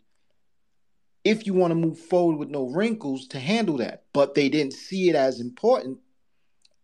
if 1.24 1.46
you 1.46 1.54
want 1.54 1.72
to 1.72 1.74
move 1.74 1.98
forward 1.98 2.36
with 2.36 2.48
no 2.48 2.68
wrinkles 2.68 3.26
to 3.28 3.38
handle 3.38 3.76
that. 3.78 4.04
But 4.12 4.34
they 4.34 4.48
didn't 4.48 4.72
see 4.72 5.08
it 5.08 5.14
as 5.14 5.40
important 5.40 5.98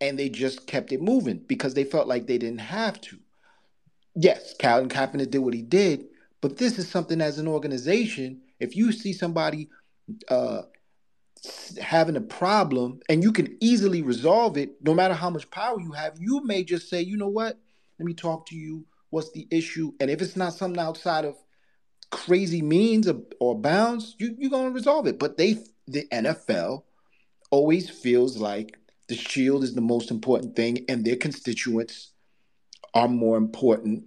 and 0.00 0.18
they 0.18 0.28
just 0.28 0.66
kept 0.66 0.92
it 0.92 1.00
moving 1.00 1.38
because 1.46 1.74
they 1.74 1.84
felt 1.84 2.06
like 2.06 2.26
they 2.26 2.38
didn't 2.38 2.60
have 2.60 3.00
to. 3.02 3.18
Yes, 4.14 4.54
Colin 4.60 4.88
Kaepernick 4.88 5.30
did 5.30 5.38
what 5.38 5.54
he 5.54 5.62
did, 5.62 6.04
but 6.40 6.58
this 6.58 6.78
is 6.78 6.88
something 6.88 7.20
as 7.20 7.38
an 7.38 7.48
organization, 7.48 8.42
if 8.60 8.76
you 8.76 8.92
see 8.92 9.12
somebody 9.12 9.68
uh, 10.28 10.62
having 11.80 12.16
a 12.16 12.20
problem 12.20 13.00
and 13.08 13.22
you 13.22 13.32
can 13.32 13.56
easily 13.60 14.02
resolve 14.02 14.56
it, 14.56 14.70
no 14.82 14.94
matter 14.94 15.14
how 15.14 15.30
much 15.30 15.50
power 15.50 15.80
you 15.80 15.92
have, 15.92 16.16
you 16.18 16.44
may 16.44 16.62
just 16.62 16.88
say, 16.88 17.00
you 17.00 17.16
know 17.16 17.28
what, 17.28 17.58
let 17.98 18.06
me 18.06 18.14
talk 18.14 18.46
to 18.46 18.56
you. 18.56 18.86
What's 19.10 19.30
the 19.32 19.46
issue? 19.50 19.92
And 20.00 20.10
if 20.10 20.20
it's 20.20 20.36
not 20.36 20.54
something 20.54 20.80
outside 20.80 21.24
of 21.24 21.36
crazy 22.10 22.62
means 22.62 23.08
or, 23.08 23.20
or 23.40 23.58
bounds, 23.58 24.16
you, 24.18 24.34
you're 24.38 24.50
going 24.50 24.68
to 24.68 24.74
resolve 24.74 25.06
it. 25.06 25.18
But 25.18 25.36
they, 25.36 25.58
the 25.86 26.06
NFL, 26.12 26.82
always 27.50 27.88
feels 27.88 28.36
like 28.36 28.76
the 29.08 29.14
shield 29.14 29.62
is 29.62 29.74
the 29.74 29.80
most 29.80 30.10
important 30.10 30.56
thing, 30.56 30.84
and 30.88 31.04
their 31.04 31.16
constituents 31.16 32.12
are 32.94 33.08
more 33.08 33.36
important 33.36 34.04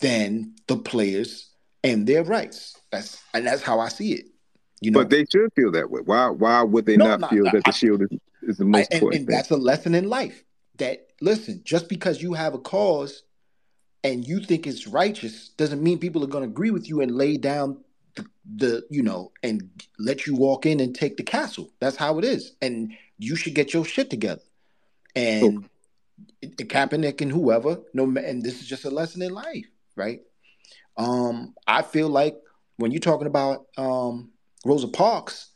than 0.00 0.54
the 0.66 0.76
players 0.76 1.50
and 1.82 2.06
their 2.06 2.24
rights. 2.24 2.76
That's 2.90 3.22
and 3.32 3.46
that's 3.46 3.62
how 3.62 3.80
I 3.80 3.88
see 3.88 4.12
it. 4.12 4.26
You 4.80 4.90
know, 4.90 5.00
but 5.00 5.10
they 5.10 5.24
should 5.30 5.52
feel 5.54 5.72
that 5.72 5.90
way. 5.90 6.00
Why? 6.04 6.28
Why 6.28 6.62
would 6.62 6.86
they 6.86 6.96
no, 6.96 7.06
not, 7.06 7.20
not 7.20 7.30
feel 7.30 7.44
that 7.44 7.64
the 7.64 7.72
shield 7.72 8.02
is, 8.02 8.18
is 8.42 8.56
the 8.56 8.64
most 8.64 8.78
I, 8.78 8.80
and, 8.80 8.92
important? 8.94 9.20
And 9.20 9.28
that's 9.28 9.50
a 9.50 9.56
lesson 9.56 9.94
in 9.94 10.08
life. 10.08 10.42
That 10.78 11.06
listen, 11.24 11.62
just 11.64 11.88
because 11.88 12.22
you 12.22 12.34
have 12.34 12.54
a 12.54 12.58
cause 12.58 13.22
and 14.04 14.28
you 14.28 14.40
think 14.40 14.66
it's 14.66 14.86
righteous 14.86 15.48
doesn't 15.48 15.82
mean 15.82 15.98
people 15.98 16.22
are 16.22 16.28
going 16.28 16.44
to 16.44 16.50
agree 16.50 16.70
with 16.70 16.88
you 16.88 17.00
and 17.00 17.10
lay 17.10 17.36
down 17.38 17.78
the, 18.14 18.26
the, 18.56 18.86
you 18.90 19.02
know 19.02 19.32
and 19.42 19.68
let 19.98 20.26
you 20.26 20.36
walk 20.36 20.66
in 20.66 20.78
and 20.78 20.94
take 20.94 21.16
the 21.16 21.22
castle. 21.22 21.70
That's 21.80 21.96
how 21.96 22.18
it 22.18 22.24
is. 22.24 22.52
And 22.60 22.92
you 23.18 23.34
should 23.34 23.54
get 23.54 23.72
your 23.72 23.84
shit 23.84 24.10
together. 24.10 24.42
And 25.16 25.68
okay. 26.44 26.64
Kaepernick 26.64 27.22
and 27.22 27.32
whoever 27.32 27.78
no 27.94 28.04
and 28.04 28.42
this 28.42 28.60
is 28.60 28.68
just 28.68 28.84
a 28.84 28.90
lesson 28.90 29.22
in 29.22 29.32
life 29.32 29.66
right? 29.96 30.20
Um 30.96 31.54
I 31.66 31.82
feel 31.82 32.08
like 32.08 32.36
when 32.76 32.92
you're 32.92 33.00
talking 33.00 33.26
about 33.26 33.66
um 33.78 34.30
Rosa 34.64 34.88
Parks 34.88 35.50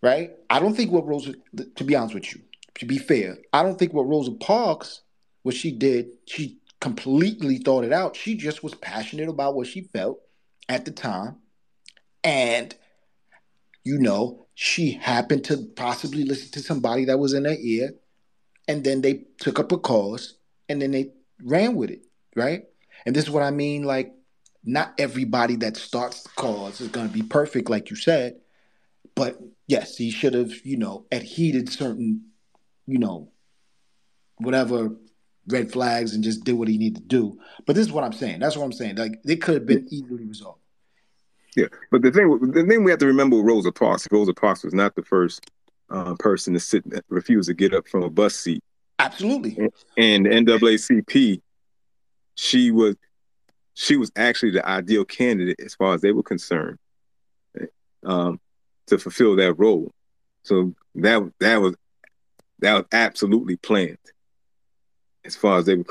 right? 0.00 0.30
I 0.48 0.58
don't 0.58 0.74
think 0.74 0.90
what 0.90 1.06
Rosa 1.06 1.34
to 1.76 1.84
be 1.84 1.94
honest 1.94 2.14
with 2.14 2.34
you 2.34 2.40
to 2.78 2.86
be 2.86 2.98
fair 2.98 3.38
I 3.52 3.62
don't 3.62 3.78
think 3.78 3.92
what 3.92 4.06
Rosa 4.06 4.32
Parks 4.32 5.02
what 5.42 5.54
she 5.54 5.70
did 5.70 6.08
she 6.26 6.58
completely 6.80 7.58
thought 7.58 7.84
it 7.84 7.92
out. 7.92 8.16
She 8.16 8.36
just 8.36 8.62
was 8.62 8.74
passionate 8.74 9.28
about 9.28 9.54
what 9.54 9.66
she 9.66 9.82
felt 9.82 10.20
at 10.68 10.84
the 10.84 10.90
time. 10.90 11.36
And, 12.22 12.74
you 13.84 13.98
know, 13.98 14.46
she 14.54 14.92
happened 14.92 15.44
to 15.44 15.56
possibly 15.76 16.24
listen 16.24 16.50
to 16.52 16.60
somebody 16.60 17.06
that 17.06 17.18
was 17.18 17.32
in 17.32 17.44
her 17.44 17.56
ear. 17.58 17.94
And 18.66 18.84
then 18.84 19.00
they 19.00 19.24
took 19.38 19.58
up 19.58 19.72
a 19.72 19.78
cause 19.78 20.34
and 20.68 20.80
then 20.80 20.90
they 20.90 21.12
ran 21.42 21.74
with 21.74 21.90
it, 21.90 22.04
right? 22.36 22.64
And 23.06 23.16
this 23.16 23.24
is 23.24 23.30
what 23.30 23.42
I 23.42 23.50
mean 23.50 23.84
like, 23.84 24.12
not 24.64 24.92
everybody 24.98 25.56
that 25.56 25.76
starts 25.76 26.24
the 26.24 26.28
cause 26.30 26.80
is 26.80 26.88
going 26.88 27.08
to 27.08 27.14
be 27.14 27.22
perfect, 27.22 27.70
like 27.70 27.88
you 27.88 27.96
said. 27.96 28.36
But 29.14 29.38
yes, 29.66 29.96
he 29.96 30.10
should 30.10 30.34
have, 30.34 30.52
you 30.64 30.76
know, 30.76 31.06
adhered 31.10 31.70
certain, 31.70 32.26
you 32.88 32.98
know, 32.98 33.28
whatever 34.38 34.90
red 35.46 35.70
flags 35.70 36.14
and 36.14 36.24
just 36.24 36.44
did 36.44 36.54
what 36.54 36.68
he 36.68 36.78
needed 36.78 37.02
to 37.02 37.08
do. 37.08 37.38
But 37.66 37.76
this 37.76 37.86
is 37.86 37.92
what 37.92 38.02
I'm 38.02 38.12
saying. 38.12 38.40
That's 38.40 38.56
what 38.56 38.64
I'm 38.64 38.72
saying. 38.72 38.96
Like 38.96 39.20
it 39.24 39.36
could 39.36 39.54
have 39.54 39.66
been 39.66 39.86
easily 39.90 40.24
resolved. 40.24 40.60
Yeah, 41.54 41.66
but 41.90 42.02
the 42.02 42.10
thing 42.10 42.50
the 42.52 42.64
thing 42.64 42.84
we 42.84 42.90
have 42.90 43.00
to 43.00 43.06
remember 43.06 43.36
with 43.36 43.46
Rosa 43.46 43.72
Parks, 43.72 44.08
Rosa 44.10 44.34
Parks 44.34 44.64
was 44.64 44.74
not 44.74 44.94
the 44.94 45.02
first 45.02 45.50
uh, 45.90 46.14
person 46.18 46.54
to 46.54 46.60
sit 46.60 46.84
refuse 47.08 47.46
to 47.46 47.54
get 47.54 47.74
up 47.74 47.86
from 47.88 48.02
a 48.02 48.10
bus 48.10 48.34
seat. 48.34 48.62
Absolutely. 48.98 49.56
And, 49.96 50.26
and 50.26 50.46
NAACP, 50.46 51.40
she 52.34 52.70
was 52.70 52.96
she 53.74 53.96
was 53.96 54.10
actually 54.16 54.52
the 54.52 54.66
ideal 54.66 55.04
candidate 55.04 55.60
as 55.60 55.74
far 55.74 55.94
as 55.94 56.00
they 56.00 56.12
were 56.12 56.22
concerned 56.22 56.78
um, 58.04 58.40
to 58.86 58.98
fulfill 58.98 59.36
that 59.36 59.54
role. 59.54 59.92
So 60.42 60.74
that 60.96 61.32
that 61.40 61.60
was 61.60 61.74
that 62.60 62.74
was 62.74 62.84
absolutely 62.92 63.56
planned 63.56 63.98
as 65.24 65.36
far 65.36 65.58
as 65.58 65.66
they 65.66 65.76
were 65.76 65.84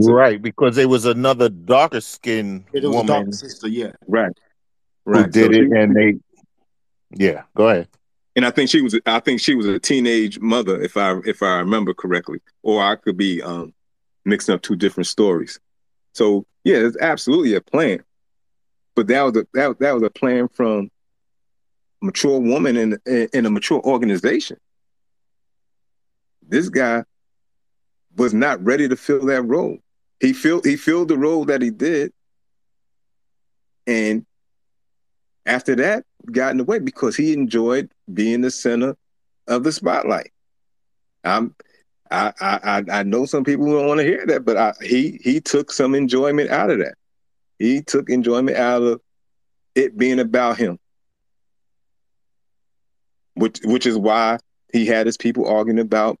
so, 0.00 0.12
right 0.12 0.40
because 0.40 0.76
there 0.76 0.88
was 0.88 1.04
another 1.04 1.48
darker 1.48 2.00
skinned 2.00 2.64
woman 2.72 3.32
sister 3.32 3.68
yeah. 3.68 3.92
Right 4.06 4.32
right. 5.04 5.26
who 5.26 5.30
did 5.30 5.54
so 5.54 5.60
it 5.60 5.68
she, 5.68 5.78
and 5.78 5.96
they 5.96 6.14
yeah 7.10 7.42
go 7.56 7.68
ahead. 7.68 7.88
And 8.36 8.46
I 8.46 8.50
think 8.50 8.70
she 8.70 8.80
was 8.80 8.98
I 9.06 9.20
think 9.20 9.40
she 9.40 9.54
was 9.54 9.66
a 9.66 9.78
teenage 9.78 10.38
mother 10.40 10.80
if 10.80 10.96
I 10.96 11.18
if 11.24 11.42
I 11.42 11.58
remember 11.58 11.94
correctly 11.94 12.40
or 12.62 12.82
I 12.82 12.96
could 12.96 13.16
be 13.16 13.42
um 13.42 13.74
mixing 14.24 14.54
up 14.54 14.62
two 14.62 14.76
different 14.76 15.06
stories. 15.08 15.58
So 16.14 16.46
yeah 16.64 16.78
it's 16.78 16.96
absolutely 17.00 17.54
a 17.54 17.60
plan. 17.60 18.02
But 18.94 19.08
that 19.08 19.22
was 19.22 19.36
a 19.36 19.46
that, 19.54 19.78
that 19.80 19.94
was 19.94 20.02
a 20.02 20.10
plan 20.10 20.48
from 20.48 20.90
a 22.02 22.04
mature 22.04 22.38
woman 22.38 22.76
in 22.76 22.98
in 23.32 23.46
a 23.46 23.50
mature 23.50 23.80
organization 23.80 24.58
this 26.50 26.68
guy 26.68 27.04
was 28.16 28.34
not 28.34 28.62
ready 28.64 28.88
to 28.88 28.96
fill 28.96 29.26
that 29.26 29.42
role. 29.42 29.78
He 30.20 30.32
filled 30.32 30.64
he 30.66 30.76
filled 30.76 31.08
the 31.08 31.16
role 31.16 31.46
that 31.46 31.62
he 31.62 31.70
did, 31.70 32.12
and 33.86 34.26
after 35.46 35.74
that, 35.76 36.04
got 36.30 36.50
in 36.52 36.58
the 36.58 36.64
way 36.64 36.78
because 36.78 37.16
he 37.16 37.32
enjoyed 37.32 37.90
being 38.12 38.40
the 38.40 38.50
center 38.50 38.96
of 39.48 39.64
the 39.64 39.72
spotlight. 39.72 40.32
I'm, 41.24 41.54
I 42.10 42.32
I 42.40 42.84
I 42.90 43.02
know 43.02 43.24
some 43.24 43.44
people 43.44 43.66
don't 43.66 43.86
want 43.86 43.98
to 44.00 44.06
hear 44.06 44.26
that, 44.26 44.44
but 44.44 44.56
I, 44.56 44.74
he 44.82 45.18
he 45.22 45.40
took 45.40 45.72
some 45.72 45.94
enjoyment 45.94 46.50
out 46.50 46.70
of 46.70 46.78
that. 46.78 46.94
He 47.58 47.82
took 47.82 48.10
enjoyment 48.10 48.56
out 48.56 48.82
of 48.82 49.00
it 49.74 49.96
being 49.96 50.20
about 50.20 50.58
him, 50.58 50.78
which 53.34 53.60
which 53.64 53.86
is 53.86 53.96
why 53.96 54.38
he 54.72 54.86
had 54.86 55.06
his 55.06 55.16
people 55.16 55.48
arguing 55.48 55.78
about 55.78 56.18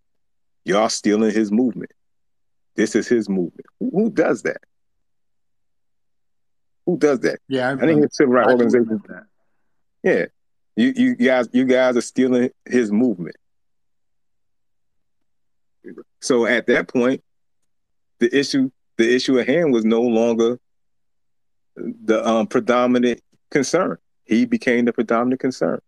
Y'all 0.64 0.88
stealing 0.88 1.32
his 1.32 1.50
movement. 1.50 1.92
This 2.76 2.94
is 2.94 3.08
his 3.08 3.28
movement. 3.28 3.66
Who, 3.78 3.90
who 3.92 4.10
does 4.10 4.42
that? 4.42 4.62
Who 6.86 6.96
does 6.98 7.20
that? 7.20 7.40
Yeah, 7.48 7.70
I, 7.70 7.72
I 7.72 7.86
think 7.86 8.04
it's 8.04 8.16
civil 8.16 8.34
rights 8.34 8.50
organization. 8.50 9.02
Yeah, 10.02 10.26
you 10.76 10.92
you 10.96 11.14
guys 11.14 11.48
you 11.52 11.64
guys 11.64 11.96
are 11.96 12.02
stealing 12.02 12.50
his 12.64 12.90
movement. 12.90 13.36
So 16.20 16.46
at 16.46 16.66
that 16.66 16.88
point, 16.88 17.22
the 18.18 18.34
issue 18.36 18.70
the 18.96 19.14
issue 19.14 19.38
at 19.38 19.46
hand 19.46 19.72
was 19.72 19.84
no 19.84 20.02
longer 20.02 20.58
the 21.76 22.26
um, 22.26 22.46
predominant 22.46 23.20
concern. 23.50 23.98
He 24.24 24.44
became 24.44 24.84
the 24.84 24.92
predominant 24.92 25.40
concern. 25.40 25.80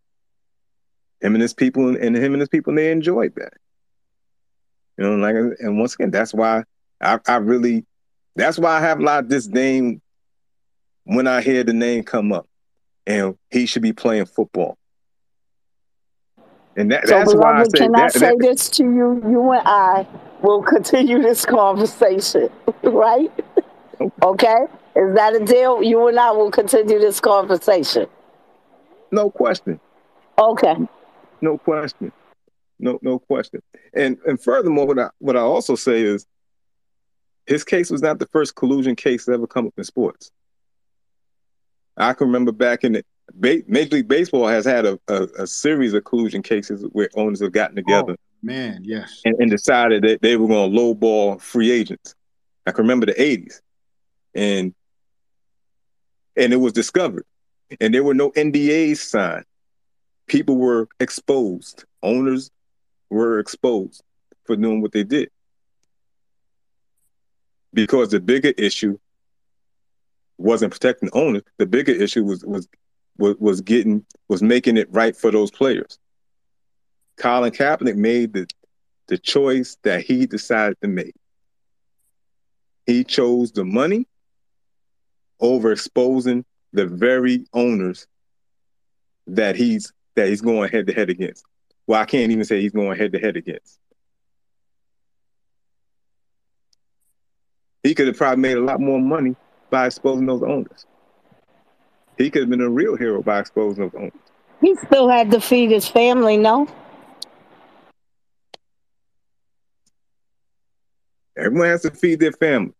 Him 1.20 1.34
and 1.34 1.42
his 1.42 1.54
people, 1.54 1.96
and 1.96 2.16
him 2.16 2.32
and 2.32 2.40
his 2.40 2.48
people, 2.48 2.74
they 2.74 2.90
enjoyed 2.90 3.34
that. 3.36 3.54
You 4.98 5.04
know, 5.04 5.16
like, 5.16 5.34
and 5.60 5.78
once 5.78 5.94
again, 5.94 6.10
that's 6.10 6.34
why 6.34 6.64
I, 7.00 7.18
I 7.26 7.36
really, 7.36 7.84
that's 8.36 8.58
why 8.58 8.76
I 8.76 8.80
have 8.80 9.00
a 9.00 9.02
lot 9.02 9.24
of 9.24 9.28
disdain 9.28 10.00
when 11.04 11.26
I 11.26 11.40
hear 11.40 11.64
the 11.64 11.72
name 11.72 12.04
come 12.04 12.32
up, 12.32 12.46
and 13.06 13.36
he 13.50 13.66
should 13.66 13.82
be 13.82 13.92
playing 13.92 14.26
football. 14.26 14.76
And 16.76 16.90
that, 16.92 17.06
so, 17.06 17.14
that's 17.14 17.32
beloved, 17.32 17.44
why 17.44 17.60
I 17.60 17.64
say 17.64 17.78
can 17.78 17.92
that, 17.92 18.02
I 18.02 18.08
say 18.08 18.26
that, 18.28 18.38
this 18.40 18.68
to 18.70 18.84
you? 18.84 19.22
You 19.28 19.52
and 19.52 19.66
I 19.66 20.06
will 20.42 20.62
continue 20.62 21.20
this 21.20 21.44
conversation, 21.44 22.48
right? 22.82 23.30
Okay. 24.22 24.66
Is 24.94 25.14
that 25.14 25.34
a 25.34 25.44
deal? 25.44 25.82
You 25.82 26.08
and 26.08 26.18
I 26.18 26.30
will 26.30 26.50
continue 26.50 26.98
this 26.98 27.20
conversation. 27.20 28.06
No 29.10 29.30
question. 29.30 29.80
Okay. 30.38 30.76
No 31.40 31.58
question 31.58 32.12
no 32.82 32.98
no 33.02 33.18
question. 33.18 33.62
And 33.94 34.18
and 34.26 34.40
furthermore, 34.40 34.86
what 34.86 34.98
I 34.98 35.08
what 35.18 35.36
I 35.36 35.40
also 35.40 35.74
say 35.74 36.02
is 36.02 36.26
his 37.46 37.64
case 37.64 37.90
was 37.90 38.02
not 38.02 38.18
the 38.18 38.26
first 38.26 38.54
collusion 38.54 38.96
case 38.96 39.24
to 39.24 39.32
ever 39.32 39.46
come 39.46 39.66
up 39.66 39.74
in 39.76 39.84
sports. 39.84 40.30
I 41.96 42.12
can 42.12 42.26
remember 42.28 42.52
back 42.52 42.84
in 42.84 42.92
the 42.92 43.04
Major 43.34 43.96
League 43.96 44.08
Baseball 44.08 44.46
has 44.48 44.64
had 44.64 44.84
a, 44.86 44.98
a, 45.08 45.28
a, 45.40 45.46
series 45.46 45.94
of 45.94 46.04
collusion 46.04 46.42
cases 46.42 46.84
where 46.92 47.08
owners 47.14 47.40
have 47.40 47.52
gotten 47.52 47.76
together. 47.76 48.12
Oh, 48.12 48.16
man, 48.42 48.82
yes. 48.84 49.20
And, 49.24 49.36
and, 49.38 49.50
decided 49.50 50.02
that 50.02 50.20
they 50.20 50.36
were 50.36 50.48
going 50.48 50.72
to 50.72 50.78
lowball 50.78 51.40
free 51.40 51.70
agents. 51.70 52.14
I 52.66 52.72
can 52.72 52.84
remember 52.84 53.06
the 53.06 53.14
80s. 53.14 53.60
And 54.34 54.74
and 56.36 56.52
it 56.52 56.56
was 56.56 56.72
discovered. 56.72 57.24
And 57.80 57.94
there 57.94 58.04
were 58.04 58.14
no 58.14 58.30
NDAs 58.30 58.98
signed. 58.98 59.44
People 60.26 60.56
were 60.56 60.88
exposed. 60.98 61.84
Owners 62.02 62.50
were 63.12 63.38
exposed 63.38 64.02
for 64.44 64.56
doing 64.56 64.80
what 64.80 64.92
they 64.92 65.04
did. 65.04 65.30
Because 67.74 68.10
the 68.10 68.20
bigger 68.20 68.52
issue 68.56 68.98
wasn't 70.38 70.72
protecting 70.72 71.08
the 71.08 71.18
owners. 71.18 71.42
The 71.58 71.66
bigger 71.66 71.92
issue 71.92 72.24
was 72.24 72.44
was 72.44 72.68
was, 73.18 73.36
was 73.38 73.60
getting 73.60 74.04
was 74.28 74.42
making 74.42 74.76
it 74.76 74.88
right 74.92 75.16
for 75.16 75.30
those 75.30 75.50
players. 75.50 75.98
Colin 77.16 77.52
Kaepernick 77.52 77.96
made 77.96 78.32
the 78.32 78.46
the 79.08 79.18
choice 79.18 79.76
that 79.82 80.02
he 80.02 80.26
decided 80.26 80.78
to 80.82 80.88
make. 80.88 81.14
He 82.86 83.04
chose 83.04 83.52
the 83.52 83.64
money 83.64 84.06
over 85.40 85.72
exposing 85.72 86.44
the 86.72 86.86
very 86.86 87.46
owners 87.52 88.06
that 89.26 89.56
he's 89.56 89.92
that 90.16 90.28
he's 90.28 90.40
going 90.40 90.70
head 90.70 90.86
to 90.86 90.92
head 90.92 91.10
against. 91.10 91.44
Well, 91.86 92.00
I 92.00 92.04
can't 92.04 92.30
even 92.30 92.44
say 92.44 92.60
he's 92.60 92.72
going 92.72 92.96
head 92.96 93.12
to 93.12 93.18
head 93.18 93.36
against. 93.36 93.78
He 97.82 97.94
could 97.94 98.06
have 98.06 98.16
probably 98.16 98.40
made 98.40 98.56
a 98.56 98.60
lot 98.62 98.80
more 98.80 99.00
money 99.00 99.34
by 99.70 99.86
exposing 99.86 100.26
those 100.26 100.42
owners. 100.42 100.86
He 102.16 102.30
could 102.30 102.42
have 102.42 102.50
been 102.50 102.60
a 102.60 102.70
real 102.70 102.96
hero 102.96 103.22
by 103.22 103.40
exposing 103.40 103.82
those 103.84 103.94
owners. 103.94 104.12
He 104.60 104.76
still 104.76 105.08
had 105.08 105.30
to 105.32 105.40
feed 105.40 105.70
his 105.70 105.88
family, 105.88 106.36
no? 106.36 106.68
Everyone 111.36 111.68
has 111.68 111.82
to 111.82 111.90
feed 111.90 112.20
their 112.20 112.32
family. 112.32 112.74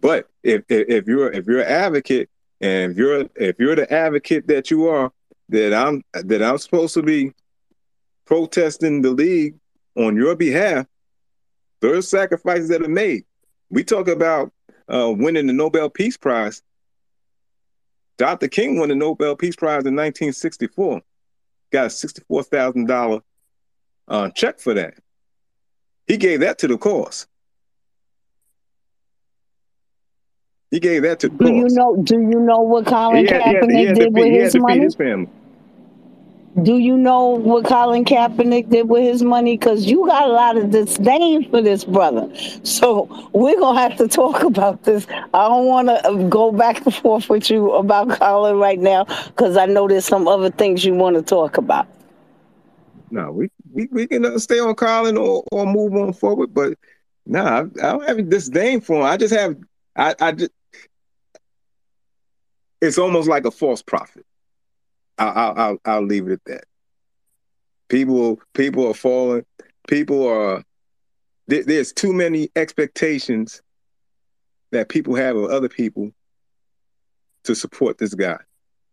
But 0.00 0.28
if, 0.42 0.64
if, 0.68 0.88
if 0.88 1.06
you're 1.06 1.30
if 1.30 1.46
you're 1.46 1.60
an 1.60 1.68
advocate 1.68 2.28
and 2.60 2.92
if 2.92 2.98
you're 2.98 3.26
if 3.36 3.58
you're 3.58 3.76
the 3.76 3.90
advocate 3.90 4.46
that 4.48 4.70
you 4.70 4.88
are, 4.88 5.12
that 5.50 5.72
I'm 5.72 6.02
that 6.12 6.42
I'm 6.42 6.58
supposed 6.58 6.94
to 6.94 7.02
be 7.02 7.32
protesting 8.30 9.02
the 9.02 9.10
league 9.10 9.56
on 9.96 10.14
your 10.14 10.36
behalf, 10.36 10.86
there's 11.80 12.08
sacrifices 12.08 12.68
that 12.68 12.80
are 12.80 12.88
made. 12.88 13.24
We 13.70 13.82
talk 13.82 14.06
about 14.06 14.52
uh, 14.88 15.12
winning 15.16 15.48
the 15.48 15.52
Nobel 15.52 15.90
Peace 15.90 16.16
Prize. 16.16 16.62
Dr. 18.18 18.46
King 18.46 18.78
won 18.78 18.90
the 18.90 18.94
Nobel 18.94 19.34
Peace 19.34 19.56
Prize 19.56 19.84
in 19.84 19.96
1964. 19.96 21.02
Got 21.72 21.86
a 21.86 21.88
$64,000 21.88 23.20
uh, 24.06 24.30
check 24.30 24.60
for 24.60 24.74
that. 24.74 24.94
He 26.06 26.16
gave 26.16 26.40
that 26.40 26.58
to 26.58 26.68
the 26.68 26.78
cause. 26.78 27.26
He 30.70 30.78
gave 30.78 31.02
that 31.02 31.18
to 31.20 31.30
do 31.30 31.36
cause. 31.36 31.48
you 31.48 31.68
know? 31.70 31.96
Do 31.96 32.14
you 32.14 32.38
know 32.38 32.60
what 32.60 32.86
Colin 32.86 33.26
had, 33.26 33.42
Kaepernick 33.42 33.94
did 33.96 34.14
with 34.14 34.26
his 34.26 34.54
money? 34.54 34.82
His 34.82 34.94
do 36.62 36.78
you 36.78 36.96
know 36.96 37.28
what 37.28 37.64
Colin 37.64 38.04
Kaepernick 38.04 38.68
did 38.70 38.88
with 38.88 39.02
his 39.02 39.22
money? 39.22 39.56
Because 39.56 39.86
you 39.86 40.06
got 40.06 40.28
a 40.28 40.32
lot 40.32 40.56
of 40.56 40.70
disdain 40.70 41.48
for 41.50 41.62
this 41.62 41.84
brother. 41.84 42.30
So 42.64 43.28
we're 43.32 43.58
going 43.58 43.76
to 43.76 43.82
have 43.82 43.96
to 43.98 44.08
talk 44.08 44.42
about 44.44 44.82
this. 44.84 45.06
I 45.10 45.48
don't 45.48 45.66
want 45.66 45.88
to 45.88 46.06
uh, 46.06 46.28
go 46.28 46.52
back 46.52 46.84
and 46.84 46.94
forth 46.94 47.28
with 47.28 47.50
you 47.50 47.72
about 47.72 48.10
Colin 48.18 48.56
right 48.56 48.78
now 48.78 49.04
because 49.04 49.56
I 49.56 49.66
know 49.66 49.88
there's 49.88 50.04
some 50.04 50.26
other 50.26 50.50
things 50.50 50.84
you 50.84 50.94
want 50.94 51.16
to 51.16 51.22
talk 51.22 51.56
about. 51.56 51.86
No, 53.10 53.32
we, 53.32 53.50
we, 53.72 53.88
we 53.90 54.06
can 54.06 54.38
stay 54.38 54.60
on 54.60 54.74
Colin 54.74 55.16
or, 55.16 55.44
or 55.50 55.66
move 55.66 55.94
on 55.94 56.12
forward. 56.12 56.54
But 56.54 56.78
no, 57.26 57.42
nah, 57.42 57.58
I 57.58 57.92
don't 57.92 58.08
have 58.08 58.28
disdain 58.28 58.80
for 58.80 59.00
him. 59.00 59.04
I 59.04 59.16
just 59.16 59.34
have, 59.34 59.56
I, 59.96 60.14
I 60.20 60.32
just, 60.32 60.52
it's 62.80 62.98
almost 62.98 63.28
like 63.28 63.44
a 63.44 63.50
false 63.50 63.82
prophet. 63.82 64.24
I'll, 65.20 65.54
I'll, 65.56 65.78
I'll 65.84 66.06
leave 66.06 66.26
it 66.28 66.32
at 66.32 66.44
that. 66.46 66.64
People, 67.88 68.40
people 68.54 68.86
are 68.88 68.94
falling. 68.94 69.44
People 69.88 70.26
are. 70.26 70.64
There, 71.46 71.64
there's 71.64 71.92
too 71.92 72.12
many 72.12 72.48
expectations 72.56 73.62
that 74.70 74.88
people 74.88 75.14
have 75.16 75.36
of 75.36 75.50
other 75.50 75.68
people 75.68 76.12
to 77.44 77.54
support 77.54 77.98
this 77.98 78.14
guy, 78.14 78.38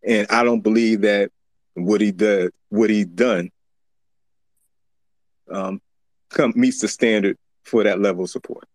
and 0.03 0.27
I 0.29 0.43
don't 0.43 0.61
believe 0.61 1.01
that 1.01 1.31
what 1.75 2.01
he 2.01 2.11
does, 2.11 2.49
what 2.69 2.89
he's 2.89 3.05
done, 3.05 3.51
um, 5.51 5.81
come 6.29 6.53
meets 6.55 6.81
the 6.81 6.87
standard 6.87 7.37
for 7.63 7.83
that 7.83 7.99
level 7.99 8.23
of 8.23 8.29
support. 8.29 8.67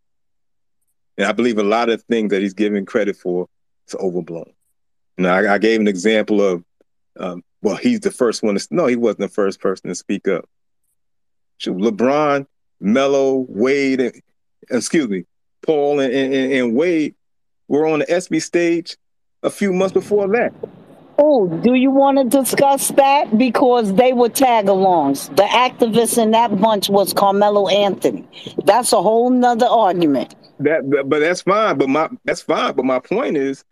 And 1.18 1.26
I 1.26 1.32
believe 1.32 1.58
a 1.58 1.62
lot 1.62 1.88
of 1.88 2.02
things 2.04 2.30
that 2.30 2.42
he's 2.42 2.54
given 2.54 2.86
credit 2.86 3.16
for 3.16 3.48
is 3.88 3.94
overblown. 3.96 4.52
Now, 5.18 5.34
I, 5.34 5.54
I 5.54 5.58
gave 5.58 5.80
an 5.80 5.88
example 5.88 6.40
of 6.40 6.64
um, 7.18 7.42
well, 7.62 7.76
he's 7.76 8.00
the 8.00 8.10
first 8.10 8.42
one 8.42 8.56
to. 8.56 8.68
No, 8.70 8.86
he 8.86 8.96
wasn't 8.96 9.20
the 9.20 9.28
first 9.28 9.60
person 9.60 9.88
to 9.88 9.94
speak 9.94 10.28
up. 10.28 10.48
LeBron, 11.60 12.46
Melo, 12.80 13.46
Wade, 13.48 14.00
and, 14.00 14.22
excuse 14.70 15.08
me, 15.08 15.24
Paul 15.64 16.00
and, 16.00 16.12
and, 16.12 16.52
and 16.52 16.74
Wade 16.74 17.14
were 17.68 17.86
on 17.86 18.00
the 18.00 18.10
ESPY 18.10 18.40
stage 18.40 18.96
a 19.42 19.50
few 19.50 19.72
months 19.72 19.92
before 19.92 20.26
that. 20.28 20.52
Oh, 21.18 21.46
do 21.46 21.74
you 21.74 21.90
want 21.90 22.18
to 22.18 22.24
discuss 22.24 22.88
that? 22.92 23.38
Because 23.38 23.94
they 23.94 24.12
were 24.12 24.28
tag 24.28 24.66
alongs. 24.66 25.34
The 25.36 25.44
activist 25.44 26.20
in 26.20 26.32
that 26.32 26.60
bunch 26.60 26.88
was 26.88 27.12
Carmelo 27.12 27.68
Anthony. 27.68 28.26
That's 28.64 28.92
a 28.92 29.00
whole 29.00 29.30
nother 29.30 29.66
argument. 29.66 30.34
That, 30.58 31.04
but 31.06 31.20
that's 31.20 31.42
fine. 31.42 31.78
But 31.78 31.88
my 31.88 32.08
that's 32.24 32.42
fine. 32.42 32.74
But 32.74 32.84
my 32.84 32.98
point 32.98 33.36
is, 33.36 33.64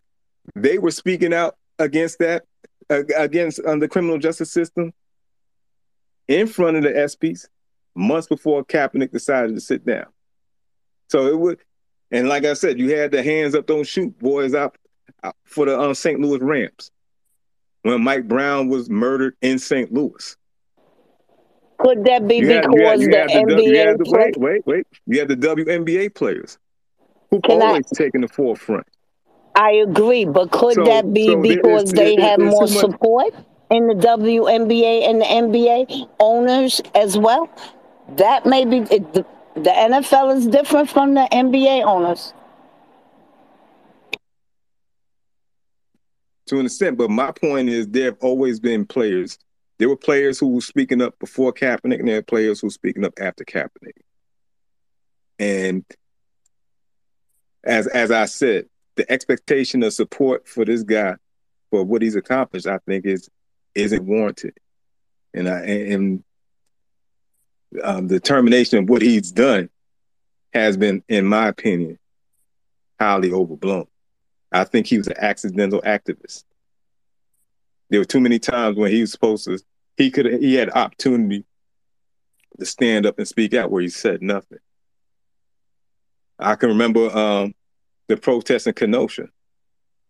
they 0.55 0.79
were 0.79 0.91
speaking 0.91 1.33
out 1.33 1.57
against 1.79 2.19
that 2.21 2.45
against 2.91 3.61
um, 3.65 3.79
the 3.79 3.89
criminal 3.89 4.19
justice 4.19 4.51
system 4.51 4.93
in 6.29 6.47
front 6.47 6.77
of 6.77 6.83
the 6.83 6.91
ESPYs 6.91 7.47
months 7.95 8.27
before 8.27 8.65
Kaepernick 8.65 9.13
decided 9.13 9.55
to 9.55 9.61
sit 9.61 9.85
down. 9.87 10.07
So 11.09 11.27
it 11.27 11.39
would, 11.39 11.61
and 12.11 12.29
like 12.29 12.45
I 12.45 12.55
said, 12.55 12.79
you 12.79 12.97
had 12.97 13.11
the 13.11 13.23
hands 13.23 13.55
up, 13.55 13.67
don't 13.67 13.87
shoot 13.87 14.17
boys 14.19 14.55
out, 14.55 14.77
out 15.25 15.37
for 15.45 15.67
the 15.67 15.79
um, 15.79 15.95
St. 15.95 16.21
Louis 16.21 16.39
Rams 16.39 16.91
when 17.83 18.03
Mike 18.03 18.29
Brown 18.29 18.69
was 18.69 18.91
murdered 18.91 19.37
in 19.43 19.59
St. 19.59 19.93
Louis. 19.93 20.37
Could 21.79 22.05
that 22.05 22.29
be 22.29 22.37
you 22.37 22.47
because 22.47 22.61
had, 22.61 22.65
the, 22.65 23.09
the, 23.09 23.65
NBA? 23.65 23.99
The, 23.99 24.11
wait, 24.11 24.37
wait, 24.37 24.67
wait. 24.67 24.87
You 25.07 25.19
had 25.19 25.29
the 25.29 25.37
WNBA 25.37 26.15
players 26.15 26.59
who 27.31 27.41
Can 27.41 27.63
always 27.63 27.87
I, 27.95 27.97
taken 27.97 28.21
the 28.21 28.29
forefront. 28.29 28.87
I 29.55 29.73
agree, 29.73 30.25
but 30.25 30.51
could 30.51 30.75
so, 30.75 30.85
that 30.85 31.13
be 31.13 31.27
so 31.27 31.43
because 31.43 31.93
they 31.93 32.21
have 32.21 32.39
more 32.39 32.69
support 32.69 33.35
in 33.71 33.87
the 33.89 33.95
WNBA 33.95 35.09
and 35.09 35.21
the 35.21 35.25
NBA 35.25 36.09
owners 36.19 36.81
as 36.95 37.19
well? 37.19 37.51
That 38.17 38.47
may 38.47 38.65
be 38.65 38.79
it, 38.79 39.13
the, 39.13 39.27
the 39.55 39.71
NFL 39.71 40.37
is 40.37 40.47
different 40.47 40.89
from 40.89 41.15
the 41.15 41.29
NBA 41.33 41.85
owners. 41.85 42.33
To 46.47 46.59
an 46.59 46.67
extent, 46.67 46.99
but 46.99 47.11
my 47.11 47.31
point 47.31 47.69
is 47.69 47.87
there 47.89 48.07
have 48.07 48.19
always 48.21 48.59
been 48.59 48.85
players. 48.85 49.39
There 49.79 49.89
were 49.89 49.97
players 49.97 50.39
who 50.39 50.49
were 50.49 50.61
speaking 50.61 51.01
up 51.01 51.19
before 51.19 51.53
Kaepernick, 51.53 52.01
and 52.01 52.09
there 52.09 52.19
are 52.19 52.23
players 52.23 52.61
who 52.61 52.67
were 52.67 52.73
speaking 52.73 53.05
up 53.05 53.15
after 53.21 53.45
Kaepernick. 53.45 53.97
And 55.39 55.85
as 57.65 57.87
as 57.87 58.11
I 58.11 58.27
said, 58.27 58.67
the 59.01 59.11
expectation 59.11 59.83
of 59.83 59.95
support 59.95 60.47
for 60.47 60.63
this 60.67 60.83
guy 60.83 61.15
for 61.71 61.83
what 61.83 62.03
he's 62.03 62.17
accomplished, 62.17 62.67
I 62.67 62.77
think 62.87 63.07
is 63.07 63.31
isn't 63.75 64.05
warranted. 64.05 64.59
And 65.33 65.49
I 65.49 65.61
and 65.61 66.23
um, 67.83 68.09
the 68.09 68.17
determination 68.17 68.81
of 68.81 68.91
what 68.91 69.01
he's 69.01 69.33
done 69.33 69.71
has 70.53 70.77
been, 70.77 71.03
in 71.09 71.25
my 71.25 71.49
opinion, 71.49 71.99
highly 73.01 73.33
overblown. 73.33 73.87
I 74.53 74.65
think 74.65 74.87
he 74.87 74.99
was 74.99 75.07
an 75.07 75.17
accidental 75.17 75.81
activist. 75.81 76.45
There 77.89 78.01
were 78.01 78.05
too 78.05 78.21
many 78.21 78.39
times 78.39 78.77
when 78.77 78.91
he 78.91 79.01
was 79.01 79.13
supposed 79.13 79.47
to, 79.47 79.59
he 79.97 80.11
could 80.11 80.43
he 80.43 80.57
had 80.57 80.69
opportunity 80.69 81.47
to 82.59 82.67
stand 82.67 83.07
up 83.07 83.19
and 83.19 83.27
speak 83.27 83.55
out 83.55 83.71
where 83.71 83.81
he 83.81 83.89
said 83.89 84.21
nothing. 84.21 84.59
I 86.39 86.55
can 86.57 86.69
remember 86.69 87.09
um, 87.17 87.55
the 88.11 88.17
protest 88.17 88.67
in 88.67 88.75
Kenosha. 88.75 89.29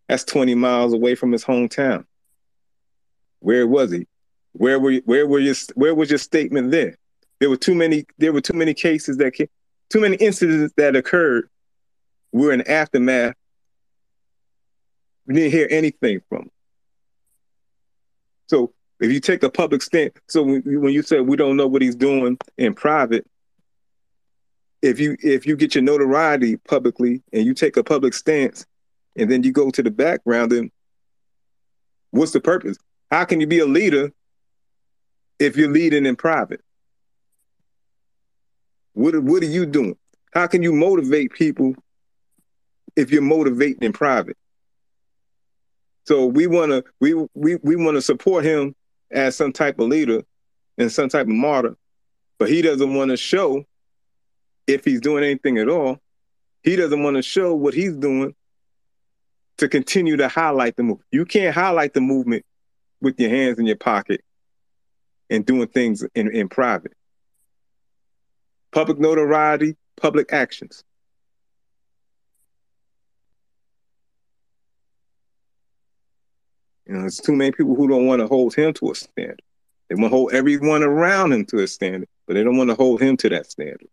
That's 0.09 0.23
20 0.25 0.55
miles 0.55 0.91
away 0.91 1.15
from 1.15 1.31
his 1.31 1.45
hometown. 1.45 2.05
Where 3.39 3.65
was 3.67 3.91
he? 3.91 4.07
Where 4.53 4.79
were 4.79 4.91
you, 4.91 5.01
where 5.05 5.25
were 5.25 5.39
your 5.39 5.55
where 5.75 5.95
was 5.95 6.09
your 6.09 6.19
statement 6.19 6.71
there? 6.71 6.97
There 7.39 7.49
were 7.49 7.57
too 7.57 7.75
many 7.75 8.05
there 8.17 8.33
were 8.33 8.41
too 8.41 8.53
many 8.53 8.73
cases 8.73 9.17
that 9.17 9.33
came, 9.33 9.47
too 9.89 10.01
many 10.01 10.17
incidents 10.17 10.73
that 10.77 10.95
occurred. 10.95 11.47
We're 12.33 12.51
in 12.51 12.67
aftermath. 12.67 13.35
We 15.27 15.35
didn't 15.35 15.51
hear 15.51 15.67
anything 15.69 16.21
from 16.27 16.41
him. 16.41 16.51
So 18.47 18.73
if 18.99 19.11
you 19.11 19.19
take 19.19 19.43
a 19.43 19.49
public 19.49 19.81
stand, 19.81 20.11
so 20.27 20.43
when, 20.43 20.61
when 20.65 20.93
you 20.93 21.03
say 21.03 21.19
we 21.21 21.37
don't 21.37 21.55
know 21.55 21.67
what 21.67 21.81
he's 21.81 21.95
doing 21.95 22.37
in 22.57 22.73
private, 22.73 23.25
if 24.81 24.99
you 24.99 25.15
if 25.21 25.45
you 25.45 25.55
get 25.55 25.75
your 25.75 25.83
notoriety 25.83 26.57
publicly 26.57 27.21
and 27.31 27.45
you 27.45 27.53
take 27.53 27.77
a 27.77 27.83
public 27.83 28.13
stance 28.13 28.65
and 29.15 29.29
then 29.29 29.43
you 29.43 29.51
go 29.51 29.69
to 29.69 29.83
the 29.83 29.91
background 29.91 30.51
then 30.51 30.71
what's 32.11 32.31
the 32.31 32.41
purpose? 32.41 32.77
How 33.09 33.25
can 33.25 33.41
you 33.41 33.47
be 33.47 33.59
a 33.59 33.65
leader 33.65 34.11
if 35.39 35.57
you're 35.57 35.71
leading 35.71 36.05
in 36.05 36.15
private? 36.15 36.61
What 38.93 39.21
what 39.23 39.43
are 39.43 39.47
you 39.47 39.65
doing? 39.65 39.97
How 40.33 40.47
can 40.47 40.63
you 40.63 40.73
motivate 40.73 41.33
people 41.33 41.75
if 42.95 43.11
you're 43.11 43.21
motivating 43.21 43.83
in 43.83 43.93
private? 43.93 44.37
So 46.05 46.25
we 46.25 46.47
want 46.47 46.71
to 46.71 46.83
we 46.99 47.13
we 47.33 47.55
we 47.57 47.75
want 47.75 47.95
to 47.95 48.01
support 48.01 48.43
him 48.43 48.75
as 49.11 49.35
some 49.35 49.53
type 49.53 49.79
of 49.79 49.87
leader 49.87 50.23
and 50.77 50.91
some 50.91 51.09
type 51.09 51.27
of 51.27 51.33
martyr, 51.33 51.75
but 52.39 52.49
he 52.49 52.61
doesn't 52.61 52.93
want 52.93 53.11
to 53.11 53.17
show 53.17 53.65
if 54.67 54.85
he's 54.85 55.01
doing 55.01 55.23
anything 55.23 55.57
at 55.57 55.69
all. 55.69 55.99
He 56.63 56.75
doesn't 56.75 57.01
want 57.01 57.15
to 57.15 57.23
show 57.23 57.55
what 57.55 57.73
he's 57.73 57.95
doing 57.95 58.35
to 59.57 59.67
continue 59.67 60.17
to 60.17 60.27
highlight 60.27 60.75
the 60.75 60.83
movement. 60.83 61.07
You 61.11 61.25
can't 61.25 61.53
highlight 61.53 61.93
the 61.93 62.01
movement 62.01 62.45
with 63.01 63.19
your 63.19 63.29
hands 63.29 63.59
in 63.59 63.65
your 63.65 63.77
pocket 63.77 64.21
and 65.29 65.45
doing 65.45 65.67
things 65.67 66.03
in, 66.13 66.31
in 66.31 66.49
private. 66.49 66.93
Public 68.71 68.99
notoriety, 68.99 69.75
public 69.97 70.31
actions. 70.33 70.83
You 76.87 76.95
know, 76.95 77.01
there's 77.01 77.17
too 77.17 77.35
many 77.35 77.51
people 77.51 77.75
who 77.75 77.87
don't 77.87 78.05
want 78.05 78.19
to 78.19 78.27
hold 78.27 78.53
him 78.53 78.73
to 78.73 78.91
a 78.91 78.95
standard. 78.95 79.41
They 79.87 79.95
want 79.95 80.11
to 80.11 80.15
hold 80.17 80.33
everyone 80.33 80.83
around 80.83 81.33
him 81.33 81.45
to 81.45 81.59
a 81.59 81.67
standard, 81.67 82.09
but 82.27 82.33
they 82.33 82.43
don't 82.43 82.57
want 82.57 82.69
to 82.69 82.75
hold 82.75 83.01
him 83.01 83.17
to 83.17 83.29
that 83.29 83.49
standard. 83.49 83.87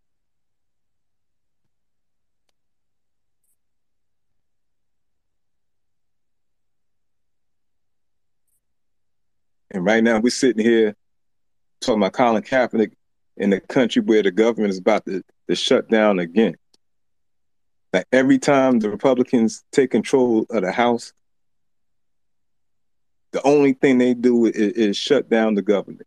Right 9.88 10.04
now 10.04 10.20
we're 10.20 10.28
sitting 10.28 10.62
here 10.62 10.94
talking 11.80 12.02
about 12.02 12.12
Colin 12.12 12.42
Kaepernick 12.42 12.92
in 13.38 13.48
the 13.48 13.58
country 13.58 14.02
where 14.02 14.22
the 14.22 14.30
government 14.30 14.70
is 14.70 14.78
about 14.78 15.06
to, 15.06 15.22
to 15.48 15.56
shut 15.56 15.88
down 15.88 16.18
again. 16.18 16.56
Like 17.94 18.04
every 18.12 18.38
time 18.38 18.80
the 18.80 18.90
Republicans 18.90 19.64
take 19.72 19.90
control 19.90 20.44
of 20.50 20.62
the 20.62 20.72
House, 20.72 21.14
the 23.32 23.42
only 23.46 23.72
thing 23.72 23.96
they 23.96 24.12
do 24.12 24.44
is, 24.44 24.52
is 24.54 24.96
shut 24.98 25.30
down 25.30 25.54
the 25.54 25.62
government. 25.62 26.06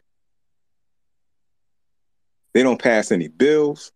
They 2.53 2.61
don't 2.61 2.81
pass 2.81 3.11
any 3.11 3.29
bills. 3.29 3.91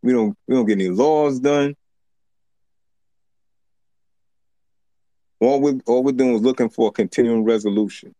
We 0.00 0.12
don't 0.12 0.36
we 0.46 0.54
don't 0.54 0.66
get 0.66 0.74
any 0.74 0.90
laws 0.90 1.40
done. 1.40 1.74
All 5.40 5.60
we 5.60 5.80
all 5.86 6.02
we're 6.02 6.12
doing 6.12 6.34
is 6.34 6.42
looking 6.42 6.70
for 6.70 6.88
a 6.88 6.92
continuing 6.92 7.44
resolution. 7.44 8.14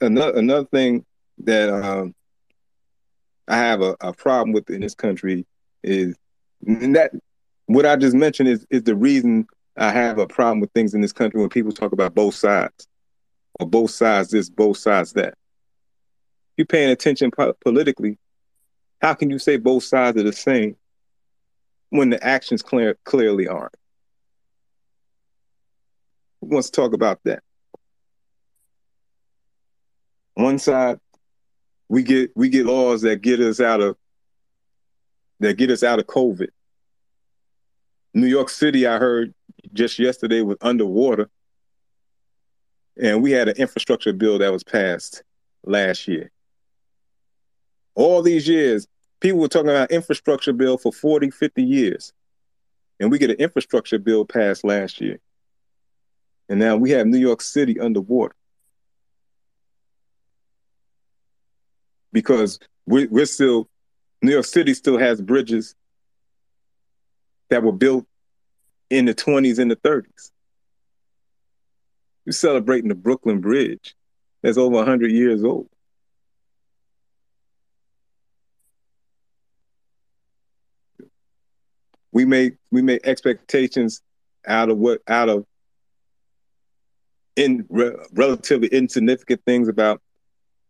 Another 0.00 0.36
another 0.36 0.66
thing 0.66 1.04
that 1.44 1.68
um, 1.70 2.14
I 3.46 3.56
have 3.56 3.82
a, 3.82 3.96
a 4.00 4.12
problem 4.12 4.52
with 4.52 4.68
in 4.70 4.80
this 4.80 4.94
country 4.94 5.46
is 5.82 6.16
that 6.62 7.12
what 7.66 7.86
I 7.86 7.96
just 7.96 8.16
mentioned 8.16 8.48
is 8.48 8.66
is 8.70 8.82
the 8.82 8.96
reason 8.96 9.46
I 9.76 9.90
have 9.90 10.18
a 10.18 10.26
problem 10.26 10.60
with 10.60 10.72
things 10.72 10.94
in 10.94 11.00
this 11.00 11.12
country 11.12 11.40
when 11.40 11.50
people 11.50 11.72
talk 11.72 11.92
about 11.92 12.14
both 12.14 12.34
sides 12.34 12.88
or 13.60 13.66
both 13.66 13.90
sides 13.90 14.30
this, 14.30 14.50
both 14.50 14.76
sides 14.76 15.12
that. 15.12 15.34
If 16.56 16.62
you're 16.62 16.66
paying 16.66 16.90
attention 16.90 17.30
po- 17.30 17.54
politically, 17.60 18.18
how 19.00 19.14
can 19.14 19.30
you 19.30 19.38
say 19.38 19.56
both 19.56 19.84
sides 19.84 20.18
are 20.18 20.24
the 20.24 20.32
same 20.32 20.74
when 21.90 22.10
the 22.10 22.22
actions 22.22 22.62
clear, 22.62 22.98
clearly 23.04 23.48
aren't. 23.48 23.74
Who 26.40 26.48
wants 26.48 26.70
to 26.70 26.80
talk 26.80 26.92
about 26.92 27.20
that? 27.24 27.42
One 30.34 30.58
side, 30.58 31.00
we 31.88 32.02
get 32.02 32.30
we 32.36 32.48
get 32.48 32.66
laws 32.66 33.02
that 33.02 33.22
get 33.22 33.40
us 33.40 33.60
out 33.60 33.80
of 33.80 33.96
that 35.40 35.56
get 35.56 35.70
us 35.70 35.82
out 35.82 35.98
of 35.98 36.06
COVID. 36.06 36.48
New 38.14 38.26
York 38.26 38.48
City, 38.48 38.86
I 38.86 38.98
heard 38.98 39.34
just 39.72 39.98
yesterday 39.98 40.42
was 40.42 40.56
underwater. 40.60 41.30
And 43.00 43.22
we 43.22 43.30
had 43.30 43.48
an 43.48 43.56
infrastructure 43.56 44.12
bill 44.12 44.38
that 44.38 44.52
was 44.52 44.64
passed 44.64 45.22
last 45.64 46.08
year. 46.08 46.30
All 47.94 48.22
these 48.22 48.48
years, 48.48 48.88
people 49.20 49.40
were 49.40 49.48
talking 49.48 49.70
about 49.70 49.90
infrastructure 49.90 50.52
bill 50.52 50.78
for 50.78 50.92
40, 50.92 51.30
50 51.30 51.62
years. 51.62 52.12
And 53.00 53.10
we 53.10 53.18
get 53.18 53.30
an 53.30 53.36
infrastructure 53.36 53.98
bill 53.98 54.24
passed 54.24 54.64
last 54.64 55.00
year. 55.00 55.18
And 56.48 56.58
now 56.58 56.76
we 56.76 56.90
have 56.90 57.06
New 57.06 57.18
York 57.18 57.40
City 57.40 57.78
underwater. 57.78 58.34
Because 62.12 62.58
we, 62.86 63.06
we're 63.06 63.26
still, 63.26 63.68
New 64.22 64.32
York 64.32 64.46
City 64.46 64.74
still 64.74 64.98
has 64.98 65.20
bridges 65.20 65.74
that 67.50 67.62
were 67.62 67.72
built 67.72 68.06
in 68.90 69.04
the 69.04 69.14
20s 69.14 69.58
and 69.58 69.70
the 69.70 69.76
30s. 69.76 70.30
We're 72.24 72.32
celebrating 72.32 72.88
the 72.88 72.94
Brooklyn 72.94 73.40
Bridge 73.40 73.94
that's 74.42 74.58
over 74.58 74.76
100 74.76 75.10
years 75.12 75.44
old. 75.44 75.68
We 82.18 82.24
make 82.24 82.54
we 82.72 82.82
make 82.82 83.06
expectations 83.06 84.02
out 84.44 84.70
of 84.70 84.76
what 84.76 85.00
out 85.06 85.28
of 85.28 85.46
in 87.36 87.64
re, 87.68 87.94
relatively 88.10 88.66
insignificant 88.66 89.40
things 89.46 89.68
about 89.68 90.02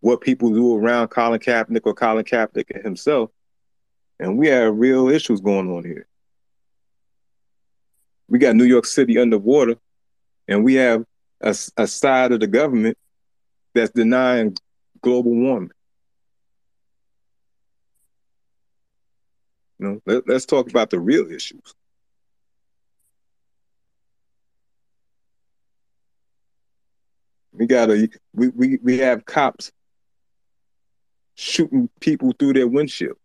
what 0.01 0.21
people 0.21 0.51
do 0.51 0.77
around 0.77 1.09
Colin 1.09 1.41
Kaepernick 1.41 1.87
or 1.87 1.95
Colin 1.95 2.27
Kaepernick 2.27 2.83
himself, 2.85 3.31
and 4.21 4.37
we 4.37 4.49
have 4.49 4.77
real 4.77 5.09
issues 5.09 5.41
going 5.41 5.71
on 5.75 5.85
here. 5.85 6.07
We 8.29 8.39
got 8.39 8.55
New 8.55 8.65
York 8.65 8.85
City 8.85 9.17
underwater, 9.17 9.77
and 10.49 10.63
we 10.63 10.75
have 10.75 11.03
a, 11.41 11.57
a 11.79 11.87
side 11.87 12.33
of 12.33 12.41
the 12.41 12.47
government 12.47 12.99
that's 13.75 13.93
denying 13.93 14.55
global 15.01 15.35
warming. 15.35 15.71
You 19.79 19.87
know, 19.87 20.03
let, 20.07 20.29
let's 20.29 20.47
talk 20.47 20.69
about 20.71 20.91
the 20.91 20.99
real 20.99 21.31
issues. 21.31 21.75
We 27.53 27.67
gotta 27.67 28.09
we, 28.35 28.49
we, 28.49 28.79
we 28.83 28.99
have 28.99 29.25
cops 29.25 29.73
shooting 31.35 31.89
people 32.01 32.33
through 32.39 32.53
their 32.53 32.69
windshield 32.69 33.17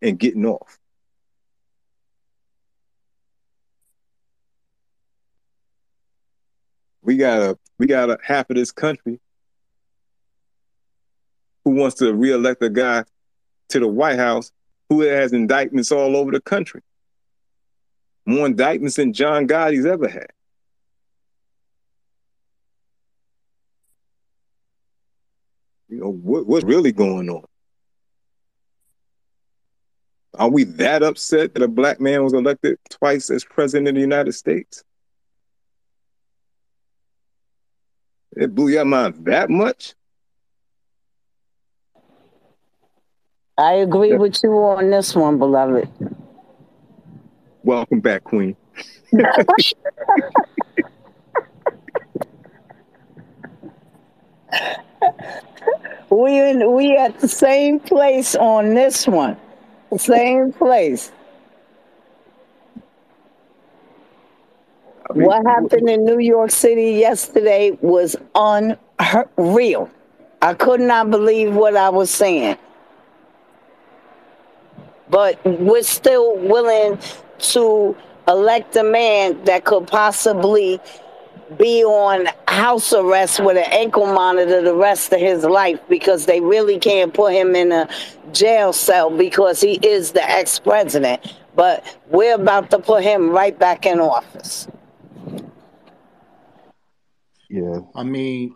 and 0.00 0.18
getting 0.18 0.46
off. 0.46 0.78
We 7.02 7.16
got 7.16 7.40
a 7.40 7.58
we 7.78 7.86
got 7.86 8.10
a 8.10 8.18
half 8.22 8.50
of 8.50 8.56
this 8.56 8.72
country 8.72 9.20
who 11.64 11.70
wants 11.72 11.96
to 11.96 12.12
reelect 12.14 12.62
a 12.62 12.70
guy 12.70 13.04
to 13.68 13.80
the 13.80 13.88
White 13.88 14.18
House 14.18 14.50
who 14.88 15.00
has 15.00 15.32
indictments 15.32 15.92
all 15.92 16.16
over 16.16 16.30
the 16.30 16.40
country. 16.40 16.82
More 18.24 18.46
indictments 18.46 18.96
than 18.96 19.12
John 19.12 19.46
Gotti's 19.46 19.86
ever 19.86 20.08
had. 20.08 20.30
You 25.88 26.00
know, 26.00 26.10
what, 26.10 26.46
what's 26.46 26.64
really 26.64 26.92
going 26.92 27.30
on? 27.30 27.44
Are 30.34 30.50
we 30.50 30.64
that 30.64 31.02
upset 31.02 31.54
that 31.54 31.62
a 31.62 31.68
black 31.68 32.00
man 32.00 32.22
was 32.22 32.34
elected 32.34 32.78
twice 32.90 33.30
as 33.30 33.44
president 33.44 33.88
of 33.88 33.94
the 33.94 34.00
United 34.00 34.32
States? 34.32 34.84
It 38.36 38.54
blew 38.54 38.68
your 38.68 38.84
mind 38.84 39.24
that 39.24 39.48
much? 39.48 39.94
I 43.58 43.72
agree 43.74 44.10
yeah. 44.10 44.16
with 44.16 44.42
you 44.42 44.50
on 44.52 44.90
this 44.90 45.14
one, 45.14 45.38
beloved. 45.38 45.88
Welcome 47.62 48.00
back, 48.00 48.22
Queen. 48.24 48.54
we 56.10 56.38
in, 56.38 56.74
we 56.74 56.98
at 56.98 57.18
the 57.20 57.28
same 57.28 57.80
place 57.80 58.34
on 58.36 58.74
this 58.74 59.08
one. 59.08 59.38
Same 59.96 60.52
place. 60.52 61.12
I 65.08 65.14
mean, 65.14 65.26
what 65.28 65.46
happened 65.46 65.88
in 65.88 66.04
New 66.04 66.18
York 66.18 66.50
City 66.50 66.92
yesterday 66.92 67.78
was 67.80 68.16
unreal. 68.34 69.88
I 70.42 70.52
could 70.52 70.80
not 70.80 71.10
believe 71.10 71.54
what 71.54 71.74
I 71.74 71.88
was 71.88 72.10
saying 72.10 72.58
but 75.08 75.42
we're 75.44 75.82
still 75.82 76.36
willing 76.36 76.98
to 77.38 77.96
elect 78.28 78.76
a 78.76 78.82
man 78.82 79.42
that 79.44 79.64
could 79.64 79.86
possibly 79.86 80.80
be 81.58 81.84
on 81.84 82.26
house 82.48 82.92
arrest 82.92 83.38
with 83.38 83.56
an 83.56 83.70
ankle 83.70 84.06
monitor 84.06 84.62
the 84.62 84.74
rest 84.74 85.12
of 85.12 85.20
his 85.20 85.44
life 85.44 85.78
because 85.88 86.26
they 86.26 86.40
really 86.40 86.78
can't 86.78 87.14
put 87.14 87.32
him 87.32 87.54
in 87.54 87.70
a 87.70 87.88
jail 88.32 88.72
cell 88.72 89.16
because 89.16 89.60
he 89.60 89.74
is 89.74 90.12
the 90.12 90.28
ex 90.28 90.58
president. 90.58 91.34
But 91.54 91.98
we're 92.08 92.34
about 92.34 92.70
to 92.70 92.78
put 92.78 93.02
him 93.02 93.30
right 93.30 93.56
back 93.56 93.86
in 93.86 94.00
office. 94.00 94.66
Yeah. 97.48 97.80
I 97.94 98.02
mean, 98.02 98.54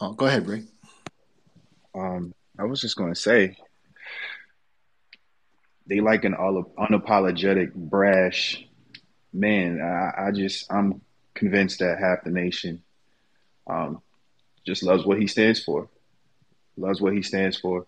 oh, 0.00 0.12
go 0.12 0.26
ahead, 0.26 0.46
Ray. 0.46 0.64
Um, 1.94 2.34
I 2.58 2.64
was 2.64 2.80
just 2.80 2.96
going 2.96 3.14
to 3.14 3.18
say, 3.18 3.56
they 5.88 6.00
like 6.00 6.24
an 6.24 6.34
unapologetic, 6.34 7.72
brash 7.74 8.64
man. 9.32 9.80
I, 9.80 10.28
I 10.28 10.30
just, 10.32 10.70
I'm 10.70 11.00
convinced 11.34 11.78
that 11.78 11.98
half 11.98 12.24
the 12.24 12.30
nation 12.30 12.82
um, 13.66 14.02
just 14.66 14.82
loves 14.82 15.04
what 15.04 15.18
he 15.18 15.26
stands 15.26 15.62
for, 15.62 15.88
loves 16.76 17.00
what 17.00 17.14
he 17.14 17.22
stands 17.22 17.58
for. 17.58 17.86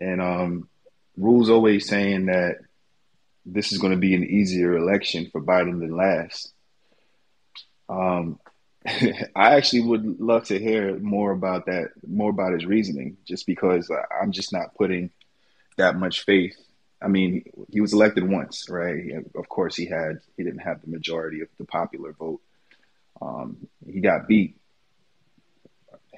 And 0.00 0.20
um, 0.20 0.68
Rule's 1.16 1.50
always 1.50 1.88
saying 1.88 2.26
that 2.26 2.56
this 3.44 3.72
is 3.72 3.78
going 3.78 3.92
to 3.92 3.98
be 3.98 4.14
an 4.14 4.24
easier 4.24 4.76
election 4.76 5.28
for 5.30 5.40
Biden 5.40 5.78
than 5.78 5.96
last. 5.96 6.52
Um, 7.88 8.40
I 8.86 9.56
actually 9.56 9.82
would 9.82 10.20
love 10.20 10.44
to 10.46 10.58
hear 10.58 10.98
more 10.98 11.30
about 11.30 11.66
that, 11.66 11.90
more 12.06 12.30
about 12.30 12.52
his 12.52 12.66
reasoning, 12.66 13.16
just 13.24 13.46
because 13.46 13.90
I'm 14.20 14.32
just 14.32 14.52
not 14.52 14.74
putting 14.74 15.10
that 15.76 15.96
much 15.96 16.24
faith. 16.24 16.56
I 17.06 17.08
mean, 17.08 17.44
he 17.70 17.80
was 17.80 17.92
elected 17.92 18.28
once, 18.28 18.68
right? 18.68 19.24
Of 19.36 19.48
course, 19.48 19.76
he 19.76 19.86
had 19.86 20.18
he 20.36 20.42
didn't 20.42 20.58
have 20.58 20.82
the 20.82 20.90
majority 20.90 21.40
of 21.40 21.48
the 21.56 21.64
popular 21.64 22.12
vote. 22.12 22.40
Um, 23.22 23.68
he 23.86 24.00
got 24.00 24.26
beat 24.26 24.56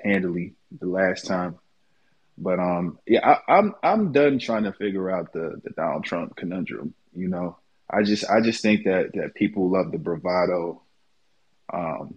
handily 0.02 0.55
the 0.81 0.86
last 0.86 1.27
time, 1.27 1.59
but 2.39 2.59
um, 2.59 2.98
yeah, 3.06 3.20
I, 3.23 3.59
I'm 3.59 3.74
I'm 3.82 4.12
done 4.12 4.39
trying 4.39 4.65
to 4.65 4.73
figure 4.73 5.10
out 5.10 5.35
the 5.35 5.60
the 5.62 5.70
Donald 5.77 6.05
Trump 6.05 6.36
conundrum. 6.36 6.94
You 7.15 7.28
know, 7.28 7.59
I 7.90 8.02
just 8.02 8.24
I 8.24 8.40
just 8.40 8.62
think 8.62 8.85
that 8.85 9.10
that 9.12 9.35
people 9.35 9.69
love 9.69 9.93
the 9.93 9.98
bravado. 9.98 10.81
Um, 11.70 12.15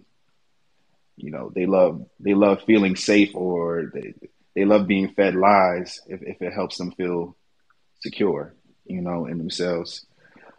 you 1.18 1.30
know, 1.30 1.52
they 1.54 1.66
love 1.66 2.06
they 2.20 2.32
love 2.32 2.62
feeling 2.66 2.96
safe 2.96 3.34
or 3.34 3.90
they 3.92 4.14
they 4.54 4.64
love 4.64 4.86
being 4.86 5.12
fed 5.12 5.34
lies 5.34 6.00
if, 6.06 6.22
if 6.22 6.40
it 6.40 6.54
helps 6.54 6.78
them 6.78 6.92
feel 6.92 7.36
secure, 8.02 8.54
you 8.84 9.00
know, 9.00 9.26
in 9.26 9.38
themselves. 9.38 10.06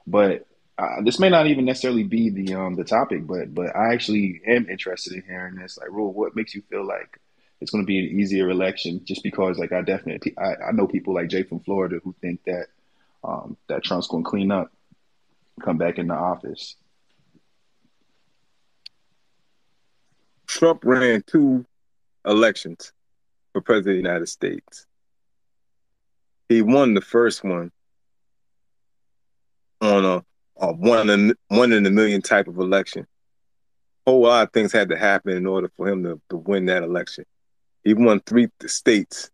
But 0.07 0.45
uh, 0.77 1.01
this 1.03 1.19
may 1.19 1.29
not 1.29 1.47
even 1.47 1.65
necessarily 1.65 2.03
be 2.03 2.29
the 2.29 2.55
um 2.55 2.75
the 2.75 2.83
topic, 2.83 3.27
but 3.27 3.53
but 3.53 3.75
I 3.75 3.93
actually 3.93 4.41
am 4.45 4.69
interested 4.69 5.13
in 5.13 5.23
hearing 5.23 5.55
this. 5.55 5.77
Like, 5.77 5.89
Rule, 5.89 6.13
what 6.13 6.35
makes 6.35 6.55
you 6.55 6.63
feel 6.69 6.85
like 6.85 7.19
it's 7.61 7.71
going 7.71 7.83
to 7.83 7.87
be 7.87 7.99
an 7.99 8.19
easier 8.19 8.49
election? 8.49 9.01
Just 9.05 9.23
because, 9.23 9.59
like, 9.59 9.71
I 9.71 9.81
definitely 9.81 10.33
I, 10.37 10.55
I 10.67 10.71
know 10.71 10.87
people 10.87 11.13
like 11.13 11.29
Jay 11.29 11.43
from 11.43 11.59
Florida 11.59 11.99
who 12.03 12.15
think 12.21 12.43
that 12.45 12.67
um, 13.23 13.55
that 13.67 13.83
Trump's 13.83 14.07
going 14.07 14.23
to 14.23 14.29
clean 14.29 14.51
up, 14.51 14.71
come 15.61 15.77
back 15.77 15.99
in 15.99 16.07
the 16.07 16.15
office. 16.15 16.75
Trump 20.47 20.83
ran 20.83 21.23
two 21.25 21.65
elections 22.25 22.91
for 23.53 23.61
president 23.61 23.97
of 23.97 24.03
the 24.03 24.09
United 24.09 24.27
States. 24.27 24.85
He 26.49 26.61
won 26.61 26.93
the 26.93 27.01
first 27.01 27.43
one 27.43 27.71
on 29.83 30.05
a, 30.05 30.23
a 30.57 30.73
one 30.73 31.09
in 31.09 31.33
one 31.49 31.71
in 31.71 31.85
a 31.85 31.91
million 31.91 32.21
type 32.21 32.47
of 32.47 32.57
election. 32.57 33.05
A 34.05 34.11
whole 34.11 34.23
lot 34.23 34.47
of 34.47 34.53
things 34.53 34.71
had 34.71 34.89
to 34.89 34.97
happen 34.97 35.35
in 35.35 35.45
order 35.45 35.69
for 35.77 35.87
him 35.87 36.03
to, 36.03 36.21
to 36.29 36.37
win 36.37 36.65
that 36.65 36.83
election. 36.83 37.25
He 37.83 37.93
won 37.93 38.19
three 38.21 38.49
states 38.65 39.29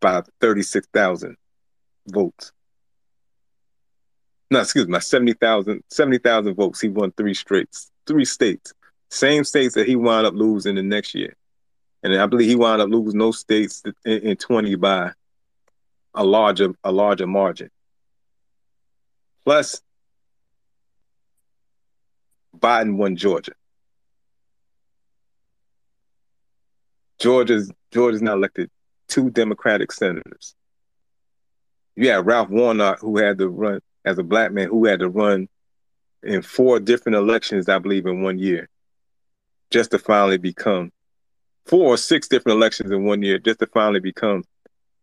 by 0.00 0.22
36,000 0.40 1.36
votes 2.08 2.52
no, 4.50 4.60
excuse 4.60 4.88
me, 4.88 4.98
70,000 4.98 5.84
70, 5.88 6.52
votes. 6.52 6.80
He 6.80 6.88
won 6.88 7.12
three 7.12 7.34
straights, 7.34 7.90
three 8.06 8.24
states, 8.24 8.74
same 9.08 9.44
states 9.44 9.74
that 9.76 9.86
he 9.86 9.96
wound 9.96 10.26
up 10.26 10.34
losing 10.34 10.74
the 10.74 10.82
next 10.82 11.14
year. 11.14 11.36
And 12.02 12.14
I 12.14 12.26
believe 12.26 12.48
he 12.48 12.56
wound 12.56 12.82
up 12.82 12.88
losing 12.88 13.18
those 13.18 13.38
states 13.38 13.82
in, 14.04 14.18
in 14.20 14.36
20 14.36 14.74
by 14.76 15.12
a 16.14 16.24
larger, 16.24 16.74
a 16.82 16.90
larger 16.90 17.26
margin. 17.26 17.70
Plus, 19.50 19.82
Biden 22.56 22.94
won 22.94 23.16
Georgia. 23.16 23.50
Georgia's 27.18 27.72
Georgia's 27.90 28.22
now 28.22 28.34
elected 28.34 28.70
two 29.08 29.28
Democratic 29.28 29.90
senators. 29.90 30.54
You 31.96 32.10
have 32.10 32.26
Ralph 32.26 32.48
Warnock, 32.48 33.00
who 33.00 33.18
had 33.18 33.38
to 33.38 33.48
run 33.48 33.80
as 34.04 34.20
a 34.20 34.22
black 34.22 34.52
man 34.52 34.68
who 34.68 34.86
had 34.86 35.00
to 35.00 35.08
run 35.08 35.48
in 36.22 36.42
four 36.42 36.78
different 36.78 37.16
elections, 37.16 37.68
I 37.68 37.80
believe, 37.80 38.06
in 38.06 38.22
one 38.22 38.38
year, 38.38 38.68
just 39.72 39.90
to 39.90 39.98
finally 39.98 40.38
become 40.38 40.92
four 41.66 41.94
or 41.94 41.96
six 41.96 42.28
different 42.28 42.54
elections 42.54 42.92
in 42.92 43.04
one 43.04 43.20
year, 43.20 43.40
just 43.40 43.58
to 43.58 43.66
finally 43.66 43.98
become 43.98 44.44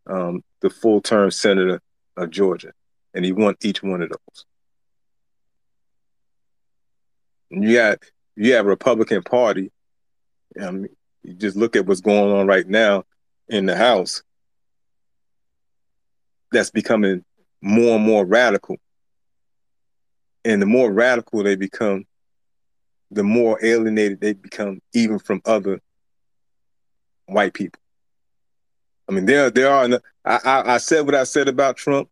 um, 0.06 0.41
the 0.61 0.69
full 0.69 1.02
term 1.02 1.32
senator 1.32 1.82
of 2.15 2.30
Georgia. 2.30 2.72
And 3.18 3.26
he 3.26 3.31
won 3.31 3.56
each 3.61 3.81
one 3.81 4.02
of 4.02 4.10
those. 4.10 4.45
And 7.52 7.64
you 7.64 7.76
got 7.76 7.99
you 8.35 8.53
have 8.53 8.65
a 8.65 8.69
Republican 8.69 9.23
Party. 9.23 9.72
Um, 10.61 10.85
you 11.23 11.34
just 11.34 11.57
look 11.57 11.76
at 11.76 11.85
what's 11.85 12.02
going 12.02 12.31
on 12.31 12.48
right 12.48 12.68
now 12.68 13.03
in 13.49 13.65
the 13.65 13.76
House. 13.76 14.22
That's 16.52 16.69
becoming 16.69 17.26
more 17.61 17.95
and 17.95 18.06
more 18.06 18.26
radical 18.26 18.77
and 20.48 20.61
the 20.61 20.65
more 20.65 20.89
radical 20.89 21.44
they 21.44 21.57
become, 21.57 22.06
the 23.11 23.23
more 23.23 23.60
alienated 23.64 24.22
they 24.22 24.31
become, 24.31 24.80
even 24.94 25.19
from 25.19 25.41
other 25.44 25.81
white 27.26 27.53
people. 27.53 27.81
I 29.10 29.11
mean, 29.11 29.26
there 29.26 29.49
there 29.49 29.69
are. 29.69 29.89
I, 30.23 30.39
I, 30.45 30.76
I 30.76 30.77
said 30.77 31.06
what 31.06 31.15
I 31.15 31.26
said 31.26 31.49
about 31.49 31.76
Trump, 31.76 32.10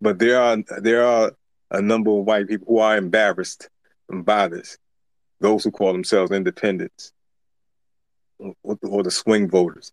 but 0.00 0.18
there 0.18 0.40
are 0.40 0.56
there 0.80 1.04
are 1.04 1.32
a 1.70 1.82
number 1.82 2.10
of 2.10 2.24
white 2.24 2.48
people 2.48 2.66
who 2.68 2.78
are 2.78 2.96
embarrassed 2.96 3.68
by 4.08 4.48
this. 4.48 4.78
Those 5.40 5.64
who 5.64 5.70
call 5.70 5.92
themselves 5.92 6.32
independents 6.32 7.12
or, 8.38 9.02
the 9.02 9.10
swing 9.10 9.48
voters. 9.48 9.92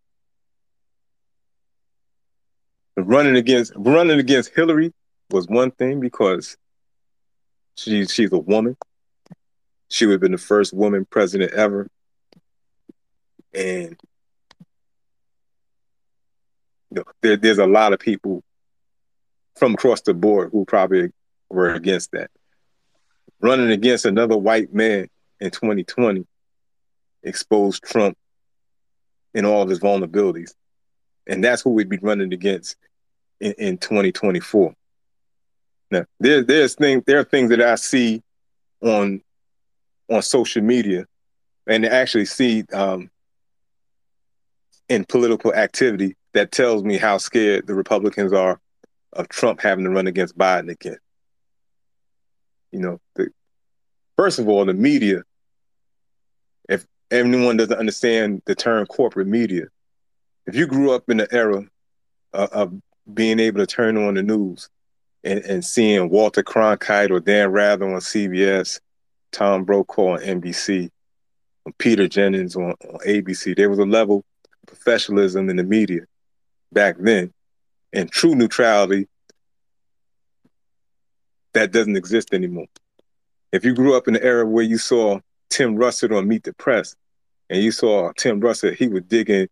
Running 2.97 3.35
against 3.35 3.73
running 3.75 4.19
against 4.19 4.55
Hillary 4.55 4.93
was 5.29 5.47
one 5.47 5.71
thing 5.71 5.99
because 5.99 6.55
she 7.75 8.05
she's 8.05 8.31
a 8.31 8.37
woman. 8.37 8.77
She 9.89 10.05
would 10.05 10.13
have 10.13 10.21
been 10.21 10.31
the 10.31 10.37
first 10.37 10.73
woman 10.73 11.05
president 11.09 11.51
ever. 11.53 11.87
And 13.53 13.97
you 16.89 16.97
know, 16.97 17.03
there, 17.21 17.37
there's 17.37 17.57
a 17.57 17.67
lot 17.67 17.93
of 17.93 17.99
people 17.99 18.43
from 19.55 19.73
across 19.73 20.01
the 20.01 20.13
board 20.13 20.49
who 20.51 20.65
probably 20.65 21.11
were 21.49 21.73
against 21.73 22.11
that. 22.11 22.29
Running 23.41 23.71
against 23.71 24.05
another 24.05 24.37
white 24.37 24.73
man 24.73 25.07
in 25.39 25.51
2020 25.51 26.25
exposed 27.23 27.83
Trump 27.83 28.17
in 29.33 29.45
all 29.45 29.61
of 29.61 29.69
his 29.69 29.79
vulnerabilities. 29.79 30.53
And 31.27 31.43
that's 31.43 31.61
who 31.61 31.71
we'd 31.71 31.89
be 31.89 31.97
running 31.97 32.33
against 32.33 32.77
in, 33.39 33.53
in 33.57 33.77
2024. 33.77 34.73
Now, 35.91 36.05
there, 36.19 36.43
there's 36.43 36.75
things 36.75 37.03
there 37.05 37.19
are 37.19 37.23
things 37.23 37.49
that 37.49 37.61
I 37.61 37.75
see 37.75 38.23
on 38.81 39.21
on 40.09 40.21
social 40.21 40.61
media, 40.61 41.05
and 41.67 41.85
actually 41.85 42.25
see 42.25 42.63
um, 42.73 43.09
in 44.89 45.05
political 45.05 45.53
activity 45.53 46.15
that 46.33 46.51
tells 46.51 46.83
me 46.83 46.97
how 46.97 47.17
scared 47.17 47.65
the 47.65 47.73
Republicans 47.73 48.33
are 48.33 48.59
of 49.15 49.29
Trump 49.29 49.61
having 49.61 49.85
to 49.85 49.91
run 49.91 50.07
against 50.07 50.37
Biden 50.37 50.69
again. 50.69 50.97
You 52.71 52.79
know, 52.79 53.01
the, 53.15 53.29
first 54.17 54.39
of 54.39 54.47
all, 54.47 54.65
the 54.65 54.73
media. 54.73 55.23
If 56.67 56.85
anyone 57.11 57.57
doesn't 57.57 57.77
understand 57.77 58.41
the 58.45 58.55
term 58.55 58.85
corporate 58.87 59.27
media, 59.27 59.67
if 60.45 60.55
you 60.55 60.67
grew 60.67 60.91
up 60.91 61.09
in 61.09 61.17
the 61.17 61.33
era 61.33 61.63
of, 62.33 62.49
of 62.51 62.73
being 63.11 63.39
able 63.39 63.59
to 63.59 63.67
turn 63.67 63.97
on 63.97 64.15
the 64.15 64.23
news 64.23 64.69
and, 65.23 65.39
and 65.39 65.63
seeing 65.63 66.09
Walter 66.09 66.43
Cronkite 66.43 67.11
or 67.11 67.19
Dan 67.19 67.51
Rather 67.51 67.85
on 67.85 68.01
CBS, 68.01 68.79
Tom 69.31 69.63
Brokaw 69.63 70.13
on 70.13 70.19
NBC, 70.19 70.89
Peter 71.77 72.07
Jennings 72.07 72.55
on, 72.55 72.71
on 72.71 72.99
ABC. 73.07 73.55
There 73.55 73.69
was 73.69 73.79
a 73.79 73.85
level 73.85 74.17
of 74.17 74.67
professionalism 74.67 75.49
in 75.49 75.55
the 75.55 75.63
media 75.63 76.01
back 76.71 76.95
then 76.99 77.31
and 77.95 78.11
true 78.11 78.35
neutrality 78.35 79.07
that 81.55 81.71
doesn't 81.71 81.95
exist 81.95 82.33
anymore. 82.33 82.67
If 83.51 83.65
you 83.65 83.73
grew 83.73 83.95
up 83.95 84.07
in 84.07 84.13
the 84.13 84.23
era 84.23 84.45
where 84.45 84.63
you 84.63 84.77
saw 84.77 85.19
Tim 85.49 85.77
Russert 85.77 86.15
on 86.15 86.27
Meet 86.27 86.43
the 86.43 86.53
Press, 86.53 86.95
and 87.49 87.63
you 87.63 87.71
saw 87.71 88.11
Tim 88.17 88.41
Russert, 88.41 88.75
he 88.75 88.87
was 88.87 89.03
digging, 89.03 89.47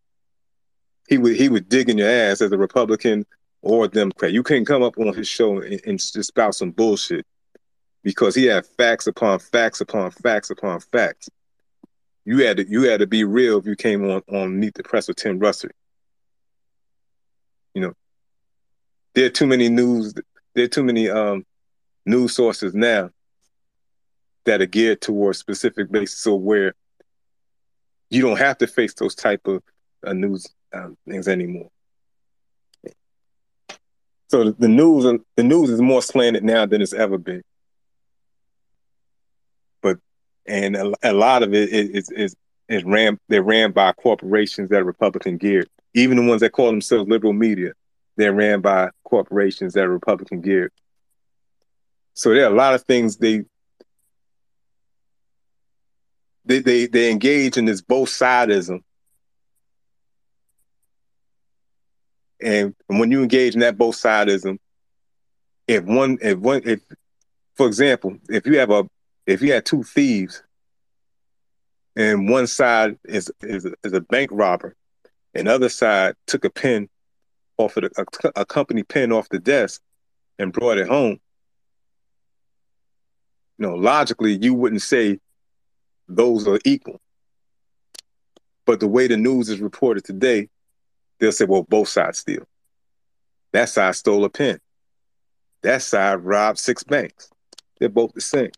he 1.07 1.17
would 1.17 1.35
he 1.35 1.49
would 1.49 1.69
dig 1.69 1.89
in 1.89 1.97
your 1.97 2.09
ass 2.09 2.41
as 2.41 2.51
a 2.51 2.57
Republican 2.57 3.25
or 3.61 3.85
a 3.85 3.87
Democrat. 3.87 4.33
You 4.33 4.43
couldn't 4.43 4.65
come 4.65 4.83
up 4.83 4.97
on 4.97 5.13
his 5.13 5.27
show 5.27 5.61
and, 5.61 5.79
and 5.85 5.99
just 5.99 6.23
spout 6.25 6.55
some 6.55 6.71
bullshit 6.71 7.25
because 8.03 8.35
he 8.35 8.45
had 8.45 8.65
facts 8.65 9.07
upon 9.07 9.39
facts 9.39 9.79
upon 9.79 10.11
facts 10.11 10.49
upon 10.49 10.79
facts. 10.81 11.29
You 12.25 12.45
had 12.45 12.57
to 12.57 12.69
you 12.69 12.83
had 12.83 12.99
to 12.99 13.07
be 13.07 13.23
real 13.23 13.59
if 13.59 13.65
you 13.65 13.75
came 13.75 14.09
on 14.09 14.21
on 14.27 14.59
Meet 14.59 14.75
the 14.75 14.83
Press 14.83 15.07
with 15.07 15.17
Tim 15.17 15.39
Russert. 15.39 15.71
You 17.73 17.81
know, 17.81 17.93
there 19.13 19.25
are 19.25 19.29
too 19.29 19.47
many 19.47 19.69
news. 19.69 20.13
There 20.55 20.65
are 20.65 20.69
too 20.69 20.83
many 20.83 21.09
um, 21.09 21.45
news 22.05 22.35
sources 22.35 22.73
now 22.73 23.09
that 24.45 24.61
are 24.61 24.65
geared 24.65 25.01
towards 25.01 25.39
specific 25.39 25.91
bases, 25.91 26.19
so 26.19 26.35
where 26.35 26.75
you 28.09 28.21
don't 28.21 28.37
have 28.37 28.57
to 28.59 28.67
face 28.67 28.93
those 28.93 29.15
type 29.15 29.47
of 29.47 29.63
uh, 30.05 30.13
news 30.13 30.47
um, 30.73 30.97
things 31.07 31.27
anymore. 31.27 31.69
So 34.27 34.51
the 34.51 34.67
news, 34.67 35.19
the 35.35 35.43
news 35.43 35.69
is 35.69 35.81
more 35.81 36.01
slanted 36.01 36.43
now 36.43 36.65
than 36.65 36.81
it's 36.81 36.93
ever 36.93 37.17
been. 37.17 37.43
But 39.81 39.97
and 40.47 40.75
a, 40.75 40.93
a 41.03 41.13
lot 41.13 41.43
of 41.43 41.53
it 41.53 41.69
is 41.69 42.09
is 42.09 42.35
is 42.67 42.83
ran 42.83 43.19
they're 43.29 43.43
ran 43.43 43.71
by 43.71 43.91
corporations 43.93 44.69
that 44.69 44.81
are 44.81 44.85
Republican 44.85 45.37
geared. 45.37 45.69
Even 45.93 46.17
the 46.17 46.27
ones 46.27 46.41
that 46.41 46.51
call 46.51 46.67
themselves 46.67 47.07
liberal 47.07 47.33
media, 47.33 47.73
they're 48.15 48.33
ran 48.33 48.61
by 48.61 48.89
corporations 49.03 49.73
that 49.73 49.85
are 49.85 49.89
Republican 49.89 50.41
geared. 50.41 50.71
So 52.13 52.33
there 52.33 52.45
are 52.45 52.53
a 52.53 52.55
lot 52.55 52.73
of 52.73 52.83
things 52.83 53.17
they 53.17 53.43
they 56.45 56.59
they, 56.59 56.87
they 56.87 57.11
engage 57.11 57.57
in 57.57 57.65
this 57.65 57.81
both 57.81 58.09
sidism. 58.09 58.81
And 62.41 62.75
when 62.87 63.09
you 63.09 63.23
engage 63.23 63.53
in 63.53 63.61
that 63.61 63.77
both 63.77 63.95
sidism, 63.95 64.59
if 65.67 65.83
one 65.85 66.17
if 66.21 66.37
one 66.37 66.61
if 66.65 66.81
for 67.55 67.67
example, 67.67 68.17
if 68.29 68.45
you 68.45 68.59
have 68.59 68.69
a 68.69 68.87
if 69.25 69.41
you 69.41 69.53
had 69.53 69.65
two 69.65 69.83
thieves 69.83 70.43
and 71.95 72.29
one 72.29 72.47
side 72.47 72.97
is 73.05 73.31
is, 73.41 73.65
is 73.83 73.93
a 73.93 74.01
bank 74.01 74.29
robber 74.33 74.75
and 75.33 75.47
the 75.47 75.53
other 75.53 75.69
side 75.69 76.15
took 76.27 76.45
a 76.45 76.49
pen 76.49 76.89
off 77.57 77.77
of 77.77 77.83
the, 77.83 78.07
a, 78.35 78.41
a 78.41 78.45
company 78.45 78.83
pen 78.83 79.11
off 79.11 79.29
the 79.29 79.39
desk 79.39 79.81
and 80.39 80.51
brought 80.51 80.77
it 80.77 80.87
home 80.87 81.19
you 83.57 83.67
know 83.67 83.75
logically 83.75 84.37
you 84.41 84.53
wouldn't 84.53 84.81
say 84.81 85.19
those 86.07 86.47
are 86.47 86.59
equal. 86.65 86.99
But 88.65 88.79
the 88.79 88.87
way 88.87 89.07
the 89.07 89.17
news 89.17 89.49
is 89.49 89.59
reported 89.59 90.03
today, 90.03 90.49
they'll 91.19 91.31
say, 91.31 91.45
well, 91.45 91.63
both 91.63 91.89
sides 91.89 92.19
steal. 92.19 92.43
That 93.51 93.69
side 93.69 93.95
stole 93.95 94.23
a 94.23 94.29
pen. 94.29 94.59
That 95.61 95.81
side 95.81 96.15
robbed 96.23 96.59
six 96.59 96.83
banks. 96.83 97.29
They're 97.79 97.89
both 97.89 98.13
the 98.13 98.21
same. 98.21 98.51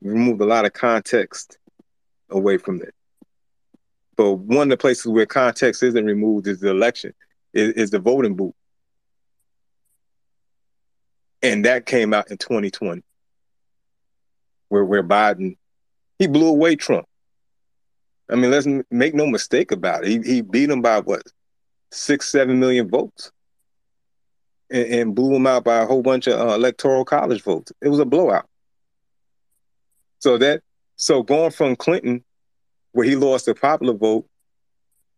We 0.00 0.10
removed 0.10 0.40
a 0.40 0.46
lot 0.46 0.64
of 0.64 0.72
context 0.72 1.58
away 2.30 2.58
from 2.58 2.78
that. 2.78 2.94
But 4.16 4.32
one 4.34 4.68
of 4.68 4.70
the 4.70 4.76
places 4.76 5.06
where 5.06 5.26
context 5.26 5.82
isn't 5.82 6.04
removed 6.04 6.46
is 6.46 6.60
the 6.60 6.70
election, 6.70 7.14
is, 7.54 7.72
is 7.72 7.90
the 7.90 7.98
voting 7.98 8.34
booth. 8.34 8.54
And 11.42 11.64
that 11.64 11.86
came 11.86 12.14
out 12.14 12.30
in 12.30 12.38
2020, 12.38 13.02
where, 14.68 14.84
where 14.84 15.02
Biden 15.02 15.56
he 16.18 16.26
blew 16.26 16.48
away 16.48 16.76
Trump. 16.76 17.06
I 18.30 18.36
mean, 18.36 18.50
let's 18.50 18.66
make 18.90 19.14
no 19.14 19.26
mistake 19.26 19.72
about 19.72 20.04
it. 20.04 20.08
He, 20.08 20.34
he 20.34 20.40
beat 20.40 20.70
him 20.70 20.80
by 20.80 21.00
what, 21.00 21.22
six, 21.90 22.30
seven 22.30 22.58
million 22.58 22.88
votes, 22.88 23.30
and, 24.70 24.86
and 24.86 25.14
blew 25.14 25.34
him 25.34 25.46
out 25.46 25.64
by 25.64 25.78
a 25.78 25.86
whole 25.86 26.02
bunch 26.02 26.26
of 26.26 26.40
uh, 26.40 26.54
electoral 26.54 27.04
college 27.04 27.42
votes. 27.42 27.72
It 27.82 27.88
was 27.88 27.98
a 27.98 28.06
blowout. 28.06 28.48
So 30.20 30.38
that, 30.38 30.62
so 30.96 31.22
going 31.22 31.50
from 31.50 31.76
Clinton, 31.76 32.24
where 32.92 33.06
he 33.06 33.16
lost 33.16 33.46
the 33.46 33.54
popular 33.54 33.92
vote, 33.92 34.26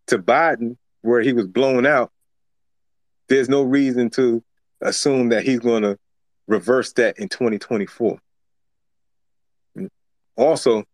to 0.09 0.19
Biden, 0.19 0.77
where 1.03 1.21
he 1.21 1.33
was 1.33 1.47
blown 1.47 1.87
out, 1.87 2.11
there's 3.29 3.49
no 3.49 3.63
reason 3.63 4.11
to 4.11 4.43
assume 4.81 5.31
that 5.31 5.45
he's 5.45 5.61
going 5.61 5.83
to 5.83 5.99
reverse 6.47 6.93
that 6.95 7.19
in 7.19 7.29
2024. 7.29 8.19
Also, 10.37 10.85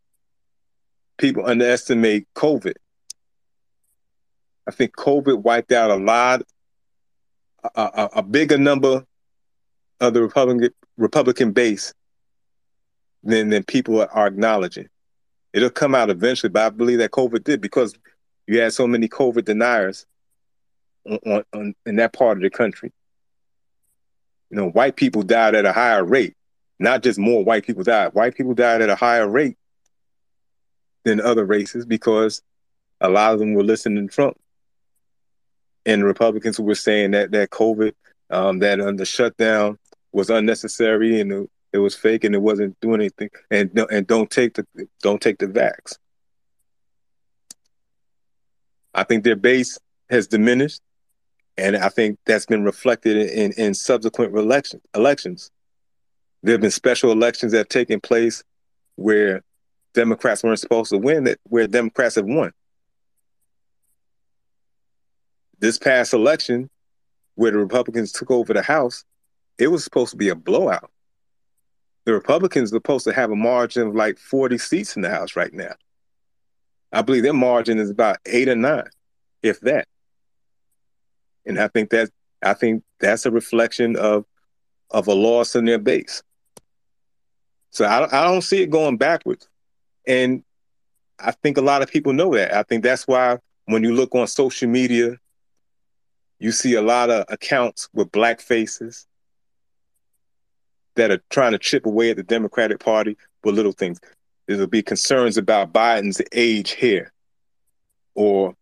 people 1.19 1.47
underestimate 1.47 2.27
COVID. 2.35 2.75
I 4.67 4.71
think 4.71 4.95
COVID 4.97 5.43
wiped 5.43 5.73
out 5.73 5.91
a 5.91 5.97
lot, 5.97 6.43
a, 7.75 7.81
a, 7.81 8.09
a 8.17 8.23
bigger 8.23 8.59
number 8.59 9.05
of 10.01 10.15
the 10.15 10.23
Republican 10.23 10.71
Republican 10.97 11.53
base 11.53 11.93
than 13.25 13.49
than 13.49 13.65
people 13.65 14.01
are 14.01 14.27
acknowledging. 14.27 14.89
It'll 15.53 15.71
come 15.71 15.95
out 15.95 16.11
eventually, 16.11 16.51
but 16.51 16.63
I 16.63 16.71
believe 16.71 16.99
that 16.99 17.11
COVID 17.11 17.45
did 17.45 17.61
because 17.61 17.95
you 18.47 18.61
had 18.61 18.73
so 18.73 18.87
many 18.87 19.09
COVID 19.09 19.45
deniers 19.45 20.07
on, 21.07 21.45
on, 21.53 21.75
in 21.87 21.97
that 21.97 22.13
part 22.13 22.39
of 22.39 22.43
the 22.43 22.51
country. 22.51 22.93
You 24.51 24.57
know, 24.59 24.71
white 24.71 24.97
people 24.97 25.23
died 25.23 25.55
at 25.55 25.65
a 25.65 25.73
higher 25.73 26.05
rate 26.05 26.37
not 26.83 27.03
just 27.03 27.19
more 27.19 27.45
white 27.45 27.65
people 27.65 27.85
died. 27.85 28.13
White 28.13 28.35
people 28.35 28.55
died 28.55 28.83
at 28.83 28.91
a 28.91 28.97
higher 28.97 29.29
rate 29.29 29.57
than 31.05 31.21
other 31.21 31.45
races 31.45 31.87
because 31.87 32.43
a 33.01 33.09
lot 33.09 33.33
of 33.33 33.39
them 33.39 33.55
were 33.55 33.63
listening 33.63 34.09
to 34.09 34.13
Trump. 34.13 34.37
And 35.87 36.05
Republicans 36.05 36.59
were 36.59 36.75
saying 36.75 37.13
that 37.13 37.31
that 37.31 37.51
COVID, 37.51 37.93
um, 38.31 38.59
that 38.59 38.81
uh, 38.81 38.93
the 38.93 39.05
shutdown 39.05 39.79
was 40.13 40.29
unnecessary 40.29 41.21
and 41.21 41.33
it, 41.33 41.51
it 41.73 41.79
was 41.79 41.95
fake 41.95 42.25
and 42.25 42.35
it 42.35 42.43
wasn't 42.43 42.79
doing 42.81 43.01
anything. 43.01 43.31
And 43.51 43.71
and 43.91 44.07
don't 44.07 44.31
take 44.31 44.55
the 44.55 44.67
don't 45.03 45.23
take 45.23 45.39
the 45.39 45.47
vax. 45.47 45.99
I 48.93 49.05
think 49.05 49.23
their 49.23 49.37
base 49.37 49.79
has 50.11 50.27
diminished, 50.27 50.81
and 51.63 51.77
I 51.77 51.89
think 51.89 52.19
that's 52.27 52.47
been 52.47 52.65
reflected 52.65 53.17
in 53.17 53.53
in 53.53 53.75
subsequent 53.75 54.35
election, 54.37 54.81
elections. 54.95 55.51
There 56.43 56.55
have 56.55 56.61
been 56.61 56.73
special 56.73 57.13
elections 57.13 57.53
that 57.53 57.59
have 57.59 57.69
taken 57.69 58.01
place 58.01 58.43
where 58.97 59.43
Democrats 59.95 60.43
weren't 60.43 60.59
supposed 60.59 60.91
to 60.91 60.99
win, 60.99 61.25
that 61.25 61.39
where 61.45 61.67
Democrats 61.67 62.17
have 62.17 62.25
won. 62.25 62.53
This 65.61 65.79
past 65.79 66.13
election, 66.13 66.69
where 67.37 67.53
the 67.53 67.59
Republicans 67.59 68.11
took 68.11 68.31
over 68.31 68.53
the 68.53 68.63
House, 68.63 69.05
it 69.59 69.69
was 69.69 69.85
supposed 69.85 70.11
to 70.11 70.17
be 70.17 70.29
a 70.29 70.35
blowout. 70.35 70.91
The 72.05 72.13
Republicans 72.13 72.73
are 72.73 72.77
supposed 72.77 73.05
to 73.05 73.13
have 73.13 73.31
a 73.31 73.37
margin 73.37 73.87
of 73.87 73.95
like 73.95 74.19
40 74.19 74.59
seats 74.59 74.97
in 74.97 75.03
the 75.03 75.11
House 75.11 75.37
right 75.37 75.53
now. 75.53 75.75
I 76.93 77.03
believe 77.03 77.23
their 77.23 77.33
margin 77.33 77.79
is 77.79 77.91
about 77.91 78.19
eight 78.27 78.49
or 78.49 78.57
nine, 78.57 78.89
if 79.43 79.61
that. 79.61 79.87
And 81.47 81.59
I 81.59 81.69
think 81.69 81.91
that 81.91 82.11
I 82.43 82.55
think 82.55 82.83
that's 83.01 83.27
a 83.27 83.31
reflection 83.31 83.97
of 83.97 84.25
of 84.91 85.09
a 85.09 85.15
loss 85.15 85.55
in 85.55 85.65
their 85.65 85.79
base. 85.79 86.23
So 87.71 87.85
I, 87.85 88.05
I 88.05 88.25
don't 88.25 88.43
see 88.43 88.63
it 88.63 88.71
going 88.71 88.99
backwards. 88.99 89.49
And 90.07 90.45
I 91.19 91.31
think 91.31 91.57
a 91.57 91.63
lot 91.63 91.83
of 91.83 91.91
people 91.91 92.13
know 92.13 92.35
that. 92.35 92.53
I 92.55 92.63
think 92.63 92.83
that's 92.83 93.07
why 93.07 93.39
when 93.67 93.83
you 93.83 93.95
look 93.95 94.15
on 94.15 94.27
social 94.27 94.69
media, 94.69 95.17
you 96.39 96.53
see 96.53 96.75
a 96.75 96.83
lot 96.83 97.09
of 97.09 97.25
accounts 97.29 97.89
with 97.95 98.13
black 98.13 98.41
faces 98.41 99.07
that 100.97 101.11
are 101.11 101.23
trying 101.31 101.53
to 101.53 101.59
chip 101.59 101.87
away 101.87 102.11
at 102.11 102.17
the 102.17 102.23
Democratic 102.23 102.81
Party 102.81 103.17
with 103.45 103.55
little 103.55 103.73
things. 103.73 104.01
There'll 104.47 104.67
be 104.67 104.83
concerns 104.83 105.39
about 105.39 105.73
Biden's 105.73 106.21
age 106.33 106.73
here, 106.73 107.13
or 108.15 108.55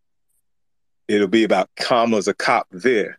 it'll 1.10 1.28
be 1.28 1.42
about 1.42 1.68
Kamala's 1.76 2.28
a 2.28 2.34
cop 2.34 2.68
there, 2.70 3.18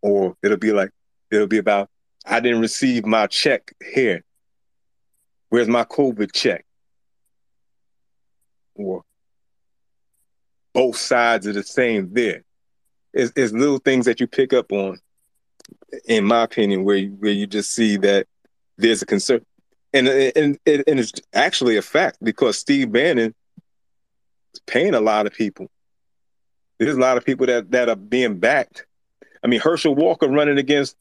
or 0.00 0.34
it'll 0.42 0.56
be 0.56 0.72
like 0.72 0.90
it'll 1.30 1.46
be 1.46 1.58
about 1.58 1.90
I 2.24 2.40
didn't 2.40 2.60
receive 2.60 3.04
my 3.04 3.26
check 3.26 3.74
here. 3.92 4.24
Where's 5.50 5.68
my 5.68 5.84
COVID 5.84 6.32
check? 6.32 6.64
Or 8.74 9.02
both 10.72 10.96
sides 10.96 11.46
are 11.46 11.52
the 11.52 11.62
same 11.62 12.14
there. 12.14 12.42
It's, 13.12 13.30
it's 13.36 13.52
little 13.52 13.78
things 13.78 14.06
that 14.06 14.18
you 14.18 14.26
pick 14.26 14.54
up 14.54 14.72
on, 14.72 14.98
in 16.06 16.24
my 16.24 16.44
opinion, 16.44 16.84
where 16.84 16.96
you, 16.96 17.10
where 17.10 17.32
you 17.32 17.46
just 17.46 17.74
see 17.74 17.98
that 17.98 18.26
there's 18.78 19.02
a 19.02 19.06
concern, 19.06 19.44
and 19.92 20.08
and 20.08 20.58
and 20.66 21.00
it's 21.00 21.12
actually 21.34 21.76
a 21.76 21.82
fact 21.82 22.16
because 22.22 22.58
Steve 22.58 22.90
Bannon 22.90 23.34
is 24.54 24.60
paying 24.66 24.94
a 24.94 25.00
lot 25.00 25.26
of 25.26 25.34
people. 25.34 25.68
There's 26.78 26.96
a 26.96 27.00
lot 27.00 27.16
of 27.16 27.24
people 27.24 27.46
that 27.46 27.70
that 27.70 27.88
are 27.88 27.96
being 27.96 28.38
backed. 28.38 28.86
I 29.42 29.46
mean, 29.46 29.60
Herschel 29.60 29.94
Walker 29.94 30.28
running 30.28 30.58
against 30.58 30.96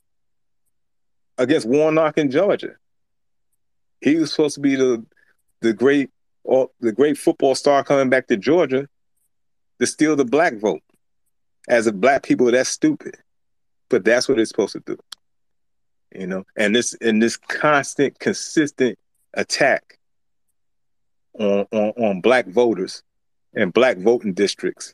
against 1.38 1.68
Warnock 1.68 2.18
in 2.18 2.32
Georgia. 2.32 2.76
He 4.00 4.16
was 4.16 4.32
supposed 4.32 4.56
to 4.56 4.62
be 4.62 4.76
the 4.76 5.06
the 5.62 5.74
great 5.74 6.10
all 6.44 6.72
the 6.80 6.92
great 6.92 7.18
football 7.18 7.56
star 7.56 7.84
coming 7.84 8.10
back 8.10 8.28
to 8.28 8.38
Georgia 8.38 8.88
to 9.80 9.88
steal 9.88 10.16
the 10.16 10.26
black 10.26 10.56
vote. 10.56 10.82
As 11.68 11.88
a 11.88 11.92
black 11.92 12.24
people, 12.24 12.52
that's 12.52 12.70
stupid. 12.70 13.16
But 13.90 14.04
that's 14.04 14.28
what 14.28 14.40
it's 14.40 14.50
supposed 14.50 14.74
to 14.74 14.80
do. 14.86 14.98
You 16.16 16.28
know, 16.28 16.44
and 16.58 16.76
this 16.76 16.96
and 17.02 17.22
this 17.22 17.38
constant, 17.38 18.20
consistent 18.20 18.98
attack 19.34 20.00
on 21.40 21.66
on, 21.72 21.90
on 21.98 22.22
black 22.22 22.48
voters 22.48 23.04
and 23.56 23.74
black 23.74 23.98
voting 23.98 24.34
districts. 24.34 24.94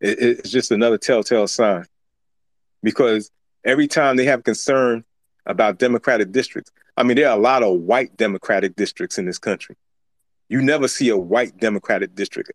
It, 0.00 0.18
it's 0.20 0.50
just 0.50 0.70
another 0.70 0.98
telltale 0.98 1.48
sign. 1.48 1.86
Because 2.82 3.30
every 3.64 3.88
time 3.88 4.16
they 4.16 4.24
have 4.24 4.44
concern 4.44 5.04
about 5.46 5.78
Democratic 5.78 6.32
districts, 6.32 6.70
I 6.96 7.02
mean, 7.02 7.16
there 7.16 7.28
are 7.28 7.36
a 7.36 7.40
lot 7.40 7.62
of 7.62 7.80
white 7.80 8.16
Democratic 8.16 8.76
districts 8.76 9.18
in 9.18 9.26
this 9.26 9.38
country. 9.38 9.76
You 10.48 10.62
never 10.62 10.88
see 10.88 11.08
a 11.10 11.16
white 11.16 11.56
Democratic 11.58 12.14
district 12.14 12.52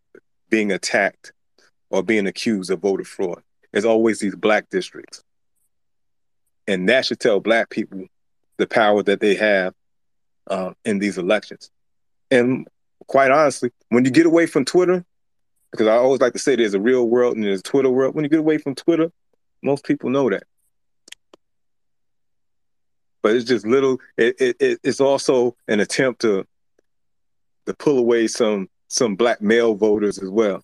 being 0.49 0.71
attacked 0.71 1.33
or 1.89 2.03
being 2.03 2.27
accused 2.27 2.71
of 2.71 2.79
voter 2.79 3.03
fraud. 3.03 3.41
There's 3.71 3.85
always 3.85 4.19
these 4.19 4.35
black 4.35 4.69
districts. 4.69 5.23
And 6.67 6.87
that 6.89 7.05
should 7.05 7.19
tell 7.19 7.39
black 7.39 7.69
people 7.69 8.05
the 8.57 8.67
power 8.67 9.03
that 9.03 9.19
they 9.19 9.35
have 9.35 9.73
uh, 10.47 10.73
in 10.85 10.99
these 10.99 11.17
elections. 11.17 11.69
And 12.31 12.67
quite 13.07 13.31
honestly, 13.31 13.71
when 13.89 14.05
you 14.05 14.11
get 14.11 14.25
away 14.25 14.45
from 14.45 14.65
Twitter, 14.65 15.05
because 15.73 15.87
I 15.87 15.95
always 15.95 16.21
like 16.21 16.33
to 16.33 16.39
say 16.39 16.55
there's 16.55 16.73
a 16.73 16.79
real 16.79 17.09
world 17.09 17.35
and 17.35 17.43
there's 17.43 17.59
a 17.59 17.63
Twitter 17.63 17.89
world. 17.89 18.15
When 18.15 18.23
you 18.23 18.29
get 18.29 18.39
away 18.39 18.57
from 18.57 18.75
Twitter, 18.75 19.11
most 19.61 19.83
people 19.83 20.09
know 20.09 20.29
that 20.29 20.43
but 23.23 23.35
it's 23.35 23.45
just 23.45 23.65
little. 23.65 23.99
It, 24.17 24.35
it 24.39 24.79
it's 24.83 25.01
also 25.01 25.55
an 25.67 25.79
attempt 25.79 26.21
to 26.21 26.45
to 27.65 27.73
pull 27.73 27.97
away 27.97 28.27
some 28.27 28.69
some 28.89 29.15
black 29.15 29.41
male 29.41 29.73
voters 29.73 30.19
as 30.19 30.29
well. 30.29 30.61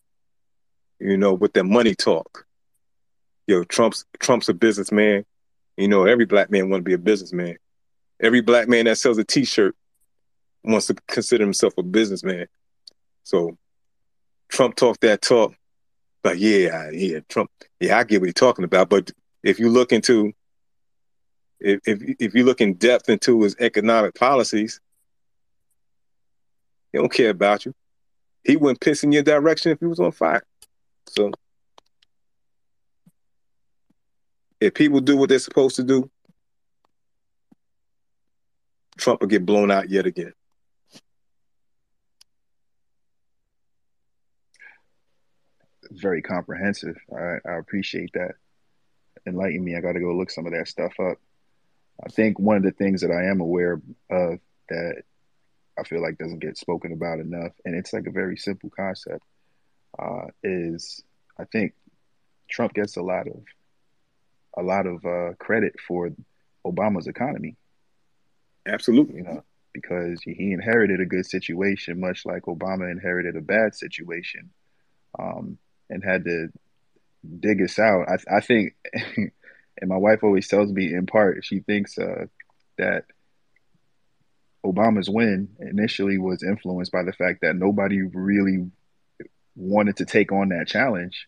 You 1.00 1.18
know, 1.18 1.34
with 1.34 1.54
their 1.54 1.64
money 1.64 1.96
talk. 1.96 2.46
Know, 3.48 3.64
Trump's 3.64 4.06
Trump's 4.20 4.50
a 4.50 4.54
businessman. 4.54 5.26
You 5.78 5.88
know, 5.88 6.06
every 6.06 6.26
black 6.26 6.52
man 6.52 6.70
want 6.70 6.82
to 6.82 6.88
be 6.88 6.94
a 6.94 7.00
businessman. 7.00 7.58
Every 8.22 8.42
black 8.42 8.68
man 8.68 8.86
that 8.86 8.98
sells 8.98 9.18
a 9.18 9.24
T-shirt 9.24 9.76
wants 10.64 10.88
to 10.88 10.96
consider 11.08 11.46
himself 11.46 11.74
a 11.78 11.84
businessman. 11.84 12.48
So 13.24 13.58
Trump 14.50 14.76
talked 14.76 15.02
that 15.02 15.22
talk, 15.22 15.56
but 16.24 16.38
yeah, 16.38 16.90
yeah, 16.92 17.20
Trump, 17.30 17.52
yeah, 17.80 17.98
I 17.98 18.04
get 18.04 18.20
what 18.20 18.28
he's 18.28 18.34
talking 18.34 18.66
about. 18.66 18.90
But 18.90 19.12
if 19.44 19.60
you 19.60 19.70
look 19.70 19.92
into 19.92 20.34
if, 21.60 21.80
if 21.86 22.16
if 22.20 22.34
you 22.34 22.44
look 22.44 22.62
in 22.62 22.74
depth 22.74 23.10
into 23.10 23.42
his 23.44 23.56
economic 23.60 24.16
policies, 24.16 24.82
he 26.92 26.98
don't 26.98 27.12
care 27.12 27.30
about 27.30 27.66
you. 27.66 27.74
He 28.44 28.58
wouldn't 28.58 28.82
piss 28.82 29.04
in 29.04 29.12
your 29.12 29.24
direction 29.24 29.72
if 29.72 29.80
he 29.80 29.86
was 29.86 30.00
on 30.00 30.12
fire. 30.12 30.44
So 31.08 31.32
if 34.60 34.74
people 34.74 35.00
do 35.00 35.18
what 35.18 35.30
they're 35.30 35.40
supposed 35.40 35.76
to 35.78 35.84
do, 35.84 36.10
Trump 38.98 39.22
will 39.22 39.28
get 39.28 39.46
blown 39.46 39.72
out 39.72 39.90
yet 39.90 40.06
again. 40.06 40.34
Very 45.92 46.22
comprehensive. 46.22 46.98
I, 47.16 47.38
I 47.48 47.58
appreciate 47.58 48.12
that. 48.14 48.36
Enlighten 49.26 49.64
me. 49.64 49.76
I 49.76 49.82
got 49.82 49.94
to 49.94 50.00
go 50.00 50.16
look 50.16 50.32
some 50.32 50.46
of 50.46 50.54
that 50.54 50.68
stuff 50.68 50.94
up. 51.00 51.18
I 52.06 52.10
think 52.10 52.40
one 52.40 52.58
of 52.58 52.64
the 52.64 52.72
things 52.72 53.02
that 53.02 53.12
I 53.12 53.30
am 53.30 53.42
aware 53.42 53.82
of 54.10 54.40
that 54.70 55.04
I 55.78 55.84
feel 55.84 56.02
like 56.02 56.18
doesn't 56.18 56.40
get 56.40 56.58
spoken 56.58 56.94
about 56.94 57.20
enough, 57.20 57.54
and 57.66 57.76
it's 57.76 57.94
like 57.94 58.06
a 58.08 58.12
very 58.12 58.38
simple 58.38 58.70
concept, 58.70 59.24
uh, 59.98 60.28
is 60.44 61.04
I 61.38 61.46
think 61.46 61.74
Trump 62.50 62.74
gets 62.74 62.98
a 62.98 63.02
lot 63.02 63.28
of 63.28 63.44
a 64.58 64.64
lot 64.64 64.86
of 64.86 65.06
uh, 65.06 65.34
credit 65.40 65.76
for 65.86 66.10
Obama's 66.66 67.08
economy. 67.08 67.56
Absolutely, 68.66 69.18
you 69.18 69.24
know, 69.24 69.44
because 69.74 70.22
he 70.22 70.52
inherited 70.52 71.00
a 71.00 71.06
good 71.06 71.26
situation, 71.26 72.00
much 72.00 72.26
like 72.26 72.44
Obama 72.44 72.92
inherited 72.92 73.36
a 73.36 73.42
bad 73.42 73.76
situation, 73.76 74.50
um, 75.18 75.58
and 75.90 76.04
had 76.04 76.26
to 76.26 76.50
dig 77.40 77.62
us 77.62 77.80
out. 77.80 78.08
I, 78.08 78.38
I 78.38 78.42
think 78.42 78.76
and 79.82 79.90
my 79.90 79.98
wife 79.98 80.24
always 80.24 80.48
tells 80.48 80.72
me 80.72 80.94
in 80.94 81.06
part 81.06 81.46
she 81.46 81.60
thinks 81.60 81.98
uh, 81.98 82.26
that 82.78 83.06
Obama's 84.66 85.10
win 85.10 85.50
initially 85.60 86.18
was 86.18 86.44
influenced 86.44 86.92
by 86.92 87.04
the 87.04 87.14
fact 87.14 87.42
that 87.42 87.56
nobody 87.56 88.02
really 88.02 88.70
wanted 89.56 89.98
to 89.98 90.06
take 90.06 90.32
on 90.32 90.50
that 90.50 90.68
challenge. 90.68 91.28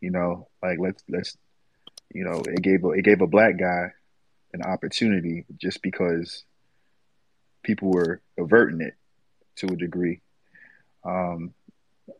You 0.00 0.10
know, 0.10 0.48
like 0.62 0.78
let's 0.80 1.02
let's 1.08 1.36
you 2.12 2.24
know 2.24 2.42
it 2.44 2.60
gave 2.60 2.84
a, 2.84 2.90
it 2.90 3.04
gave 3.04 3.20
a 3.20 3.26
black 3.26 3.58
guy 3.58 3.92
an 4.52 4.62
opportunity 4.62 5.46
just 5.56 5.80
because 5.80 6.44
people 7.62 7.90
were 7.90 8.20
averting 8.38 8.80
it 8.80 8.94
to 9.56 9.66
a 9.66 9.76
degree. 9.76 10.20
Um, 11.04 11.54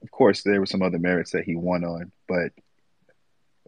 of 0.03 0.11
course, 0.11 0.43
there 0.43 0.61
were 0.61 0.67
some 0.67 0.83
other 0.83 0.99
merits 0.99 1.33
that 1.33 1.45
he 1.45 1.57
won 1.57 1.85
on, 1.85 2.13
but 2.29 2.53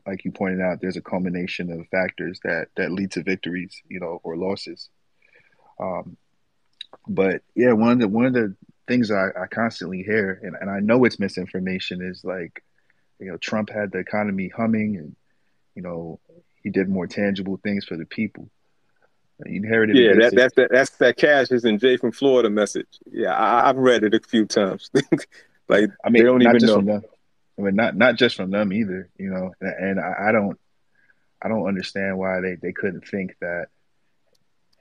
like 0.07 0.25
you 0.25 0.33
pointed 0.33 0.61
out, 0.61 0.81
there's 0.81 0.97
a 0.97 1.03
culmination 1.03 1.71
of 1.71 1.89
factors 1.89 2.41
that 2.45 2.69
that 2.77 2.93
lead 2.93 3.13
to 3.13 3.23
victories, 3.23 3.81
you 3.89 4.01
know, 4.01 4.21
or 4.23 4.37
losses. 4.37 4.89
Um, 5.79 6.17
but 7.09 7.43
yeah, 7.55 7.73
one 7.73 7.93
of 7.93 7.99
the 8.01 8.09
one 8.09 8.27
of 8.27 8.35
the 8.35 8.55
things 8.87 9.11
I, 9.11 9.29
I 9.29 9.47
constantly 9.51 10.03
hear, 10.03 10.39
and, 10.43 10.57
and 10.61 10.71
I 10.71 10.81
know 10.81 11.05
it's 11.05 11.19
misinformation, 11.19 12.03
is 12.03 12.23
like, 12.23 12.63
you 13.19 13.31
know, 13.31 13.39
Trump 13.39 13.71
had 13.71 13.93
the 13.93 13.99
economy 13.99 14.49
humming, 14.55 14.97
and 14.97 15.17
you 15.75 15.83
know, 15.83 16.21
he 16.63 16.71
did 16.71 16.89
more 16.89 17.07
tangible 17.07 17.59
things 17.63 17.85
for 17.85 17.97
the 17.97 18.07
people. 18.07 18.49
He 19.47 19.57
inherited. 19.57 19.97
Yeah, 19.97 20.13
that, 20.21 20.35
that's 20.37 20.55
that, 20.55 20.69
that's 20.71 20.91
that 20.99 21.17
Cassius 21.17 21.65
and 21.65 21.81
Jay 21.81 21.97
from 21.97 22.13
Florida 22.13 22.51
message. 22.51 22.87
Yeah, 23.11 23.35
I, 23.37 23.67
have 23.67 23.77
read 23.77 24.05
it 24.05 24.15
a 24.15 24.21
few 24.21 24.47
times. 24.47 24.91
like 25.69 25.91
I 26.05 26.11
mean, 26.11 26.23
they 26.23 26.29
don't 26.29 26.43
even 26.43 26.87
know. 26.87 27.03
I 27.59 27.63
mean, 27.63 27.77
not 27.77 27.97
not 27.97 28.17
just 28.17 28.37
from 28.37 28.51
them 28.51 28.73
either, 28.73 29.09
you 29.17 29.31
know. 29.31 29.53
And 29.61 30.01
I, 30.01 30.29
I 30.29 30.33
don't, 30.33 30.59
I 31.41 31.49
don't 31.49 31.67
understand 31.67 32.19
why 32.19 32.41
they 32.41 32.57
they 32.61 32.73
couldn't 32.73 33.07
think 33.07 33.37
that, 33.41 33.69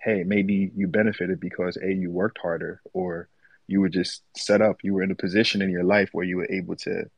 hey, 0.01 0.23
maybe 0.23 0.71
you 0.75 0.87
benefited 0.87 1.39
because 1.39 1.77
a 1.77 1.91
you 1.91 2.09
worked 2.11 2.39
harder, 2.39 2.81
or 2.93 3.27
you 3.67 3.79
were 3.81 3.89
just 3.89 4.23
set 4.35 4.61
up, 4.61 4.83
you 4.83 4.93
were 4.93 5.03
in 5.03 5.11
a 5.11 5.15
position 5.15 5.61
in 5.61 5.69
your 5.69 5.83
life 5.83 6.09
where 6.11 6.25
you 6.25 6.37
were 6.37 6.51
able 6.51 6.75
to 6.77 7.09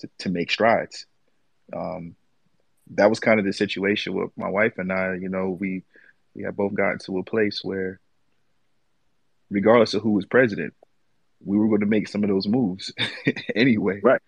to, 0.00 0.10
to 0.18 0.28
make 0.28 0.50
strides. 0.50 1.06
Um, 1.74 2.16
that 2.94 3.08
was 3.08 3.20
kind 3.20 3.38
of 3.38 3.46
the 3.46 3.52
situation 3.52 4.14
with 4.14 4.30
my 4.36 4.48
wife 4.48 4.78
and 4.78 4.92
I. 4.92 5.14
You 5.14 5.28
know, 5.28 5.50
we 5.50 5.82
we 6.34 6.42
had 6.42 6.56
both 6.56 6.74
gotten 6.74 6.98
to 7.00 7.18
a 7.18 7.24
place 7.24 7.64
where, 7.64 8.00
regardless 9.50 9.94
of 9.94 10.02
who 10.02 10.12
was 10.12 10.26
president, 10.26 10.74
we 11.44 11.58
were 11.58 11.68
going 11.68 11.80
to 11.80 11.86
make 11.86 12.08
some 12.08 12.22
of 12.22 12.30
those 12.30 12.46
moves 12.46 12.92
anyway. 13.54 14.00
Right. 14.02 14.20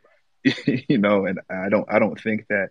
you 0.66 0.98
know, 0.98 1.26
and 1.26 1.40
I 1.48 1.68
don't 1.68 1.86
I 1.90 1.98
don't 1.98 2.20
think 2.20 2.46
that 2.48 2.70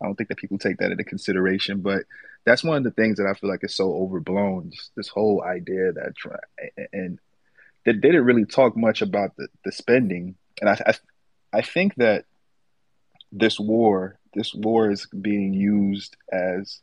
I 0.00 0.06
don't 0.06 0.14
think 0.14 0.28
that 0.28 0.38
people 0.38 0.58
take 0.58 0.78
that 0.78 0.90
into 0.90 1.04
consideration, 1.04 1.80
but 1.80 2.02
that's 2.44 2.64
one 2.64 2.76
of 2.76 2.84
the 2.84 2.90
things 2.90 3.18
that 3.18 3.26
I 3.26 3.34
feel 3.34 3.48
like 3.48 3.64
is 3.64 3.74
so 3.74 3.94
overblown. 3.94 4.72
Just 4.72 4.90
this 4.96 5.08
whole 5.08 5.42
idea 5.42 5.92
that 5.92 6.12
and 6.92 7.18
they 7.84 7.92
didn't 7.92 8.24
really 8.24 8.44
talk 8.44 8.76
much 8.76 9.00
about 9.00 9.36
the, 9.36 9.48
the 9.64 9.72
spending, 9.72 10.36
and 10.60 10.70
I, 10.70 10.82
I 10.86 11.58
I 11.58 11.62
think 11.62 11.94
that 11.96 12.26
this 13.30 13.58
war 13.58 14.18
this 14.34 14.54
war 14.54 14.90
is 14.90 15.06
being 15.06 15.52
used 15.54 16.16
as 16.30 16.80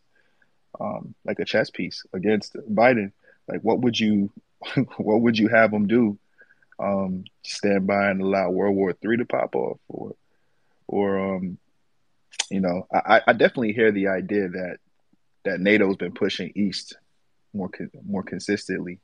um, 0.80 1.14
like 1.26 1.40
a 1.40 1.46
chess 1.46 1.70
piece 1.70 2.06
against 2.14 2.56
Biden. 2.70 3.12
Like, 3.48 3.62
what 3.62 3.82
would 3.82 4.00
you 4.00 4.32
what 4.98 5.22
would 5.22 5.38
you 5.38 5.50
have 5.50 5.72
them 5.72 5.88
do 5.88 6.18
um, 6.80 7.26
stand 7.44 7.88
by 7.88 8.10
and 8.10 8.22
allow 8.22 8.50
World 8.50 8.76
War 8.76 8.94
Three 8.94 9.18
to 9.18 9.26
pop 9.26 9.56
off, 9.56 9.80
or, 9.88 10.16
or 10.88 11.36
um, 11.36 11.58
you 12.50 12.62
know, 12.62 12.88
I, 12.94 13.22
I 13.28 13.34
definitely 13.34 13.74
hear 13.74 13.92
the 13.92 14.08
idea 14.08 14.50
that 14.50 14.78
that 15.46 15.60
NATO's 15.60 15.98
been 15.98 16.14
pushing 16.14 16.52
east 16.56 16.96
more 17.54 17.70
more 18.06 18.24
consistently, 18.24 19.00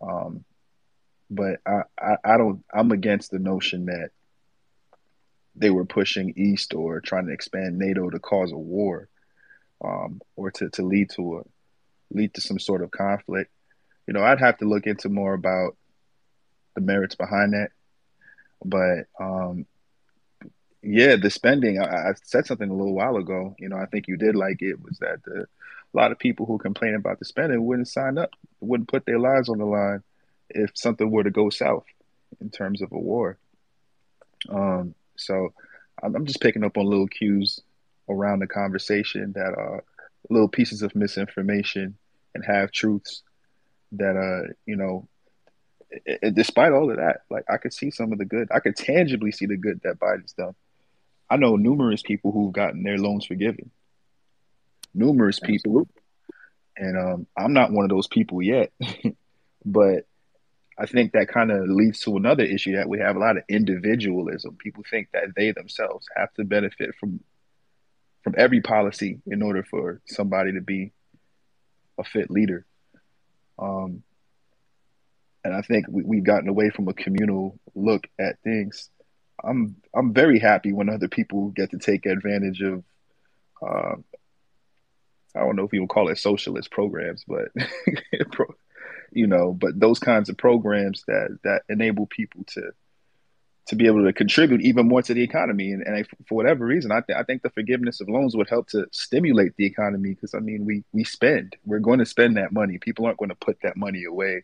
um, 0.00 0.44
but 1.30 1.60
I, 1.66 1.82
I, 1.98 2.16
I 2.24 2.36
don't 2.36 2.64
I'm 2.72 2.92
against 2.92 3.30
the 3.30 3.38
notion 3.38 3.86
that 3.86 4.10
they 5.56 5.70
were 5.70 5.84
pushing 5.84 6.34
east 6.36 6.74
or 6.74 7.00
trying 7.00 7.26
to 7.26 7.32
expand 7.32 7.78
NATO 7.78 8.08
to 8.08 8.20
cause 8.20 8.52
a 8.52 8.56
war, 8.56 9.08
um, 9.84 10.20
or 10.36 10.50
to, 10.52 10.70
to 10.70 10.82
lead 10.82 11.10
to 11.10 11.38
a 11.38 11.42
lead 12.12 12.34
to 12.34 12.40
some 12.40 12.58
sort 12.58 12.82
of 12.82 12.90
conflict. 12.90 13.50
You 14.06 14.14
know, 14.14 14.22
I'd 14.22 14.40
have 14.40 14.58
to 14.58 14.64
look 14.64 14.86
into 14.86 15.08
more 15.08 15.34
about 15.34 15.76
the 16.74 16.80
merits 16.80 17.14
behind 17.14 17.52
that. 17.52 17.70
But 18.64 19.06
um, 19.18 19.66
yeah, 20.82 21.16
the 21.16 21.30
spending. 21.30 21.78
I, 21.78 22.10
I, 22.10 22.12
said 22.24 22.46
something 22.46 22.68
a 22.68 22.74
little 22.74 22.94
while 22.94 23.16
ago. 23.16 23.54
You 23.58 23.68
know, 23.68 23.76
I 23.76 23.86
think 23.86 24.08
you 24.08 24.16
did 24.16 24.34
like 24.36 24.62
it 24.62 24.82
was 24.82 24.98
that 24.98 25.22
the, 25.24 25.42
a 25.42 25.94
lot 25.94 26.12
of 26.12 26.18
people 26.18 26.46
who 26.46 26.58
complain 26.58 26.94
about 26.94 27.18
the 27.18 27.24
spending 27.24 27.64
wouldn't 27.64 27.88
sign 27.88 28.18
up, 28.18 28.30
wouldn't 28.60 28.88
put 28.88 29.06
their 29.06 29.18
lives 29.18 29.48
on 29.48 29.58
the 29.58 29.64
line 29.64 30.02
if 30.48 30.70
something 30.74 31.10
were 31.10 31.24
to 31.24 31.30
go 31.30 31.50
south. 31.50 31.84
in 32.40 32.50
terms 32.50 32.82
of 32.82 32.92
a 32.92 32.98
war. 32.98 33.38
Um, 34.48 34.94
so 35.16 35.52
I'm 36.02 36.26
just 36.26 36.40
picking 36.40 36.64
up 36.64 36.78
on 36.78 36.86
little 36.86 37.08
cues 37.08 37.60
around 38.08 38.40
the 38.40 38.46
conversation 38.46 39.32
that 39.32 39.54
are 39.54 39.84
little 40.28 40.48
pieces 40.48 40.82
of 40.82 40.94
misinformation 40.94 41.96
and 42.34 42.44
half 42.44 42.70
truths 42.70 43.22
that 43.92 44.16
uh 44.16 44.52
you 44.66 44.76
know 44.76 45.08
it, 45.90 46.34
despite 46.34 46.72
all 46.72 46.90
of 46.90 46.96
that 46.96 47.22
like 47.30 47.44
i 47.48 47.56
could 47.56 47.72
see 47.72 47.90
some 47.90 48.12
of 48.12 48.18
the 48.18 48.24
good. 48.24 48.48
I 48.52 48.60
could 48.60 48.76
tangibly 48.76 49.32
see 49.32 49.46
the 49.46 49.56
good 49.56 49.80
that 49.82 49.98
biden's 49.98 50.32
done. 50.32 50.54
I 51.28 51.36
know 51.36 51.56
numerous 51.56 52.02
people 52.02 52.32
who've 52.32 52.52
gotten 52.52 52.82
their 52.82 52.98
loans 52.98 53.26
forgiven. 53.26 53.70
Numerous 54.94 55.40
people. 55.40 55.88
And 56.76 56.96
um 56.98 57.26
i'm 57.36 57.52
not 57.52 57.72
one 57.72 57.84
of 57.84 57.90
those 57.90 58.06
people 58.06 58.40
yet 58.40 58.72
but 59.64 60.06
i 60.78 60.86
think 60.86 61.12
that 61.12 61.28
kind 61.28 61.50
of 61.50 61.68
leads 61.68 62.00
to 62.00 62.16
another 62.16 62.44
issue 62.44 62.76
that 62.76 62.88
we 62.88 63.00
have 63.00 63.16
a 63.16 63.18
lot 63.18 63.36
of 63.36 63.42
individualism. 63.48 64.56
People 64.56 64.84
think 64.88 65.08
that 65.12 65.34
they 65.36 65.52
themselves 65.52 66.06
have 66.16 66.32
to 66.34 66.44
benefit 66.44 66.94
from 66.98 67.20
from 68.22 68.34
every 68.36 68.60
policy 68.60 69.20
in 69.26 69.42
order 69.42 69.62
for 69.62 70.00
somebody 70.06 70.52
to 70.52 70.60
be 70.60 70.92
a 71.98 72.04
fit 72.04 72.30
leader. 72.30 72.66
Um, 73.58 74.02
and 75.44 75.54
I 75.54 75.62
think 75.62 75.86
we, 75.88 76.18
have 76.18 76.24
gotten 76.24 76.48
away 76.48 76.70
from 76.70 76.88
a 76.88 76.94
communal 76.94 77.58
look 77.74 78.06
at 78.18 78.40
things. 78.42 78.90
I'm 79.42 79.76
I'm 79.94 80.12
very 80.12 80.38
happy 80.38 80.72
when 80.72 80.90
other 80.90 81.08
people 81.08 81.48
get 81.48 81.70
to 81.70 81.78
take 81.78 82.06
advantage 82.06 82.60
of. 82.60 82.84
Uh, 83.62 83.96
I 85.34 85.40
don't 85.40 85.56
know 85.56 85.64
if 85.64 85.72
you 85.72 85.80
would 85.82 85.90
call 85.90 86.08
it 86.08 86.18
socialist 86.18 86.70
programs, 86.70 87.24
but 87.26 87.48
you 89.12 89.26
know, 89.26 89.52
but 89.52 89.78
those 89.78 89.98
kinds 89.98 90.28
of 90.28 90.36
programs 90.36 91.04
that 91.06 91.38
that 91.44 91.62
enable 91.68 92.06
people 92.06 92.44
to 92.48 92.72
to 93.66 93.76
be 93.76 93.86
able 93.86 94.04
to 94.04 94.12
contribute 94.12 94.60
even 94.62 94.88
more 94.88 95.00
to 95.00 95.14
the 95.14 95.22
economy. 95.22 95.70
And, 95.70 95.82
and 95.86 96.06
for 96.26 96.34
whatever 96.34 96.66
reason, 96.66 96.90
I, 96.90 97.02
th- 97.02 97.16
I 97.16 97.22
think 97.22 97.42
the 97.42 97.50
forgiveness 97.50 98.00
of 98.00 98.08
loans 98.08 98.34
would 98.34 98.48
help 98.48 98.68
to 98.70 98.86
stimulate 98.90 99.54
the 99.56 99.66
economy 99.66 100.10
because 100.10 100.34
I 100.34 100.40
mean, 100.40 100.64
we 100.64 100.82
we 100.92 101.04
spend, 101.04 101.56
we're 101.64 101.78
going 101.78 102.00
to 102.00 102.06
spend 102.06 102.36
that 102.36 102.52
money. 102.52 102.78
People 102.78 103.06
aren't 103.06 103.18
going 103.18 103.28
to 103.28 103.34
put 103.36 103.58
that 103.62 103.76
money 103.76 104.04
away 104.04 104.42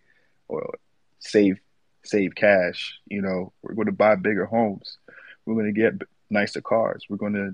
or 0.48 0.78
save 1.18 1.58
save 2.04 2.34
cash. 2.34 2.98
You 3.06 3.22
know, 3.22 3.52
we're 3.62 3.74
going 3.74 3.86
to 3.86 3.92
buy 3.92 4.16
bigger 4.16 4.46
homes. 4.46 4.98
We're 5.44 5.54
going 5.54 5.72
to 5.74 5.80
get 5.80 6.08
nicer 6.30 6.60
cars. 6.60 7.04
We're 7.08 7.16
going 7.16 7.34
to 7.34 7.52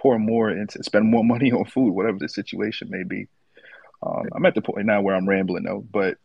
pour 0.00 0.18
more 0.18 0.50
into 0.50 0.82
spend 0.82 1.06
more 1.06 1.24
money 1.34 1.52
on 1.52 1.64
food, 1.64 1.92
whatever 1.92 2.18
the 2.18 2.28
situation 2.28 2.90
may 2.90 3.04
be. 3.04 3.28
Um, 4.02 4.28
I'm 4.34 4.46
at 4.46 4.54
the 4.54 4.62
point 4.62 4.86
now 4.86 5.00
where 5.00 5.16
I'm 5.16 5.28
rambling 5.28 5.64
though, 5.64 5.84
but 5.90 6.18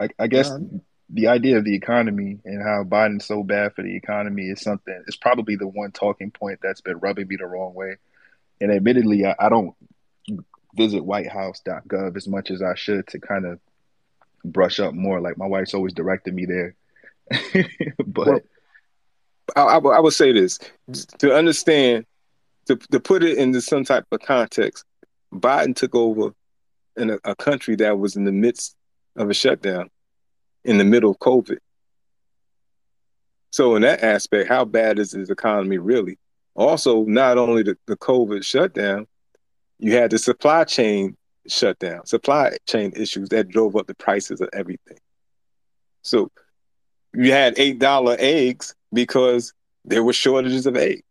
I, 0.00 0.08
I 0.18 0.26
guess 0.26 0.48
yeah 0.48 0.78
the 1.10 1.28
idea 1.28 1.58
of 1.58 1.64
the 1.64 1.74
economy 1.74 2.40
and 2.44 2.62
how 2.62 2.82
Biden's 2.84 3.26
so 3.26 3.42
bad 3.42 3.74
for 3.74 3.82
the 3.82 3.94
economy 3.94 4.44
is 4.44 4.62
something. 4.62 5.04
It's 5.06 5.16
probably 5.16 5.56
the 5.56 5.68
one 5.68 5.92
talking 5.92 6.30
point 6.30 6.60
that's 6.62 6.80
been 6.80 6.98
rubbing 6.98 7.28
me 7.28 7.36
the 7.36 7.46
wrong 7.46 7.74
way. 7.74 7.96
And 8.60 8.72
admittedly, 8.72 9.26
I, 9.26 9.34
I 9.38 9.48
don't 9.48 9.74
visit 10.74 11.02
WhiteHouse.gov 11.02 12.16
as 12.16 12.26
much 12.26 12.50
as 12.50 12.62
I 12.62 12.74
should 12.74 13.06
to 13.08 13.20
kind 13.20 13.44
of 13.44 13.60
brush 14.44 14.80
up 14.80 14.94
more. 14.94 15.20
Like 15.20 15.38
my 15.38 15.46
wife's 15.46 15.74
always 15.74 15.92
directed 15.92 16.34
me 16.34 16.46
there. 16.46 16.74
but 18.06 18.26
well, 18.26 18.40
I, 19.56 19.62
I, 19.62 19.78
I, 19.78 20.00
would 20.00 20.12
say 20.12 20.32
this 20.32 20.58
to 21.18 21.34
understand, 21.34 22.06
to, 22.66 22.76
to 22.76 23.00
put 23.00 23.22
it 23.22 23.38
into 23.38 23.60
some 23.60 23.84
type 23.84 24.04
of 24.12 24.20
context, 24.20 24.84
Biden 25.32 25.74
took 25.74 25.94
over 25.94 26.34
in 26.96 27.10
a, 27.10 27.18
a 27.24 27.34
country 27.34 27.76
that 27.76 27.98
was 27.98 28.16
in 28.16 28.24
the 28.24 28.32
midst 28.32 28.76
of 29.16 29.30
a 29.30 29.34
shutdown 29.34 29.90
in 30.64 30.78
the 30.78 30.84
middle 30.84 31.10
of 31.10 31.18
COVID. 31.18 31.58
So 33.50 33.76
in 33.76 33.82
that 33.82 34.02
aspect, 34.02 34.48
how 34.48 34.64
bad 34.64 34.98
is 34.98 35.12
his 35.12 35.30
economy 35.30 35.78
really? 35.78 36.18
Also, 36.54 37.04
not 37.04 37.38
only 37.38 37.62
the, 37.62 37.76
the 37.86 37.96
COVID 37.96 38.44
shutdown, 38.44 39.06
you 39.78 39.94
had 39.94 40.10
the 40.10 40.18
supply 40.18 40.64
chain 40.64 41.16
shutdown, 41.48 42.06
supply 42.06 42.56
chain 42.66 42.92
issues 42.96 43.28
that 43.30 43.48
drove 43.48 43.76
up 43.76 43.86
the 43.86 43.94
prices 43.94 44.40
of 44.40 44.48
everything. 44.52 44.98
So 46.02 46.30
you 47.14 47.32
had 47.32 47.58
eight 47.58 47.78
dollar 47.78 48.16
eggs 48.18 48.74
because 48.92 49.52
there 49.84 50.02
were 50.02 50.12
shortages 50.12 50.66
of 50.66 50.76
eggs. 50.76 51.02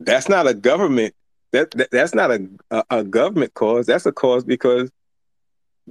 That's 0.00 0.28
not 0.28 0.46
a 0.46 0.54
government 0.54 1.14
that, 1.52 1.70
that 1.72 1.90
that's 1.90 2.14
not 2.14 2.30
a, 2.30 2.48
a, 2.70 2.84
a 2.90 3.04
government 3.04 3.54
cause. 3.54 3.86
That's 3.86 4.06
a 4.06 4.12
cause 4.12 4.44
because 4.44 4.90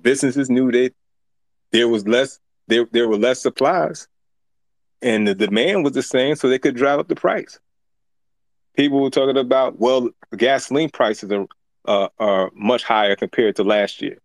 businesses 0.01 0.49
knew 0.49 0.71
that 0.71 0.93
there 1.71 1.87
was 1.87 2.07
less 2.07 2.39
there 2.67 2.87
there 2.91 3.07
were 3.07 3.17
less 3.17 3.41
supplies, 3.41 4.07
and 5.01 5.27
the 5.27 5.35
demand 5.35 5.83
was 5.83 5.93
the 5.93 6.03
same, 6.03 6.35
so 6.35 6.47
they 6.47 6.59
could 6.59 6.75
drive 6.75 6.99
up 6.99 7.07
the 7.07 7.15
price. 7.15 7.59
People 8.75 9.01
were 9.01 9.09
talking 9.09 9.37
about 9.37 9.79
well, 9.79 10.09
gasoline 10.35 10.89
prices 10.89 11.31
are 11.31 11.45
uh, 11.89 12.07
are 12.19 12.51
much 12.53 12.83
higher 12.83 13.15
compared 13.15 13.55
to 13.55 13.63
last 13.63 13.99
year. 14.01 14.19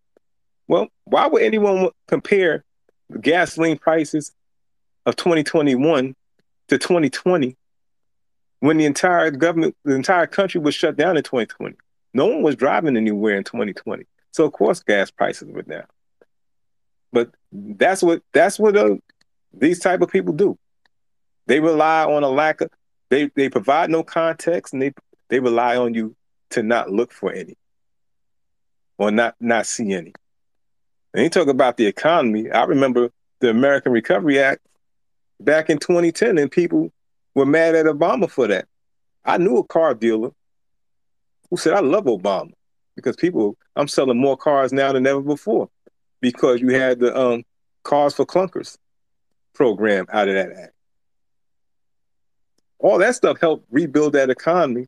Well, 0.69 0.89
why 1.05 1.27
would 1.27 1.43
anyone 1.43 1.89
compare 2.07 2.62
the 3.09 3.19
gasoline 3.19 3.78
prices 3.78 4.32
of 5.07 5.16
2021 5.16 6.15
to 6.69 6.78
2020 6.78 7.57
when 8.61 8.77
the 8.77 8.85
entire 8.85 9.31
government, 9.31 9.74
the 9.82 9.95
entire 9.95 10.27
country 10.27 10.61
was 10.61 10.74
shut 10.74 10.97
down 10.97 11.16
in 11.16 11.23
2020? 11.23 11.74
No 12.12 12.27
one 12.27 12.43
was 12.43 12.55
driving 12.55 12.99
anywhere 12.99 13.36
in 13.36 13.45
2020. 13.45 14.05
So 14.31 14.45
of 14.45 14.53
course 14.53 14.82
gas 14.82 15.11
prices 15.11 15.49
were 15.49 15.62
down. 15.62 15.86
But 17.12 17.31
that's 17.51 18.03
what 18.03 18.23
that's 18.35 18.59
what 18.59 18.77
uh, 18.77 18.97
these 19.55 19.78
type 19.78 20.03
of 20.03 20.11
people 20.11 20.35
do. 20.35 20.59
They 21.47 21.61
rely 21.61 22.05
on 22.05 22.24
a 22.24 22.28
lack 22.28 22.61
of 22.61 22.69
they 23.09 23.31
they 23.35 23.49
provide 23.49 23.89
no 23.89 24.03
context 24.03 24.74
and 24.74 24.82
they 24.82 24.93
they 25.31 25.41
rely 25.41 25.77
on 25.77 25.95
you 25.95 26.15
to 26.55 26.63
not 26.63 26.91
look 26.91 27.13
for 27.13 27.33
any 27.33 27.57
or 28.99 29.11
not 29.11 29.35
not 29.41 29.67
see 29.67 29.93
any. 29.93 30.13
And 31.13 31.23
you 31.23 31.31
talk 31.31 31.49
about 31.49 31.77
the 31.77 31.87
economy. 31.87 32.51
I 32.51 32.65
remember 32.65 33.11
the 33.41 33.51
American 33.51 33.93
Recovery 33.93 34.41
Act 34.41 34.61
back 35.41 35.71
in 35.71 35.79
2010, 35.79 36.39
and 36.39 36.51
people 36.51 36.91
were 37.35 37.47
mad 37.47 37.75
at 37.75 37.87
Obama 37.87 38.29
for 38.29 38.49
that. 38.49 38.67
I 39.25 39.39
knew 39.39 39.59
a 39.59 39.65
car 39.65 39.95
dealer 39.95 40.31
who 41.51 41.57
said, 41.57 41.75
"I 41.75 41.81
love 41.81 42.05
Obama 42.05 42.53
because 42.97 43.17
people 43.17 43.57
I'm 43.77 43.89
selling 43.89 44.21
more 44.21 44.37
cars 44.37 44.73
now 44.73 44.93
than 44.93 45.07
ever 45.07 45.21
before." 45.21 45.69
because 46.25 46.59
you 46.63 46.71
had 46.71 47.01
the 47.01 47.15
um, 47.15 47.45
Cars 47.83 48.15
for 48.15 48.25
Clunkers 48.25 48.79
program 49.53 50.07
out 50.11 50.27
of 50.27 50.33
that 50.33 50.53
act. 50.53 50.73
All 52.79 52.97
that 52.97 53.15
stuff 53.15 53.39
helped 53.39 53.67
rebuild 53.71 54.15
that 54.15 54.31
economy 54.31 54.87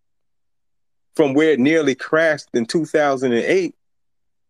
from 1.17 1.33
where 1.33 1.53
it 1.53 1.59
nearly 1.59 1.95
crashed 1.95 2.49
in 2.53 2.67
2008 2.67 3.75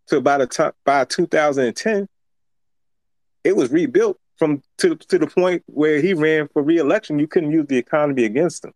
to 0.08 0.16
about 0.16 0.40
a 0.42 0.46
t- 0.46 0.76
by 0.84 1.04
2010. 1.04 2.08
It 3.44 3.56
was 3.56 3.70
rebuilt 3.70 4.18
from 4.36 4.62
to, 4.78 4.96
to 4.96 5.18
the 5.18 5.28
point 5.28 5.62
where 5.66 6.00
he 6.00 6.12
ran 6.12 6.48
for 6.48 6.62
reelection. 6.62 7.20
You 7.20 7.28
couldn't 7.28 7.52
use 7.52 7.66
the 7.68 7.78
economy 7.78 8.24
against 8.24 8.64
him. 8.64 8.72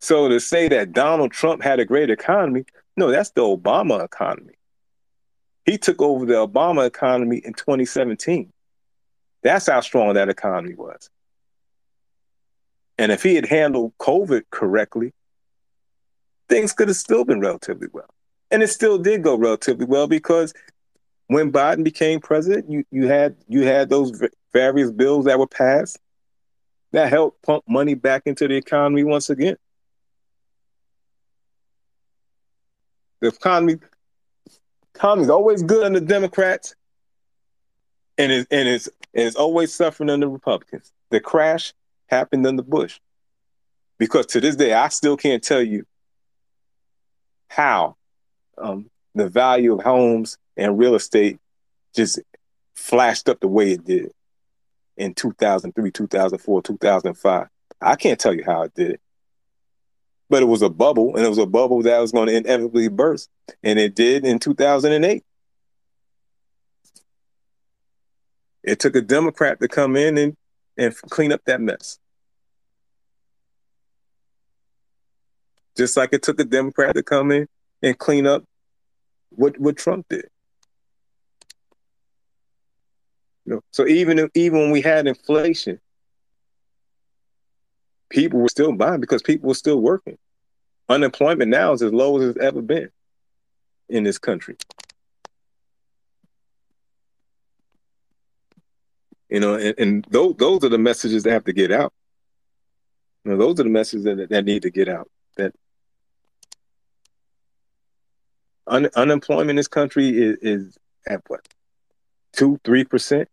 So 0.00 0.28
to 0.28 0.38
say 0.38 0.68
that 0.68 0.92
Donald 0.92 1.32
Trump 1.32 1.62
had 1.62 1.80
a 1.80 1.84
great 1.84 2.08
economy, 2.08 2.64
no, 2.96 3.10
that's 3.10 3.30
the 3.30 3.42
Obama 3.42 4.04
economy. 4.04 4.54
He 5.64 5.76
took 5.76 6.00
over 6.00 6.24
the 6.24 6.34
Obama 6.34 6.86
economy 6.86 7.42
in 7.44 7.52
2017. 7.52 8.52
That's 9.42 9.66
how 9.66 9.80
strong 9.80 10.14
that 10.14 10.28
economy 10.28 10.74
was. 10.74 11.10
And 12.96 13.12
if 13.12 13.22
he 13.22 13.34
had 13.34 13.46
handled 13.46 13.92
COVID 13.98 14.44
correctly, 14.50 15.12
things 16.48 16.72
could 16.72 16.88
have 16.88 16.96
still 16.96 17.24
been 17.24 17.40
relatively 17.40 17.88
well. 17.92 18.08
And 18.50 18.62
it 18.62 18.68
still 18.68 18.98
did 18.98 19.22
go 19.22 19.36
relatively 19.36 19.84
well 19.84 20.06
because 20.06 20.54
when 21.26 21.52
Biden 21.52 21.84
became 21.84 22.20
president, 22.20 22.70
you, 22.70 22.84
you 22.90 23.06
had 23.06 23.36
you 23.48 23.64
had 23.64 23.90
those 23.90 24.12
various 24.52 24.90
bills 24.90 25.26
that 25.26 25.38
were 25.38 25.46
passed 25.46 25.98
that 26.92 27.10
helped 27.10 27.42
pump 27.42 27.64
money 27.68 27.94
back 27.94 28.22
into 28.24 28.48
the 28.48 28.56
economy 28.56 29.04
once 29.04 29.28
again. 29.28 29.56
The 33.20 33.28
economy 33.28 33.76
Tommy's 34.94 35.30
always 35.30 35.62
good 35.62 35.92
the 35.92 36.00
Democrats, 36.00 36.74
and 38.16 38.32
it's 38.32 38.48
and 38.50 38.68
it's 38.68 38.88
and 39.14 39.26
it's 39.26 39.36
always 39.36 39.72
suffering 39.74 40.08
the 40.20 40.28
Republicans. 40.28 40.92
The 41.10 41.20
crash 41.20 41.74
happened 42.06 42.46
under 42.46 42.62
Bush, 42.62 43.00
because 43.98 44.26
to 44.26 44.40
this 44.40 44.56
day 44.56 44.72
I 44.72 44.88
still 44.88 45.16
can't 45.16 45.42
tell 45.42 45.62
you 45.62 45.84
how 47.48 47.96
um, 48.56 48.90
the 49.14 49.28
value 49.28 49.74
of 49.74 49.82
homes 49.82 50.38
and 50.56 50.78
real 50.78 50.94
estate 50.94 51.38
just 51.94 52.20
flashed 52.74 53.28
up 53.28 53.40
the 53.40 53.48
way 53.48 53.72
it 53.72 53.84
did 53.84 54.12
in 54.96 55.14
2003, 55.14 55.90
2004, 55.90 56.62
2005. 56.62 57.48
I 57.80 57.96
can't 57.96 58.18
tell 58.18 58.34
you 58.34 58.44
how 58.44 58.62
it 58.62 58.74
did 58.74 59.00
but 60.30 60.42
it 60.42 60.46
was 60.46 60.62
a 60.62 60.68
bubble, 60.68 61.16
and 61.16 61.24
it 61.24 61.28
was 61.28 61.38
a 61.38 61.46
bubble 61.46 61.82
that 61.82 61.98
was 61.98 62.12
going 62.12 62.28
to 62.28 62.36
inevitably 62.36 62.88
burst, 62.88 63.30
and 63.62 63.78
it 63.78 63.94
did 63.94 64.24
in 64.24 64.38
2008. 64.38 65.24
It 68.62 68.78
took 68.78 68.96
a 68.96 69.00
Democrat 69.00 69.60
to 69.60 69.68
come 69.68 69.96
in 69.96 70.18
and 70.18 70.36
and 70.76 70.94
clean 70.94 71.32
up 71.32 71.40
that 71.46 71.60
mess. 71.60 71.98
Just 75.78 75.96
like 75.96 76.12
it 76.12 76.22
took 76.22 76.40
a 76.40 76.44
Democrat 76.44 76.96
to 76.96 77.04
come 77.04 77.30
in 77.30 77.46
and 77.82 77.96
clean 77.96 78.26
up 78.26 78.44
what 79.30 79.58
what 79.60 79.76
Trump 79.76 80.06
did. 80.10 80.26
You 83.46 83.54
know, 83.54 83.60
so 83.70 83.86
even 83.86 84.18
if, 84.18 84.30
even 84.34 84.58
when 84.58 84.70
we 84.72 84.82
had 84.82 85.06
inflation, 85.06 85.80
people 88.10 88.40
were 88.40 88.48
still 88.48 88.72
buying 88.72 89.00
because 89.00 89.22
people 89.22 89.48
were 89.48 89.54
still 89.54 89.80
working. 89.80 90.18
Unemployment 90.88 91.50
now 91.50 91.72
is 91.72 91.80
as 91.80 91.92
low 91.92 92.18
as 92.18 92.30
it's 92.30 92.44
ever 92.44 92.60
been 92.60 92.90
in 93.88 94.02
this 94.02 94.18
country. 94.18 94.56
You 99.30 99.38
know, 99.40 99.54
and, 99.54 99.74
and 99.78 100.06
those 100.10 100.34
those 100.38 100.64
are 100.64 100.70
the 100.70 100.78
messages 100.78 101.22
that 101.22 101.32
have 101.32 101.44
to 101.44 101.52
get 101.52 101.70
out. 101.70 101.92
You 103.24 103.30
know, 103.30 103.38
those 103.38 103.60
are 103.60 103.64
the 103.64 103.70
messages 103.70 104.04
that, 104.04 104.28
that 104.28 104.44
need 104.44 104.62
to 104.62 104.70
get 104.70 104.88
out. 104.88 105.08
That 105.36 105.54
un, 108.68 108.88
unemployment 108.94 109.50
in 109.50 109.56
this 109.56 109.68
country 109.68 110.08
is, 110.08 110.36
is 110.42 110.78
at 111.06 111.22
what 111.28 111.46
two, 112.32 112.58
three 112.64 112.84
percent. 112.84 113.28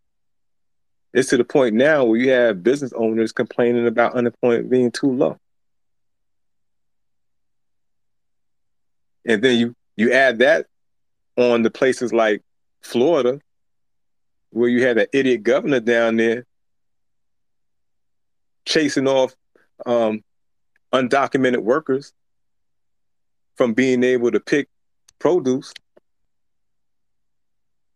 It's 1.13 1.29
to 1.29 1.37
the 1.37 1.45
point 1.45 1.75
now 1.75 2.03
where 2.03 2.19
you 2.19 2.31
have 2.31 2.63
business 2.63 2.91
owners 2.93 3.31
complaining 3.31 3.87
about 3.87 4.15
unemployment 4.15 4.69
being 4.69 4.91
too 4.91 5.11
low. 5.11 5.37
And 9.25 9.41
then 9.41 9.57
you 9.57 9.75
you 9.95 10.11
add 10.11 10.39
that 10.39 10.67
on 11.37 11.61
the 11.61 11.71
places 11.71 12.13
like 12.13 12.41
Florida, 12.81 13.39
where 14.51 14.69
you 14.69 14.85
had 14.85 14.97
an 14.97 15.07
idiot 15.13 15.43
governor 15.43 15.79
down 15.79 16.17
there 16.17 16.45
chasing 18.65 19.07
off 19.07 19.33
um, 19.85 20.23
undocumented 20.93 21.59
workers 21.59 22.13
from 23.55 23.73
being 23.73 24.03
able 24.03 24.31
to 24.31 24.39
pick 24.39 24.67
produce. 25.19 25.73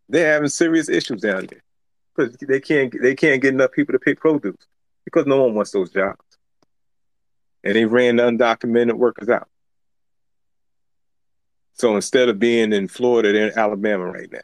They're 0.07 0.33
having 0.33 0.49
serious 0.49 0.89
issues 0.89 1.21
down 1.21 1.47
there 1.47 1.61
because 2.15 2.35
they 2.37 2.59
can't 2.59 2.93
they 3.01 3.15
can't 3.15 3.41
get 3.41 3.53
enough 3.53 3.71
people 3.71 3.93
to 3.93 3.99
pick 3.99 4.19
produce 4.19 4.55
because 5.05 5.25
no 5.25 5.43
one 5.43 5.53
wants 5.53 5.71
those 5.71 5.91
jobs, 5.91 6.23
and 7.63 7.75
they 7.75 7.85
ran 7.85 8.17
the 8.17 8.23
undocumented 8.23 8.93
workers 8.93 9.29
out. 9.29 9.47
So 11.73 11.95
instead 11.95 12.27
of 12.27 12.39
being 12.39 12.73
in 12.73 12.87
Florida, 12.87 13.31
they're 13.31 13.47
in 13.51 13.57
Alabama 13.57 14.05
right 14.05 14.31
now. 14.31 14.39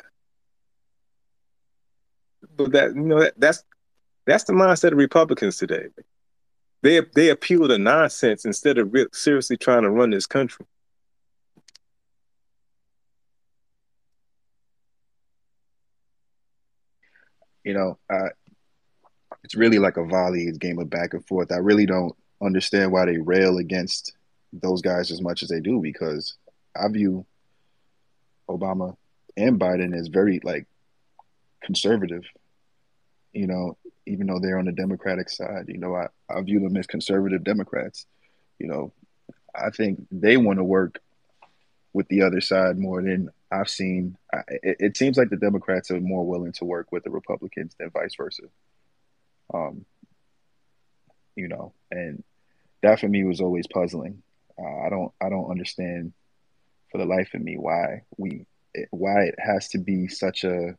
But 2.55 2.71
that 2.71 2.95
you 2.95 3.01
know 3.01 3.19
that, 3.19 3.33
that's 3.37 3.63
that's 4.25 4.45
the 4.45 4.53
mindset 4.53 4.91
of 4.91 4.97
Republicans 4.97 5.57
today. 5.57 5.87
They 6.81 7.01
they 7.13 7.29
appeal 7.29 7.67
to 7.67 7.77
nonsense 7.77 8.45
instead 8.45 8.77
of 8.77 8.93
re- 8.93 9.07
seriously 9.11 9.57
trying 9.57 9.83
to 9.83 9.89
run 9.89 10.11
this 10.11 10.27
country. 10.27 10.65
You 17.65 17.73
know, 17.73 17.97
uh, 18.09 18.29
it's 19.43 19.55
really 19.55 19.79
like 19.79 19.97
a 19.97 20.05
volley 20.05 20.49
game 20.53 20.79
of 20.79 20.89
back 20.89 21.13
and 21.13 21.25
forth. 21.27 21.51
I 21.51 21.57
really 21.57 21.85
don't 21.85 22.15
understand 22.41 22.91
why 22.91 23.05
they 23.05 23.17
rail 23.17 23.57
against 23.57 24.13
those 24.53 24.81
guys 24.81 25.11
as 25.11 25.21
much 25.21 25.43
as 25.43 25.49
they 25.49 25.59
do 25.59 25.81
because 25.81 26.37
I 26.75 26.87
view 26.87 27.25
Obama 28.47 28.95
and 29.35 29.59
Biden 29.59 29.97
as 29.97 30.07
very 30.07 30.39
like 30.43 30.67
conservative. 31.61 32.23
You 33.33 33.47
know, 33.47 33.77
even 34.05 34.27
though 34.27 34.39
they're 34.39 34.59
on 34.59 34.65
the 34.65 34.71
Democratic 34.71 35.29
side, 35.29 35.65
you 35.67 35.77
know, 35.77 35.95
I, 35.95 36.07
I 36.29 36.41
view 36.41 36.59
them 36.59 36.77
as 36.77 36.87
conservative 36.87 37.43
Democrats. 37.43 38.05
You 38.59 38.67
know, 38.67 38.93
I 39.53 39.71
think 39.71 40.05
they 40.11 40.37
want 40.37 40.59
to 40.59 40.63
work 40.63 41.01
with 41.93 42.07
the 42.09 42.21
other 42.21 42.41
side 42.41 42.77
more 42.77 43.01
than 43.01 43.29
I've 43.59 43.69
seen. 43.69 44.17
It, 44.47 44.77
it, 44.79 44.97
seems 44.97 45.17
like 45.17 45.29
the 45.29 45.37
Democrats 45.37 45.91
are 45.91 45.99
more 45.99 46.25
willing 46.25 46.51
to 46.53 46.65
work 46.65 46.91
with 46.91 47.03
the 47.03 47.09
Republicans 47.09 47.75
than 47.79 47.89
vice 47.89 48.15
versa. 48.15 48.43
Um, 49.53 49.85
you 51.35 51.47
know, 51.47 51.73
and 51.91 52.23
that 52.81 52.99
for 52.99 53.07
me 53.07 53.23
was 53.23 53.41
always 53.41 53.67
puzzling. 53.67 54.21
Uh, 54.57 54.85
I 54.85 54.89
don't, 54.89 55.11
I 55.21 55.29
don't 55.29 55.51
understand 55.51 56.13
for 56.91 56.97
the 56.97 57.05
life 57.05 57.33
of 57.33 57.41
me 57.41 57.57
why 57.57 58.03
we 58.17 58.45
why 58.91 59.23
it 59.23 59.35
has 59.37 59.69
to 59.69 59.77
be 59.77 60.07
such 60.07 60.43
a 60.43 60.77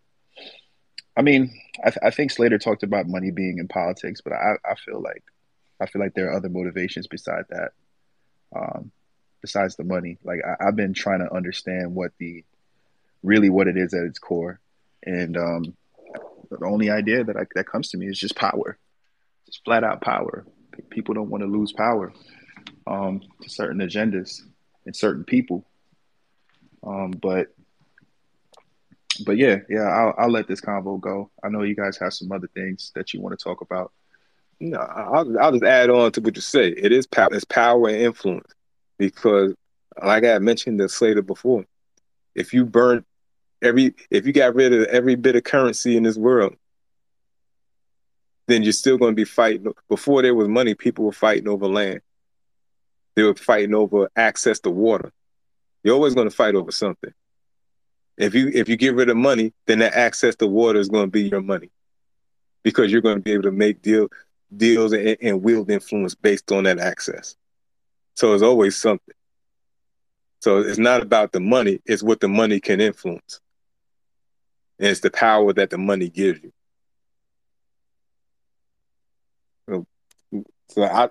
I 1.16 1.23
mean, 1.23 1.59
I, 1.82 1.90
th- 1.90 2.03
I 2.03 2.11
think 2.11 2.31
Slater 2.31 2.59
talked 2.59 2.82
about 2.82 3.09
money 3.09 3.31
being 3.31 3.59
in 3.59 3.69
politics, 3.69 4.20
but 4.20 4.35
I, 4.35 4.57
I 4.65 4.74
feel 4.74 5.01
like 5.01 5.24
I 5.81 5.86
feel 5.86 6.01
like 6.01 6.15
there 6.15 6.31
are 6.31 6.36
other 6.36 6.48
motivations 6.48 7.07
beside 7.07 7.44
that, 7.51 7.73
um, 8.55 8.90
besides 9.40 9.77
the 9.77 9.85
money. 9.85 10.19
Like 10.24 10.40
I, 10.44 10.66
have 10.66 10.77
been 10.77 10.94
trying 10.94 11.20
to 11.20 11.35
understand 11.35 11.94
what 11.94 12.12
the 12.19 12.44
really 13.22 13.51
what 13.51 13.68
it 13.68 13.76
is 13.76 13.94
at 13.94 14.05
its 14.05 14.18
core, 14.18 14.60
and 15.05 15.36
um, 15.36 15.76
the 16.51 16.64
only 16.64 16.90
idea 16.90 17.24
that 17.24 17.36
I, 17.36 17.44
that 17.55 17.66
comes 17.66 17.88
to 17.90 17.98
me 17.98 18.06
is 18.06 18.18
just 18.18 18.36
power, 18.36 18.78
just 19.47 19.64
flat 19.64 19.84
out 19.84 20.01
power. 20.01 20.47
People 20.90 21.14
don't 21.14 21.30
want 21.30 21.43
to 21.43 21.48
lose 21.48 21.72
power 21.72 22.12
um, 22.86 23.20
to 23.43 23.48
certain 23.48 23.80
agendas 23.80 24.43
and 24.84 24.94
certain 24.94 25.24
people, 25.24 25.64
um, 26.86 27.10
but 27.10 27.48
but 29.24 29.38
yeah, 29.38 29.56
yeah, 29.68 29.82
I'll, 29.82 30.14
I'll 30.18 30.30
let 30.30 30.47
this 30.47 30.60
convo 30.60 31.01
go. 31.01 31.30
I 31.43 31.48
know 31.48 31.62
you 31.62 31.74
guys 31.74 31.97
have 31.98 32.12
some 32.12 32.30
other 32.32 32.48
things 32.48 32.93
that 32.94 33.14
you 33.14 33.20
want 33.20 33.38
to 33.38 33.43
talk 33.43 33.62
about. 33.62 33.93
No, 34.60 34.78
I'll, 34.78 35.38
I'll 35.38 35.52
just 35.52 35.64
add 35.64 35.90
on 35.90 36.12
to 36.12 36.20
what 36.20 36.36
you 36.36 36.43
say. 36.43 36.68
It 36.68 36.93
is 36.93 37.06
power, 37.06 37.28
it's 37.32 37.44
power 37.44 37.88
and 37.88 37.97
influence, 37.97 38.52
because 38.98 39.55
like 40.02 40.24
I 40.24 40.38
mentioned 40.38 40.78
the 40.78 40.88
Slater 40.88 41.22
before, 41.22 41.64
if 42.37 42.53
you 42.53 42.65
burn 42.65 43.05
every, 43.61 43.95
if 44.11 44.27
you 44.27 44.33
got 44.33 44.55
rid 44.55 44.73
of 44.73 44.85
every 44.85 45.17
bit 45.17 45.35
of 45.35 45.43
currency 45.43 45.97
in 45.97 46.05
this 46.05 46.17
world, 46.17 46.55
then 48.47 48.63
you're 48.63 48.73
still 48.73 48.99
going 48.99 49.13
to 49.13 49.17
be 49.17 49.25
fighting. 49.25 49.73
Before 49.89 50.23
there 50.23 50.35
was 50.35 50.47
money, 50.47 50.75
people 50.75 51.05
were 51.05 51.13
fighting 51.13 51.49
over 51.49 51.67
land. 51.67 52.01
They 53.17 53.25
were 53.25 53.35
fighting 53.35 53.75
over 53.75 54.11
access 54.15 54.61
to 54.61 54.71
water. 54.71 55.11
You're 55.83 55.95
always 55.95 56.15
going 56.15 56.29
to 56.29 56.37
fight 56.37 56.55
over 56.55 56.71
something. 56.71 57.13
If 58.17 58.35
you 58.35 58.51
if 58.55 58.69
you 58.69 58.77
get 58.77 58.95
rid 58.95 59.09
of 59.09 59.17
money, 59.17 59.53
then 59.67 59.81
that 59.81 59.95
access 59.95 60.37
to 60.37 60.47
water 60.47 60.79
is 60.79 60.89
going 60.89 61.07
to 61.07 61.11
be 61.11 61.29
your 61.29 61.43
money, 61.43 61.71
because 62.63 62.93
you're 62.93 63.03
going 63.03 63.17
to 63.17 63.23
be 63.23 63.33
able 63.33 63.43
to 63.45 63.53
make 63.53 63.83
deal 63.83 64.09
deals 64.57 64.93
and, 64.93 65.17
and 65.21 65.43
wield 65.43 65.71
influence 65.71 66.15
based 66.15 66.53
on 66.53 66.65
that 66.65 66.79
access. 66.79 67.37
So 68.15 68.33
it's 68.33 68.43
always 68.43 68.77
something. 68.77 69.15
So 70.47 70.59
it's 70.59 70.78
not 70.78 71.02
about 71.02 71.32
the 71.32 71.40
money; 71.40 71.81
it's 71.86 72.05
what 72.05 72.20
the 72.20 72.28
money 72.28 72.60
can 72.60 72.81
influence, 72.81 73.40
and 74.78 74.86
it's 74.86 75.01
the 75.01 75.10
power 75.10 75.52
that 75.52 75.70
the 75.70 75.77
money 75.77 76.09
gives 76.09 76.40
you. 76.40 76.52
So, 79.68 79.86
so 80.68 80.85
I. 80.85 81.09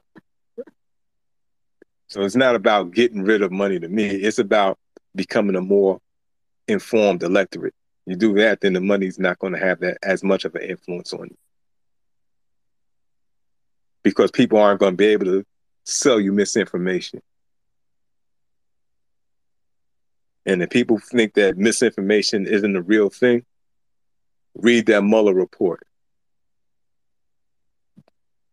So 2.08 2.22
it's 2.22 2.38
not 2.38 2.56
about 2.56 2.92
getting 2.92 3.24
rid 3.24 3.42
of 3.42 3.52
money 3.52 3.78
to 3.78 3.90
me. 3.90 4.06
It's 4.06 4.40
about 4.40 4.80
becoming 5.14 5.58
a 5.58 5.62
more 5.62 6.00
informed 6.70 7.22
electorate. 7.22 7.76
You 8.06 8.16
do 8.16 8.36
that, 8.36 8.62
then 8.62 8.72
the 8.72 8.80
money's 8.80 9.20
not 9.20 9.40
going 9.40 9.52
to 9.52 9.60
have 9.60 9.82
that 9.82 9.98
as 10.02 10.24
much 10.24 10.46
of 10.46 10.56
an 10.56 10.62
influence 10.62 11.12
on 11.12 11.24
you. 11.24 11.38
Because 14.02 14.32
people 14.32 14.60
aren't 14.60 14.80
going 14.80 14.94
to 14.94 14.98
be 14.98 15.08
able 15.08 15.26
to 15.26 15.46
sell 15.84 16.22
you 16.22 16.32
misinformation. 16.32 17.22
And 20.46 20.62
if 20.62 20.70
people 20.70 21.00
think 21.00 21.34
that 21.34 21.58
misinformation 21.58 22.46
isn't 22.46 22.76
a 22.76 22.82
real 22.82 23.10
thing, 23.10 23.46
read 24.56 24.86
that 24.88 25.04
Mueller 25.04 25.34
report. 25.34 25.86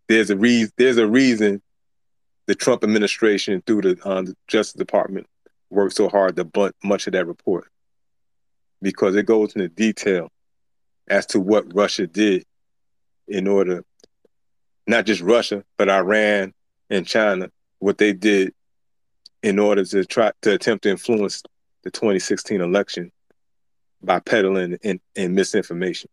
There's 0.08 0.30
a 0.30 0.36
reason. 0.36 0.72
There's 0.76 0.98
a 0.98 1.06
reason 1.06 1.62
the 2.46 2.54
Trump 2.54 2.82
administration, 2.82 3.62
through 3.66 3.82
the, 3.82 3.98
uh, 4.04 4.22
the 4.22 4.36
Justice 4.48 4.74
Department, 4.74 5.26
worked 5.70 5.96
so 5.96 6.08
hard 6.08 6.36
to 6.36 6.44
blunt 6.44 6.74
much 6.82 7.06
of 7.06 7.12
that 7.12 7.26
report 7.26 7.68
because 8.80 9.14
it 9.14 9.26
goes 9.26 9.54
into 9.54 9.68
detail 9.68 10.28
as 11.08 11.26
to 11.26 11.40
what 11.40 11.74
Russia 11.74 12.06
did 12.06 12.44
in 13.28 13.46
order, 13.46 13.84
not 14.86 15.06
just 15.06 15.22
Russia, 15.22 15.64
but 15.78 15.88
Iran 15.88 16.52
and 16.90 17.06
China, 17.06 17.50
what 17.78 17.98
they 17.98 18.12
did 18.12 18.52
in 19.42 19.58
order 19.58 19.84
to 19.84 20.04
try 20.04 20.32
to 20.42 20.52
attempt 20.52 20.84
to 20.84 20.90
influence 20.90 21.42
the 21.82 21.90
2016 21.90 22.60
election 22.60 23.12
by 24.02 24.20
peddling 24.20 24.78
in, 24.82 25.00
in 25.14 25.34
misinformation. 25.34 26.10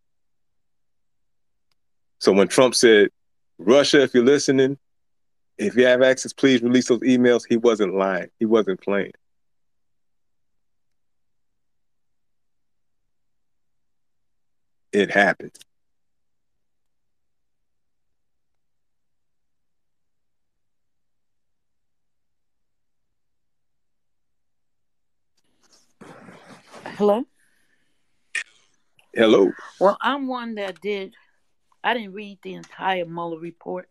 So 2.19 2.31
when 2.31 2.47
Trump 2.47 2.75
said, 2.75 3.09
Russia, 3.57 4.01
if 4.03 4.13
you're 4.13 4.23
listening, 4.23 4.77
if 5.57 5.75
you 5.75 5.85
have 5.85 6.01
access, 6.01 6.33
please 6.33 6.61
release 6.61 6.87
those 6.87 7.01
emails, 7.01 7.43
he 7.47 7.57
wasn't 7.57 7.95
lying. 7.95 8.29
He 8.39 8.45
wasn't 8.45 8.81
playing. 8.81 9.11
it 14.91 15.11
happened. 15.11 15.57
Hello. 26.99 27.23
Hello. 29.13 29.53
Well, 29.79 29.97
I'm 30.01 30.27
one 30.27 30.55
that 30.55 30.81
did. 30.81 31.15
I 31.81 31.93
didn't 31.93 32.11
read 32.11 32.39
the 32.41 32.55
entire 32.55 33.05
Mueller 33.05 33.39
report, 33.39 33.87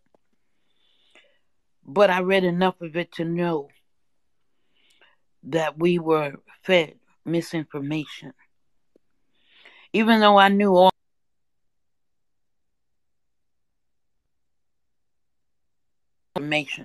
but 1.86 2.10
I 2.10 2.20
read 2.20 2.44
enough 2.44 2.82
of 2.82 2.96
it 2.98 3.10
to 3.12 3.24
know 3.24 3.70
that 5.44 5.78
we 5.78 5.98
were 5.98 6.34
fed 6.64 6.96
misinformation. 7.24 8.34
Even 9.94 10.20
though 10.20 10.36
I 10.36 10.50
knew 10.50 10.76
all 10.76 10.90
information, 16.36 16.84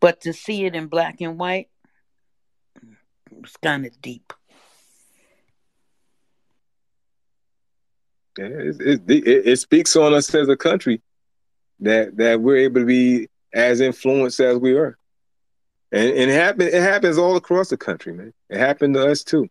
but 0.00 0.20
to 0.22 0.32
see 0.32 0.64
it 0.64 0.74
in 0.74 0.88
black 0.88 1.20
and 1.20 1.38
white 1.38 1.68
was 3.30 3.56
kind 3.62 3.86
of 3.86 4.02
deep. 4.02 4.32
Yeah, 8.27 8.27
it, 8.38 9.02
it, 9.08 9.46
it, 9.46 9.56
speaks 9.58 9.96
on 9.96 10.14
us 10.14 10.34
as 10.34 10.48
a 10.48 10.56
country 10.56 11.00
that 11.80 12.16
that 12.16 12.40
we're 12.40 12.56
able 12.56 12.80
to 12.80 12.86
be 12.86 13.28
as 13.52 13.80
influenced 13.80 14.40
as 14.40 14.58
we 14.58 14.76
are. 14.76 14.96
And, 15.90 16.10
and 16.10 16.30
it 16.30 16.34
happens 16.34 16.74
it 16.74 16.82
happens 16.82 17.18
all 17.18 17.36
across 17.36 17.68
the 17.68 17.76
country, 17.76 18.12
man. 18.12 18.32
It 18.50 18.58
happened 18.58 18.94
to 18.94 19.10
us 19.10 19.24
too. 19.24 19.48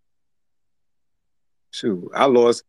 Shoot, 1.71 2.09
I 2.13 2.25
lost, 2.25 2.63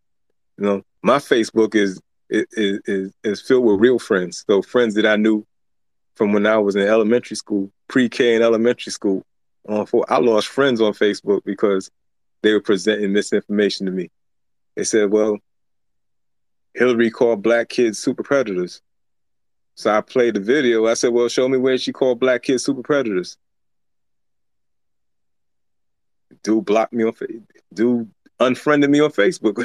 you 0.56 0.64
know, 0.64 0.82
my 1.02 1.18
Facebook 1.18 1.74
is 1.74 2.00
is 2.30 2.80
is, 2.86 3.12
is 3.22 3.40
filled 3.40 3.64
with 3.64 3.80
real 3.80 3.98
friends. 3.98 4.44
So 4.48 4.62
friends 4.62 4.94
that 4.94 5.06
I 5.06 5.16
knew 5.16 5.46
from 6.14 6.32
when 6.32 6.46
I 6.46 6.58
was 6.58 6.76
in 6.76 6.82
elementary 6.82 7.36
school, 7.36 7.70
pre-K 7.88 8.34
and 8.34 8.44
elementary 8.44 8.92
school. 8.92 9.24
On 9.68 9.86
for 9.86 10.04
I 10.10 10.18
lost 10.18 10.48
friends 10.48 10.80
on 10.80 10.92
Facebook 10.94 11.42
because 11.44 11.90
they 12.42 12.52
were 12.52 12.60
presenting 12.60 13.12
misinformation 13.12 13.86
to 13.86 13.92
me. 13.92 14.10
They 14.76 14.84
said, 14.84 15.10
"Well, 15.10 15.38
Hillary 16.78 17.10
called 17.10 17.42
black 17.42 17.68
kids 17.68 17.98
super 17.98 18.22
predators." 18.22 18.82
So 19.74 19.92
I 19.92 20.00
played 20.00 20.34
the 20.34 20.40
video. 20.40 20.86
I 20.86 20.94
said, 20.94 21.12
"Well, 21.12 21.28
show 21.28 21.48
me 21.48 21.58
where 21.58 21.78
she 21.78 21.92
called 21.92 22.20
black 22.20 22.42
kids 22.42 22.64
super 22.64 22.82
predators." 22.82 23.38
dude 26.42 26.64
blocked 26.64 26.92
me 26.92 27.04
on 27.04 27.12
dude 27.74 28.10
unfriended 28.40 28.90
me 28.90 29.00
on 29.00 29.10
Facebook 29.10 29.56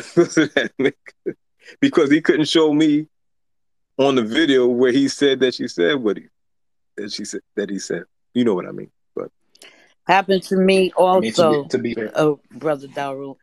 because 1.80 2.12
he 2.12 2.22
couldn't 2.22 2.48
show 2.48 2.74
me 2.74 3.08
on 3.98 4.16
the 4.16 4.24
video 4.24 4.68
where 4.68 4.92
he 4.92 5.08
said 5.08 5.40
that 5.40 5.54
she 5.54 5.68
said 5.68 5.96
what 5.96 6.18
he 6.18 6.24
that 6.98 7.12
she 7.12 7.26
said 7.26 7.42
that 7.56 7.70
he 7.70 7.80
said. 7.80 8.04
You 8.34 8.44
know 8.44 8.56
what 8.56 8.66
I 8.66 8.72
mean? 8.72 8.92
But 9.16 9.32
happened 10.08 10.44
to 10.44 10.58
me 10.58 10.92
also. 10.94 11.18
I 11.18 11.52
mean, 11.52 11.68
to, 11.70 11.78
be, 11.78 11.94
to 11.94 12.02
be 12.02 12.10
oh, 12.16 12.40
brother 12.52 12.88
Daru, 12.88 13.36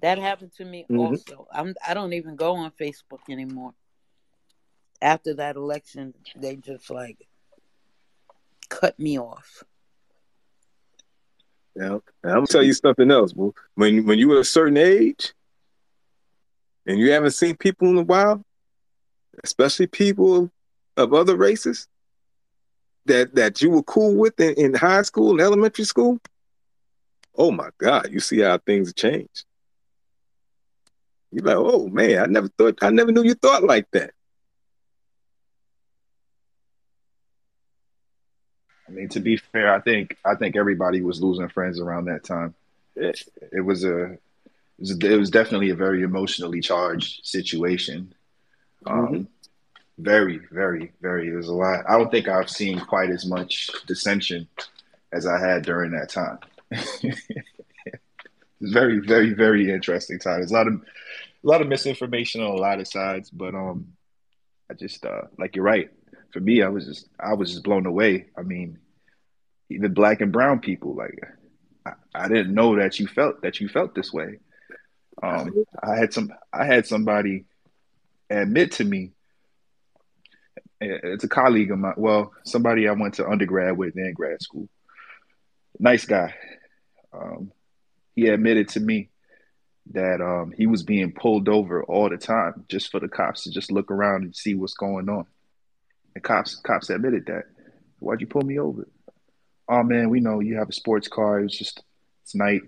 that 0.00 0.18
happened 0.18 0.52
to 0.56 0.64
me 0.64 0.84
mm-hmm. 0.84 0.98
also. 0.98 1.48
I'm 1.52 1.74
I 1.86 1.94
don't 1.94 2.12
even 2.12 2.36
go 2.36 2.56
on 2.56 2.70
Facebook 2.72 3.20
anymore. 3.28 3.74
After 5.00 5.34
that 5.34 5.56
election, 5.56 6.14
they 6.36 6.56
just 6.56 6.90
like 6.90 7.26
cut 8.68 8.98
me 8.98 9.18
off. 9.18 9.64
Yeah, 11.74 11.98
I'm 12.24 12.30
gonna 12.30 12.46
tell 12.46 12.62
you 12.62 12.72
something 12.72 13.10
else, 13.10 13.32
bro. 13.32 13.54
When 13.74 14.04
when 14.06 14.18
you 14.18 14.32
are 14.32 14.40
a 14.40 14.44
certain 14.44 14.76
age 14.76 15.32
and 16.86 16.98
you 16.98 17.12
haven't 17.12 17.32
seen 17.32 17.56
people 17.56 17.88
in 17.88 17.98
a 17.98 18.02
while, 18.02 18.42
especially 19.44 19.86
people 19.86 20.50
of 20.96 21.14
other 21.14 21.36
races 21.36 21.86
that 23.06 23.34
that 23.36 23.62
you 23.62 23.70
were 23.70 23.82
cool 23.84 24.16
with 24.16 24.38
in, 24.40 24.54
in 24.54 24.74
high 24.74 25.02
school 25.02 25.30
and 25.30 25.40
elementary 25.40 25.84
school, 25.84 26.18
oh 27.36 27.52
my 27.52 27.70
God, 27.78 28.08
you 28.10 28.20
see 28.20 28.40
how 28.40 28.58
things 28.58 28.92
change. 28.92 29.44
You're 31.30 31.44
like, 31.44 31.56
oh 31.56 31.88
man, 31.88 32.18
I 32.18 32.26
never 32.26 32.48
thought, 32.48 32.78
I 32.82 32.90
never 32.90 33.12
knew 33.12 33.22
you 33.22 33.34
thought 33.34 33.62
like 33.62 33.90
that. 33.92 34.12
I 38.88 38.90
mean, 38.90 39.08
to 39.10 39.20
be 39.20 39.36
fair, 39.36 39.72
I 39.72 39.80
think 39.80 40.16
I 40.24 40.34
think 40.34 40.56
everybody 40.56 41.02
was 41.02 41.22
losing 41.22 41.48
friends 41.48 41.78
around 41.78 42.06
that 42.06 42.24
time. 42.24 42.54
It, 42.96 43.22
it 43.52 43.60
was 43.60 43.84
a 43.84 44.12
it 44.12 44.20
was, 44.78 44.90
it 44.92 45.16
was, 45.18 45.30
definitely 45.30 45.70
a 45.70 45.74
very 45.74 46.02
emotionally 46.02 46.60
charged 46.60 47.26
situation. 47.26 48.14
Um, 48.86 49.06
mm-hmm. 49.06 49.22
Very, 49.98 50.40
very, 50.52 50.92
very. 51.02 51.28
There's 51.30 51.48
a 51.48 51.54
lot. 51.54 51.84
I 51.88 51.98
don't 51.98 52.10
think 52.10 52.28
I've 52.28 52.48
seen 52.48 52.78
quite 52.78 53.10
as 53.10 53.26
much 53.26 53.68
dissension 53.86 54.46
as 55.12 55.26
I 55.26 55.38
had 55.38 55.64
during 55.64 55.90
that 55.90 56.08
time. 56.08 56.38
very, 58.60 59.00
very, 59.00 59.34
very 59.34 59.72
interesting 59.72 60.18
time. 60.18 60.40
There's 60.40 60.50
a 60.50 60.54
lot 60.54 60.68
of 60.68 60.74
a 60.74 61.46
lot 61.46 61.60
of 61.60 61.68
misinformation 61.68 62.42
on 62.42 62.50
a 62.50 62.60
lot 62.60 62.80
of 62.80 62.88
sides, 62.88 63.30
but 63.30 63.54
um, 63.54 63.92
I 64.70 64.74
just 64.74 65.04
uh, 65.04 65.22
like 65.38 65.56
you're 65.56 65.64
right 65.64 65.90
for 66.32 66.40
me, 66.40 66.62
I 66.62 66.68
was 66.68 66.86
just 66.86 67.08
I 67.18 67.34
was 67.34 67.50
just 67.50 67.64
blown 67.64 67.86
away. 67.86 68.26
I 68.36 68.42
mean, 68.42 68.78
even 69.70 69.94
black 69.94 70.20
and 70.20 70.32
brown 70.32 70.60
people, 70.60 70.94
like 70.94 71.18
I, 71.86 71.92
I 72.14 72.28
didn't 72.28 72.54
know 72.54 72.76
that 72.76 72.98
you 72.98 73.06
felt 73.06 73.42
that 73.42 73.60
you 73.60 73.68
felt 73.68 73.94
this 73.94 74.12
way. 74.12 74.38
Um, 75.22 75.64
I 75.82 75.96
had 75.96 76.12
some 76.12 76.32
I 76.52 76.64
had 76.64 76.86
somebody 76.86 77.46
admit 78.30 78.72
to 78.72 78.84
me. 78.84 79.12
It's 80.80 81.24
a 81.24 81.28
colleague 81.28 81.72
of 81.72 81.78
mine. 81.78 81.94
Well, 81.96 82.32
somebody 82.44 82.86
I 82.86 82.92
went 82.92 83.14
to 83.14 83.28
undergrad 83.28 83.76
with 83.76 83.96
and 83.96 84.14
grad 84.14 84.40
school. 84.40 84.68
Nice 85.80 86.04
guy. 86.04 86.34
Um, 87.12 87.50
he 88.18 88.26
admitted 88.26 88.68
to 88.68 88.80
me 88.80 89.10
that 89.92 90.20
um, 90.20 90.52
he 90.56 90.66
was 90.66 90.82
being 90.82 91.12
pulled 91.12 91.48
over 91.48 91.84
all 91.84 92.10
the 92.10 92.16
time 92.16 92.64
just 92.68 92.90
for 92.90 92.98
the 92.98 93.06
cops 93.06 93.44
to 93.44 93.50
just 93.52 93.70
look 93.70 93.92
around 93.92 94.24
and 94.24 94.34
see 94.34 94.56
what's 94.56 94.74
going 94.74 95.08
on. 95.08 95.24
The 96.14 96.20
cops 96.20 96.56
cops 96.56 96.90
admitted 96.90 97.26
that. 97.26 97.44
Why'd 98.00 98.20
you 98.20 98.26
pull 98.26 98.42
me 98.42 98.58
over? 98.58 98.88
Oh 99.68 99.84
man, 99.84 100.10
we 100.10 100.18
know 100.18 100.40
you 100.40 100.56
have 100.56 100.68
a 100.68 100.72
sports 100.72 101.06
car. 101.06 101.40
It's 101.40 101.56
just 101.56 101.80
it's 102.24 102.34
night. 102.34 102.62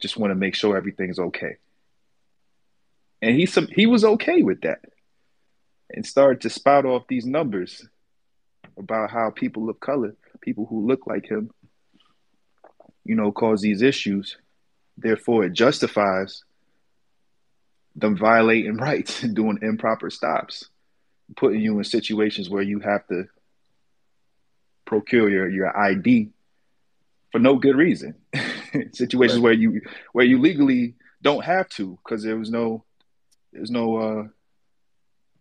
Just 0.00 0.16
want 0.16 0.30
to 0.30 0.36
make 0.36 0.54
sure 0.54 0.74
everything's 0.74 1.18
okay. 1.18 1.56
And 3.20 3.36
he 3.36 3.44
some 3.44 3.68
he 3.68 3.84
was 3.84 4.06
okay 4.06 4.40
with 4.40 4.62
that, 4.62 4.80
and 5.90 6.06
started 6.06 6.40
to 6.40 6.50
spout 6.50 6.86
off 6.86 7.08
these 7.08 7.26
numbers 7.26 7.86
about 8.78 9.10
how 9.10 9.30
people 9.30 9.68
of 9.68 9.80
color, 9.80 10.16
people 10.40 10.64
who 10.64 10.86
look 10.86 11.06
like 11.06 11.26
him, 11.26 11.50
you 13.04 13.16
know, 13.16 13.32
cause 13.32 13.60
these 13.60 13.82
issues. 13.82 14.38
Therefore, 14.96 15.44
it 15.44 15.52
justifies 15.52 16.44
them 17.96 18.16
violating 18.16 18.76
rights 18.88 19.22
and 19.22 19.34
doing 19.34 19.58
improper 19.62 20.10
stops 20.10 20.68
putting 21.36 21.60
you 21.60 21.78
in 21.78 21.84
situations 21.84 22.50
where 22.50 22.62
you 22.62 22.80
have 22.80 23.06
to 23.08 23.24
procure 24.84 25.30
your, 25.30 25.48
your 25.48 25.76
ID 25.76 26.30
for 27.32 27.38
no 27.38 27.56
good 27.56 27.76
reason. 27.76 28.14
situations 28.92 29.38
right. 29.38 29.42
where 29.42 29.52
you 29.52 29.80
where 30.12 30.24
you 30.24 30.40
legally 30.40 30.94
don't 31.22 31.44
have 31.44 31.68
to 31.68 31.98
because 32.04 32.22
there 32.22 32.36
was 32.36 32.50
no 32.50 32.84
there's 33.52 33.70
no 33.70 33.96
uh 33.96 34.24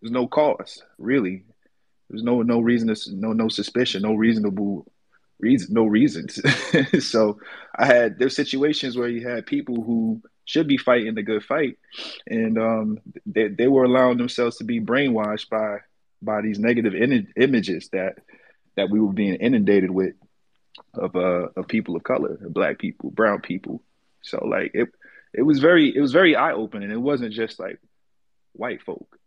there's 0.02 0.12
no 0.12 0.28
cause 0.28 0.82
really. 0.98 1.44
There's 2.10 2.24
no 2.24 2.42
no 2.44 2.60
reason 2.60 2.94
to 2.94 3.16
no 3.16 3.34
no 3.34 3.50
suspicion, 3.50 4.04
no 4.04 4.14
reasonable 4.14 4.86
reason, 5.44 5.74
no 5.74 5.86
reasons. 5.86 6.42
so 7.08 7.40
I 7.76 7.86
had 7.86 8.18
there's 8.18 8.36
situations 8.36 8.98
where 8.98 9.10
you 9.10 9.28
had 9.28 9.46
people 9.46 9.84
who 9.84 10.22
should 10.46 10.68
be 10.68 10.78
fighting 10.78 11.16
the 11.16 11.24
good 11.24 11.44
fight, 11.44 11.78
and 12.28 12.58
um, 12.58 13.00
they 13.26 13.48
they 13.50 13.68
were 13.68 13.84
allowing 13.84 14.18
themselves 14.18 14.58
to 14.58 14.64
be 14.64 14.80
brainwashed 14.80 15.50
by 15.50 15.80
by 16.22 16.42
these 16.42 16.60
negative 16.60 16.96
in- 16.96 17.34
images 17.36 17.90
that 17.90 18.16
that 18.76 18.90
we 18.90 19.00
were 19.00 19.14
being 19.14 19.36
inundated 19.36 19.92
with 19.92 20.16
of 20.96 21.16
uh 21.16 21.48
of 21.56 21.68
people 21.68 21.96
of 21.96 22.04
color, 22.04 22.38
black 22.50 22.80
people, 22.80 23.12
brown 23.12 23.42
people. 23.42 23.84
So 24.22 24.46
like 24.46 24.72
it 24.74 24.90
it 25.34 25.44
was 25.44 25.60
very 25.60 25.96
it 25.96 26.02
was 26.02 26.12
very 26.12 26.36
eye 26.36 26.54
opening. 26.54 26.92
It 26.92 27.02
wasn't 27.02 27.34
just 27.34 27.60
like 27.60 27.80
white 28.54 28.82
folk. 28.82 29.18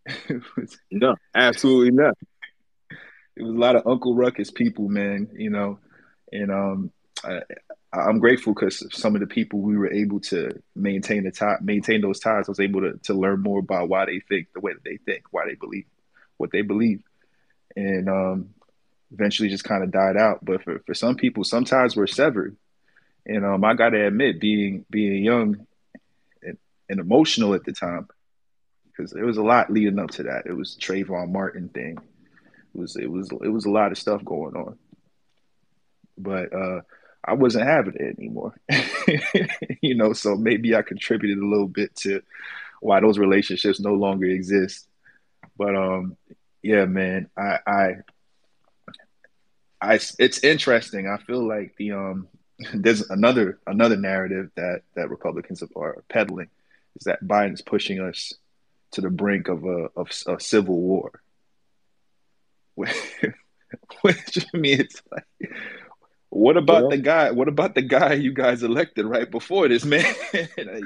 was, 0.57 0.79
no, 0.91 1.17
absolutely 1.35 1.91
not. 1.91 2.17
It 3.37 3.43
was 3.43 3.55
a 3.55 3.59
lot 3.59 3.77
of 3.77 3.87
Uncle 3.87 4.15
Ruckus 4.15 4.51
people, 4.51 4.89
man. 4.89 5.29
You 5.35 5.51
know, 5.51 5.79
and 6.33 6.51
um, 6.51 6.91
I, 7.25 7.43
I'm 7.93 8.19
grateful 8.19 8.53
because 8.53 8.85
some 8.93 9.15
of 9.15 9.21
the 9.21 9.27
people 9.27 9.61
we 9.61 9.77
were 9.77 9.93
able 9.93 10.21
to 10.21 10.63
maintain 10.75 11.25
the 11.25 11.31
tie, 11.31 11.57
maintain 11.61 12.01
those 12.01 12.21
ties. 12.21 12.49
I 12.49 12.51
was 12.51 12.61
able 12.61 12.83
to 12.83 12.99
to 13.05 13.15
learn 13.15 13.43
more 13.43 13.61
about 13.61 13.89
why 13.89 14.07
they 14.07 14.21
think 14.21 14.49
the 14.53 14.61
way 14.61 14.73
that 14.73 14.85
they 14.85 14.99
think, 14.99 15.25
why 15.31 15.47
they 15.47 15.55
believe 15.55 15.87
what 16.37 16.51
they 16.53 16.63
believe, 16.63 17.03
and 17.75 18.09
um, 18.09 18.51
eventually 19.13 19.49
just 19.49 19.65
kind 19.65 19.83
of 19.83 19.91
died 19.91 20.17
out. 20.17 20.45
But 20.45 20.63
for 20.63 20.81
for 20.81 20.95
some 20.95 21.17
people, 21.17 21.45
some 21.45 21.65
ties 21.65 21.97
were 21.97 22.07
severed, 22.07 22.57
and 23.25 23.45
um, 23.45 23.65
I 23.65 23.75
got 23.75 23.91
to 23.91 24.07
admit, 24.07 24.41
being 24.41 24.85
being 24.91 25.25
young 25.25 25.67
and, 26.43 26.59
and 26.89 27.01
emotional 27.01 27.55
at 27.55 27.65
the 27.65 27.73
time, 27.73 28.09
because 28.87 29.13
there 29.13 29.25
was 29.25 29.39
a 29.39 29.43
lot 29.43 29.73
leading 29.73 29.99
up 29.99 30.11
to 30.13 30.25
that. 30.25 30.47
It 30.47 30.53
was 30.53 30.77
Trayvon 30.79 31.31
Martin 31.31 31.69
thing. 31.69 31.99
It 32.75 32.79
was 32.79 32.97
it 32.97 33.11
was 33.11 33.31
it 33.43 33.49
was 33.49 33.65
a 33.65 33.71
lot 33.71 33.93
of 33.93 33.99
stuff 33.99 34.25
going 34.25 34.55
on. 34.55 34.79
But 36.19 36.53
uh, 36.53 36.81
I 37.25 37.35
wasn't 37.35 37.67
having 37.67 37.95
it 37.95 38.19
anymore. 38.19 38.55
you 39.81 39.95
know, 39.95 40.13
so 40.13 40.37
maybe 40.37 40.75
I 40.75 40.83
contributed 40.83 41.39
a 41.39 41.47
little 41.47 41.69
bit 41.69 41.95
to 41.97 42.23
why 42.81 43.01
those 43.01 43.19
relationships 43.19 43.81
no 43.81 43.95
longer 43.95 44.27
exist. 44.27 44.87
But 45.57 45.75
um, 45.75 46.17
yeah, 46.63 46.85
man, 46.85 47.29
I, 47.37 47.59
I, 47.67 47.89
I, 49.81 49.95
it's 50.19 50.45
interesting. 50.45 51.09
I 51.09 51.19
feel 51.19 51.47
like 51.47 51.75
the 51.77 51.93
um, 51.93 52.29
there's 52.75 53.09
another 53.11 53.59
another 53.67 53.97
narrative 53.97 54.51
that 54.57 54.83
that 54.95 55.11
Republicans 55.11 55.63
are 55.75 56.05
peddling 56.09 56.49
is 56.97 57.05
that 57.05 57.25
Biden's 57.25 57.63
pushing 57.63 58.01
us 58.01 58.33
to 58.93 59.01
the 59.01 59.11
brink 59.11 59.49
of 59.49 59.65
a 59.65 59.89
of 59.97 60.11
a 60.27 60.41
civil 60.41 60.81
war. 60.81 61.23
Which 62.77 64.47
I 64.55 64.57
mean, 64.57 64.81
it's 64.81 65.03
like, 65.11 65.51
what 66.37 66.57
about 66.57 66.83
well, 66.83 66.91
the 66.91 66.99
guy? 66.99 67.31
What 67.31 67.49
about 67.49 67.75
the 67.75 67.83
guy 67.83 68.15
you 68.15 68.33
guys 68.33 68.63
elected 68.63 69.07
right 69.07 69.31
before 69.31 69.69
this 69.69 69.85
man? 69.95 70.15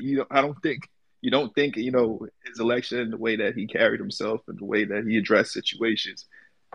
you 0.01 0.19
know, 0.19 0.27
I 0.31 0.41
don't 0.41 0.61
think 0.63 0.89
you 1.21 1.31
don't 1.31 1.55
think 1.55 1.77
you 1.77 1.91
know 1.91 2.27
his 2.45 2.61
election, 2.61 3.11
the 3.11 3.17
way 3.17 3.37
that 3.37 3.55
he 3.55 3.67
carried 3.67 4.01
himself, 4.01 4.43
and 4.49 4.59
the 4.59 4.65
way 4.65 4.85
that 4.85 5.05
he 5.05 5.19
addressed 5.19 5.53
situations, 5.53 6.27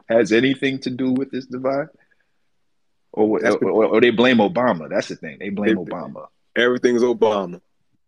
has 0.10 0.32
anything 0.32 0.80
to 0.80 0.90
do 0.90 1.12
with 1.12 1.32
this 1.32 1.46
divide? 1.46 1.88
Or, 3.14 3.40
or, 3.46 3.86
or, 3.86 4.02
they 4.02 4.10
blame 4.10 4.38
Obama. 4.38 4.90
That's 4.90 5.08
the 5.08 5.16
thing. 5.16 5.38
They 5.40 5.50
blame 5.50 5.78
it, 5.78 5.88
Obama. 5.88 6.28
Everything's 6.58 7.02
Obama, 7.02 7.62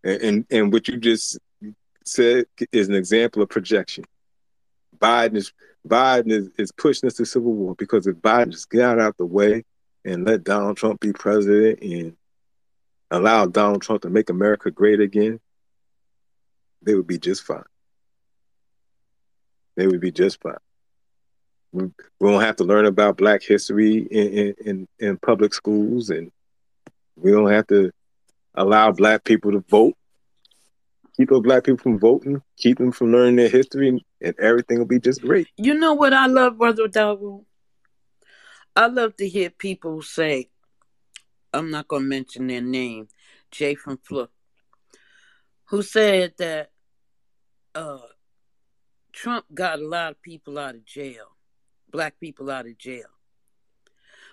and, 0.04 0.22
and 0.22 0.46
and 0.50 0.72
what 0.72 0.86
you 0.86 0.98
just 0.98 1.38
said 2.04 2.44
is 2.72 2.88
an 2.88 2.94
example 2.94 3.42
of 3.42 3.48
projection. 3.48 4.04
Biden 4.98 5.36
is 5.36 5.52
Biden 5.86 6.30
is, 6.30 6.50
is 6.58 6.72
pushing 6.72 7.06
us 7.06 7.14
to 7.14 7.24
civil 7.24 7.52
war 7.52 7.74
because 7.74 8.06
if 8.06 8.16
Biden 8.16 8.50
just 8.50 8.68
got 8.68 8.98
out 8.98 9.16
the 9.16 9.24
way 9.24 9.64
and 10.04 10.24
let 10.24 10.44
Donald 10.44 10.76
Trump 10.76 11.00
be 11.00 11.12
president 11.12 11.80
and 11.82 12.16
allow 13.10 13.46
Donald 13.46 13.82
Trump 13.82 14.02
to 14.02 14.10
make 14.10 14.30
America 14.30 14.70
great 14.70 15.00
again, 15.00 15.40
they 16.82 16.94
would 16.94 17.06
be 17.06 17.18
just 17.18 17.42
fine. 17.42 17.62
They 19.76 19.86
would 19.86 20.00
be 20.00 20.12
just 20.12 20.40
fine. 20.40 20.56
We, 21.72 21.90
don't 22.20 22.40
have 22.40 22.56
to 22.56 22.64
learn 22.64 22.86
about 22.86 23.18
Black 23.18 23.42
history 23.42 23.98
in, 23.98 24.54
in, 24.64 24.88
in 24.98 25.18
public 25.18 25.52
schools, 25.52 26.10
and 26.10 26.32
we 27.16 27.30
don't 27.30 27.50
have 27.50 27.66
to 27.68 27.90
allow 28.54 28.90
Black 28.90 29.24
people 29.24 29.52
to 29.52 29.60
vote. 29.68 29.94
Keep 31.16 31.30
those 31.30 31.42
Black 31.42 31.64
people 31.64 31.82
from 31.82 31.98
voting, 31.98 32.42
keep 32.56 32.78
them 32.78 32.92
from 32.92 33.12
learning 33.12 33.36
their 33.36 33.48
history, 33.48 34.04
and 34.20 34.34
everything 34.38 34.78
will 34.78 34.86
be 34.86 35.00
just 35.00 35.20
great. 35.20 35.48
You 35.56 35.74
know 35.74 35.92
what 35.94 36.12
I 36.12 36.26
love, 36.26 36.58
Brother 36.58 36.88
Daru? 36.88 37.44
I 38.78 38.86
love 38.86 39.16
to 39.16 39.28
hear 39.28 39.50
people 39.50 40.02
say, 40.02 40.50
I'm 41.52 41.68
not 41.68 41.88
going 41.88 42.02
to 42.02 42.08
mention 42.08 42.46
their 42.46 42.60
name, 42.60 43.08
Jay 43.50 43.74
from 43.74 43.98
Flip, 43.98 44.30
who 45.64 45.82
said 45.82 46.34
that 46.38 46.70
uh, 47.74 47.98
Trump 49.12 49.46
got 49.52 49.80
a 49.80 49.84
lot 49.84 50.12
of 50.12 50.22
people 50.22 50.60
out 50.60 50.76
of 50.76 50.84
jail, 50.84 51.24
black 51.90 52.20
people 52.20 52.52
out 52.52 52.66
of 52.66 52.78
jail, 52.78 53.08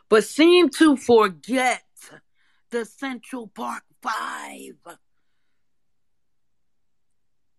but 0.09 0.23
seemed 0.23 0.73
to 0.75 0.95
forget 0.95 1.81
the 2.69 2.85
Central 2.85 3.47
Park 3.47 3.81
Five. 3.99 4.77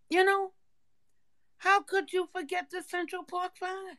You 0.08 0.24
know, 0.24 0.52
how 1.58 1.82
could 1.82 2.12
you 2.12 2.28
forget 2.32 2.70
the 2.70 2.84
Central 2.88 3.24
Park 3.24 3.54
Five? 3.58 3.96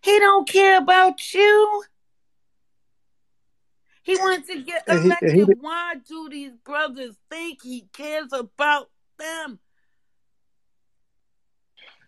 He 0.00 0.18
don't 0.18 0.48
care 0.48 0.78
about 0.78 1.34
you. 1.34 1.84
He 4.02 4.16
wants 4.16 4.48
to 4.48 4.62
get 4.62 4.84
elected. 4.88 5.32
He, 5.32 5.44
he, 5.44 5.52
Why 5.60 5.94
do 6.06 6.28
these 6.28 6.52
brothers 6.64 7.16
think 7.30 7.62
he 7.62 7.86
cares 7.92 8.32
about 8.32 8.90
them? 9.18 9.60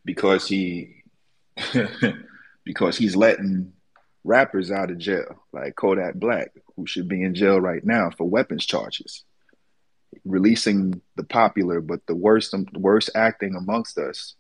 Because 0.05 0.49
he 0.49 1.03
because 2.65 2.99
he's 2.99 3.15
letting 3.15 3.73
rappers 4.25 4.71
out 4.71 4.91
of 4.91 4.99
jail, 4.99 5.45
like 5.53 5.77
Kodak 5.77 6.15
Black, 6.15 6.51
who 6.77 6.87
should 6.87 7.09
be 7.09 7.23
in 7.23 7.35
jail 7.35 7.61
right 7.61 7.85
now 7.85 8.11
for 8.11 8.29
weapons 8.29 8.67
charges. 8.67 9.23
Releasing 10.25 11.01
the 11.17 11.25
popular 11.25 11.81
but 11.81 12.07
the 12.07 12.15
worst 12.15 12.55
worst 12.75 13.11
acting 13.15 13.55
amongst 13.55 13.99
us 13.99 14.35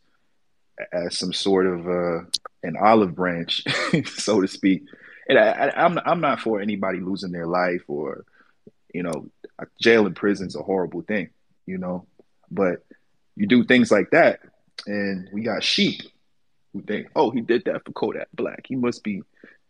as 0.92 1.18
some 1.18 1.32
sort 1.32 1.66
of 1.66 1.88
uh, 1.88 2.24
an 2.62 2.76
olive 2.80 3.14
branch, 3.14 3.64
so 4.06 4.40
to 4.40 4.48
speak. 4.48 4.84
And 5.28 5.38
I, 5.38 5.72
am 5.74 5.98
I'm, 5.98 6.02
I'm 6.06 6.20
not 6.20 6.40
for 6.40 6.60
anybody 6.60 7.00
losing 7.00 7.32
their 7.32 7.46
life 7.46 7.82
or, 7.88 8.24
you 8.92 9.02
know, 9.02 9.30
jail 9.80 10.06
and 10.06 10.16
prison's 10.16 10.56
a 10.56 10.62
horrible 10.62 11.02
thing, 11.02 11.30
you 11.66 11.78
know. 11.78 12.06
But 12.50 12.84
you 13.36 13.46
do 13.46 13.64
things 13.64 13.90
like 13.90 14.10
that, 14.10 14.40
and 14.86 15.28
we 15.32 15.42
got 15.42 15.64
sheep 15.64 16.02
who 16.72 16.82
think, 16.82 17.08
oh, 17.16 17.30
he 17.30 17.40
did 17.40 17.64
that 17.64 17.84
for 17.84 17.92
Kodak 17.92 18.28
Black. 18.34 18.66
He 18.66 18.76
must 18.76 19.02
be, 19.02 19.22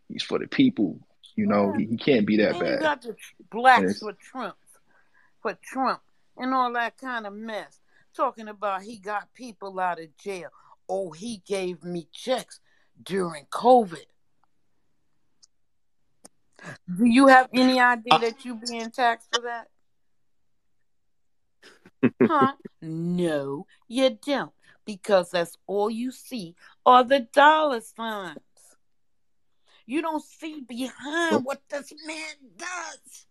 he's 0.09 0.23
for 0.23 0.39
the 0.39 0.47
people. 0.47 0.99
You 1.35 1.47
know, 1.47 1.71
yeah. 1.71 1.79
he, 1.79 1.85
he 1.91 1.97
can't 1.97 2.25
be 2.25 2.37
that 2.37 2.51
and 2.51 2.59
bad. 2.59 2.73
You 2.73 2.79
got 2.79 3.01
the 3.01 3.15
blacks 3.49 3.99
for 3.99 4.13
Trump, 4.13 4.55
for 5.41 5.57
Trump, 5.63 6.01
and 6.37 6.53
all 6.53 6.73
that 6.73 6.97
kind 6.97 7.25
of 7.25 7.33
mess. 7.33 7.79
Talking 8.15 8.47
about 8.47 8.83
he 8.83 8.97
got 8.97 9.33
people 9.33 9.77
out 9.79 9.99
of 9.99 10.15
jail. 10.17 10.49
Oh, 10.87 11.11
he 11.11 11.41
gave 11.45 11.83
me 11.83 12.07
checks 12.11 12.59
during 13.01 13.45
COVID. 13.45 14.05
Do 16.97 17.05
you 17.05 17.27
have 17.27 17.49
any 17.53 17.79
idea 17.79 18.13
uh, 18.13 18.17
that 18.19 18.45
you 18.45 18.55
being 18.55 18.89
taxed 18.91 19.27
for 19.33 19.41
that? 19.41 19.67
huh? 22.27 22.53
No, 22.81 23.67
you 23.87 24.17
don't, 24.25 24.51
because 24.85 25.31
that's 25.31 25.57
all 25.67 25.89
you 25.89 26.11
see 26.11 26.55
are 26.85 27.03
the 27.03 27.27
dollar 27.33 27.81
signs. 27.81 28.39
You 29.85 30.01
don't 30.01 30.23
see 30.23 30.61
behind 30.61 31.45
what 31.45 31.61
this 31.69 31.93
man 32.05 32.35
does. 32.57 33.25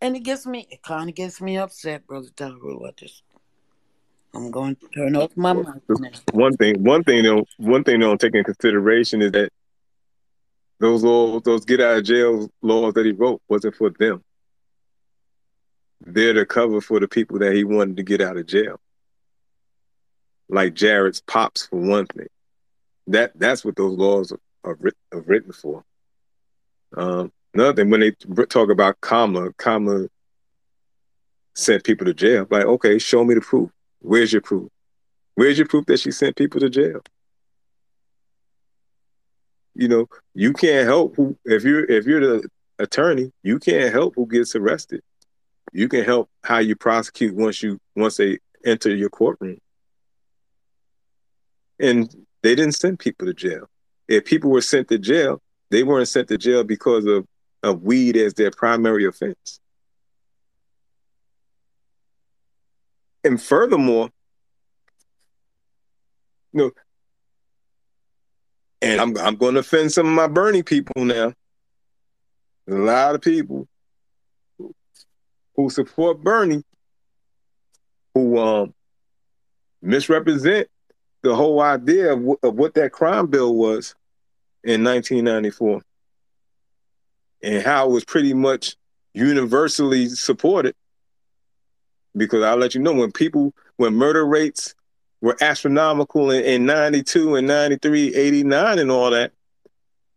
And 0.00 0.16
it 0.16 0.20
gets 0.20 0.46
me, 0.46 0.66
it 0.70 0.82
kind 0.82 1.08
of 1.08 1.14
gets 1.14 1.40
me 1.40 1.58
upset, 1.58 2.06
Brother 2.06 2.30
Daru. 2.36 2.86
I 2.86 2.90
just 2.96 3.22
I'm 4.34 4.50
going 4.50 4.76
to 4.76 4.88
turn 4.88 5.16
off 5.16 5.36
my 5.36 5.52
mic. 5.52 5.66
One 6.32 6.56
thing, 6.56 6.82
one 6.82 7.04
thing, 7.04 7.24
don't, 7.24 7.48
one 7.58 7.84
thing 7.84 8.00
they 8.00 8.06
don't 8.06 8.20
take 8.20 8.34
in 8.34 8.44
consideration 8.44 9.20
is 9.20 9.32
that 9.32 9.50
those 10.80 11.04
laws, 11.04 11.42
those 11.44 11.64
get 11.64 11.80
out 11.80 11.98
of 11.98 12.04
jail 12.04 12.50
laws 12.62 12.94
that 12.94 13.04
he 13.04 13.12
wrote 13.12 13.42
wasn't 13.48 13.76
for 13.76 13.90
them. 13.90 14.22
They're 16.00 16.32
to 16.32 16.46
cover 16.46 16.80
for 16.80 16.98
the 16.98 17.06
people 17.08 17.38
that 17.40 17.54
he 17.54 17.62
wanted 17.62 17.98
to 17.98 18.02
get 18.02 18.20
out 18.20 18.36
of 18.36 18.46
jail, 18.46 18.80
like 20.48 20.74
Jared's 20.74 21.20
pops 21.20 21.66
for 21.66 21.78
one 21.78 22.06
thing. 22.06 22.26
That 23.06 23.32
that's 23.38 23.64
what 23.64 23.76
those 23.76 23.96
laws 23.96 24.32
are, 24.32 24.40
are, 24.64 24.74
writ, 24.80 24.94
are 25.12 25.20
written 25.20 25.52
for. 25.52 25.84
Um, 26.96 27.32
another 27.54 27.74
thing, 27.74 27.90
when 27.90 28.00
they 28.00 28.12
talk 28.46 28.70
about 28.70 29.00
Kamala, 29.00 29.52
Kamala 29.52 30.08
sent 31.54 31.84
people 31.84 32.06
to 32.06 32.14
jail. 32.14 32.46
Like, 32.50 32.64
okay, 32.64 32.98
show 32.98 33.24
me 33.24 33.34
the 33.34 33.40
proof. 33.40 33.70
Where's 34.02 34.32
your 34.32 34.42
proof? 34.42 34.68
Where's 35.34 35.56
your 35.56 35.68
proof 35.68 35.86
that 35.86 36.00
she 36.00 36.10
sent 36.10 36.36
people 36.36 36.60
to 36.60 36.68
jail? 36.68 37.00
You 39.74 39.88
know, 39.88 40.06
you 40.34 40.52
can't 40.52 40.86
help 40.86 41.16
who 41.16 41.36
if 41.44 41.64
you're 41.64 41.84
if 41.84 42.04
you're 42.04 42.20
the 42.20 42.48
attorney, 42.78 43.32
you 43.42 43.58
can't 43.58 43.92
help 43.92 44.14
who 44.16 44.26
gets 44.26 44.54
arrested. 44.54 45.02
You 45.72 45.88
can 45.88 46.04
help 46.04 46.28
how 46.44 46.58
you 46.58 46.76
prosecute 46.76 47.34
once 47.34 47.62
you 47.62 47.78
once 47.96 48.18
they 48.18 48.38
enter 48.64 48.94
your 48.94 49.08
courtroom. 49.08 49.58
And 51.80 52.14
they 52.42 52.54
didn't 52.54 52.74
send 52.74 52.98
people 52.98 53.26
to 53.26 53.34
jail. 53.34 53.68
If 54.08 54.24
people 54.24 54.50
were 54.50 54.60
sent 54.60 54.88
to 54.88 54.98
jail, 54.98 55.40
they 55.70 55.82
weren't 55.84 56.08
sent 56.08 56.28
to 56.28 56.36
jail 56.36 56.64
because 56.64 57.06
of, 57.06 57.26
of 57.62 57.82
weed 57.82 58.16
as 58.16 58.34
their 58.34 58.50
primary 58.50 59.06
offense. 59.06 59.58
And 63.24 63.40
furthermore, 63.40 64.10
you 66.52 66.60
know, 66.60 66.70
and 68.80 69.00
I'm 69.00 69.16
I'm 69.18 69.36
going 69.36 69.54
to 69.54 69.60
offend 69.60 69.92
some 69.92 70.06
of 70.06 70.12
my 70.12 70.26
Bernie 70.26 70.62
people 70.62 71.04
now. 71.04 71.32
A 72.68 72.74
lot 72.74 73.14
of 73.14 73.20
people 73.20 73.68
who 75.56 75.70
support 75.70 76.22
Bernie 76.22 76.64
who 78.14 78.38
um, 78.38 78.74
misrepresent 79.80 80.68
the 81.22 81.34
whole 81.34 81.60
idea 81.60 82.12
of, 82.12 82.18
w- 82.18 82.38
of 82.42 82.54
what 82.54 82.74
that 82.74 82.92
crime 82.92 83.26
bill 83.26 83.54
was 83.54 83.94
in 84.64 84.84
1994 84.84 85.82
and 87.42 87.62
how 87.62 87.88
it 87.88 87.92
was 87.92 88.04
pretty 88.04 88.34
much 88.34 88.76
universally 89.14 90.08
supported 90.08 90.74
because 92.16 92.42
I'll 92.42 92.56
let 92.56 92.74
you 92.74 92.80
know 92.80 92.92
when 92.92 93.12
people 93.12 93.54
when 93.76 93.94
murder 93.94 94.26
rates 94.26 94.74
were 95.20 95.36
astronomical 95.40 96.30
in, 96.30 96.44
in 96.44 96.66
92 96.66 97.36
and 97.36 97.46
93, 97.46 98.14
89 98.14 98.78
and 98.78 98.90
all 98.90 99.10
that, 99.10 99.32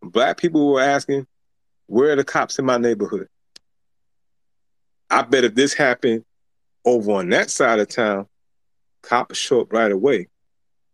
black 0.02 0.38
people 0.38 0.74
were 0.74 0.82
asking 0.82 1.28
Where 1.88 2.12
are 2.12 2.16
the 2.16 2.24
cops 2.24 2.60
in 2.60 2.66
my 2.66 2.78
neighborhood? 2.78 3.28
I 5.10 5.22
bet 5.22 5.44
if 5.44 5.56
this 5.56 5.74
happened 5.74 6.26
over 6.84 7.14
on 7.14 7.30
that 7.30 7.50
side 7.50 7.80
of 7.80 7.88
town, 7.88 8.28
cops 9.02 9.38
show 9.38 9.62
up 9.62 9.72
right 9.72 9.92
away. 9.92 10.28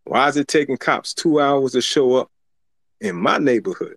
Why 0.04 0.28
is 0.28 0.38
it 0.38 0.48
taking 0.48 0.78
cops 0.78 1.14
two 1.14 1.40
hours 1.40 1.72
to 1.74 1.82
show 1.82 2.16
up 2.16 2.30
in 3.00 3.16
my 3.16 3.38
neighborhood? 3.38 3.96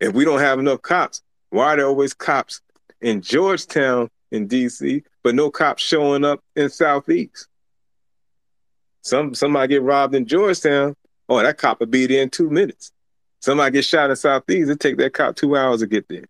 If 0.00 0.14
we 0.14 0.24
don't 0.24 0.40
have 0.40 0.58
enough 0.58 0.80
cops, 0.80 1.22
why 1.50 1.74
are 1.74 1.76
there 1.76 1.86
always 1.86 2.14
cops 2.14 2.60
in 3.00 3.20
Georgetown 3.20 4.10
in 4.30 4.48
DC, 4.48 5.02
but 5.22 5.34
no 5.34 5.50
cops 5.50 5.82
showing 5.82 6.24
up 6.24 6.40
in 6.56 6.68
Southeast? 6.68 7.48
Some 9.02 9.34
somebody 9.34 9.74
get 9.74 9.82
robbed 9.82 10.14
in 10.14 10.26
Georgetown, 10.26 10.94
oh, 11.28 11.42
that 11.42 11.58
cop 11.58 11.80
will 11.80 11.86
be 11.86 12.06
there 12.06 12.22
in 12.22 12.30
two 12.30 12.50
minutes. 12.50 12.92
Somebody 13.40 13.72
get 13.72 13.84
shot 13.84 14.10
in 14.10 14.16
Southeast, 14.16 14.70
it 14.70 14.80
take 14.80 14.96
that 14.98 15.12
cop 15.12 15.36
two 15.36 15.56
hours 15.56 15.80
to 15.80 15.86
get 15.86 16.08
there. 16.08 16.24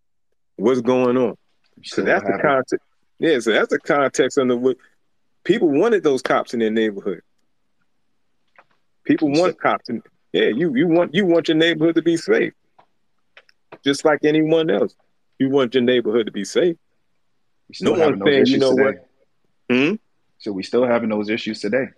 What's 0.57 0.81
going 0.81 1.17
on? 1.17 1.37
So 1.85 2.03
that's 2.03 2.25
the 2.25 2.39
context. 2.43 2.85
Yeah, 3.19 3.39
so 3.41 3.53
that's 3.53 3.69
the 3.69 3.79
context 3.79 4.39
under 4.39 4.57
what 4.57 4.77
people 5.45 5.69
wanted 5.69 6.05
those 6.05 6.23
cops 6.23 6.55
in 6.55 6.61
their 6.61 6.71
neighborhood. 6.71 7.23
People 9.05 9.31
want 9.31 9.61
cops 9.61 9.89
in 9.89 10.03
yeah, 10.33 10.49
you 10.49 10.75
you 10.75 10.87
want 10.87 11.15
you 11.15 11.25
want 11.25 11.49
your 11.49 11.57
neighborhood 11.57 11.95
to 11.95 12.03
be 12.03 12.17
safe. 12.17 12.53
Just 13.85 14.05
like 14.05 14.21
anyone 14.25 14.71
else. 14.71 14.95
You 15.39 15.51
want 15.51 15.75
your 15.75 15.83
neighborhood 15.83 16.27
to 16.27 16.33
be 16.33 16.45
safe. 16.45 16.77
No 17.81 17.93
one's 17.93 18.23
saying, 18.25 18.47
you 18.47 18.59
know 18.59 18.77
today. 18.77 18.99
what? 19.69 19.77
Hmm? 19.77 19.95
So 20.39 20.53
we 20.53 20.63
still 20.63 20.87
having 20.87 21.11
those 21.11 21.29
issues 21.29 21.61
today. 21.61 21.89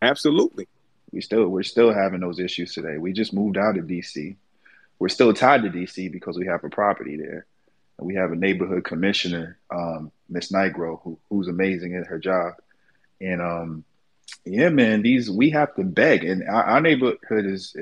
Absolutely. 0.00 0.68
We 1.10 1.20
still 1.20 1.48
we're 1.48 1.62
still 1.62 1.92
having 1.92 2.20
those 2.20 2.38
issues 2.38 2.74
today. 2.74 2.98
We 2.98 3.12
just 3.12 3.32
moved 3.32 3.56
out 3.56 3.78
of 3.78 3.86
DC. 3.86 4.36
We're 4.98 5.08
still 5.08 5.32
tied 5.32 5.62
to 5.62 5.70
DC 5.70 6.12
because 6.12 6.36
we 6.36 6.46
have 6.46 6.64
a 6.64 6.68
property 6.68 7.16
there. 7.16 7.46
And 7.98 8.06
we 8.06 8.14
have 8.14 8.30
a 8.30 8.36
neighborhood 8.36 8.84
commissioner, 8.84 9.58
um, 9.70 10.12
Miss 10.28 10.52
Nigro, 10.52 11.00
who, 11.02 11.18
who's 11.28 11.48
amazing 11.48 11.96
at 11.96 12.06
her 12.06 12.18
job. 12.18 12.54
And 13.20 13.40
um, 13.40 13.84
yeah, 14.44 14.68
man, 14.68 15.02
these 15.02 15.30
we 15.30 15.50
have 15.50 15.74
to 15.76 15.84
beg. 15.84 16.24
And 16.24 16.48
our, 16.48 16.64
our 16.64 16.80
neighborhood 16.80 17.46
is 17.46 17.74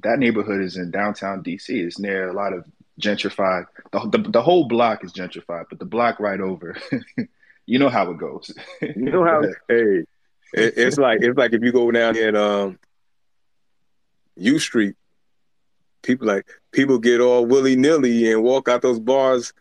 that 0.00 0.18
neighborhood 0.18 0.62
is 0.62 0.76
in 0.76 0.90
downtown 0.90 1.42
DC. 1.42 1.68
It's 1.68 1.98
near 1.98 2.28
a 2.28 2.32
lot 2.32 2.52
of 2.52 2.64
gentrified. 3.02 3.66
The, 3.92 4.08
the, 4.08 4.30
the 4.30 4.42
whole 4.42 4.66
block 4.66 5.04
is 5.04 5.12
gentrified, 5.12 5.66
but 5.68 5.78
the 5.78 5.84
block 5.84 6.20
right 6.20 6.40
over, 6.40 6.76
you 7.66 7.78
know 7.78 7.88
how 7.88 8.10
it 8.10 8.18
goes. 8.18 8.52
you 8.80 8.94
know 8.96 9.24
how? 9.24 9.42
hey, 9.68 10.04
it, 10.54 10.74
it's 10.76 10.98
like 10.98 11.18
it's 11.22 11.36
like 11.36 11.52
if 11.52 11.62
you 11.62 11.72
go 11.72 11.90
down 11.90 12.16
in 12.16 12.36
um 12.36 12.78
U 14.36 14.58
Street, 14.58 14.94
people 16.02 16.26
like 16.26 16.46
people 16.72 16.98
get 16.98 17.20
all 17.20 17.44
willy 17.44 17.76
nilly 17.76 18.32
and 18.32 18.42
walk 18.42 18.68
out 18.68 18.82
those 18.82 19.00
bars 19.00 19.52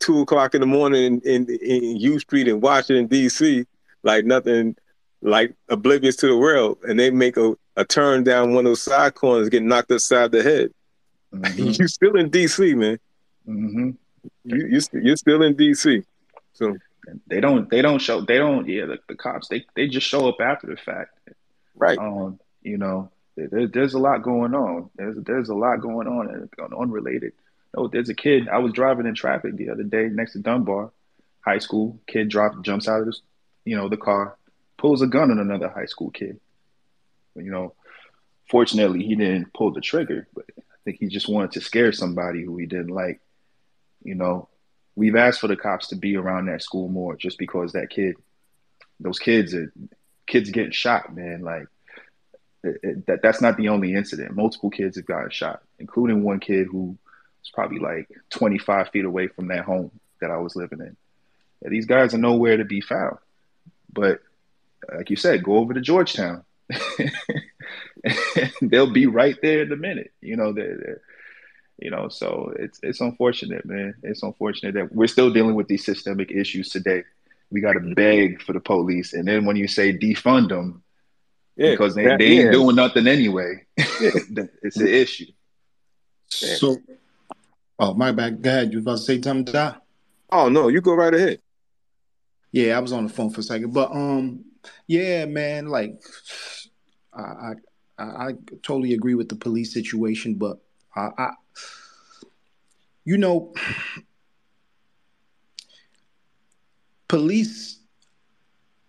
two 0.00 0.20
o'clock 0.20 0.54
in 0.54 0.60
the 0.60 0.66
morning 0.66 1.20
in, 1.24 1.46
in, 1.46 1.58
in 1.62 1.96
U 1.98 2.18
Street 2.18 2.48
in 2.48 2.60
Washington 2.60 3.06
D.C. 3.06 3.66
like 4.02 4.24
nothing, 4.24 4.74
like 5.22 5.54
oblivious 5.68 6.16
to 6.16 6.26
the 6.26 6.36
world, 6.36 6.78
and 6.82 6.98
they 6.98 7.10
make 7.10 7.36
a, 7.36 7.54
a 7.76 7.84
turn 7.84 8.24
down 8.24 8.54
one 8.54 8.64
of 8.66 8.70
those 8.70 8.82
side 8.82 9.14
corners, 9.14 9.50
get 9.50 9.62
knocked 9.62 9.92
upside 9.92 10.32
the 10.32 10.42
head. 10.42 10.70
Mm-hmm. 11.34 11.62
you 11.82 11.88
still 11.88 12.16
in 12.16 12.28
D.C., 12.30 12.74
man. 12.74 12.98
Mm-hmm. 13.48 13.90
You 14.44 14.66
you 14.66 14.80
you're 15.02 15.16
still 15.16 15.42
in 15.42 15.56
D.C. 15.56 16.02
So 16.52 16.76
they 17.26 17.40
don't 17.40 17.70
they 17.70 17.82
don't 17.82 18.00
show 18.00 18.20
they 18.20 18.38
don't 18.38 18.68
yeah 18.68 18.86
the, 18.86 18.98
the 19.08 19.14
cops 19.14 19.48
they 19.48 19.64
they 19.74 19.88
just 19.88 20.06
show 20.06 20.28
up 20.28 20.36
after 20.40 20.66
the 20.66 20.76
fact 20.76 21.18
right 21.74 21.98
um 21.98 22.38
you 22.62 22.76
know 22.76 23.10
there, 23.36 23.66
there's 23.66 23.94
a 23.94 23.98
lot 23.98 24.22
going 24.22 24.54
on 24.54 24.90
there's 24.96 25.16
there's 25.24 25.48
a 25.48 25.54
lot 25.54 25.80
going 25.80 26.06
on 26.06 26.28
and 26.28 26.74
unrelated 26.74 27.32
oh 27.76 27.88
there's 27.88 28.08
a 28.08 28.14
kid 28.14 28.48
i 28.48 28.58
was 28.58 28.72
driving 28.72 29.06
in 29.06 29.14
traffic 29.14 29.56
the 29.56 29.70
other 29.70 29.82
day 29.82 30.08
next 30.08 30.32
to 30.32 30.38
dunbar 30.38 30.90
high 31.40 31.58
school 31.58 31.98
kid 32.06 32.28
drops 32.28 32.56
jumps 32.62 32.88
out 32.88 33.00
of 33.00 33.06
the 33.06 33.16
you 33.64 33.76
know 33.76 33.88
the 33.88 33.96
car 33.96 34.36
pulls 34.76 35.02
a 35.02 35.06
gun 35.06 35.30
on 35.30 35.38
another 35.38 35.68
high 35.68 35.86
school 35.86 36.10
kid 36.10 36.38
you 37.34 37.50
know 37.50 37.74
fortunately 38.48 39.02
he 39.04 39.14
didn't 39.14 39.52
pull 39.54 39.72
the 39.72 39.80
trigger 39.80 40.26
but 40.34 40.44
i 40.58 40.59
think 40.90 41.00
he 41.00 41.08
just 41.08 41.28
wanted 41.28 41.52
to 41.52 41.60
scare 41.60 41.92
somebody 41.92 42.44
who 42.44 42.56
he 42.56 42.66
didn't 42.66 42.88
like 42.88 43.20
you 44.02 44.14
know 44.14 44.48
we've 45.00 45.16
asked 45.16 45.40
for 45.40 45.48
the 45.48 45.56
cops 45.56 45.88
to 45.88 45.96
be 45.96 46.16
around 46.16 46.46
that 46.46 46.62
school 46.62 46.88
more 46.88 47.16
just 47.16 47.38
because 47.38 47.72
that 47.72 47.88
kid, 47.90 48.16
those 48.98 49.18
kids 49.18 49.54
are 49.54 49.72
kids 50.26 50.50
getting 50.50 50.72
shot, 50.72 51.14
man. 51.14 51.40
Like 51.40 51.66
it, 52.62 52.80
it, 52.82 53.06
that 53.06 53.22
that's 53.22 53.40
not 53.40 53.56
the 53.56 53.70
only 53.70 53.94
incident. 53.94 54.36
Multiple 54.36 54.70
kids 54.70 54.96
have 54.96 55.06
gotten 55.06 55.30
shot, 55.30 55.62
including 55.78 56.22
one 56.22 56.40
kid 56.40 56.66
who 56.70 56.98
was 57.40 57.50
probably 57.54 57.78
like 57.78 58.10
25 58.30 58.90
feet 58.90 59.04
away 59.06 59.28
from 59.28 59.48
that 59.48 59.64
home 59.64 59.90
that 60.20 60.30
I 60.30 60.36
was 60.36 60.56
living 60.56 60.80
in. 60.80 60.96
Yeah, 61.62 61.70
these 61.70 61.86
guys 61.86 62.12
are 62.12 62.18
nowhere 62.18 62.58
to 62.58 62.64
be 62.64 62.82
found. 62.82 63.16
But 63.92 64.20
like 64.94 65.08
you 65.08 65.16
said, 65.16 65.42
go 65.42 65.56
over 65.56 65.72
to 65.72 65.80
Georgetown. 65.80 66.44
They'll 68.62 68.92
be 68.92 69.06
right 69.06 69.36
there 69.42 69.62
in 69.62 69.72
a 69.72 69.76
minute. 69.76 70.12
You 70.20 70.36
know, 70.36 70.52
they're, 70.52 70.76
they're 70.76 71.00
you 71.80 71.90
know, 71.90 72.08
so 72.08 72.52
it's 72.58 72.78
it's 72.82 73.00
unfortunate, 73.00 73.64
man. 73.64 73.94
It's 74.02 74.22
unfortunate 74.22 74.74
that 74.74 74.94
we're 74.94 75.06
still 75.06 75.32
dealing 75.32 75.54
with 75.54 75.66
these 75.66 75.84
systemic 75.84 76.30
issues 76.30 76.68
today. 76.68 77.04
We 77.50 77.62
got 77.62 77.72
to 77.72 77.80
mm-hmm. 77.80 77.94
beg 77.94 78.42
for 78.42 78.52
the 78.52 78.60
police, 78.60 79.14
and 79.14 79.26
then 79.26 79.46
when 79.46 79.56
you 79.56 79.66
say 79.66 79.96
defund 79.96 80.50
them, 80.50 80.82
yeah, 81.56 81.70
because 81.70 81.94
they, 81.94 82.04
that, 82.04 82.18
they 82.18 82.26
ain't 82.26 82.44
yeah. 82.46 82.50
doing 82.52 82.76
nothing 82.76 83.06
anyway, 83.06 83.64
it's 83.76 84.76
an 84.76 84.86
issue. 84.86 85.32
So, 86.26 86.76
oh 87.78 87.94
my 87.94 88.12
bad. 88.12 88.42
Go 88.42 88.50
ahead. 88.50 88.72
You 88.72 88.80
about 88.80 88.98
to 88.98 88.98
say 88.98 89.20
something, 89.20 89.50
Da? 89.50 89.76
Oh 90.30 90.50
no, 90.50 90.68
you 90.68 90.82
go 90.82 90.94
right 90.94 91.14
ahead. 91.14 91.40
Yeah, 92.52 92.76
I 92.76 92.80
was 92.80 92.92
on 92.92 93.06
the 93.06 93.12
phone 93.12 93.30
for 93.30 93.40
a 93.40 93.42
second, 93.42 93.72
but 93.72 93.90
um, 93.90 94.44
yeah, 94.86 95.24
man, 95.24 95.68
like 95.68 95.98
I 97.14 97.54
I, 98.00 98.28
I 98.28 98.32
totally 98.62 98.94
agree 98.94 99.14
with 99.14 99.28
the 99.28 99.36
police 99.36 99.72
situation, 99.72 100.34
but 100.34 100.58
I, 100.96 101.10
I 101.18 101.30
you 103.04 103.18
know, 103.18 103.54
police 107.08 107.80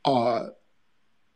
are, 0.06 0.52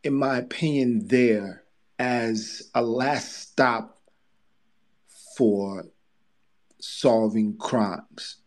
in 0.03 0.14
my 0.14 0.38
opinion, 0.38 1.07
there 1.07 1.64
as 1.97 2.69
a 2.73 2.81
last 2.81 3.52
stop 3.52 3.99
for 5.38 5.85
solving 6.80 7.57
crimes 7.57 8.38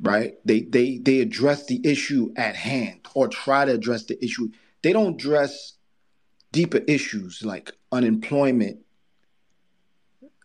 right? 0.00 0.34
They 0.44 0.62
they 0.62 0.98
they 0.98 1.20
address 1.20 1.66
the 1.66 1.80
issue 1.84 2.32
at 2.36 2.56
hand 2.56 3.00
or 3.14 3.28
try 3.28 3.64
to 3.64 3.72
address 3.72 4.04
the 4.04 4.22
issue. 4.24 4.48
They 4.82 4.92
don't 4.92 5.14
address 5.14 5.74
deeper 6.52 6.80
issues 6.86 7.42
like 7.44 7.72
unemployment 7.94 8.78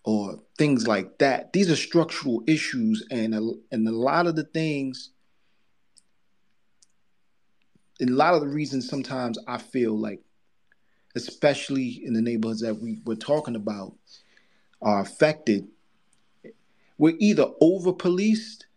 or 0.06 0.40
things 0.58 0.88
like 0.88 1.18
that. 1.18 1.52
These 1.52 1.70
are 1.70 1.76
structural 1.76 2.44
issues, 2.48 3.06
and 3.12 3.34
a, 3.34 3.52
and 3.72 3.88
a 3.88 3.92
lot 3.92 4.28
of 4.28 4.36
the 4.36 4.44
things, 4.44 5.10
a 8.00 8.06
lot 8.06 8.36
of 8.36 8.42
the 8.42 8.48
reasons 8.48 8.88
sometimes 8.88 9.38
I 9.48 9.58
feel 9.58 9.98
like, 9.98 10.22
especially 11.16 12.02
in 12.06 12.14
the 12.14 12.22
neighborhoods 12.22 12.62
that 12.62 12.80
we 12.80 13.02
were 13.04 13.16
talking 13.16 13.56
about, 13.56 13.96
are 14.82 15.02
affected. 15.02 15.68
We're 16.98 17.18
either 17.20 17.48
over 17.60 17.92
policed 17.92 18.68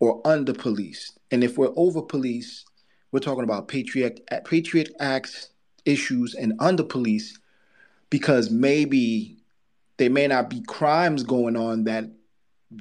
or 0.00 0.26
under 0.26 0.54
policed, 0.54 1.18
and 1.30 1.44
if 1.44 1.58
we're 1.58 1.74
over 1.76 2.02
policed, 2.02 2.64
we're 3.12 3.20
talking 3.20 3.44
about 3.44 3.68
Patriot 3.68 4.26
Patriot 4.44 4.90
Acts 4.98 5.50
issues 5.84 6.34
and 6.34 6.54
under 6.58 6.82
police 6.82 7.38
because 8.10 8.50
maybe 8.50 9.38
there 9.96 10.10
may 10.10 10.26
not 10.26 10.50
be 10.50 10.62
crimes 10.62 11.22
going 11.22 11.56
on 11.56 11.84
that 11.84 12.04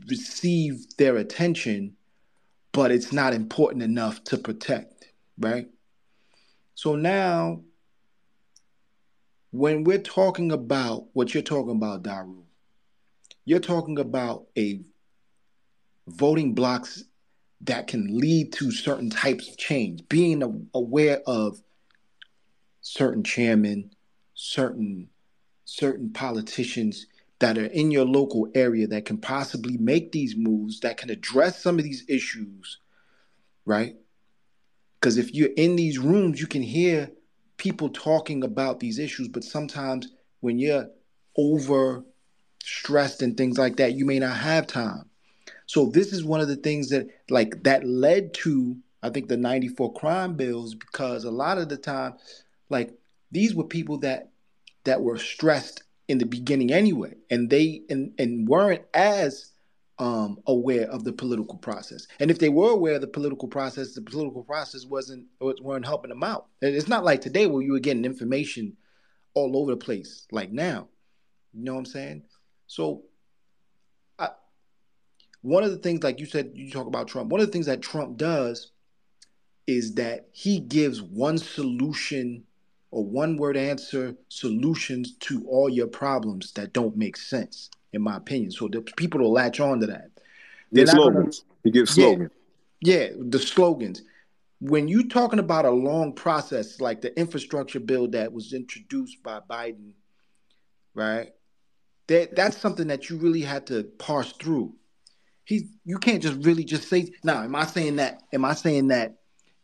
receive 0.07 0.85
their 0.97 1.18
attention, 1.18 1.95
but 2.72 2.91
it's 2.91 3.14
not 3.14 3.34
important 3.34 3.84
enough 3.84 4.23
to 4.26 4.38
protect, 4.38 5.07
right? 5.38 5.68
So 6.76 6.95
now, 6.95 7.61
when 9.52 9.84
we're 9.84 9.99
talking 9.99 10.52
about 10.52 11.07
what 11.14 11.34
you're 11.34 11.43
talking 11.43 11.77
about, 11.77 12.03
Daru, 12.03 12.43
you're 13.45 13.60
talking 13.60 13.99
about 13.99 14.47
a 14.57 14.81
voting 16.07 16.53
blocks 16.53 17.03
that 17.61 17.88
can 17.88 18.18
lead 18.18 18.52
to 18.53 18.72
certain 18.72 19.10
types 19.10 19.47
of 19.49 19.57
change, 19.57 20.07
being 20.10 20.68
aware 20.73 21.22
of 21.26 21.61
certain 22.81 23.23
chairmen, 23.23 23.91
certain 24.34 25.10
certain 25.66 26.12
politicians 26.12 27.08
that 27.40 27.58
are 27.58 27.66
in 27.66 27.92
your 27.92 28.06
local 28.06 28.48
area 28.56 28.88
that 28.88 29.06
can 29.06 29.18
possibly 29.18 29.78
make 29.78 30.12
these 30.12 30.36
moves 30.36 30.80
that 30.80 30.98
can 30.98 31.10
address 31.10 31.62
some 31.62 31.78
of 31.78 31.84
these 31.84 32.06
issues, 32.08 32.78
right? 33.66 33.96
Because 35.00 35.18
if 35.18 35.34
you're 35.34 35.50
in 35.58 35.76
these 35.76 36.00
rooms, 36.00 36.40
you 36.40 36.48
can 36.48 36.62
hear 36.62 37.12
people 37.58 37.90
talking 37.90 38.44
about 38.44 38.80
these 38.80 39.00
issues, 39.00 39.28
but 39.28 39.44
sometimes 39.44 40.08
when 40.40 40.60
you're 40.60 40.90
over 41.38 42.04
stressed 42.64 43.22
and 43.22 43.36
things 43.36 43.58
like 43.58 43.76
that, 43.78 43.94
you 43.94 44.06
may 44.06 44.20
not 44.20 44.38
have 44.38 44.68
time. 44.68 45.10
So 45.68 45.88
this 45.88 46.14
is 46.14 46.24
one 46.24 46.42
of 46.42 46.48
the 46.48 46.56
things 46.56 46.90
that 46.90 47.08
like 47.30 47.64
that 47.64 47.86
led 47.86 48.34
to 48.36 48.78
I 49.02 49.10
think 49.10 49.28
the 49.28 49.38
94 49.38 49.94
crime 49.94 50.36
bills 50.36 50.74
because 50.74 51.26
a 51.26 51.32
lot 51.32 51.58
of 51.58 51.70
the 51.70 51.78
time 51.78 52.16
like 52.70 52.94
these 53.32 53.54
were 53.54 53.64
people 53.64 54.00
that 54.00 54.30
that 54.86 55.02
were 55.02 55.18
stressed 55.18 55.84
in 56.07 56.18
the 56.18 56.26
beginning 56.26 56.72
anyway 56.72 57.14
and 57.30 57.49
they 57.49 57.82
and, 57.90 58.14
and 58.18 58.48
weren't 58.48 58.84
as 58.94 59.52
um, 59.98 60.40
aware 60.45 60.90
of 60.90 61.03
the 61.03 61.14
political 61.14 61.57
process. 61.57 62.07
And 62.20 62.30
if 62.30 62.40
they 62.40 62.49
were 62.49 62.72
aware 62.72 62.95
of 62.95 63.02
the 63.02 63.07
political 63.07 63.48
process, 63.48 63.94
the 63.94 64.02
political 64.02 64.44
process 64.44 64.86
wasn't 64.86 65.26
weren't 65.40 65.86
helping 65.86 66.10
them 66.10 66.24
out. 66.24 66.48
It's 66.62 66.88
not 66.88 67.03
like 67.03 67.22
today 67.22 67.48
where 67.48 67.64
you 67.64 67.74
were 67.74 67.80
getting 67.80 68.06
information 68.06 68.76
all 69.34 69.57
over 69.57 69.72
the 69.72 69.78
place 69.78 70.28
like 70.32 70.52
now. 70.52 70.88
You 71.53 71.64
know 71.64 71.74
what 71.74 71.80
I'm 71.80 71.86
saying? 71.86 72.24
So 72.68 73.03
I, 74.20 74.30
one 75.41 75.64
of 75.64 75.72
the 75.72 75.78
things, 75.78 76.03
like 76.03 76.20
you 76.20 76.26
said, 76.26 76.52
you 76.56 76.70
talk 76.72 76.88
about 76.88 77.07
Trump. 77.07 77.30
One 77.30 77.40
of 77.40 77.48
the 77.48 77.53
things 77.53 77.68
that 77.68 77.82
Trump 77.82 78.18
does 78.18 78.72
is 79.68 79.95
that 79.95 80.28
he 80.32 80.60
gives 80.60 81.02
one 81.02 81.38
solution 81.38 82.44
or 82.95 83.03
one 83.03 83.35
word 83.35 83.57
answer 83.57 84.15
solutions 84.30 85.17
to 85.17 85.45
all 85.49 85.67
your 85.67 85.85
problems 85.85 86.53
that 86.53 86.72
don't 86.72 86.95
make 86.95 87.17
sense, 87.17 87.69
in 87.91 88.01
my 88.01 88.15
opinion. 88.15 88.51
So 88.51 88.69
the 88.69 88.81
people 88.81 89.19
will 89.19 89.34
latch 89.34 89.59
on 89.59 89.81
to 89.81 89.88
that. 89.88 90.11
They're 90.72 90.88
slogans. 90.88 91.41
Gonna, 91.41 91.53
he 91.65 91.72
gives 91.72 91.93
slogans. 91.93 92.31
Yeah, 92.80 93.07
yeah, 93.07 93.09
the 93.19 93.38
slogans. 93.38 94.01
When 94.61 94.88
you're 94.88 95.09
talking 95.09 95.39
about 95.39 95.65
a 95.65 95.72
long 95.72 96.13
process 96.13 96.80
like 96.80 97.01
the 97.01 97.13
infrastructure 97.19 97.81
bill 97.81 98.07
that 98.11 98.31
was 98.31 98.53
introduced 98.53 99.22
by 99.22 99.41
Biden, 99.41 99.91
right? 100.93 101.31
That 102.07 102.34
that's 102.34 102.57
something 102.57 102.88
that 102.88 103.09
you 103.09 103.17
really 103.17 103.41
had 103.41 103.67
to 103.67 103.84
parse 103.99 104.31
through. 104.31 104.73
He 105.43 105.67
you 105.84 105.97
can't 105.97 106.23
just 106.23 106.45
really 106.45 106.63
just 106.63 106.88
say 106.88 107.11
now, 107.26 107.43
am 107.43 107.57
I 107.57 107.65
saying 107.65 107.97
that? 107.97 108.22
Am 108.31 108.45
I 108.45 108.53
saying 108.53 108.88
that 108.88 109.17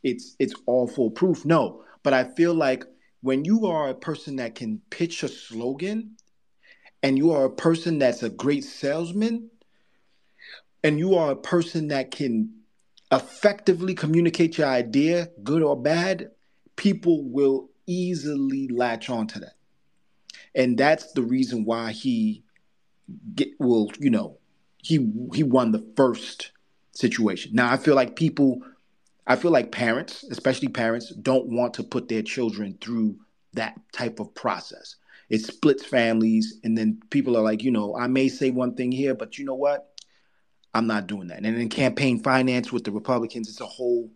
it's 0.04 0.36
it's 0.38 0.54
all 0.66 0.86
foolproof? 0.86 1.46
No. 1.46 1.86
But 2.04 2.14
I 2.14 2.24
feel 2.24 2.54
like 2.54 2.84
when 3.22 3.46
you 3.46 3.68
are 3.68 3.90
a 3.90 3.96
person 3.96 4.38
that 4.38 4.56
can 4.56 4.82
pitch 4.90 5.24
a 5.24 5.28
slogan 5.28 6.16
and 7.04 7.18
you 7.18 7.32
are 7.32 7.46
a 7.46 7.52
person 7.52 8.00
that's 8.00 8.24
a 8.24 8.30
great 8.30 8.64
salesman 8.64 9.50
and 10.84 10.98
you 10.98 11.16
are 11.16 11.32
a 11.32 11.36
person 11.36 11.90
that 11.90 12.12
can 12.12 12.52
effectively 13.12 13.94
communicate 13.94 14.58
your 14.58 14.68
idea, 14.68 15.30
good 15.44 15.62
or 15.62 15.80
bad, 15.80 16.32
people 16.76 17.24
will 17.30 17.70
easily 17.86 18.68
latch 18.70 19.10
onto 19.10 19.40
that. 19.40 19.54
And 20.56 20.78
that's 20.78 21.12
the 21.14 21.22
reason 21.22 21.66
why 21.66 21.92
he 21.92 22.44
get 23.36 23.50
will, 23.60 23.92
you 24.00 24.10
know, 24.10 24.38
he 24.78 25.12
he 25.34 25.44
won 25.44 25.72
the 25.72 25.86
first 25.96 26.52
situation. 26.94 27.52
Now 27.54 27.72
I 27.72 27.78
feel 27.78 27.96
like 27.96 28.16
people 28.16 28.62
I 29.28 29.36
feel 29.36 29.52
like 29.52 29.72
parents, 29.72 30.24
especially 30.30 30.70
parents, 30.70 31.14
don't 31.14 31.48
want 31.48 31.74
to 31.76 31.84
put 31.84 32.08
their 32.08 32.24
children 32.24 32.78
through 32.82 33.18
that 33.54 33.80
type 33.94 34.20
of 34.20 34.34
process. 34.34 34.96
It 35.30 35.42
splits 35.42 35.86
families, 35.86 36.60
and 36.64 36.78
then 36.78 37.02
people 37.10 37.38
are 37.38 37.44
like, 37.44 37.64
you 37.64 37.72
know, 37.72 37.96
I 37.96 38.08
may 38.08 38.28
say 38.28 38.52
one 38.52 38.76
thing 38.76 38.92
here, 38.92 39.16
but 39.16 39.38
you 39.38 39.46
know 39.46 39.56
what? 39.56 39.88
I'm 40.74 40.88
not 40.88 41.08
doing 41.08 41.28
that. 41.28 41.38
And 41.38 41.46
in 41.46 41.70
campaign 41.70 42.22
finance 42.22 42.72
with 42.72 42.84
the 42.84 42.92
Republicans, 42.92 43.50
it's 43.50 43.62
a 43.62 43.66
whole 43.66 44.12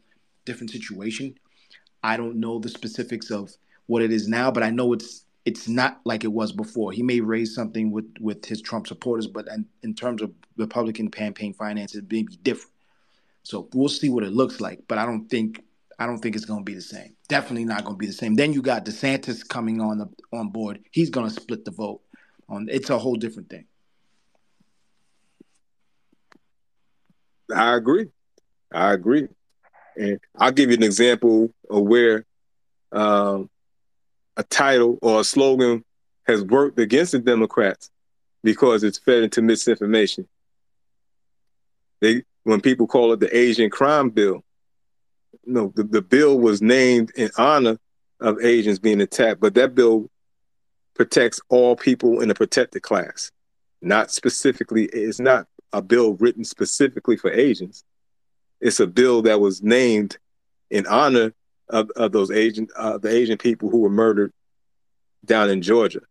different 0.45 0.71
situation. 0.71 1.35
I 2.03 2.17
don't 2.17 2.37
know 2.37 2.59
the 2.59 2.69
specifics 2.69 3.31
of 3.31 3.51
what 3.87 4.01
it 4.01 4.11
is 4.11 4.27
now, 4.27 4.51
but 4.51 4.63
I 4.63 4.69
know 4.69 4.93
it's 4.93 5.25
it's 5.45 5.67
not 5.67 6.01
like 6.05 6.23
it 6.23 6.31
was 6.31 6.51
before. 6.51 6.91
He 6.91 7.03
may 7.03 7.19
raise 7.21 7.53
something 7.53 7.91
with 7.91 8.05
with 8.19 8.45
his 8.45 8.61
Trump 8.61 8.87
supporters, 8.87 9.27
but 9.27 9.47
in, 9.47 9.65
in 9.83 9.93
terms 9.93 10.21
of 10.21 10.31
Republican 10.57 11.09
campaign 11.11 11.53
finance, 11.53 11.95
it 11.95 12.11
may 12.11 12.23
be 12.23 12.37
different. 12.37 12.71
So 13.45 13.69
we'll 13.73 13.89
see 13.89 14.09
what 14.09 14.23
it 14.23 14.33
looks 14.33 14.59
like, 14.59 14.79
but 14.87 14.97
I 14.97 15.05
don't 15.05 15.29
think 15.29 15.63
I 15.99 16.07
don't 16.07 16.17
think 16.17 16.35
it's 16.35 16.45
going 16.45 16.61
to 16.61 16.65
be 16.65 16.73
the 16.73 16.81
same. 16.81 17.15
Definitely 17.29 17.65
not 17.65 17.85
going 17.85 17.95
to 17.95 17.99
be 17.99 18.07
the 18.07 18.13
same. 18.13 18.33
Then 18.33 18.51
you 18.51 18.61
got 18.61 18.85
DeSantis 18.85 19.47
coming 19.47 19.79
on 19.79 19.99
the 19.99 20.09
on 20.33 20.49
board. 20.49 20.79
He's 20.91 21.11
going 21.11 21.29
to 21.29 21.33
split 21.33 21.63
the 21.63 21.71
vote. 21.71 22.01
On 22.49 22.67
it's 22.69 22.89
a 22.89 22.97
whole 22.97 23.15
different 23.15 23.49
thing. 23.49 23.65
I 27.55 27.75
agree. 27.75 28.07
I 28.73 28.93
agree. 28.93 29.27
And 29.95 30.19
I'll 30.35 30.51
give 30.51 30.71
you 30.71 30.77
an 30.77 30.83
example 30.83 31.53
of 31.69 31.83
where 31.83 32.25
um, 32.91 33.49
a 34.35 34.43
title 34.43 34.97
or 35.03 35.21
a 35.21 35.23
slogan 35.23 35.85
has 36.25 36.43
worked 36.43 36.79
against 36.79 37.11
the 37.11 37.19
Democrats 37.19 37.91
because 38.43 38.83
it's 38.83 38.97
fed 38.97 39.21
into 39.21 39.43
misinformation. 39.43 40.27
They 42.01 42.23
when 42.45 42.61
people 42.61 42.87
call 42.87 43.11
it 43.11 43.19
the 43.19 43.35
Asian 43.35 43.69
crime 43.69 44.09
bill. 44.09 44.43
No, 45.45 45.73
the, 45.75 45.83
the 45.83 46.01
bill 46.01 46.39
was 46.39 46.61
named 46.61 47.11
in 47.15 47.29
honor 47.37 47.77
of 48.21 48.39
Asians 48.41 48.79
being 48.79 49.01
attacked, 49.01 49.41
but 49.41 49.55
that 49.55 49.75
bill 49.75 50.09
protects 50.93 51.41
all 51.49 51.75
people 51.75 52.21
in 52.21 52.29
a 52.29 52.35
protected 52.35 52.83
class. 52.83 53.31
Not 53.81 54.11
specifically, 54.11 54.85
it's 54.85 55.19
not 55.19 55.47
a 55.73 55.81
bill 55.81 56.13
written 56.13 56.43
specifically 56.43 57.17
for 57.17 57.31
Asians. 57.31 57.83
It's 58.61 58.79
a 58.79 58.87
bill 58.87 59.23
that 59.23 59.41
was 59.41 59.61
named 59.61 60.17
in 60.69 60.85
honor 60.87 61.33
of, 61.69 61.89
of 61.95 62.11
those 62.11 62.31
Asian 62.31 62.67
uh, 62.77 62.99
the 62.99 63.09
Asian 63.09 63.37
people 63.37 63.69
who 63.69 63.79
were 63.79 63.89
murdered 63.89 64.31
down 65.25 65.49
in 65.49 65.63
Georgia 65.63 66.01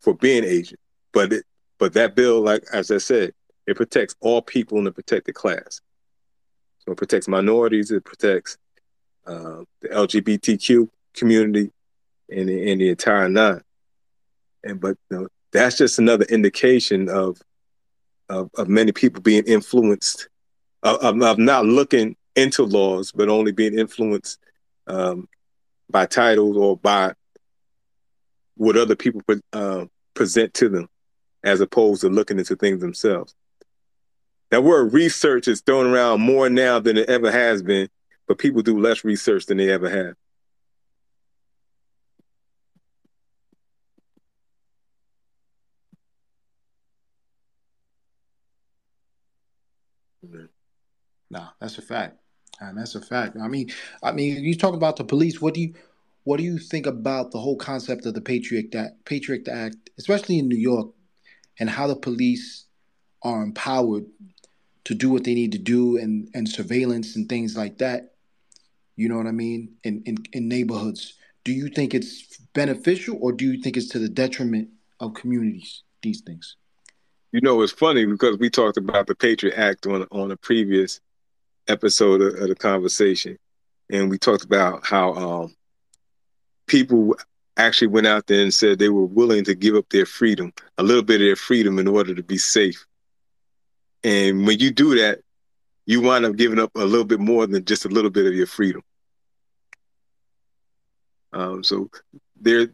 for 0.00 0.14
being 0.14 0.44
Asian. 0.44 0.78
But 1.12 1.32
it, 1.32 1.44
but 1.78 1.92
that 1.94 2.14
bill, 2.14 2.40
like 2.40 2.64
as 2.72 2.90
I 2.90 2.98
said, 2.98 3.32
it 3.66 3.76
protects 3.76 4.14
all 4.20 4.42
people 4.42 4.78
in 4.78 4.84
the 4.84 4.92
protected 4.92 5.34
class. 5.34 5.80
So 6.78 6.92
it 6.92 6.98
protects 6.98 7.28
minorities, 7.28 7.90
it 7.90 8.04
protects 8.04 8.58
uh, 9.26 9.64
the 9.80 9.88
LGBTQ 9.88 10.88
community 11.14 11.70
and 12.30 12.48
the, 12.48 12.70
and 12.70 12.80
the 12.80 12.90
entire 12.90 13.28
nine. 13.28 13.62
And 14.62 14.80
but 14.80 14.96
you 15.10 15.18
know, 15.18 15.28
that's 15.52 15.78
just 15.78 15.98
another 15.98 16.24
indication 16.26 17.08
of 17.08 17.40
of, 18.28 18.50
of 18.56 18.68
many 18.68 18.92
people 18.92 19.22
being 19.22 19.44
influenced 19.44 20.28
of, 20.82 21.22
of, 21.22 21.38
not 21.38 21.64
looking 21.64 22.16
into 22.34 22.64
laws, 22.64 23.12
but 23.12 23.28
only 23.28 23.52
being 23.52 23.78
influenced 23.78 24.38
um, 24.86 25.28
by 25.90 26.06
titles 26.06 26.56
or 26.56 26.76
by 26.76 27.12
what 28.56 28.76
other 28.76 28.96
people 28.96 29.20
uh, 29.52 29.84
present 30.14 30.54
to 30.54 30.68
them, 30.68 30.88
as 31.44 31.60
opposed 31.60 32.02
to 32.02 32.08
looking 32.08 32.38
into 32.38 32.56
things 32.56 32.80
themselves. 32.80 33.34
That 34.50 34.62
word 34.62 34.92
research 34.92 35.48
is 35.48 35.60
thrown 35.60 35.86
around 35.86 36.20
more 36.20 36.48
now 36.48 36.78
than 36.78 36.96
it 36.96 37.08
ever 37.08 37.30
has 37.30 37.62
been, 37.62 37.88
but 38.28 38.38
people 38.38 38.62
do 38.62 38.78
less 38.78 39.04
research 39.04 39.46
than 39.46 39.58
they 39.58 39.70
ever 39.70 39.90
have. 39.90 40.14
No, 51.30 51.48
that's 51.60 51.78
a 51.78 51.82
fact. 51.82 52.18
And 52.60 52.78
that's 52.78 52.94
a 52.94 53.00
fact. 53.00 53.36
I 53.40 53.48
mean, 53.48 53.70
I 54.02 54.12
mean, 54.12 54.42
you 54.42 54.56
talk 54.56 54.74
about 54.74 54.96
the 54.96 55.04
police. 55.04 55.40
What 55.40 55.54
do 55.54 55.60
you, 55.60 55.74
what 56.24 56.38
do 56.38 56.44
you 56.44 56.58
think 56.58 56.86
about 56.86 57.32
the 57.32 57.38
whole 57.38 57.56
concept 57.56 58.06
of 58.06 58.14
the 58.14 58.20
Patriot 58.20 58.74
Act, 58.74 59.04
Patriot 59.04 59.46
Act, 59.48 59.90
especially 59.98 60.38
in 60.38 60.48
New 60.48 60.56
York, 60.56 60.88
and 61.58 61.68
how 61.68 61.86
the 61.86 61.96
police 61.96 62.66
are 63.22 63.42
empowered 63.42 64.06
to 64.86 64.94
do 64.94 65.10
what 65.10 65.24
they 65.24 65.34
need 65.34 65.50
to 65.50 65.58
do 65.58 65.98
and, 65.98 66.28
and 66.32 66.48
surveillance 66.48 67.16
and 67.16 67.28
things 67.28 67.56
like 67.56 67.78
that. 67.78 68.14
You 68.94 69.08
know 69.08 69.16
what 69.16 69.26
I 69.26 69.32
mean? 69.32 69.74
In, 69.82 70.02
in, 70.06 70.16
in 70.32 70.48
neighborhoods. 70.48 71.14
Do 71.44 71.52
you 71.52 71.68
think 71.68 71.92
it's 71.92 72.38
beneficial 72.54 73.18
or 73.20 73.32
do 73.32 73.44
you 73.44 73.60
think 73.60 73.76
it's 73.76 73.88
to 73.90 73.98
the 73.98 74.08
detriment 74.08 74.68
of 75.00 75.14
communities, 75.14 75.82
these 76.02 76.20
things? 76.20 76.56
You 77.32 77.40
know, 77.40 77.60
it's 77.62 77.72
funny 77.72 78.06
because 78.06 78.38
we 78.38 78.48
talked 78.48 78.76
about 78.76 79.08
the 79.08 79.16
Patriot 79.16 79.58
Act 79.58 79.86
on 79.86 80.06
on 80.12 80.30
a 80.30 80.36
previous 80.36 81.00
episode 81.66 82.22
of, 82.22 82.34
of 82.40 82.48
the 82.48 82.54
conversation, 82.54 83.36
and 83.90 84.08
we 84.08 84.18
talked 84.18 84.44
about 84.44 84.86
how 84.86 85.12
um, 85.14 85.54
people 86.66 87.16
actually 87.56 87.88
went 87.88 88.06
out 88.06 88.26
there 88.28 88.42
and 88.42 88.54
said 88.54 88.78
they 88.78 88.88
were 88.88 89.04
willing 89.04 89.44
to 89.44 89.54
give 89.54 89.74
up 89.74 89.88
their 89.90 90.06
freedom, 90.06 90.52
a 90.78 90.82
little 90.82 91.02
bit 91.02 91.20
of 91.20 91.26
their 91.26 91.36
freedom, 91.36 91.78
in 91.78 91.88
order 91.88 92.14
to 92.14 92.22
be 92.22 92.38
safe. 92.38 92.86
And 94.04 94.46
when 94.46 94.58
you 94.58 94.70
do 94.70 94.96
that, 94.96 95.20
you 95.86 96.00
wind 96.00 96.24
up 96.24 96.36
giving 96.36 96.58
up 96.58 96.70
a 96.74 96.84
little 96.84 97.04
bit 97.04 97.20
more 97.20 97.46
than 97.46 97.64
just 97.64 97.84
a 97.84 97.88
little 97.88 98.10
bit 98.10 98.26
of 98.26 98.34
your 98.34 98.46
freedom. 98.46 98.82
Um, 101.32 101.62
so 101.62 101.90
there, 102.40 102.68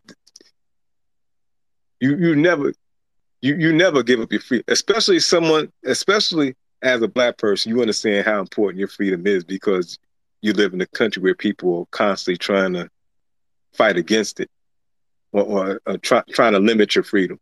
you 2.00 2.16
you 2.16 2.36
never 2.36 2.72
you 3.40 3.56
you 3.56 3.72
never 3.72 4.02
give 4.02 4.20
up 4.20 4.32
your 4.32 4.40
freedom, 4.40 4.64
especially 4.68 5.20
someone, 5.20 5.72
especially 5.84 6.54
as 6.82 7.02
a 7.02 7.08
black 7.08 7.38
person. 7.38 7.70
You 7.70 7.80
understand 7.80 8.24
how 8.26 8.40
important 8.40 8.78
your 8.78 8.88
freedom 8.88 9.26
is 9.26 9.44
because 9.44 9.98
you 10.40 10.52
live 10.52 10.74
in 10.74 10.80
a 10.80 10.86
country 10.86 11.22
where 11.22 11.34
people 11.34 11.80
are 11.80 11.86
constantly 11.96 12.38
trying 12.38 12.74
to 12.74 12.88
fight 13.72 13.96
against 13.96 14.40
it 14.40 14.50
or, 15.32 15.42
or, 15.42 15.80
or 15.86 15.98
try, 15.98 16.22
trying 16.30 16.52
to 16.52 16.58
limit 16.58 16.94
your 16.94 17.04
freedom. 17.04 17.38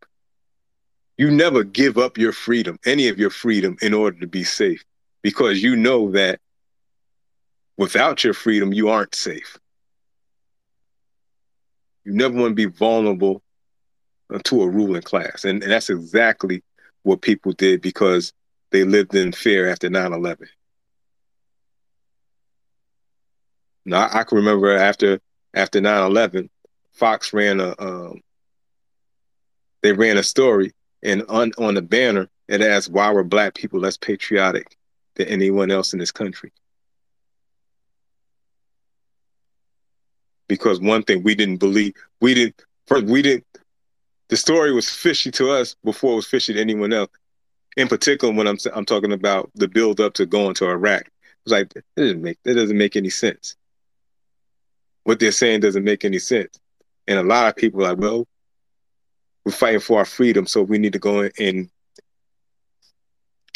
You 1.21 1.31
never 1.31 1.65
give 1.65 1.99
up 1.99 2.17
your 2.17 2.33
freedom, 2.33 2.79
any 2.87 3.09
of 3.09 3.19
your 3.19 3.29
freedom, 3.29 3.77
in 3.83 3.93
order 3.93 4.19
to 4.21 4.27
be 4.27 4.43
safe, 4.43 4.83
because 5.21 5.63
you 5.63 5.77
know 5.77 6.11
that 6.13 6.41
without 7.77 8.25
your 8.25 8.33
freedom, 8.33 8.73
you 8.73 8.89
aren't 8.89 9.15
safe. 9.15 9.59
You 12.07 12.15
never 12.15 12.35
want 12.35 12.53
to 12.53 12.55
be 12.55 12.65
vulnerable 12.65 13.43
to 14.45 14.63
a 14.63 14.67
ruling 14.71 15.03
class. 15.03 15.45
And, 15.45 15.63
and 15.63 15.71
that's 15.71 15.91
exactly 15.91 16.63
what 17.03 17.21
people 17.21 17.53
did 17.53 17.83
because 17.83 18.33
they 18.71 18.85
lived 18.85 19.15
in 19.15 19.33
fear 19.33 19.69
after 19.69 19.91
9 19.91 20.15
11. 20.15 20.49
Now, 23.85 24.09
I, 24.11 24.25
can 24.25 24.39
remember 24.39 24.75
after 24.75 25.21
after 25.53 25.83
9 25.83 26.03
11, 26.03 26.49
Fox 26.95 27.35
ran 27.35 27.61
a, 27.61 27.75
um, 27.79 28.23
they 29.83 29.93
ran 29.93 30.17
a 30.17 30.23
story 30.23 30.73
and 31.03 31.25
on, 31.29 31.53
on 31.59 31.75
the 31.75 31.83
banner, 31.83 32.29
it 32.49 32.61
asked, 32.61 32.91
why 32.91 33.12
were 33.12 33.25
black 33.25 33.55
people 33.55 33.81
less 33.81 33.97
patriotic 33.97 34.77
than 35.15 35.29
anyone 35.29 35.70
else 35.70 35.93
in 35.93 35.99
this 35.99 36.12
country? 36.12 36.53
Because 40.49 40.81
one 40.81 41.03
thing 41.05 41.23
we 41.23 41.35
didn't 41.35 41.59
believe, 41.59 41.95
we 42.20 42.35
didn't, 42.35 42.62
first, 42.87 43.07
we 43.07 43.23
didn't, 43.23 43.47
the 44.29 44.37
story 44.37 44.73
was 44.73 44.89
fishy 44.89 45.31
to 45.33 45.51
us 45.51 45.77
before 45.85 46.12
it 46.12 46.17
was 46.17 46.27
fishy 46.27 46.55
to 46.55 46.61
anyone 46.61 46.93
else. 46.93 47.11
In 47.77 47.89
particular, 47.89 48.35
when 48.35 48.49
I'm 48.49 48.59
I'm 48.75 48.85
talking 48.85 49.12
about 49.12 49.51
the 49.55 49.69
build 49.69 50.01
up 50.01 50.15
to 50.15 50.27
going 50.27 50.55
to 50.55 50.69
Iraq, 50.69 51.03
it 51.03 51.12
was 51.45 51.53
like 51.53 51.73
that 51.75 51.85
doesn't 51.97 52.23
make 52.23 52.39
that 52.45 52.55
doesn't 52.55 52.77
make 52.77 52.97
any 52.97 53.11
sense. 53.11 53.57
What 55.05 55.20
they're 55.20 55.33
saying 55.33 55.61
doesn't 55.61 55.85
make 55.85 56.05
any 56.05 56.19
sense, 56.19 56.59
and 57.07 57.19
a 57.19 57.23
lot 57.23 57.49
of 57.49 57.57
people 57.57 57.81
are 57.81 57.91
like, 57.91 57.99
well, 57.99 58.27
we're 59.44 59.52
fighting 59.52 59.81
for 59.81 59.99
our 59.99 60.05
freedom, 60.05 60.47
so 60.47 60.62
we 60.62 60.78
need 60.78 60.93
to 60.93 60.99
go 60.99 61.28
and 61.39 61.70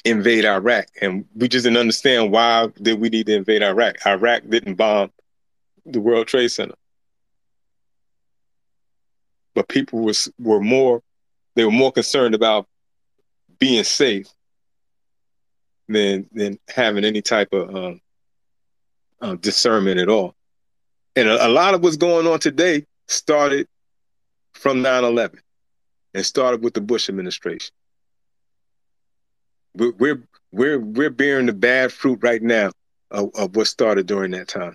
invade 0.05 0.45
Iraq, 0.45 0.87
and 1.01 1.25
we 1.35 1.49
just 1.49 1.65
didn't 1.65 1.79
understand 1.79 2.31
why 2.31 2.69
did 2.81 3.01
we 3.01 3.09
need 3.09 3.27
to 3.27 3.35
invade 3.35 3.63
Iraq. 3.63 3.97
Iraq 4.07 4.43
didn't 4.49 4.75
bomb 4.75 5.11
the 5.87 6.01
World 6.01 6.27
Trade 6.27 6.49
Center 6.49 6.75
but 9.55 9.69
people 9.69 10.01
was 10.01 10.31
were 10.39 10.61
more 10.61 11.03
they 11.55 11.65
were 11.65 11.71
more 11.71 11.93
concerned 11.93 12.35
about 12.35 12.67
being 13.59 13.85
safe 13.85 14.27
than 15.89 16.29
than 16.33 16.59
having 16.69 17.05
any 17.05 17.23
type 17.23 17.53
of 17.53 17.75
um, 17.75 18.01
uh, 19.21 19.35
discernment 19.37 20.01
at 20.01 20.09
all. 20.09 20.35
And 21.17 21.29
a, 21.29 21.47
a, 21.47 21.49
lot 21.49 21.75
of 21.75 21.83
what's 21.83 21.97
going 21.97 22.27
on 22.27 22.41
today 22.41 22.85
started 23.07 23.69
from 24.53 24.83
9/11 24.83 25.39
and 26.15 26.25
started 26.25 26.63
with 26.63 26.75
the 26.75 26.81
Bush 26.81 27.09
administration. 27.09 27.75
We're 29.75 30.23
we're 30.53 30.79
we're, 30.79 31.11
bearing 31.11 31.47
the 31.47 31.53
bad 31.53 31.93
fruit 31.93 32.21
right 32.23 32.41
now 32.41 32.71
of, 33.11 33.31
of 33.35 33.57
what 33.57 33.67
started 33.67 34.07
during 34.07 34.31
that 34.31 34.47
time. 34.47 34.75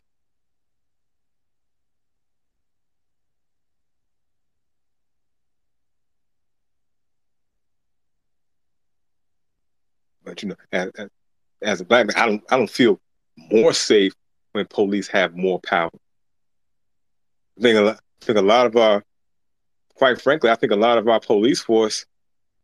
But 10.26 10.44
you 10.44 10.50
know, 10.50 10.56
as, 10.74 10.92
as 11.62 11.82
a 11.82 11.86
black 11.86 12.08
man, 12.08 12.18
I 12.18 12.26
don't 12.26 12.44
I 12.52 12.58
don't 12.58 12.70
feel 12.70 13.00
more 13.38 13.72
safe 13.72 14.14
when 14.52 14.66
police 14.68 15.08
have 15.08 15.36
more 15.36 15.60
power. 15.62 15.92
I 17.58 17.62
think 17.62 17.78
a 17.78 17.82
lot, 17.82 17.96
I 17.96 18.26
think 18.26 18.38
a 18.38 18.42
lot 18.42 18.66
of 18.66 18.76
our, 18.76 19.04
quite 20.00 20.20
frankly, 20.20 20.50
I 20.50 20.56
think 20.56 20.72
a 20.72 20.76
lot 20.76 20.98
of 20.98 21.08
our 21.08 21.20
police 21.20 21.62
force 21.62 22.06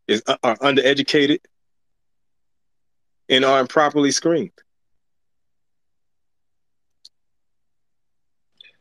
is 0.08 0.22
uh, 0.26 0.36
are 0.42 0.56
undereducated 0.56 1.38
and 3.28 3.44
are 3.44 3.60
improperly 3.60 4.10
screened. 4.10 4.50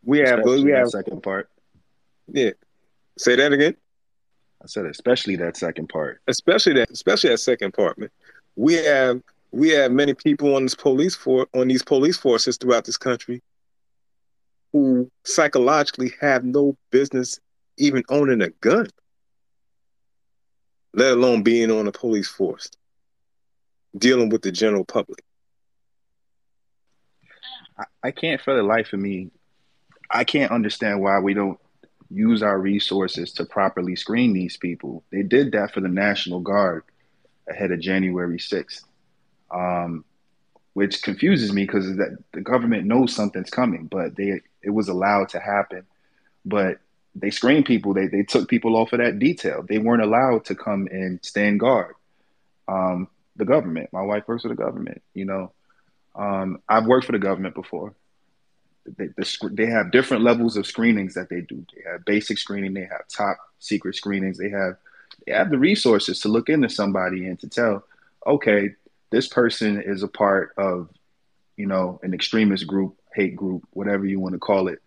We 0.04 0.20
have 0.20 0.40
especially 0.40 0.64
we 0.64 0.72
have 0.72 0.90
second 0.90 1.22
part. 1.22 1.50
Yeah. 2.28 2.52
Say 3.18 3.36
that 3.36 3.54
again. 3.54 3.76
I 4.64 4.68
said 4.68 4.86
especially 4.86 5.36
that 5.38 5.58
second 5.58 5.90
part. 5.90 6.22
Especially 6.28 6.74
that 6.74 6.90
especially 6.90 7.30
that 7.30 7.38
second 7.38 7.74
part, 7.74 8.00
man 8.00 8.10
we 8.56 8.74
have 8.76 9.22
we 9.52 9.70
have 9.70 9.92
many 9.92 10.14
people 10.14 10.56
on 10.56 10.64
this 10.64 10.76
police 10.76 11.16
for 11.16 11.48
on 11.54 11.68
these 11.68 11.84
police 11.84 12.18
forces 12.18 12.58
throughout 12.58 12.86
this 12.86 12.98
country 12.98 13.42
who 14.72 15.10
psychologically 15.24 16.12
have 16.20 16.44
no 16.44 16.76
business 16.92 17.40
even 17.78 18.04
owning 18.10 18.42
a 18.42 18.50
gun, 18.50 18.88
let 20.94 21.12
alone 21.12 21.44
being 21.44 21.72
on 21.72 21.88
a 21.88 21.92
police 21.92 22.30
force, 22.30 22.70
dealing 23.98 24.30
with 24.30 24.42
the 24.42 24.52
general 24.52 24.86
public. 24.86 25.24
I, 27.78 27.84
I 28.04 28.12
can't 28.12 28.42
for 28.42 28.56
the 28.56 28.64
life 28.64 28.94
of 28.94 29.00
me, 29.00 29.32
I 30.10 30.24
can't 30.24 30.52
understand 30.52 31.02
why 31.02 31.20
we 31.20 31.34
don't 31.34 31.60
use 32.10 32.44
our 32.44 32.60
resources 32.60 33.34
to 33.34 33.46
properly 33.46 33.96
screen 33.96 34.34
these 34.34 34.58
people. 34.58 35.04
They 35.12 35.24
did 35.24 35.52
that 35.54 35.74
for 35.74 35.82
the 35.82 35.90
National 35.90 36.40
Guard 36.40 36.84
ahead 37.50 37.72
of 37.72 37.80
January 37.80 38.38
6th, 38.38 38.84
um, 39.52 40.06
which 40.74 41.02
confuses 41.02 41.52
me 41.52 41.66
because 41.66 41.86
the 41.96 42.42
government 42.42 42.86
knows 42.86 43.14
something's 43.14 43.50
coming, 43.50 43.86
but 43.86 44.16
they 44.16 44.42
it 44.62 44.70
was 44.70 44.88
allowed 44.88 45.30
to 45.30 45.40
happen. 45.40 45.84
But 46.44 46.80
they 47.16 47.32
screened 47.32 47.66
people. 47.66 47.94
They 47.94 48.08
they 48.08 48.24
took 48.24 48.50
people 48.50 48.76
off 48.76 48.94
of 48.94 49.00
that 49.00 49.20
detail. 49.20 49.64
They 49.68 49.78
weren't 49.78 50.04
allowed 50.04 50.46
to 50.46 50.56
come 50.56 50.88
and 50.92 51.24
stand 51.24 51.60
guard. 51.60 51.96
Um, 52.68 53.08
the 53.36 53.46
government. 53.46 53.92
My 53.92 54.02
wife 54.02 54.28
works 54.28 54.44
for 54.44 54.50
the 54.50 54.56
government. 54.56 55.02
You 55.14 55.26
know, 55.26 55.52
um, 56.16 56.62
I've 56.68 56.86
worked 56.86 57.06
for 57.06 57.12
the 57.12 57.20
government 57.20 57.56
before. 57.56 57.94
They, 58.86 59.08
the, 59.08 59.50
they 59.52 59.66
have 59.66 59.92
different 59.92 60.24
levels 60.24 60.58
of 60.58 60.68
screenings 60.68 61.16
that 61.16 61.30
they 61.30 61.42
do. 61.42 61.66
They 61.74 61.90
have 61.90 62.06
basic 62.06 62.38
screening. 62.38 62.74
They 62.74 62.82
have 62.82 63.08
top 63.08 63.38
secret 63.60 63.96
screenings. 63.96 64.38
They 64.38 64.50
have 64.50 64.78
they 65.26 65.32
have 65.32 65.50
the 65.50 65.58
resources 65.58 66.20
to 66.22 66.30
look 66.30 66.50
into 66.50 66.70
somebody 66.70 67.26
and 67.26 67.40
to 67.40 67.50
tell, 67.50 67.86
okay, 68.28 68.72
this 69.10 69.28
person 69.28 69.82
is 69.82 70.04
a 70.04 70.08
part 70.08 70.54
of, 70.58 70.90
you 71.56 71.66
know, 71.66 72.00
an 72.04 72.14
extremist 72.14 72.68
group, 72.68 72.98
hate 73.14 73.36
group, 73.36 73.64
whatever 73.72 74.06
you 74.06 74.20
want 74.20 74.34
to 74.34 74.40
call 74.40 74.68
it. 74.68 74.82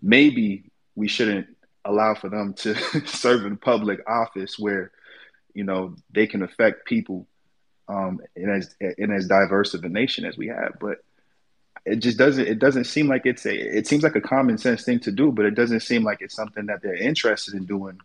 Maybe 0.00 0.64
we 0.94 1.08
shouldn't 1.08 1.46
allow 1.84 2.14
for 2.14 2.28
them 2.28 2.54
to 2.54 2.74
serve 3.06 3.44
in 3.44 3.56
public 3.56 4.00
office 4.08 4.58
where, 4.58 4.92
you 5.54 5.64
know, 5.64 5.96
they 6.10 6.26
can 6.26 6.42
affect 6.42 6.86
people 6.86 7.26
um, 7.88 8.20
in 8.36 8.50
as 8.50 8.74
in 8.98 9.10
as 9.10 9.26
diverse 9.26 9.74
of 9.74 9.84
a 9.84 9.88
nation 9.88 10.24
as 10.24 10.36
we 10.36 10.48
have. 10.48 10.74
But 10.80 10.98
it 11.84 11.96
just 11.96 12.16
doesn't 12.16 12.46
it 12.46 12.58
doesn't 12.58 12.84
seem 12.84 13.08
like 13.08 13.26
it's 13.26 13.44
a 13.44 13.54
it 13.54 13.86
seems 13.86 14.02
like 14.02 14.16
a 14.16 14.20
common 14.20 14.58
sense 14.58 14.84
thing 14.84 15.00
to 15.00 15.12
do, 15.12 15.32
but 15.32 15.44
it 15.44 15.54
doesn't 15.54 15.80
seem 15.80 16.04
like 16.04 16.18
it's 16.20 16.34
something 16.34 16.66
that 16.66 16.82
they're 16.82 16.94
interested 16.94 17.54
in 17.54 17.64
doing 17.64 17.98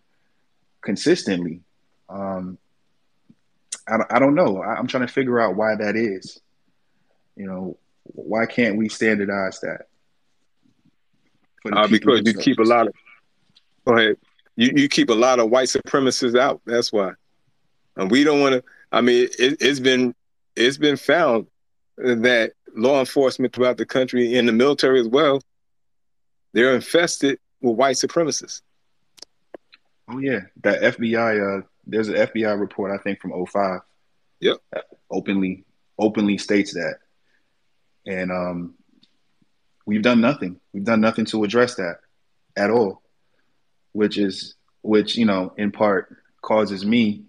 consistently. 0.81 1.61
Um, 2.09 2.57
I, 3.87 3.97
I 4.09 4.19
don't 4.19 4.35
know. 4.35 4.61
I, 4.61 4.79
am 4.79 4.87
trying 4.87 5.05
to 5.05 5.13
figure 5.13 5.39
out 5.39 5.55
why 5.55 5.75
that 5.75 5.95
is. 5.95 6.39
You 7.35 7.45
know, 7.45 7.77
why 8.03 8.45
can't 8.45 8.77
we 8.77 8.89
standardize 8.89 9.59
that? 9.61 9.87
Uh, 11.73 11.87
because 11.87 12.21
you 12.25 12.33
keep 12.33 12.59
a 12.59 12.63
lot 12.63 12.87
of. 12.87 12.93
Go 13.85 13.97
ahead. 13.97 14.17
You 14.55 14.71
you 14.75 14.87
keep 14.87 15.09
a 15.09 15.13
lot 15.13 15.39
of 15.39 15.49
white 15.49 15.67
supremacists 15.67 16.37
out. 16.37 16.61
That's 16.65 16.91
why, 16.91 17.13
and 17.95 18.09
we 18.09 18.23
don't 18.23 18.41
want 18.41 18.53
to. 18.53 18.63
I 18.91 19.01
mean, 19.01 19.27
it, 19.37 19.57
it's 19.59 19.79
been 19.79 20.15
it's 20.55 20.77
been 20.77 20.97
found 20.97 21.47
that 21.97 22.53
law 22.75 22.99
enforcement 22.99 23.53
throughout 23.53 23.77
the 23.77 23.85
country, 23.85 24.35
in 24.35 24.45
the 24.45 24.51
military 24.51 24.99
as 24.99 25.07
well, 25.07 25.41
they're 26.53 26.75
infested 26.75 27.39
with 27.61 27.75
white 27.75 27.95
supremacists. 27.95 28.61
Oh 30.09 30.19
yeah, 30.19 30.41
that 30.63 30.81
FBI. 30.81 31.59
Uh, 31.59 31.65
there's 31.85 32.09
an 32.09 32.15
FBI 32.15 32.59
report 32.59 32.91
I 32.91 33.01
think 33.01 33.19
from 33.19 33.45
05. 33.45 33.81
Yep. 34.39 34.57
Openly, 35.09 35.65
openly 35.97 36.37
states 36.37 36.73
that, 36.73 36.95
and 38.05 38.31
um, 38.31 38.75
we've 39.87 40.03
done 40.03 40.21
nothing. 40.21 40.59
We've 40.73 40.83
done 40.83 41.01
nothing 41.01 41.25
to 41.25 41.43
address 41.43 41.75
that 41.75 42.01
at 42.55 42.69
all, 42.69 43.01
which 43.93 44.19
is 44.19 44.53
which 44.83 45.17
you 45.17 45.25
know 45.25 45.53
in 45.57 45.71
part 45.71 46.15
causes 46.41 46.85
me 46.85 47.23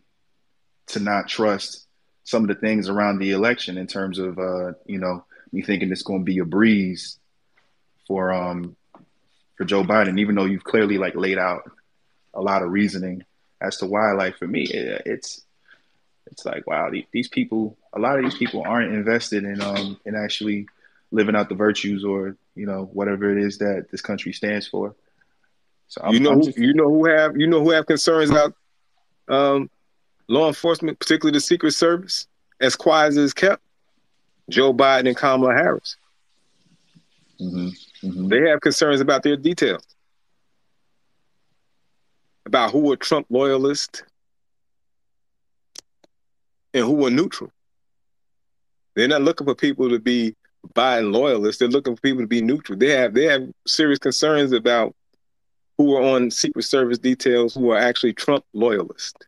to 0.89 1.01
not 1.01 1.29
trust 1.29 1.87
some 2.25 2.43
of 2.43 2.49
the 2.49 2.55
things 2.55 2.91
around 2.91 3.19
the 3.19 3.31
election 3.31 3.79
in 3.79 3.87
terms 3.87 4.19
of 4.19 4.39
uh, 4.39 4.73
you 4.85 4.99
know 4.99 5.25
me 5.53 5.63
thinking 5.63 5.91
it's 5.91 6.03
going 6.03 6.21
to 6.21 6.25
be 6.25 6.41
a 6.41 6.45
breeze 6.45 7.19
for 8.07 8.33
um 8.35 8.77
for 9.57 9.65
Joe 9.65 9.85
Biden, 9.85 10.21
even 10.21 10.35
though 10.35 10.45
you've 10.45 10.65
clearly 10.65 10.99
like 10.99 11.15
laid 11.15 11.39
out 11.39 11.63
a 12.35 12.43
lot 12.43 12.63
of 12.63 12.71
reasoning 12.71 13.25
as 13.61 13.79
to 13.79 13.87
why. 13.87 14.13
Like 14.13 14.37
for 14.37 14.47
me, 14.47 14.65
it, 14.65 15.03
it's 15.07 15.43
it's 16.27 16.45
like 16.45 16.67
wow, 16.67 16.91
these, 16.91 17.05
these 17.13 17.29
people, 17.29 17.79
a 17.93 18.01
lot 18.01 18.19
of 18.19 18.25
these 18.25 18.37
people 18.37 18.65
aren't 18.67 18.93
invested 18.93 19.45
in 19.45 19.61
um 19.63 20.01
in 20.05 20.17
actually 20.17 20.67
living 21.11 21.37
out 21.37 21.49
the 21.49 21.55
virtues 21.55 22.05
or 22.05 22.37
you 22.59 22.67
know 22.67 22.91
whatever 22.93 23.31
it 23.31 23.43
is 23.43 23.59
that 23.59 23.87
this 23.91 24.01
country 24.01 24.33
stands 24.33 24.67
for. 24.67 24.95
So 25.87 26.03
I'm, 26.05 26.13
you 26.13 26.21
know, 26.21 26.43
just, 26.43 26.59
you 26.59 26.75
know 26.75 26.89
who 26.89 27.07
have 27.07 27.37
you 27.37 27.47
know 27.47 27.63
who 27.63 27.71
have 27.71 27.87
concerns 27.87 28.31
about 28.31 28.55
um 29.29 29.71
law 30.29 30.49
enforcement, 30.49 30.99
particularly 30.99 31.37
the 31.37 31.41
Secret 31.41 31.73
Service, 31.73 32.27
as 32.61 32.77
quiet 32.77 33.09
as 33.09 33.17
it's 33.17 33.33
kept? 33.33 33.63
Joe 34.51 34.73
Biden 34.73 35.09
and 35.09 35.17
Kamala 35.17 35.55
Harris. 35.55 35.97
Mm-hmm. 37.41 37.69
Mm-hmm. 38.07 38.29
They 38.29 38.49
have 38.49 38.61
concerns 38.61 39.01
about 39.01 39.23
their 39.23 39.37
details, 39.37 39.87
about 42.47 42.71
who 42.73 42.91
are 42.93 42.97
Trump 42.97 43.27
loyalists 43.31 44.03
and 46.75 46.85
who 46.85 47.07
are 47.07 47.11
neutral. 47.11 47.51
They're 48.95 49.09
not 49.09 49.23
looking 49.23 49.47
for 49.47 49.55
people 49.55 49.91
to 49.91 49.99
be 49.99 50.35
Biden 50.75 51.13
loyalists. 51.13 51.59
They're 51.59 51.69
looking 51.69 51.97
for 51.97 52.03
people 52.03 52.23
to 52.23 52.27
be 52.27 52.43
neutral. 52.43 52.79
They 52.79 52.91
have 52.91 53.15
they 53.15 53.25
have 53.25 53.49
serious 53.67 53.99
concerns 53.99 54.53
about 54.53 54.95
who 55.77 55.95
are 55.95 56.03
on 56.03 56.31
Secret 56.31 56.65
Service 56.65 56.99
details 56.99 57.55
who 57.55 57.71
are 57.71 57.79
actually 57.79 58.13
Trump 58.13 58.45
loyalists. 58.53 59.27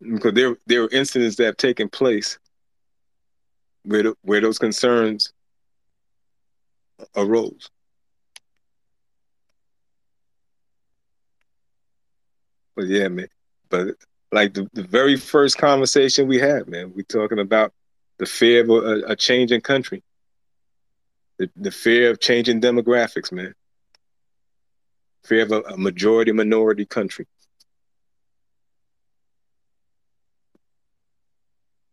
Because 0.00 0.34
there 0.34 0.56
there 0.66 0.84
are 0.84 0.90
incidents 0.90 1.36
that 1.36 1.44
have 1.44 1.56
taken 1.56 1.88
place 1.88 2.38
where 3.84 4.14
where 4.22 4.40
those 4.40 4.58
concerns 4.58 5.32
arose. 7.16 7.70
But 12.74 12.86
yeah, 12.86 13.08
man. 13.08 13.28
But 13.68 13.96
like 14.32 14.54
the, 14.54 14.68
the 14.72 14.82
very 14.82 15.16
first 15.16 15.58
conversation 15.58 16.26
we 16.26 16.38
had, 16.38 16.68
man, 16.68 16.92
we 16.94 17.02
talking 17.04 17.38
about 17.38 17.72
the 18.22 18.26
fear 18.26 18.62
of 18.62 18.70
a, 18.70 19.02
a 19.08 19.16
changing 19.16 19.60
country, 19.60 20.00
the, 21.38 21.50
the 21.56 21.72
fear 21.72 22.08
of 22.08 22.20
changing 22.20 22.60
demographics, 22.60 23.32
man, 23.32 23.52
fear 25.24 25.42
of 25.42 25.50
a, 25.50 25.60
a 25.62 25.76
majority 25.76 26.30
minority 26.30 26.86
country. 26.86 27.26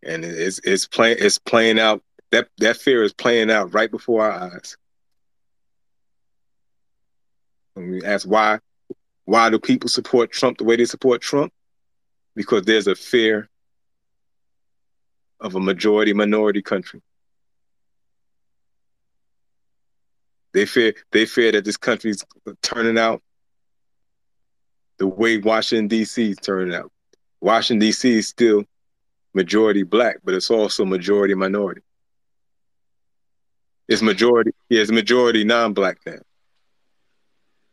And 0.03 0.23
it's 0.23 0.59
it's 0.63 0.85
playing 0.85 1.17
it's 1.19 1.39
playing 1.39 1.79
out 1.79 2.03
that 2.29 2.49
that 2.59 2.77
fear 2.77 3.01
is 3.01 3.11
playing 3.11 3.49
out 3.49 3.73
right 3.73 3.89
before 3.89 4.23
our 4.23 4.51
eyes. 4.53 4.77
And 7.75 7.89
we 7.89 8.03
ask 8.03 8.27
why 8.27 8.59
why 9.25 9.49
do 9.49 9.57
people 9.57 9.89
support 9.89 10.31
Trump 10.31 10.59
the 10.59 10.63
way 10.63 10.75
they 10.75 10.85
support 10.85 11.23
Trump? 11.23 11.51
Because 12.35 12.65
there's 12.65 12.85
a 12.85 12.93
fear 12.93 13.48
of 15.39 15.55
a 15.55 15.59
majority 15.59 16.13
minority 16.13 16.61
country. 16.61 17.01
They 20.53 20.65
fear 20.65 20.93
they 21.11 21.25
fear 21.25 21.51
that 21.51 21.65
this 21.65 21.77
country's 21.77 22.23
turning 22.61 22.97
out 22.97 23.21
the 24.97 25.07
way 25.07 25.37
Washington 25.37 25.87
D.C. 25.87 26.31
is 26.31 26.37
turning 26.37 26.73
out. 26.73 26.91
Washington 27.39 27.79
D.C. 27.79 28.17
is 28.17 28.27
still 28.27 28.63
majority 29.33 29.83
black, 29.83 30.17
but 30.23 30.33
it's 30.33 30.49
also 30.49 30.85
majority 30.85 31.35
minority. 31.35 31.81
It's 33.87 34.01
majority, 34.01 34.51
yeah, 34.69 34.81
it's 34.81 34.91
majority 34.91 35.43
non-black 35.43 35.99
now. 36.05 36.19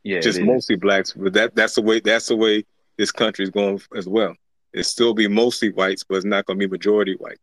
Yeah, 0.03 0.21
just 0.21 0.41
mostly 0.41 0.77
blacks, 0.77 1.13
but 1.13 1.33
that 1.33 1.55
that's 1.57 1.75
the 1.75 1.83
way 1.83 2.01
that's 2.01 2.29
the 2.29 2.37
way 2.37 2.65
this 2.97 3.11
country 3.11 3.43
is 3.43 3.51
going 3.51 3.81
as 3.97 4.09
well. 4.09 4.35
It 4.73 4.85
still 4.85 5.15
be 5.15 5.27
mostly 5.27 5.73
whites, 5.73 6.05
but 6.05 6.17
it's 6.17 6.25
not 6.25 6.47
going 6.47 6.59
to 6.59 6.67
be 6.67 6.71
majority 6.71 7.15
white. 7.15 7.39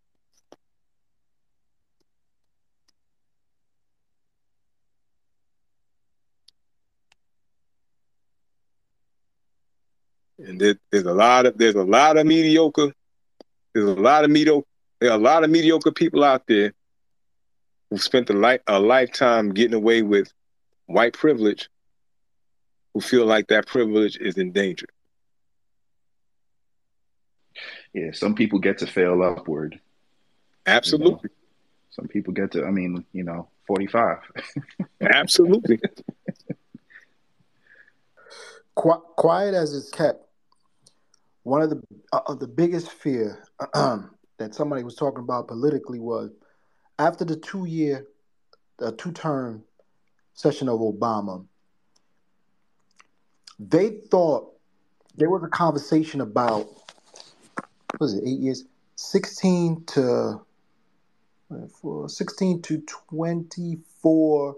And 10.46 10.60
there, 10.60 10.76
there's 10.92 11.06
a 11.06 11.14
lot 11.14 11.46
of 11.46 11.58
there's 11.58 11.76
a 11.76 11.84
lot 11.84 12.18
of 12.18 12.26
mediocre 12.26 12.92
there's 13.74 13.90
a 13.90 13.94
lot 13.94 14.24
of 14.24 14.32
mediocre 14.32 14.68
there 15.00 15.12
are 15.12 15.18
a 15.18 15.22
lot 15.22 15.44
of 15.44 15.50
mediocre 15.50 15.92
people 15.92 16.24
out 16.24 16.48
there 16.48 16.74
who 17.90 17.98
spent 17.98 18.30
a, 18.30 18.34
li- 18.34 18.60
a 18.68 18.80
lifetime 18.80 19.54
getting 19.54 19.74
away 19.76 20.02
with 20.02 20.32
white 20.86 21.14
privilege 21.14 21.70
who 22.94 23.02
feel 23.02 23.26
like 23.26 23.48
that 23.48 23.68
privilege 23.68 24.18
is 24.18 24.38
in 24.38 24.52
danger. 24.52 24.88
Yeah, 27.94 28.12
some 28.14 28.34
people 28.34 28.60
get 28.60 28.80
to 28.80 28.88
fail 28.88 29.22
upward. 29.22 29.80
Absolutely. 30.66 31.08
You 31.08 31.30
know? 31.30 31.30
Some 31.92 32.08
people 32.08 32.34
get 32.34 32.52
to, 32.54 32.66
I 32.66 32.72
mean, 32.72 33.06
you 33.14 33.24
know, 33.24 33.50
45. 33.68 34.18
Absolutely. 35.02 35.80
Qu- 38.76 39.04
quiet 39.16 39.54
as 39.54 39.76
it's 39.76 39.92
kept, 39.92 40.26
one 41.44 41.62
of 41.62 41.70
the 41.70 41.82
uh, 42.12 42.34
the 42.36 42.48
biggest 42.48 42.90
fear 42.90 43.44
that 43.74 44.56
somebody 44.56 44.84
was 44.84 44.96
talking 44.96 45.24
about 45.24 45.48
politically 45.48 46.00
was 46.00 46.32
after 46.98 47.26
the 47.26 47.36
two 47.36 47.66
year, 47.66 48.06
the 48.78 48.92
two 48.94 49.12
term 49.12 49.64
session 50.34 50.70
of 50.70 50.80
Obama, 50.80 51.46
they 53.60 54.02
thought 54.10 54.54
there 55.16 55.30
was 55.30 55.44
a 55.44 55.48
conversation 55.48 56.22
about 56.22 56.66
what 57.56 58.00
was 58.00 58.14
it 58.16 58.24
eight 58.26 58.40
years, 58.40 58.64
sixteen 58.96 59.84
to 59.88 60.42
for 61.82 62.10
sixteen 62.10 62.62
to 62.62 62.82
twenty 62.88 63.80
four 64.02 64.56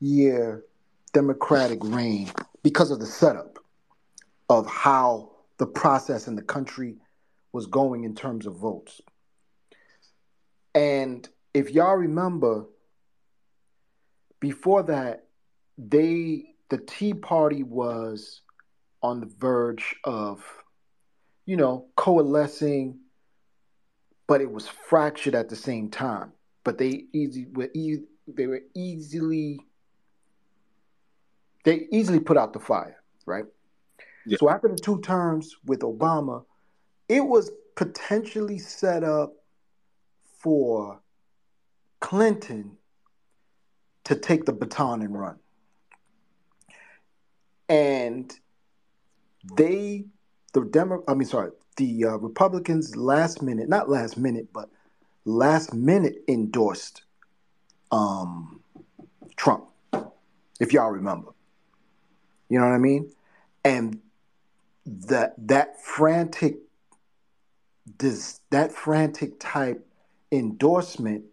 year 0.00 0.64
Democratic 1.12 1.78
reign 1.82 2.30
because 2.62 2.90
of 2.90 3.00
the 3.00 3.06
setup 3.06 3.58
of 4.48 4.66
how 4.66 5.30
the 5.58 5.66
process 5.66 6.28
in 6.28 6.36
the 6.36 6.42
country 6.42 6.96
was 7.52 7.66
going 7.66 8.04
in 8.04 8.14
terms 8.14 8.46
of 8.46 8.56
votes. 8.56 9.00
And 10.74 11.28
if 11.54 11.70
y'all 11.70 11.96
remember, 11.96 12.64
before 14.40 14.84
that, 14.84 15.24
they 15.76 16.54
the 16.68 16.78
Tea 16.78 17.14
Party 17.14 17.62
was 17.62 18.42
on 19.02 19.20
the 19.20 19.26
verge 19.26 19.96
of, 20.04 20.44
you 21.46 21.56
know, 21.56 21.86
coalescing, 21.96 22.98
but 24.26 24.40
it 24.40 24.50
was 24.50 24.68
fractured 24.68 25.34
at 25.34 25.48
the 25.48 25.56
same 25.56 25.88
time. 25.88 26.32
But 26.64 26.78
they 26.78 27.04
easy 27.12 27.46
were 27.52 27.70
e- 27.74 28.04
they 28.26 28.46
were 28.46 28.62
easily 28.74 29.60
they 31.64 31.86
easily 31.90 32.20
put 32.20 32.36
out 32.36 32.52
the 32.52 32.60
fire, 32.60 33.02
right? 33.26 33.44
Yeah. 34.28 34.36
So 34.38 34.50
after 34.50 34.68
the 34.68 34.76
two 34.76 35.00
terms 35.00 35.56
with 35.64 35.80
Obama, 35.80 36.44
it 37.08 37.24
was 37.24 37.50
potentially 37.76 38.58
set 38.58 39.02
up 39.02 39.32
for 40.38 41.00
Clinton 42.00 42.76
to 44.04 44.14
take 44.14 44.44
the 44.44 44.52
baton 44.52 45.00
and 45.00 45.18
run. 45.18 45.36
And 47.70 48.32
they, 49.56 50.06
the 50.52 50.62
Demo, 50.62 51.04
I 51.08 51.14
mean, 51.14 51.26
sorry, 51.26 51.50
the 51.76 52.04
uh, 52.04 52.16
Republicans 52.16 52.96
last 52.96 53.42
minute, 53.42 53.68
not 53.68 53.88
last 53.88 54.18
minute, 54.18 54.48
but 54.52 54.68
last 55.24 55.72
minute 55.72 56.22
endorsed 56.28 57.02
um, 57.90 58.60
Trump, 59.36 59.64
if 60.60 60.72
y'all 60.72 60.90
remember. 60.90 61.30
You 62.48 62.58
know 62.58 62.66
what 62.66 62.74
I 62.74 62.78
mean? 62.78 63.10
And 63.64 64.00
that 64.88 65.34
that 65.48 65.80
frantic 65.82 66.56
this 67.98 68.40
that 68.50 68.72
frantic 68.72 69.38
type 69.38 69.86
endorsement 70.32 71.24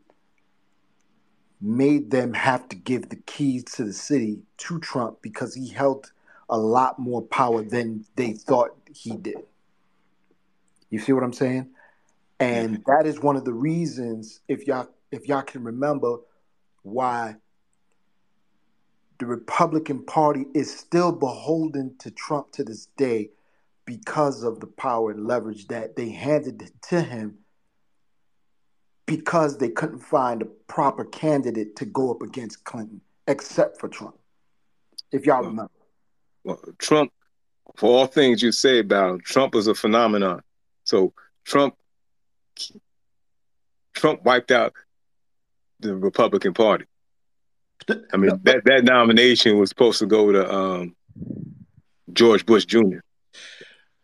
made 1.61 2.11
them 2.11 2.34
have 2.34 2.67
to 2.69 2.75
give 2.75 3.09
the 3.09 3.16
keys 3.16 3.64
to 3.64 3.85
the 3.85 3.93
city 3.93 4.40
to 4.58 4.80
Trump 4.80 5.22
because 5.22 5.56
he 5.56 5.69
held 5.69 6.11
a 6.50 6.58
lot 6.58 7.00
more 7.00 7.22
power 7.22 7.64
than 7.64 8.06
they 8.16 8.34
thought 8.34 8.75
he 8.93 9.11
did. 9.16 9.38
You 10.90 11.00
see 11.00 11.14
what 11.14 11.24
I'm 11.24 11.34
saying? 11.34 11.69
And 12.40 12.84
that 12.88 13.06
is 13.08 13.22
one 13.22 13.38
of 13.38 13.45
the 13.45 13.53
reasons, 13.53 14.42
if 14.48 14.67
y'all 14.67 14.90
if 15.11 15.27
y'all 15.27 15.42
can 15.42 15.64
remember, 15.64 16.17
why 16.84 17.35
the 19.17 19.25
Republican 19.25 20.03
Party 20.03 20.45
is 20.53 20.75
still 20.75 21.14
beholden 21.14 21.95
to 22.00 22.11
Trump 22.11 22.51
to 22.51 22.64
this 22.66 22.88
day 22.98 23.30
because 23.86 24.44
of 24.44 24.60
the 24.60 24.68
power 24.68 25.12
and 25.12 25.28
leverage 25.28 25.68
that 25.68 25.96
they 25.96 26.10
handed 26.10 26.72
to 26.90 27.02
him 27.02 27.38
because 29.06 29.58
they 29.58 29.70
couldn't 29.70 30.00
find 30.00 30.42
a 30.42 30.46
proper 30.46 31.06
candidate 31.06 31.76
to 31.76 31.86
go 31.86 32.12
up 32.12 32.22
against 32.22 32.64
Clinton, 32.64 33.02
except 33.28 33.80
for 33.80 33.88
Trump. 33.88 34.18
If 35.12 35.26
y'all 35.26 35.44
remember. 35.44 35.72
Well, 36.44 36.60
Trump, 36.80 37.12
for 37.76 37.90
all 37.90 38.08
things 38.08 38.42
you 38.42 38.52
say 38.52 38.80
about 38.80 39.12
him, 39.12 39.20
Trump 39.22 39.56
is 39.56 39.68
a 39.68 39.76
phenomenon. 39.76 40.42
So 40.84 41.14
Trump 41.44 41.76
Trump 43.94 44.24
wiped 44.24 44.52
out 44.52 44.74
the 45.80 45.96
Republican 45.96 46.54
Party. 46.54 46.86
I 47.90 48.18
mean, 48.18 48.40
that, 48.44 48.64
that 48.66 48.84
nomination 48.84 49.58
was 49.58 49.70
supposed 49.70 50.00
to 50.00 50.06
go 50.06 50.32
to 50.32 50.54
um, 50.54 50.96
George 52.14 52.46
Bush 52.46 52.66
Jr. 52.66 53.00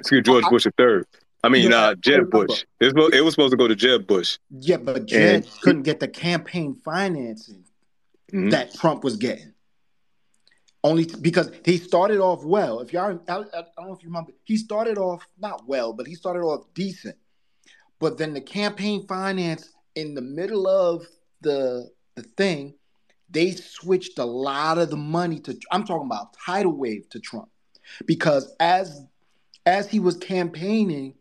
Excuse 0.01 0.23
George 0.23 0.45
Bush 0.49 0.63
the 0.63 0.71
third. 0.77 1.05
I 1.43 1.49
mean, 1.49 1.73
uh, 1.73 1.95
Jeb 1.95 2.29
Bush. 2.29 2.65
It 2.79 2.95
was, 2.95 3.13
it 3.13 3.21
was 3.21 3.33
supposed 3.33 3.51
to 3.51 3.57
go 3.57 3.67
to 3.67 3.75
Jeb 3.75 4.05
Bush. 4.05 4.37
Yeah, 4.49 4.77
but 4.77 5.05
Jeb 5.05 5.35
and, 5.35 5.61
couldn't 5.61 5.83
get 5.83 5.99
the 5.99 6.07
campaign 6.07 6.75
financing 6.75 7.65
mm-hmm. 8.31 8.49
that 8.49 8.73
Trump 8.73 9.03
was 9.03 9.17
getting. 9.17 9.53
Only 10.83 11.05
t- 11.05 11.15
because 11.19 11.51
he 11.63 11.77
started 11.77 12.19
off 12.19 12.43
well. 12.43 12.79
If 12.79 12.93
y'all, 12.93 13.19
I, 13.27 13.33
I, 13.33 13.35
don't 13.35 13.87
know 13.87 13.93
if 13.93 14.03
you 14.03 14.09
remember, 14.09 14.31
he 14.43 14.57
started 14.57 14.97
off 14.97 15.27
not 15.39 15.67
well, 15.67 15.93
but 15.93 16.07
he 16.07 16.15
started 16.15 16.41
off 16.41 16.65
decent. 16.73 17.17
But 17.99 18.17
then 18.17 18.33
the 18.33 18.41
campaign 18.41 19.05
finance 19.05 19.71
in 19.95 20.15
the 20.15 20.21
middle 20.21 20.67
of 20.67 21.05
the 21.41 21.91
the 22.15 22.23
thing, 22.23 22.73
they 23.29 23.51
switched 23.51 24.17
a 24.19 24.25
lot 24.25 24.79
of 24.79 24.89
the 24.89 24.97
money 24.97 25.39
to. 25.41 25.57
I'm 25.71 25.85
talking 25.85 26.07
about 26.07 26.35
tidal 26.45 26.75
wave 26.75 27.09
to 27.11 27.19
Trump, 27.19 27.49
because 28.05 28.53
as 28.59 29.05
as 29.65 29.89
he 29.89 29.99
was 29.99 30.17
campaigning, 30.17 31.15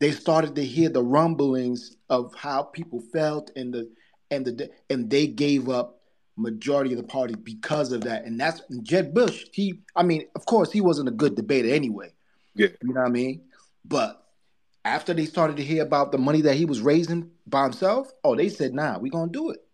they 0.00 0.12
started 0.12 0.54
to 0.56 0.64
hear 0.64 0.88
the 0.88 1.02
rumblings 1.02 1.96
of 2.08 2.34
how 2.34 2.62
people 2.62 3.00
felt 3.12 3.50
and 3.56 3.72
the 3.72 3.90
and 4.30 4.44
the 4.44 4.70
and 4.90 5.10
they 5.10 5.26
gave 5.26 5.68
up 5.68 6.00
majority 6.36 6.92
of 6.92 6.98
the 6.98 7.06
party 7.06 7.34
because 7.34 7.92
of 7.92 8.02
that. 8.02 8.24
And 8.24 8.40
that's 8.40 8.62
Jeb 8.82 9.12
Bush. 9.12 9.46
He, 9.52 9.80
I 9.96 10.02
mean, 10.02 10.24
of 10.36 10.46
course, 10.46 10.70
he 10.70 10.80
wasn't 10.80 11.08
a 11.08 11.12
good 11.12 11.34
debater 11.34 11.68
anyway. 11.68 12.12
Yeah, 12.54 12.68
you 12.82 12.94
know 12.94 13.00
what 13.00 13.08
I 13.08 13.10
mean. 13.10 13.42
But 13.84 14.22
after 14.84 15.14
they 15.14 15.26
started 15.26 15.56
to 15.56 15.64
hear 15.64 15.82
about 15.82 16.12
the 16.12 16.18
money 16.18 16.42
that 16.42 16.54
he 16.54 16.64
was 16.64 16.80
raising 16.80 17.30
by 17.46 17.64
himself, 17.64 18.10
oh, 18.24 18.36
they 18.36 18.48
said, 18.48 18.74
"Nah, 18.74 18.98
we're 18.98 19.12
gonna 19.12 19.30
do 19.30 19.50
it." 19.50 19.64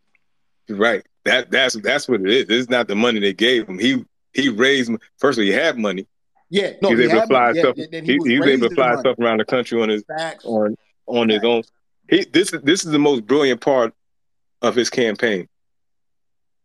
Right. 0.69 1.05
That 1.25 1.51
that's 1.51 1.75
that's 1.81 2.09
what 2.09 2.21
it 2.21 2.29
is. 2.29 2.47
It's 2.49 2.71
not 2.71 2.89
the 2.89 2.97
money 2.97 3.21
they 3.21 3.33
gave 3.33 3.69
him. 3.69 3.79
He 3.79 4.05
he 4.33 4.49
raised. 4.49 4.91
First 5.19 5.39
of 5.39 5.43
all, 5.43 5.47
he 5.47 5.53
had 5.53 5.79
money. 5.79 6.07
Yeah, 6.51 6.73
no, 6.83 6.91
he 6.91 6.95
was 6.95 7.11
able 7.11 7.21
to 7.23 7.27
fly 7.27 7.53
stuff. 7.53 7.75
Yeah, 7.77 8.01
he, 8.01 8.01
he, 8.01 8.19
he 8.25 8.39
was 8.39 8.49
able 8.49 8.69
to 8.69 8.75
fly 8.75 8.97
stuff 8.97 9.19
around 9.19 9.39
the 9.39 9.45
country 9.45 9.81
on 9.81 9.89
his 9.89 10.05
Facts. 10.05 10.45
on 10.45 10.77
on 11.07 11.29
Facts. 11.29 11.35
his 11.35 11.45
own. 11.45 11.63
He 12.09 12.25
this 12.25 12.53
is 12.53 12.63
this 12.63 12.85
is 12.85 12.93
the 12.93 12.99
most 12.99 13.27
brilliant 13.27 13.61
part 13.61 13.95
of 14.63 14.75
his 14.75 14.91
campaign. 14.91 15.49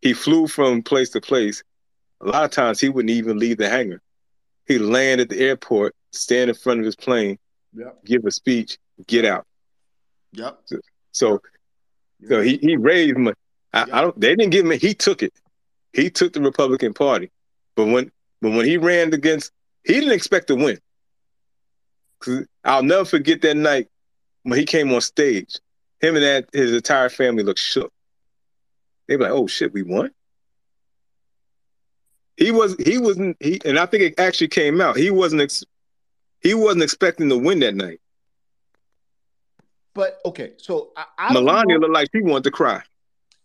He 0.01 0.13
flew 0.13 0.47
from 0.47 0.81
place 0.81 1.09
to 1.11 1.21
place. 1.21 1.63
A 2.21 2.27
lot 2.27 2.43
of 2.43 2.51
times 2.51 2.79
he 2.79 2.89
wouldn't 2.89 3.11
even 3.11 3.39
leave 3.39 3.57
the 3.57 3.69
hangar. 3.69 4.01
He'd 4.67 4.79
land 4.79 5.21
at 5.21 5.29
the 5.29 5.39
airport, 5.39 5.95
stand 6.11 6.49
in 6.49 6.55
front 6.55 6.79
of 6.79 6.85
his 6.85 6.95
plane, 6.95 7.37
yep. 7.73 8.03
give 8.05 8.25
a 8.25 8.31
speech, 8.31 8.77
get 9.07 9.25
out. 9.25 9.45
Yep. 10.33 10.59
So, 10.65 10.77
so, 11.11 11.31
yep. 12.19 12.29
so 12.29 12.41
he, 12.41 12.57
he 12.57 12.77
raised 12.77 13.17
money. 13.17 13.35
I, 13.73 13.79
yep. 13.79 13.89
I, 13.91 14.01
don't. 14.01 14.19
They 14.19 14.35
didn't 14.35 14.51
give 14.51 14.65
him. 14.65 14.79
He 14.79 14.93
took 14.93 15.23
it. 15.23 15.33
He 15.93 16.09
took 16.09 16.33
the 16.33 16.41
Republican 16.41 16.93
Party. 16.93 17.31
But 17.75 17.85
when 17.85 18.11
but 18.41 18.51
when 18.51 18.65
he 18.65 18.77
ran 18.77 19.13
against, 19.13 19.51
he 19.83 19.93
didn't 19.93 20.11
expect 20.11 20.47
to 20.47 20.55
win. 20.55 20.79
Cause 22.19 22.45
I'll 22.63 22.83
never 22.83 23.05
forget 23.05 23.41
that 23.41 23.55
night 23.55 23.87
when 24.43 24.59
he 24.59 24.65
came 24.65 24.91
on 24.93 25.01
stage. 25.01 25.59
Him 26.01 26.15
and 26.15 26.23
that 26.23 26.49
his 26.53 26.73
entire 26.73 27.09
family 27.09 27.43
looked 27.43 27.59
shook. 27.59 27.91
They 29.07 29.17
were 29.17 29.23
like, 29.23 29.33
"Oh 29.33 29.47
shit, 29.47 29.73
we 29.73 29.83
won." 29.83 30.11
He 32.37 32.51
was 32.51 32.75
he 32.77 32.97
wasn't 32.97 33.37
he, 33.39 33.59
and 33.65 33.77
I 33.77 33.85
think 33.85 34.03
it 34.03 34.19
actually 34.19 34.47
came 34.47 34.79
out. 34.79 34.95
He 34.95 35.11
wasn't 35.11 35.41
ex, 35.41 35.63
he 36.41 36.53
wasn't 36.53 36.83
expecting 36.83 37.27
to 37.29 37.37
win 37.37 37.59
that 37.59 37.75
night. 37.75 37.99
But 39.93 40.19
okay, 40.25 40.53
so 40.57 40.91
I, 40.95 41.05
I 41.17 41.33
Melania 41.33 41.79
looked 41.79 41.93
like 41.93 42.09
she 42.15 42.21
wanted 42.21 42.45
to 42.45 42.51
cry. 42.51 42.81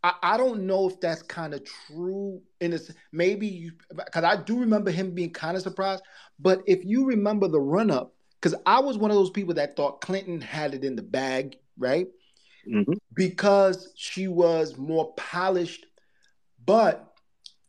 I, 0.04 0.12
I 0.22 0.36
don't 0.36 0.66
know 0.66 0.86
if 0.86 1.00
that's 1.00 1.22
kind 1.22 1.54
of 1.54 1.64
true 1.64 2.42
in 2.60 2.72
this. 2.72 2.92
Maybe 3.10 3.46
you 3.46 3.72
because 3.96 4.22
I 4.22 4.36
do 4.36 4.60
remember 4.60 4.90
him 4.90 5.12
being 5.12 5.30
kind 5.30 5.56
of 5.56 5.62
surprised. 5.62 6.02
But 6.38 6.62
if 6.66 6.84
you 6.84 7.06
remember 7.06 7.48
the 7.48 7.60
run 7.60 7.90
up, 7.90 8.14
because 8.40 8.54
I 8.66 8.80
was 8.80 8.98
one 8.98 9.10
of 9.10 9.16
those 9.16 9.30
people 9.30 9.54
that 9.54 9.76
thought 9.76 10.02
Clinton 10.02 10.42
had 10.42 10.74
it 10.74 10.84
in 10.84 10.94
the 10.94 11.02
bag, 11.02 11.56
right? 11.78 12.06
Mm-hmm. 12.70 12.92
Because 13.14 13.92
she 13.96 14.28
was 14.28 14.76
more 14.76 15.14
polished, 15.14 15.86
but 16.66 17.14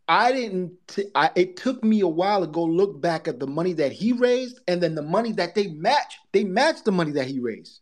I 0.09 0.33
didn't. 0.33 0.73
T- 0.87 1.11
I, 1.15 1.31
it 1.35 1.55
took 1.55 1.85
me 1.85 2.01
a 2.01 2.07
while 2.07 2.41
to 2.41 2.47
go 2.47 2.65
look 2.65 2.99
back 2.99 3.29
at 3.29 3.39
the 3.39 3.47
money 3.47 3.71
that 3.73 3.93
he 3.93 4.11
raised, 4.11 4.59
and 4.67 4.83
then 4.83 4.93
the 4.93 5.01
money 5.01 5.31
that 5.33 5.55
they 5.55 5.67
matched. 5.67 6.17
They 6.33 6.43
matched 6.43 6.83
the 6.83 6.91
money 6.91 7.13
that 7.13 7.27
he 7.27 7.39
raised. 7.39 7.79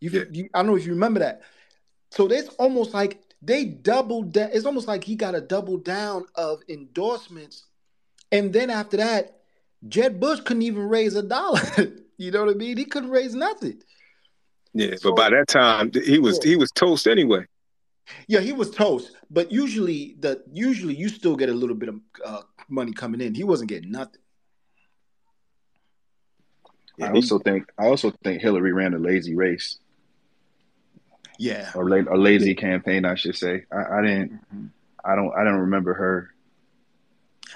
You, 0.00 0.10
yeah. 0.10 0.22
you 0.30 0.48
I 0.54 0.58
don't 0.58 0.68
know 0.68 0.76
if 0.76 0.86
you 0.86 0.92
remember 0.92 1.18
that. 1.18 1.42
So 2.14 2.28
it's 2.28 2.48
almost 2.56 2.94
like 2.94 3.23
they 3.44 3.64
doubled 3.64 4.32
down. 4.32 4.50
It's 4.52 4.66
almost 4.66 4.88
like 4.88 5.04
he 5.04 5.16
got 5.16 5.34
a 5.34 5.40
double 5.40 5.76
down 5.76 6.26
of 6.34 6.62
endorsements, 6.68 7.64
and 8.32 8.52
then 8.52 8.70
after 8.70 8.96
that, 8.96 9.40
Jeb 9.88 10.18
Bush 10.18 10.40
couldn't 10.40 10.62
even 10.62 10.88
raise 10.88 11.14
a 11.14 11.22
dollar. 11.22 11.60
you 12.16 12.30
know 12.30 12.44
what 12.44 12.54
I 12.54 12.58
mean? 12.58 12.76
He 12.76 12.84
couldn't 12.84 13.10
raise 13.10 13.34
nothing. 13.34 13.82
Yeah, 14.72 14.96
so, 14.96 15.10
but 15.10 15.16
by 15.16 15.30
that 15.30 15.48
time 15.48 15.90
he 15.92 16.18
was 16.18 16.40
yeah. 16.42 16.50
he 16.50 16.56
was 16.56 16.70
toast 16.72 17.06
anyway. 17.06 17.46
Yeah, 18.26 18.40
he 18.40 18.52
was 18.52 18.70
toast. 18.70 19.12
But 19.30 19.52
usually 19.52 20.16
the 20.18 20.42
usually 20.52 20.94
you 20.94 21.08
still 21.08 21.36
get 21.36 21.48
a 21.48 21.54
little 21.54 21.76
bit 21.76 21.90
of 21.90 22.00
uh, 22.24 22.42
money 22.68 22.92
coming 22.92 23.20
in. 23.20 23.34
He 23.34 23.44
wasn't 23.44 23.68
getting 23.68 23.90
nothing. 23.90 24.20
I 27.00 27.10
also 27.10 27.38
think 27.38 27.66
I 27.78 27.86
also 27.86 28.12
think 28.22 28.40
Hillary 28.40 28.72
ran 28.72 28.94
a 28.94 28.98
lazy 28.98 29.34
race. 29.34 29.78
Yeah, 31.38 31.70
or 31.74 31.88
la- 31.88 32.14
a 32.14 32.16
lazy 32.16 32.54
campaign, 32.54 33.04
I 33.04 33.14
should 33.14 33.36
say. 33.36 33.64
I, 33.72 33.98
I 33.98 34.02
didn't. 34.02 34.32
Mm-hmm. 34.32 34.66
I 35.04 35.16
don't. 35.16 35.32
I 35.36 35.44
don't 35.44 35.60
remember 35.60 35.94
her 35.94 36.30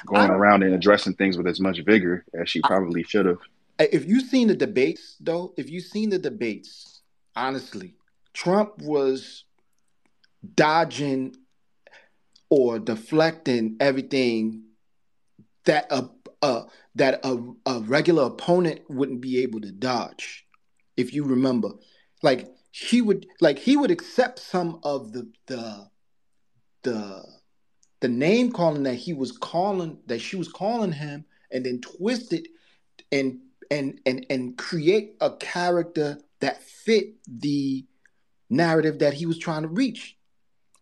going 0.07 0.31
around 0.31 0.63
and 0.63 0.75
addressing 0.75 1.15
things 1.15 1.37
with 1.37 1.47
as 1.47 1.61
much 1.61 1.81
vigor 1.85 2.25
as 2.35 2.49
she 2.49 2.61
probably 2.61 3.03
should 3.03 3.27
have. 3.27 3.39
If 3.79 4.07
you've 4.07 4.29
seen 4.29 4.49
the 4.49 4.57
debates, 4.57 5.17
though, 5.21 5.55
if 5.57 5.71
you've 5.71 5.85
seen 5.85 6.11
the 6.11 6.19
debates, 6.19 7.03
honestly, 7.37 7.95
Trump 8.33 8.79
was 8.79 9.45
dodging 10.55 11.37
or 12.51 12.79
deflecting 12.79 13.77
everything 13.81 14.63
that 15.65 15.87
a, 15.91 16.09
a 16.43 16.65
that 16.95 17.21
a, 17.25 17.39
a 17.67 17.81
regular 17.81 18.25
opponent 18.25 18.81
wouldn't 18.89 19.21
be 19.21 19.43
able 19.43 19.61
to 19.61 19.71
dodge. 19.71 20.47
If 20.97 21.13
you 21.15 21.25
remember, 21.25 21.71
like 22.23 22.49
he 22.81 23.03
would 23.03 23.27
like 23.41 23.59
he 23.59 23.77
would 23.77 23.91
accept 23.91 24.39
some 24.39 24.81
of 24.85 25.13
the 25.13 25.29
the 25.47 25.89
the 26.83 27.25
the 28.01 28.09
name 28.09 28.53
calling 28.53 28.85
that 28.85 28.95
he 28.95 29.13
was 29.13 29.33
calling 29.33 29.99
that 30.07 30.21
she 30.21 30.37
was 30.37 30.49
calling 30.49 30.93
him 30.93 31.25
and 31.51 31.67
then 31.67 31.81
twist 31.81 32.33
it 32.33 32.47
and 33.11 33.41
and 33.71 34.01
and 34.07 34.25
and 34.31 34.57
create 34.57 35.17
a 35.21 35.31
character 35.33 36.19
that 36.41 36.63
fit 36.63 37.15
the 37.27 37.85
narrative 38.49 39.01
that 39.01 39.13
he 39.13 39.27
was 39.27 39.39
trying 39.39 39.63
to 39.63 39.69
reach 39.69 40.17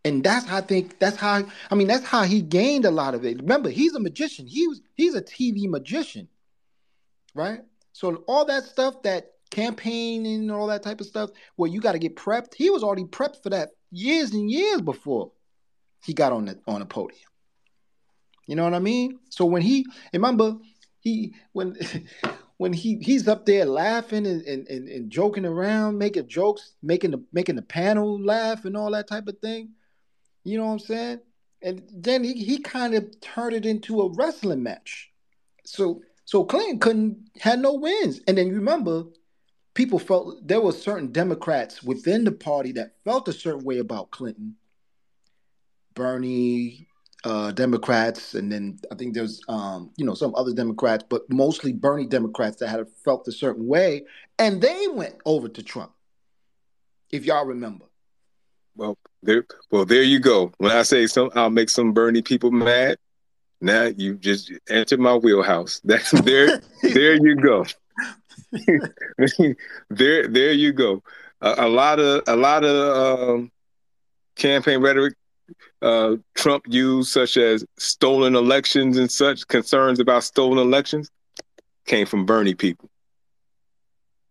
and 0.05 0.23
that's 0.23 0.47
how 0.47 0.59
I 0.59 0.61
think 0.61 0.99
that's 0.99 1.17
how 1.17 1.45
I 1.71 1.75
mean 1.75 1.89
that's 1.89 2.05
how 2.05 2.25
he 2.25 2.43
gained 2.43 2.85
a 2.85 2.93
lot 2.93 3.15
of 3.15 3.25
it. 3.25 3.41
Remember, 3.41 3.71
he's 3.71 3.95
a 3.95 4.01
magician. 4.01 4.47
He 4.47 4.69
was 4.69 4.81
he's 4.95 5.17
a 5.17 5.23
TV 5.23 5.69
magician, 5.69 6.29
right? 7.35 7.61
So 7.93 8.23
all 8.29 8.45
that 8.45 8.63
stuff, 8.65 9.03
that 9.03 9.33
campaigning 9.51 10.43
and 10.43 10.53
all 10.53 10.67
that 10.69 10.83
type 10.83 11.01
of 11.01 11.07
stuff, 11.07 11.31
where 11.57 11.71
you 11.71 11.81
got 11.81 11.93
to 11.93 11.99
get 11.99 12.17
prepped. 12.17 12.55
He 12.55 12.71
was 12.71 12.83
already 12.83 13.05
prepped 13.05 13.43
for 13.43 13.51
that 13.51 13.71
years 13.91 14.33
and 14.33 14.51
years 14.51 14.81
before 14.81 15.33
he 16.05 16.15
got 16.15 16.33
on 16.33 16.47
the 16.47 16.59
on 16.67 16.81
the 16.81 16.87
podium. 16.87 17.21
You 18.47 18.57
know 18.57 18.65
what 18.65 18.75
I 18.75 18.79
mean? 18.79 19.19
So 19.31 19.45
when 19.45 19.63
he 19.63 19.87
remember 20.13 20.57
he 21.01 21.35
when 21.53 21.77
when 22.57 22.73
he 22.73 22.99
he's 22.99 23.29
up 23.29 23.45
there 23.47 23.65
laughing 23.65 24.27
and, 24.27 24.43
and, 24.43 24.69
and, 24.69 24.89
and 24.89 25.11
joking 25.11 25.45
around, 25.45 25.99
making 25.99 26.29
jokes, 26.29 26.73
making 26.83 27.11
the 27.11 27.25
making 27.33 27.57
the 27.57 27.63
panel 27.63 28.21
laugh 28.21 28.65
and 28.65 28.77
all 28.77 28.93
that 28.93 29.09
type 29.09 29.27
of 29.29 29.39
thing. 29.39 29.71
You 30.45 30.59
know 30.59 30.67
what 30.67 30.73
I'm 30.73 30.79
saying? 30.79 31.21
And 31.63 31.83
then 31.93 32.23
he, 32.23 32.35
he 32.35 32.59
kind 32.59 32.95
of 32.95 33.21
turned 33.21 33.57
it 33.57 33.67
into 33.67 34.01
a 34.01 34.13
wrestling 34.13 34.63
match. 34.63 35.11
So 35.65 36.03
so 36.25 36.45
Clinton 36.45 36.79
couldn't 36.79 37.19
had 37.41 37.61
no 37.61 37.75
wins. 37.75 38.21
And 38.27 38.39
then 38.39 38.49
you 38.49 38.55
remember, 38.55 39.05
people 39.77 39.99
felt 39.99 40.49
there 40.49 40.61
were 40.61 40.73
certain 40.73 41.13
Democrats 41.13 41.83
within 41.83 42.25
the 42.25 42.33
party 42.33 42.73
that 42.73 42.95
felt 43.05 43.29
a 43.29 43.33
certain 43.33 43.63
way 43.63 43.79
about 43.79 44.11
Clinton. 44.11 44.57
Bernie 45.95 46.89
uh, 47.25 47.53
Democrats, 47.53 48.35
and 48.35 48.51
then 48.51 48.79
I 48.91 48.95
think 48.97 49.15
there's 49.15 49.41
um, 49.49 49.91
you 49.97 50.05
know 50.05 50.15
some 50.15 50.35
other 50.35 50.53
Democrats, 50.53 51.05
but 51.09 51.23
mostly 51.31 51.73
Bernie 51.73 52.07
Democrats 52.07 52.57
that 52.57 52.69
had 52.69 52.87
felt 53.05 53.29
a 53.29 53.33
certain 53.33 53.67
way, 53.67 54.05
and 54.39 54.61
they 54.61 54.89
went 54.89 55.17
over 55.25 55.49
to 55.49 55.63
Trump. 55.63 55.93
If 57.11 57.25
y'all 57.25 57.47
remember. 57.47 57.85
Well, 58.77 58.99
there, 59.23 59.47
well, 59.71 59.87
there 59.87 60.03
you 60.03 60.19
go. 60.19 60.53
When 60.59 60.71
I 60.71 60.83
say 60.83 61.07
some, 61.07 61.31
I'll 61.35 61.51
make 61.51 61.71
some 61.71 61.93
Bernie 61.93 62.21
people 62.21 62.51
mad. 62.51 62.99
Now 63.61 63.85
you 63.85 64.17
just 64.17 64.53
entered 64.69 65.01
my 65.01 65.15
wheelhouse. 65.17 65.81
That's 65.85 66.11
there. 66.11 66.61
there 66.83 67.15
you 67.15 67.37
go. 67.37 67.65
there, 69.91 70.29
there 70.29 70.53
you 70.53 70.73
go. 70.73 71.03
A, 71.41 71.67
a, 71.67 71.69
lot 71.69 71.99
of 71.99 72.23
a 72.27 72.37
lot 72.37 72.65
of 72.65 73.29
um, 73.29 73.51
campaign 74.37 74.81
rhetoric 74.81 75.15
uh, 75.83 76.17
Trump 76.35 76.65
used, 76.69 77.11
such 77.11 77.37
as 77.37 77.65
stolen 77.79 78.35
elections 78.35 78.97
and 78.97 79.11
such 79.11 79.47
concerns 79.49 80.01
about 80.01 80.25
stolen 80.25 80.59
elections, 80.59 81.11
came 81.87 82.07
from 82.07 82.27
Bernie 82.27 82.55
people. 82.55 82.89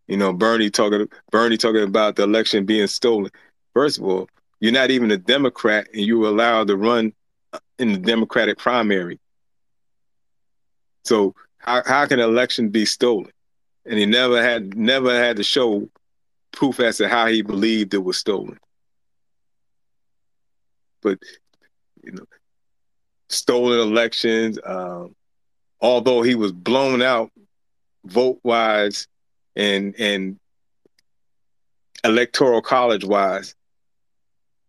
You 0.08 0.18
know, 0.18 0.34
Bernie 0.34 0.70
talking 0.70 1.08
Bernie 1.32 1.58
talking 1.58 1.84
about 1.84 2.16
the 2.16 2.24
election 2.24 2.66
being 2.66 2.88
stolen. 2.88 3.32
First 3.74 3.98
of 3.98 4.06
all, 4.06 4.30
you're 4.60 4.72
not 4.72 4.92
even 4.92 5.12
a 5.12 5.18
Democrat, 5.18 5.88
and 5.94 6.02
you 6.02 6.20
were 6.20 6.30
allowed 6.30 6.68
to 6.68 6.78
run 6.78 7.14
in 7.80 7.94
the 7.94 7.98
Democratic 8.00 8.58
primary. 8.58 9.20
So 11.04 11.36
how 11.58 11.84
how 11.86 12.06
can 12.06 12.20
an 12.20 12.30
election 12.30 12.70
be 12.70 12.86
stolen? 12.86 13.32
And 13.86 14.00
he 14.00 14.06
never 14.06 14.42
had 14.42 14.76
never 14.76 15.14
had 15.14 15.38
to 15.38 15.44
show 15.44 15.90
proof 16.52 16.80
as 16.80 16.98
to 16.98 17.08
how 17.08 17.28
he 17.28 17.42
believed 17.42 17.94
it 17.94 18.04
was 18.04 18.18
stolen. 18.18 18.60
But 21.02 21.20
you 22.04 22.14
know, 22.14 22.26
stolen 23.30 23.80
elections. 23.80 24.58
Um, 24.66 25.16
although 25.82 26.22
he 26.22 26.36
was 26.36 26.52
blown 26.52 27.02
out 27.02 27.32
vote 28.06 28.40
wise 28.44 29.08
and 29.56 29.96
and 30.00 30.40
electoral 32.04 32.62
college 32.62 33.04
wise, 33.04 33.56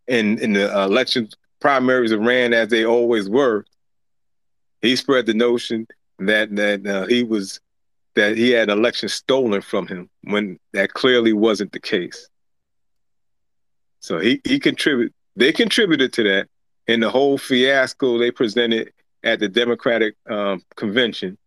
and 0.07 0.39
in 0.39 0.53
the 0.53 0.83
election 0.83 1.29
primaries 1.59 2.15
ran 2.15 2.53
as 2.53 2.69
they 2.69 2.85
always 2.85 3.29
were, 3.29 3.65
he 4.81 4.95
spread 4.95 5.25
the 5.25 5.33
notion 5.33 5.87
that 6.19 6.55
that 6.55 6.85
uh, 6.85 7.05
he 7.07 7.23
was 7.23 7.59
that 8.17 8.35
he 8.35 8.49
had 8.49 8.69
election 8.69 9.07
stolen 9.07 9.61
from 9.61 9.87
him 9.87 10.09
when 10.23 10.59
that 10.73 10.93
clearly 10.93 11.33
wasn't 11.33 11.71
the 11.71 11.79
case. 11.79 12.27
So 13.99 14.19
he 14.19 14.41
he 14.43 14.59
contributed. 14.59 15.13
They 15.35 15.51
contributed 15.51 16.13
to 16.13 16.23
that 16.23 16.47
in 16.87 16.99
the 16.99 17.09
whole 17.09 17.37
fiasco 17.37 18.17
they 18.17 18.31
presented 18.31 18.91
at 19.23 19.39
the 19.39 19.47
Democratic 19.47 20.15
um, 20.27 20.63
convention, 20.75 21.37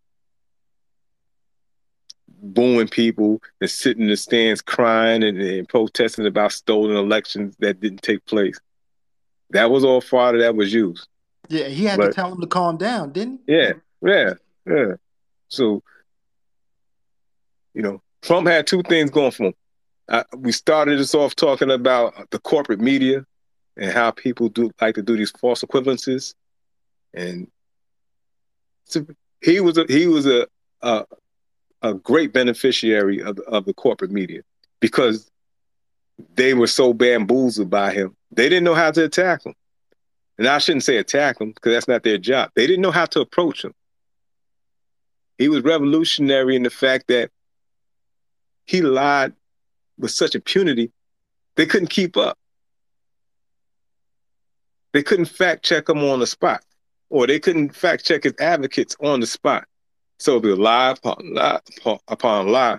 booing 2.29 2.89
people 2.89 3.43
and 3.61 3.69
sitting 3.69 4.05
in 4.05 4.11
the 4.11 4.17
stands 4.17 4.63
crying 4.63 5.25
and, 5.25 5.41
and, 5.41 5.69
protesting 5.69 6.27
about 6.27 6.53
stolen 6.53 6.97
elections 6.97 7.57
that 7.59 7.81
didn't 7.81 8.03
take 8.03 8.25
place. 8.27 8.59
That 9.51 9.71
was 9.71 9.85
all 9.85 10.01
fodder 10.01 10.39
that 10.39 10.55
was 10.55 10.73
used. 10.73 11.09
Yeah, 11.49 11.67
he 11.67 11.85
had 11.85 11.99
but, 11.99 12.07
to 12.07 12.13
tell 12.13 12.33
him 12.33 12.41
to 12.41 12.47
calm 12.47 12.77
down, 12.77 13.11
didn't 13.11 13.41
he? 13.47 13.55
Yeah, 13.57 13.73
yeah, 14.03 14.35
yeah. 14.67 14.93
So, 15.49 15.83
you 17.75 17.83
know, 17.83 18.03
Trump 18.23 18.47
had 18.47 18.67
two 18.67 18.83
things 18.83 19.11
going 19.11 19.31
for 19.31 19.47
him. 19.47 19.55
We 20.37 20.53
started 20.53 20.99
this 20.99 21.15
off 21.15 21.37
talking 21.37 21.71
about 21.71 22.31
the 22.31 22.39
corporate 22.41 22.81
media 22.81 23.25
and 23.77 23.93
how 23.93 24.11
people 24.11 24.49
do 24.49 24.71
like 24.81 24.97
to 24.97 25.03
do 25.03 25.17
these 25.17 25.31
false 25.31 25.63
equivalences, 25.63 26.35
and 27.15 27.47
so 28.85 29.07
he 29.41 29.61
was 29.61 29.79
a, 29.79 29.87
he 29.89 30.09
was 30.09 30.27
a, 30.27 30.49
a 30.83 31.05
a 31.83 31.95
great 31.95 32.33
beneficiary 32.33 33.23
of 33.23 33.39
of 33.41 33.65
the 33.65 33.75
corporate 33.75 34.11
media 34.11 34.43
because 34.81 35.31
they 36.35 36.55
were 36.55 36.67
so 36.67 36.93
bamboozled 36.93 37.71
by 37.71 37.93
him. 37.93 38.17
They 38.33 38.49
didn't 38.49 38.65
know 38.65 38.75
how 38.75 38.91
to 38.91 39.05
attack 39.05 39.47
him. 39.47 39.55
And 40.39 40.49
I 40.49 40.59
shouldn't 40.59 40.85
say 40.85 40.97
attack 40.97 41.41
him 41.41 41.53
because 41.53 41.73
that's 41.73 41.89
not 41.89 42.03
their 42.03 42.19
job. 42.19 42.51
They 42.55 42.67
didn't 42.67 42.83
know 42.83 42.91
how 42.91 43.07
to 43.07 43.21
approach 43.21 43.65
him. 43.65 43.75
He 45.39 45.49
was 45.49 45.63
revolutionary 45.63 46.57
in 46.57 46.63
the 46.63 46.71
fact 46.71 47.09
that 47.09 47.31
he 48.71 48.83
lied 48.83 49.33
with 49.99 50.13
such 50.13 50.37
impunity, 50.37 50.93
they 51.57 51.67
couldn't 51.67 51.89
keep 51.89 52.17
up. 52.17 52.39
They 54.93 55.03
couldn't 55.03 55.25
fact 55.25 55.65
check 55.65 55.89
him 55.89 55.99
on 56.05 56.21
the 56.21 56.27
spot, 56.27 56.65
or 57.09 57.27
they 57.27 57.41
couldn't 57.41 57.75
fact 57.75 58.05
check 58.05 58.23
his 58.23 58.35
advocates 58.39 58.95
on 59.01 59.19
the 59.19 59.27
spot. 59.27 59.65
So 60.21 60.39
the 60.39 60.55
lie 60.55 60.91
upon 60.91 61.35
lie 61.35 61.61
upon 62.07 62.47
lie, 62.47 62.79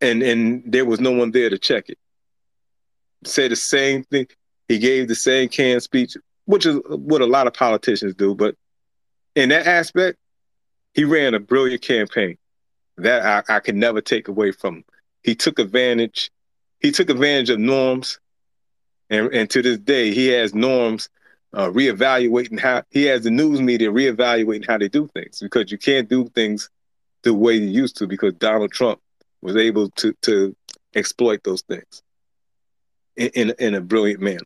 and 0.00 0.22
and 0.22 0.62
there 0.64 0.84
was 0.84 1.00
no 1.00 1.10
one 1.10 1.32
there 1.32 1.50
to 1.50 1.58
check 1.58 1.88
it. 1.88 1.98
Say 3.24 3.48
the 3.48 3.56
same 3.56 4.04
thing. 4.04 4.28
He 4.68 4.78
gave 4.78 5.08
the 5.08 5.16
same 5.16 5.48
canned 5.48 5.82
speech, 5.82 6.16
which 6.44 6.66
is 6.66 6.78
what 6.86 7.20
a 7.20 7.26
lot 7.26 7.48
of 7.48 7.54
politicians 7.54 8.14
do. 8.14 8.36
But 8.36 8.54
in 9.34 9.48
that 9.48 9.66
aspect, 9.66 10.18
he 10.92 11.02
ran 11.02 11.34
a 11.34 11.40
brilliant 11.40 11.82
campaign 11.82 12.38
that 12.98 13.46
I, 13.48 13.56
I 13.56 13.60
can 13.60 13.78
never 13.78 14.00
take 14.00 14.28
away 14.28 14.52
from 14.52 14.76
him. 14.76 14.84
He 15.22 15.34
took 15.34 15.58
advantage. 15.58 16.30
He 16.80 16.92
took 16.92 17.10
advantage 17.10 17.50
of 17.50 17.58
norms 17.58 18.18
and, 19.10 19.32
and 19.34 19.50
to 19.50 19.62
this 19.62 19.78
day, 19.78 20.12
he 20.12 20.28
has 20.28 20.54
norms 20.54 21.08
uh, 21.52 21.68
reevaluating 21.70 22.58
how 22.58 22.82
he 22.90 23.04
has 23.04 23.22
the 23.22 23.30
news 23.30 23.60
media 23.60 23.90
reevaluating 23.90 24.66
how 24.66 24.78
they 24.78 24.88
do 24.88 25.08
things 25.14 25.38
because 25.40 25.70
you 25.70 25.78
can't 25.78 26.08
do 26.08 26.28
things 26.34 26.68
the 27.22 27.32
way 27.32 27.54
you 27.54 27.68
used 27.68 27.96
to 27.98 28.06
because 28.06 28.34
Donald 28.34 28.72
Trump 28.72 29.00
was 29.40 29.56
able 29.56 29.90
to 29.90 30.14
to 30.22 30.56
exploit 30.94 31.44
those 31.44 31.62
things 31.62 32.02
in 33.16 33.28
in, 33.34 33.54
in 33.58 33.74
a 33.74 33.80
brilliant 33.80 34.20
manner. 34.20 34.40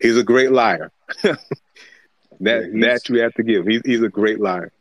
He's 0.00 0.16
a 0.16 0.24
great 0.24 0.50
liar. 0.50 0.90
that 1.22 1.38
yeah, 2.40 2.56
that 2.80 3.08
you 3.08 3.20
have 3.20 3.34
to 3.34 3.44
give. 3.44 3.66
He's 3.66 3.82
he's 3.84 4.02
a 4.02 4.08
great 4.08 4.40
liar. 4.40 4.72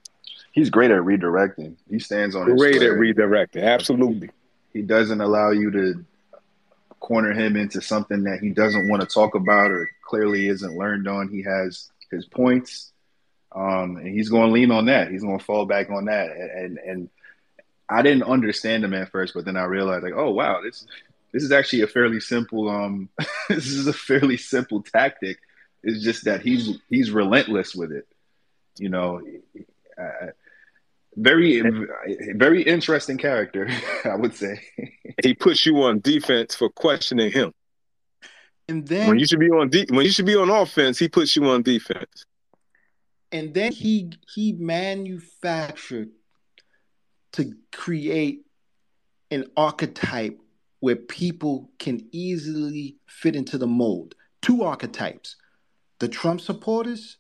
He's 0.52 0.70
great 0.70 0.92
at 0.92 1.02
redirecting. 1.02 1.76
He 1.90 2.00
stands 2.00 2.36
on 2.36 2.56
great 2.56 2.82
at 2.82 2.92
redirecting. 2.92 3.64
Absolutely. 3.64 4.30
He 4.74 4.82
doesn't 4.82 5.22
allow 5.22 5.52
you 5.52 5.72
to 5.72 6.06
corner 7.00 7.34
him 7.34 7.56
into 7.56 7.82
something 7.82 8.24
that 8.24 8.40
he 8.40 8.50
doesn't 8.50 8.88
want 8.88 9.02
to 9.02 9.08
talk 9.08 9.36
about 9.36 9.72
or 9.72 9.90
clearly 10.02 10.48
isn't 10.48 10.78
learned 10.78 11.08
on. 11.08 11.30
He 11.30 11.44
has 11.44 11.90
his 12.10 12.26
points, 12.26 12.92
um, 13.54 13.98
and 13.98 14.08
he's 14.08 14.30
going 14.30 14.48
to 14.48 14.54
lean 14.54 14.72
on 14.72 14.86
that. 14.86 15.10
He's 15.10 15.24
going 15.24 15.40
to 15.40 15.44
fall 15.44 15.66
back 15.66 15.90
on 15.90 16.06
that. 16.06 16.32
And 16.32 16.78
and 16.78 17.10
I 17.90 18.02
didn't 18.02 18.24
understand 18.24 18.84
him 18.84 18.94
at 18.94 19.12
first, 19.12 19.34
but 19.34 19.46
then 19.46 19.58
I 19.58 19.64
realized 19.64 20.04
like, 20.04 20.14
oh 20.16 20.32
wow, 20.32 20.62
this 20.62 20.86
this 21.34 21.44
is 21.44 21.52
actually 21.52 21.82
a 21.82 21.88
fairly 21.88 22.20
simple 22.20 22.70
um 22.70 23.10
this 23.50 23.68
is 23.68 23.88
a 23.88 23.94
fairly 23.94 24.38
simple 24.38 24.82
tactic. 24.82 25.40
It's 25.84 26.04
just 26.04 26.26
that 26.26 26.42
he's 26.42 26.78
he's 26.90 27.12
relentless 27.12 27.74
with 27.74 27.92
it. 27.92 28.08
You 28.78 28.90
know, 28.90 29.22
very 31.16 31.62
very 32.36 32.64
interesting 32.64 33.18
character, 33.18 33.70
I 34.06 34.16
would 34.16 34.36
say. 34.36 34.62
he 35.24 35.34
puts 35.34 35.66
you 35.66 35.82
on 35.84 36.00
defense 36.00 36.56
for 36.56 36.70
questioning 36.70 37.32
him. 37.32 37.54
And 38.68 38.88
then 38.88 39.10
when 39.10 39.20
you 39.20 39.26
should 39.26 39.40
be 39.40 39.50
on 39.50 39.70
de- 39.70 39.88
when 39.90 40.06
you 40.06 40.12
should 40.12 40.26
be 40.26 40.36
on 40.36 40.50
offense, 40.50 40.98
he 40.98 41.10
puts 41.10 41.36
you 41.36 41.46
on 41.50 41.64
defense. 41.64 42.26
And 43.32 43.54
then 43.54 43.72
he 43.72 44.12
he 44.34 44.54
manufactured 44.54 46.10
to 47.34 47.54
create 47.72 48.46
an 49.30 49.46
archetype 49.56 50.38
where 50.80 50.96
people 50.96 51.72
can 51.80 52.08
easily 52.12 52.98
fit 53.08 53.36
into 53.36 53.58
the 53.58 53.68
mold. 53.68 54.16
Two 54.42 54.64
archetypes. 54.64 55.36
The 56.00 56.08
Trump 56.08 56.42
supporters 56.42 57.18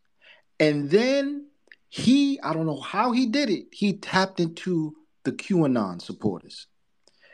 and 0.61 0.91
then 0.91 1.47
he, 1.91 2.39
I 2.39 2.53
don't 2.53 2.65
know 2.65 2.79
how 2.79 3.11
he 3.11 3.25
did 3.25 3.49
it, 3.49 3.65
he 3.73 3.97
tapped 3.97 4.39
into 4.39 4.95
the 5.25 5.33
QAnon 5.33 6.01
supporters. 6.01 6.67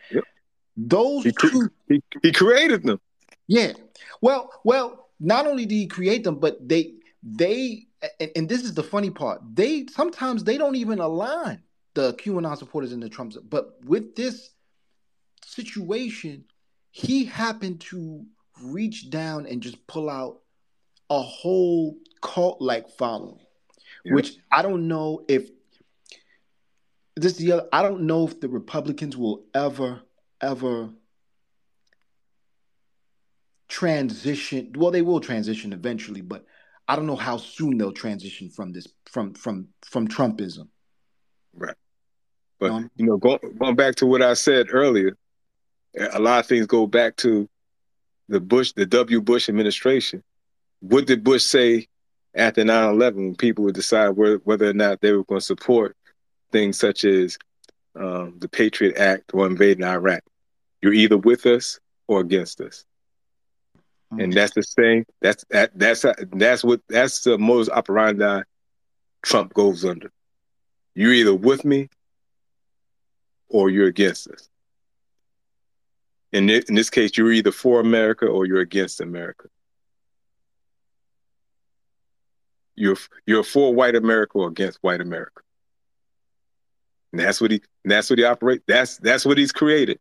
Yep. 0.09 0.23
Those 0.75 1.25
he, 1.25 1.31
two 1.31 1.69
he, 1.87 2.01
he 2.23 2.31
created 2.31 2.81
them. 2.81 2.99
Yeah. 3.45 3.73
Well, 4.19 4.49
well, 4.63 5.09
not 5.19 5.45
only 5.45 5.67
did 5.67 5.75
he 5.75 5.85
create 5.85 6.23
them, 6.23 6.39
but 6.39 6.67
they 6.67 6.95
they 7.21 7.85
and, 8.19 8.31
and 8.35 8.49
this 8.49 8.63
is 8.63 8.73
the 8.73 8.81
funny 8.81 9.11
part. 9.11 9.41
They 9.53 9.85
sometimes 9.91 10.43
they 10.43 10.57
don't 10.57 10.75
even 10.75 10.97
align 10.99 11.61
the 11.93 12.15
QAnon 12.15 12.57
supporters 12.57 12.93
and 12.93 13.01
the 13.01 13.09
Trumps. 13.09 13.37
But 13.37 13.77
with 13.85 14.15
this 14.15 14.49
situation, 15.45 16.45
he 16.89 17.25
happened 17.25 17.81
to 17.81 18.25
reach 18.63 19.11
down 19.11 19.45
and 19.45 19.61
just 19.61 19.85
pull 19.85 20.09
out 20.09 20.39
a 21.11 21.21
whole 21.21 21.95
cult 22.23 22.59
like 22.59 22.89
following 22.89 23.37
which 24.13 24.37
I 24.51 24.61
don't 24.61 24.87
know 24.87 25.23
if 25.27 25.49
this 27.15 27.33
the 27.33 27.53
other, 27.53 27.67
I 27.73 27.81
don't 27.81 28.01
know 28.01 28.25
if 28.25 28.39
the 28.39 28.49
Republicans 28.49 29.17
will 29.17 29.45
ever 29.53 30.01
ever 30.41 30.89
transition. 33.67 34.73
Well, 34.75 34.91
they 34.91 35.01
will 35.01 35.19
transition 35.19 35.73
eventually, 35.73 36.21
but 36.21 36.45
I 36.87 36.95
don't 36.95 37.07
know 37.07 37.15
how 37.15 37.37
soon 37.37 37.77
they'll 37.77 37.91
transition 37.91 38.49
from 38.49 38.71
this 38.71 38.87
from 39.05 39.33
from 39.33 39.69
from 39.83 40.07
Trumpism. 40.07 40.67
Right. 41.53 41.75
But 42.59 42.71
um, 42.71 42.91
you 42.95 43.05
know, 43.05 43.17
going 43.17 43.39
going 43.59 43.75
back 43.75 43.95
to 43.95 44.05
what 44.05 44.21
I 44.21 44.33
said 44.33 44.67
earlier, 44.71 45.17
a 46.11 46.19
lot 46.19 46.39
of 46.39 46.45
things 46.45 46.65
go 46.67 46.87
back 46.87 47.15
to 47.17 47.49
the 48.29 48.39
Bush, 48.39 48.73
the 48.73 48.85
W. 48.85 49.21
Bush 49.21 49.49
administration. 49.49 50.23
What 50.79 51.07
did 51.07 51.23
Bush 51.23 51.43
say 51.43 51.87
after 52.35 52.63
9-11 52.63 53.37
people 53.37 53.65
would 53.65 53.75
decide 53.75 54.09
where, 54.09 54.37
whether 54.37 54.69
or 54.69 54.73
not 54.73 55.01
they 55.01 55.11
were 55.11 55.23
going 55.23 55.39
to 55.39 55.45
support 55.45 55.95
things 56.51 56.77
such 56.77 57.03
as 57.05 57.37
um, 57.95 58.35
the 58.39 58.47
patriot 58.47 58.97
act 58.97 59.31
or 59.33 59.47
invading 59.47 59.83
iraq 59.83 60.21
you're 60.81 60.93
either 60.93 61.17
with 61.17 61.45
us 61.45 61.79
or 62.07 62.19
against 62.19 62.61
us 62.61 62.85
mm-hmm. 64.11 64.21
and 64.21 64.33
that's 64.33 64.53
the 64.53 64.63
same 64.63 65.05
that's 65.21 65.43
that, 65.49 65.71
that's 65.77 66.05
that's 66.33 66.63
what 66.63 66.81
that's 66.87 67.21
the 67.21 67.37
modus 67.37 67.69
operandi 67.69 68.41
trump 69.23 69.53
goes 69.53 69.83
under 69.83 70.11
you're 70.97 71.13
either 71.13 71.35
with 71.35 71.63
me 71.63 71.89
or 73.49 73.69
you're 73.69 73.87
against 73.87 74.27
us. 74.29 74.49
In, 76.31 76.49
in 76.49 76.75
this 76.75 76.89
case, 76.89 77.17
you're 77.17 77.31
either 77.31 77.51
for 77.51 77.79
America 77.79 78.25
or 78.25 78.45
you're 78.45 78.61
against 78.61 78.99
America. 78.99 79.47
You're 82.77 82.97
you're 83.25 83.43
for 83.43 83.73
white 83.73 83.95
America 83.95 84.37
or 84.37 84.47
against 84.47 84.77
white 84.81 85.01
America. 85.01 85.41
And 87.11 87.19
that's 87.19 87.41
what 87.41 87.51
he 87.51 87.61
that's 87.83 88.09
what 88.09 88.19
he 88.19 88.25
operate. 88.25 88.61
That's 88.67 88.97
that's 88.97 89.25
what 89.25 89.37
he's 89.37 89.51
created. 89.51 89.99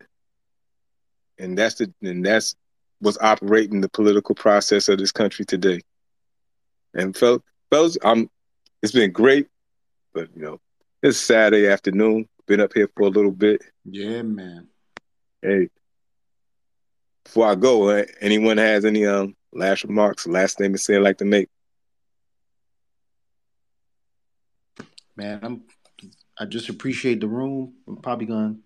And 1.39 1.57
that's 1.57 1.77
the 1.77 1.93
and 2.03 2.25
that's 2.25 2.55
what's 3.01 3.19
operating 3.21 3.81
the 3.81 3.89
political 3.89 4.35
process 4.35 4.89
of 4.89 4.99
this 4.99 5.13
country 5.13 5.45
today. 5.45 5.81
And 6.95 7.17
fellas, 7.17 7.99
I'm 8.05 8.31
it's 8.83 8.93
been 8.93 9.11
great, 9.11 9.49
but 10.13 10.29
you 10.37 10.43
know, 10.43 10.61
it's 11.03 11.19
Saturday 11.19 11.69
afternoon. 11.69 12.29
Been 12.47 12.61
up 12.61 12.73
here 12.75 12.89
for 12.95 13.07
a 13.07 13.11
little 13.11 13.33
bit. 13.33 13.63
Yeah, 13.85 14.23
man. 14.23 14.69
Hey, 15.43 15.69
before 17.25 17.49
I 17.49 17.55
go, 17.55 17.89
uh, 17.89 18.05
anyone 18.21 18.59
has 18.59 18.85
any 18.85 19.07
um 19.07 19.35
last 19.53 19.85
remarks, 19.85 20.27
last 20.27 20.53
statement 20.53 20.81
say 20.81 20.97
I'd 20.97 21.03
like 21.03 21.19
to 21.19 21.25
make? 21.25 21.49
Man, 25.17 25.41
I'm 25.43 25.63
I 26.39 26.45
just 26.45 26.69
appreciate 26.69 27.21
the 27.21 27.29
room. 27.29 27.73
I'm 27.89 27.97
probably 27.97 28.27
gonna 28.27 28.57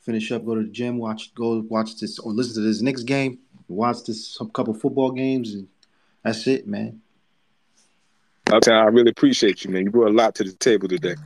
finish 0.00 0.32
up, 0.32 0.46
go 0.46 0.54
to 0.54 0.62
the 0.62 0.68
gym, 0.68 0.98
watch 0.98 1.34
go 1.34 1.60
watch 1.68 1.98
this 1.98 2.18
or 2.18 2.32
listen 2.32 2.62
to 2.62 2.68
this 2.68 2.80
next 2.80 3.02
game, 3.02 3.38
watch 3.68 4.04
this 4.04 4.26
some 4.26 4.50
couple 4.50 4.72
football 4.72 5.10
games, 5.12 5.54
and 5.54 5.68
that's 6.24 6.46
it, 6.46 6.66
man. 6.66 7.02
Okay, 8.50 8.72
I 8.72 8.84
really 8.84 9.10
appreciate 9.10 9.62
you, 9.64 9.70
man. 9.70 9.84
You 9.84 9.90
brought 9.90 10.08
a 10.08 10.14
lot 10.14 10.34
to 10.36 10.44
the 10.44 10.52
table 10.52 10.88
today. 10.88 11.16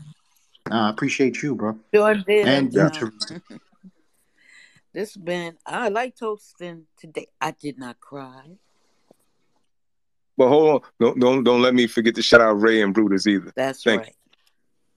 Nah, 0.68 0.88
I 0.88 0.90
appreciate 0.90 1.42
you, 1.42 1.54
bro. 1.54 1.78
Sure 1.94 2.14
did. 2.14 2.46
And 2.46 2.76
uh, 2.76 2.90
you, 3.30 3.40
this 4.92 5.16
been 5.16 5.56
I 5.64 5.88
like 5.88 6.16
toasting 6.16 6.86
today. 6.98 7.28
I 7.40 7.52
did 7.52 7.78
not 7.78 8.00
cry. 8.00 8.56
But 10.36 10.48
hold 10.48 10.68
on, 10.68 10.80
don't 10.98 11.20
don't 11.20 11.44
don't 11.44 11.62
let 11.62 11.74
me 11.74 11.86
forget 11.86 12.16
to 12.16 12.22
shout 12.22 12.40
out 12.40 12.60
Ray 12.60 12.82
and 12.82 12.92
Brutus 12.92 13.28
either. 13.28 13.52
That's 13.54 13.84
Thank 13.84 14.02
right. 14.02 14.08
You. 14.08 14.23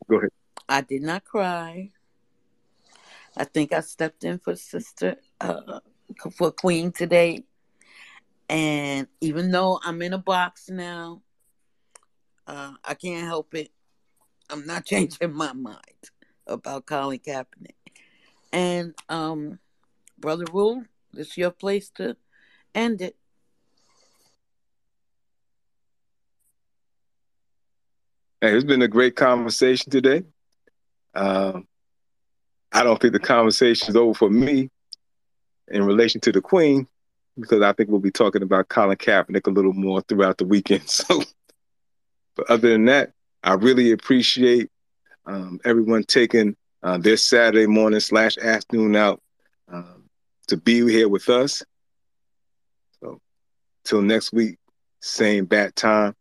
Go 0.09 0.17
ahead. 0.17 0.29
I 0.69 0.81
did 0.81 1.01
not 1.01 1.23
cry. 1.23 1.91
I 3.35 3.43
think 3.43 3.73
I 3.73 3.81
stepped 3.81 4.23
in 4.23 4.39
for 4.39 4.55
sister 4.55 5.17
uh, 5.39 5.79
for 6.31 6.51
Queen 6.51 6.91
today, 6.91 7.43
and 8.49 9.07
even 9.21 9.51
though 9.51 9.79
I'm 9.83 10.01
in 10.01 10.13
a 10.13 10.17
box 10.17 10.69
now, 10.69 11.21
uh, 12.47 12.73
I 12.83 12.93
can't 12.95 13.25
help 13.25 13.53
it. 13.53 13.69
I'm 14.49 14.65
not 14.65 14.85
changing 14.91 15.33
my 15.33 15.53
mind 15.53 16.11
about 16.47 16.85
Colin 16.85 17.19
Kaepernick. 17.19 17.75
And 18.51 18.93
um, 19.09 19.59
Brother 20.17 20.45
Rule, 20.51 20.83
this 21.13 21.27
is 21.27 21.37
your 21.37 21.51
place 21.51 21.89
to 21.95 22.15
end 22.73 23.01
it. 23.01 23.15
Hey, 28.39 28.53
it's 28.53 28.63
been 28.63 28.83
a 28.83 28.87
great 28.87 29.15
conversation 29.15 29.89
today. 29.89 30.21
Um, 31.15 31.67
I 32.71 32.83
don't 32.83 33.01
think 33.01 33.13
the 33.13 33.19
conversation 33.19 33.89
is 33.89 33.95
over 33.95 34.13
for 34.13 34.29
me 34.29 34.69
in 35.69 35.83
relation 35.83 36.21
to 36.21 36.31
the 36.31 36.39
Queen, 36.39 36.87
because 37.39 37.63
I 37.63 37.73
think 37.73 37.89
we'll 37.89 37.99
be 37.99 38.11
talking 38.11 38.43
about 38.43 38.69
Colin 38.69 38.95
Kaepernick 38.95 39.47
a 39.47 39.49
little 39.49 39.73
more 39.73 40.01
throughout 40.01 40.37
the 40.37 40.45
weekend. 40.45 40.83
So, 40.87 41.23
but 42.35 42.47
other 42.51 42.69
than 42.69 42.85
that, 42.85 43.13
I 43.43 43.53
really 43.53 43.91
appreciate 43.91 44.69
um, 45.25 45.59
everyone 45.65 46.03
taking 46.03 46.55
uh, 46.83 47.01
Saturday 47.15 47.65
morning 47.65 48.01
slash 48.01 48.37
afternoon 48.37 48.95
out 48.95 49.19
um, 49.67 50.03
to 50.49 50.57
be 50.57 50.87
here 50.87 51.09
with 51.09 51.27
us. 51.29 51.63
So, 52.99 53.19
till 53.83 54.03
next 54.03 54.31
week, 54.31 54.59
same 54.99 55.45
bat 55.45 55.75
time, 55.75 56.13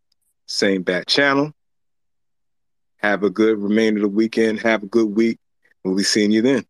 same 0.46 0.82
bat 0.82 1.06
channel. 1.06 1.52
Have 3.06 3.22
a 3.22 3.30
good 3.30 3.58
remainder 3.58 3.98
of 3.98 4.02
the 4.02 4.08
weekend. 4.08 4.58
Have 4.62 4.82
a 4.82 4.86
good 4.86 5.06
week. 5.14 5.38
We'll 5.84 5.94
be 5.94 6.02
seeing 6.02 6.32
you 6.32 6.42
then. 6.42 6.64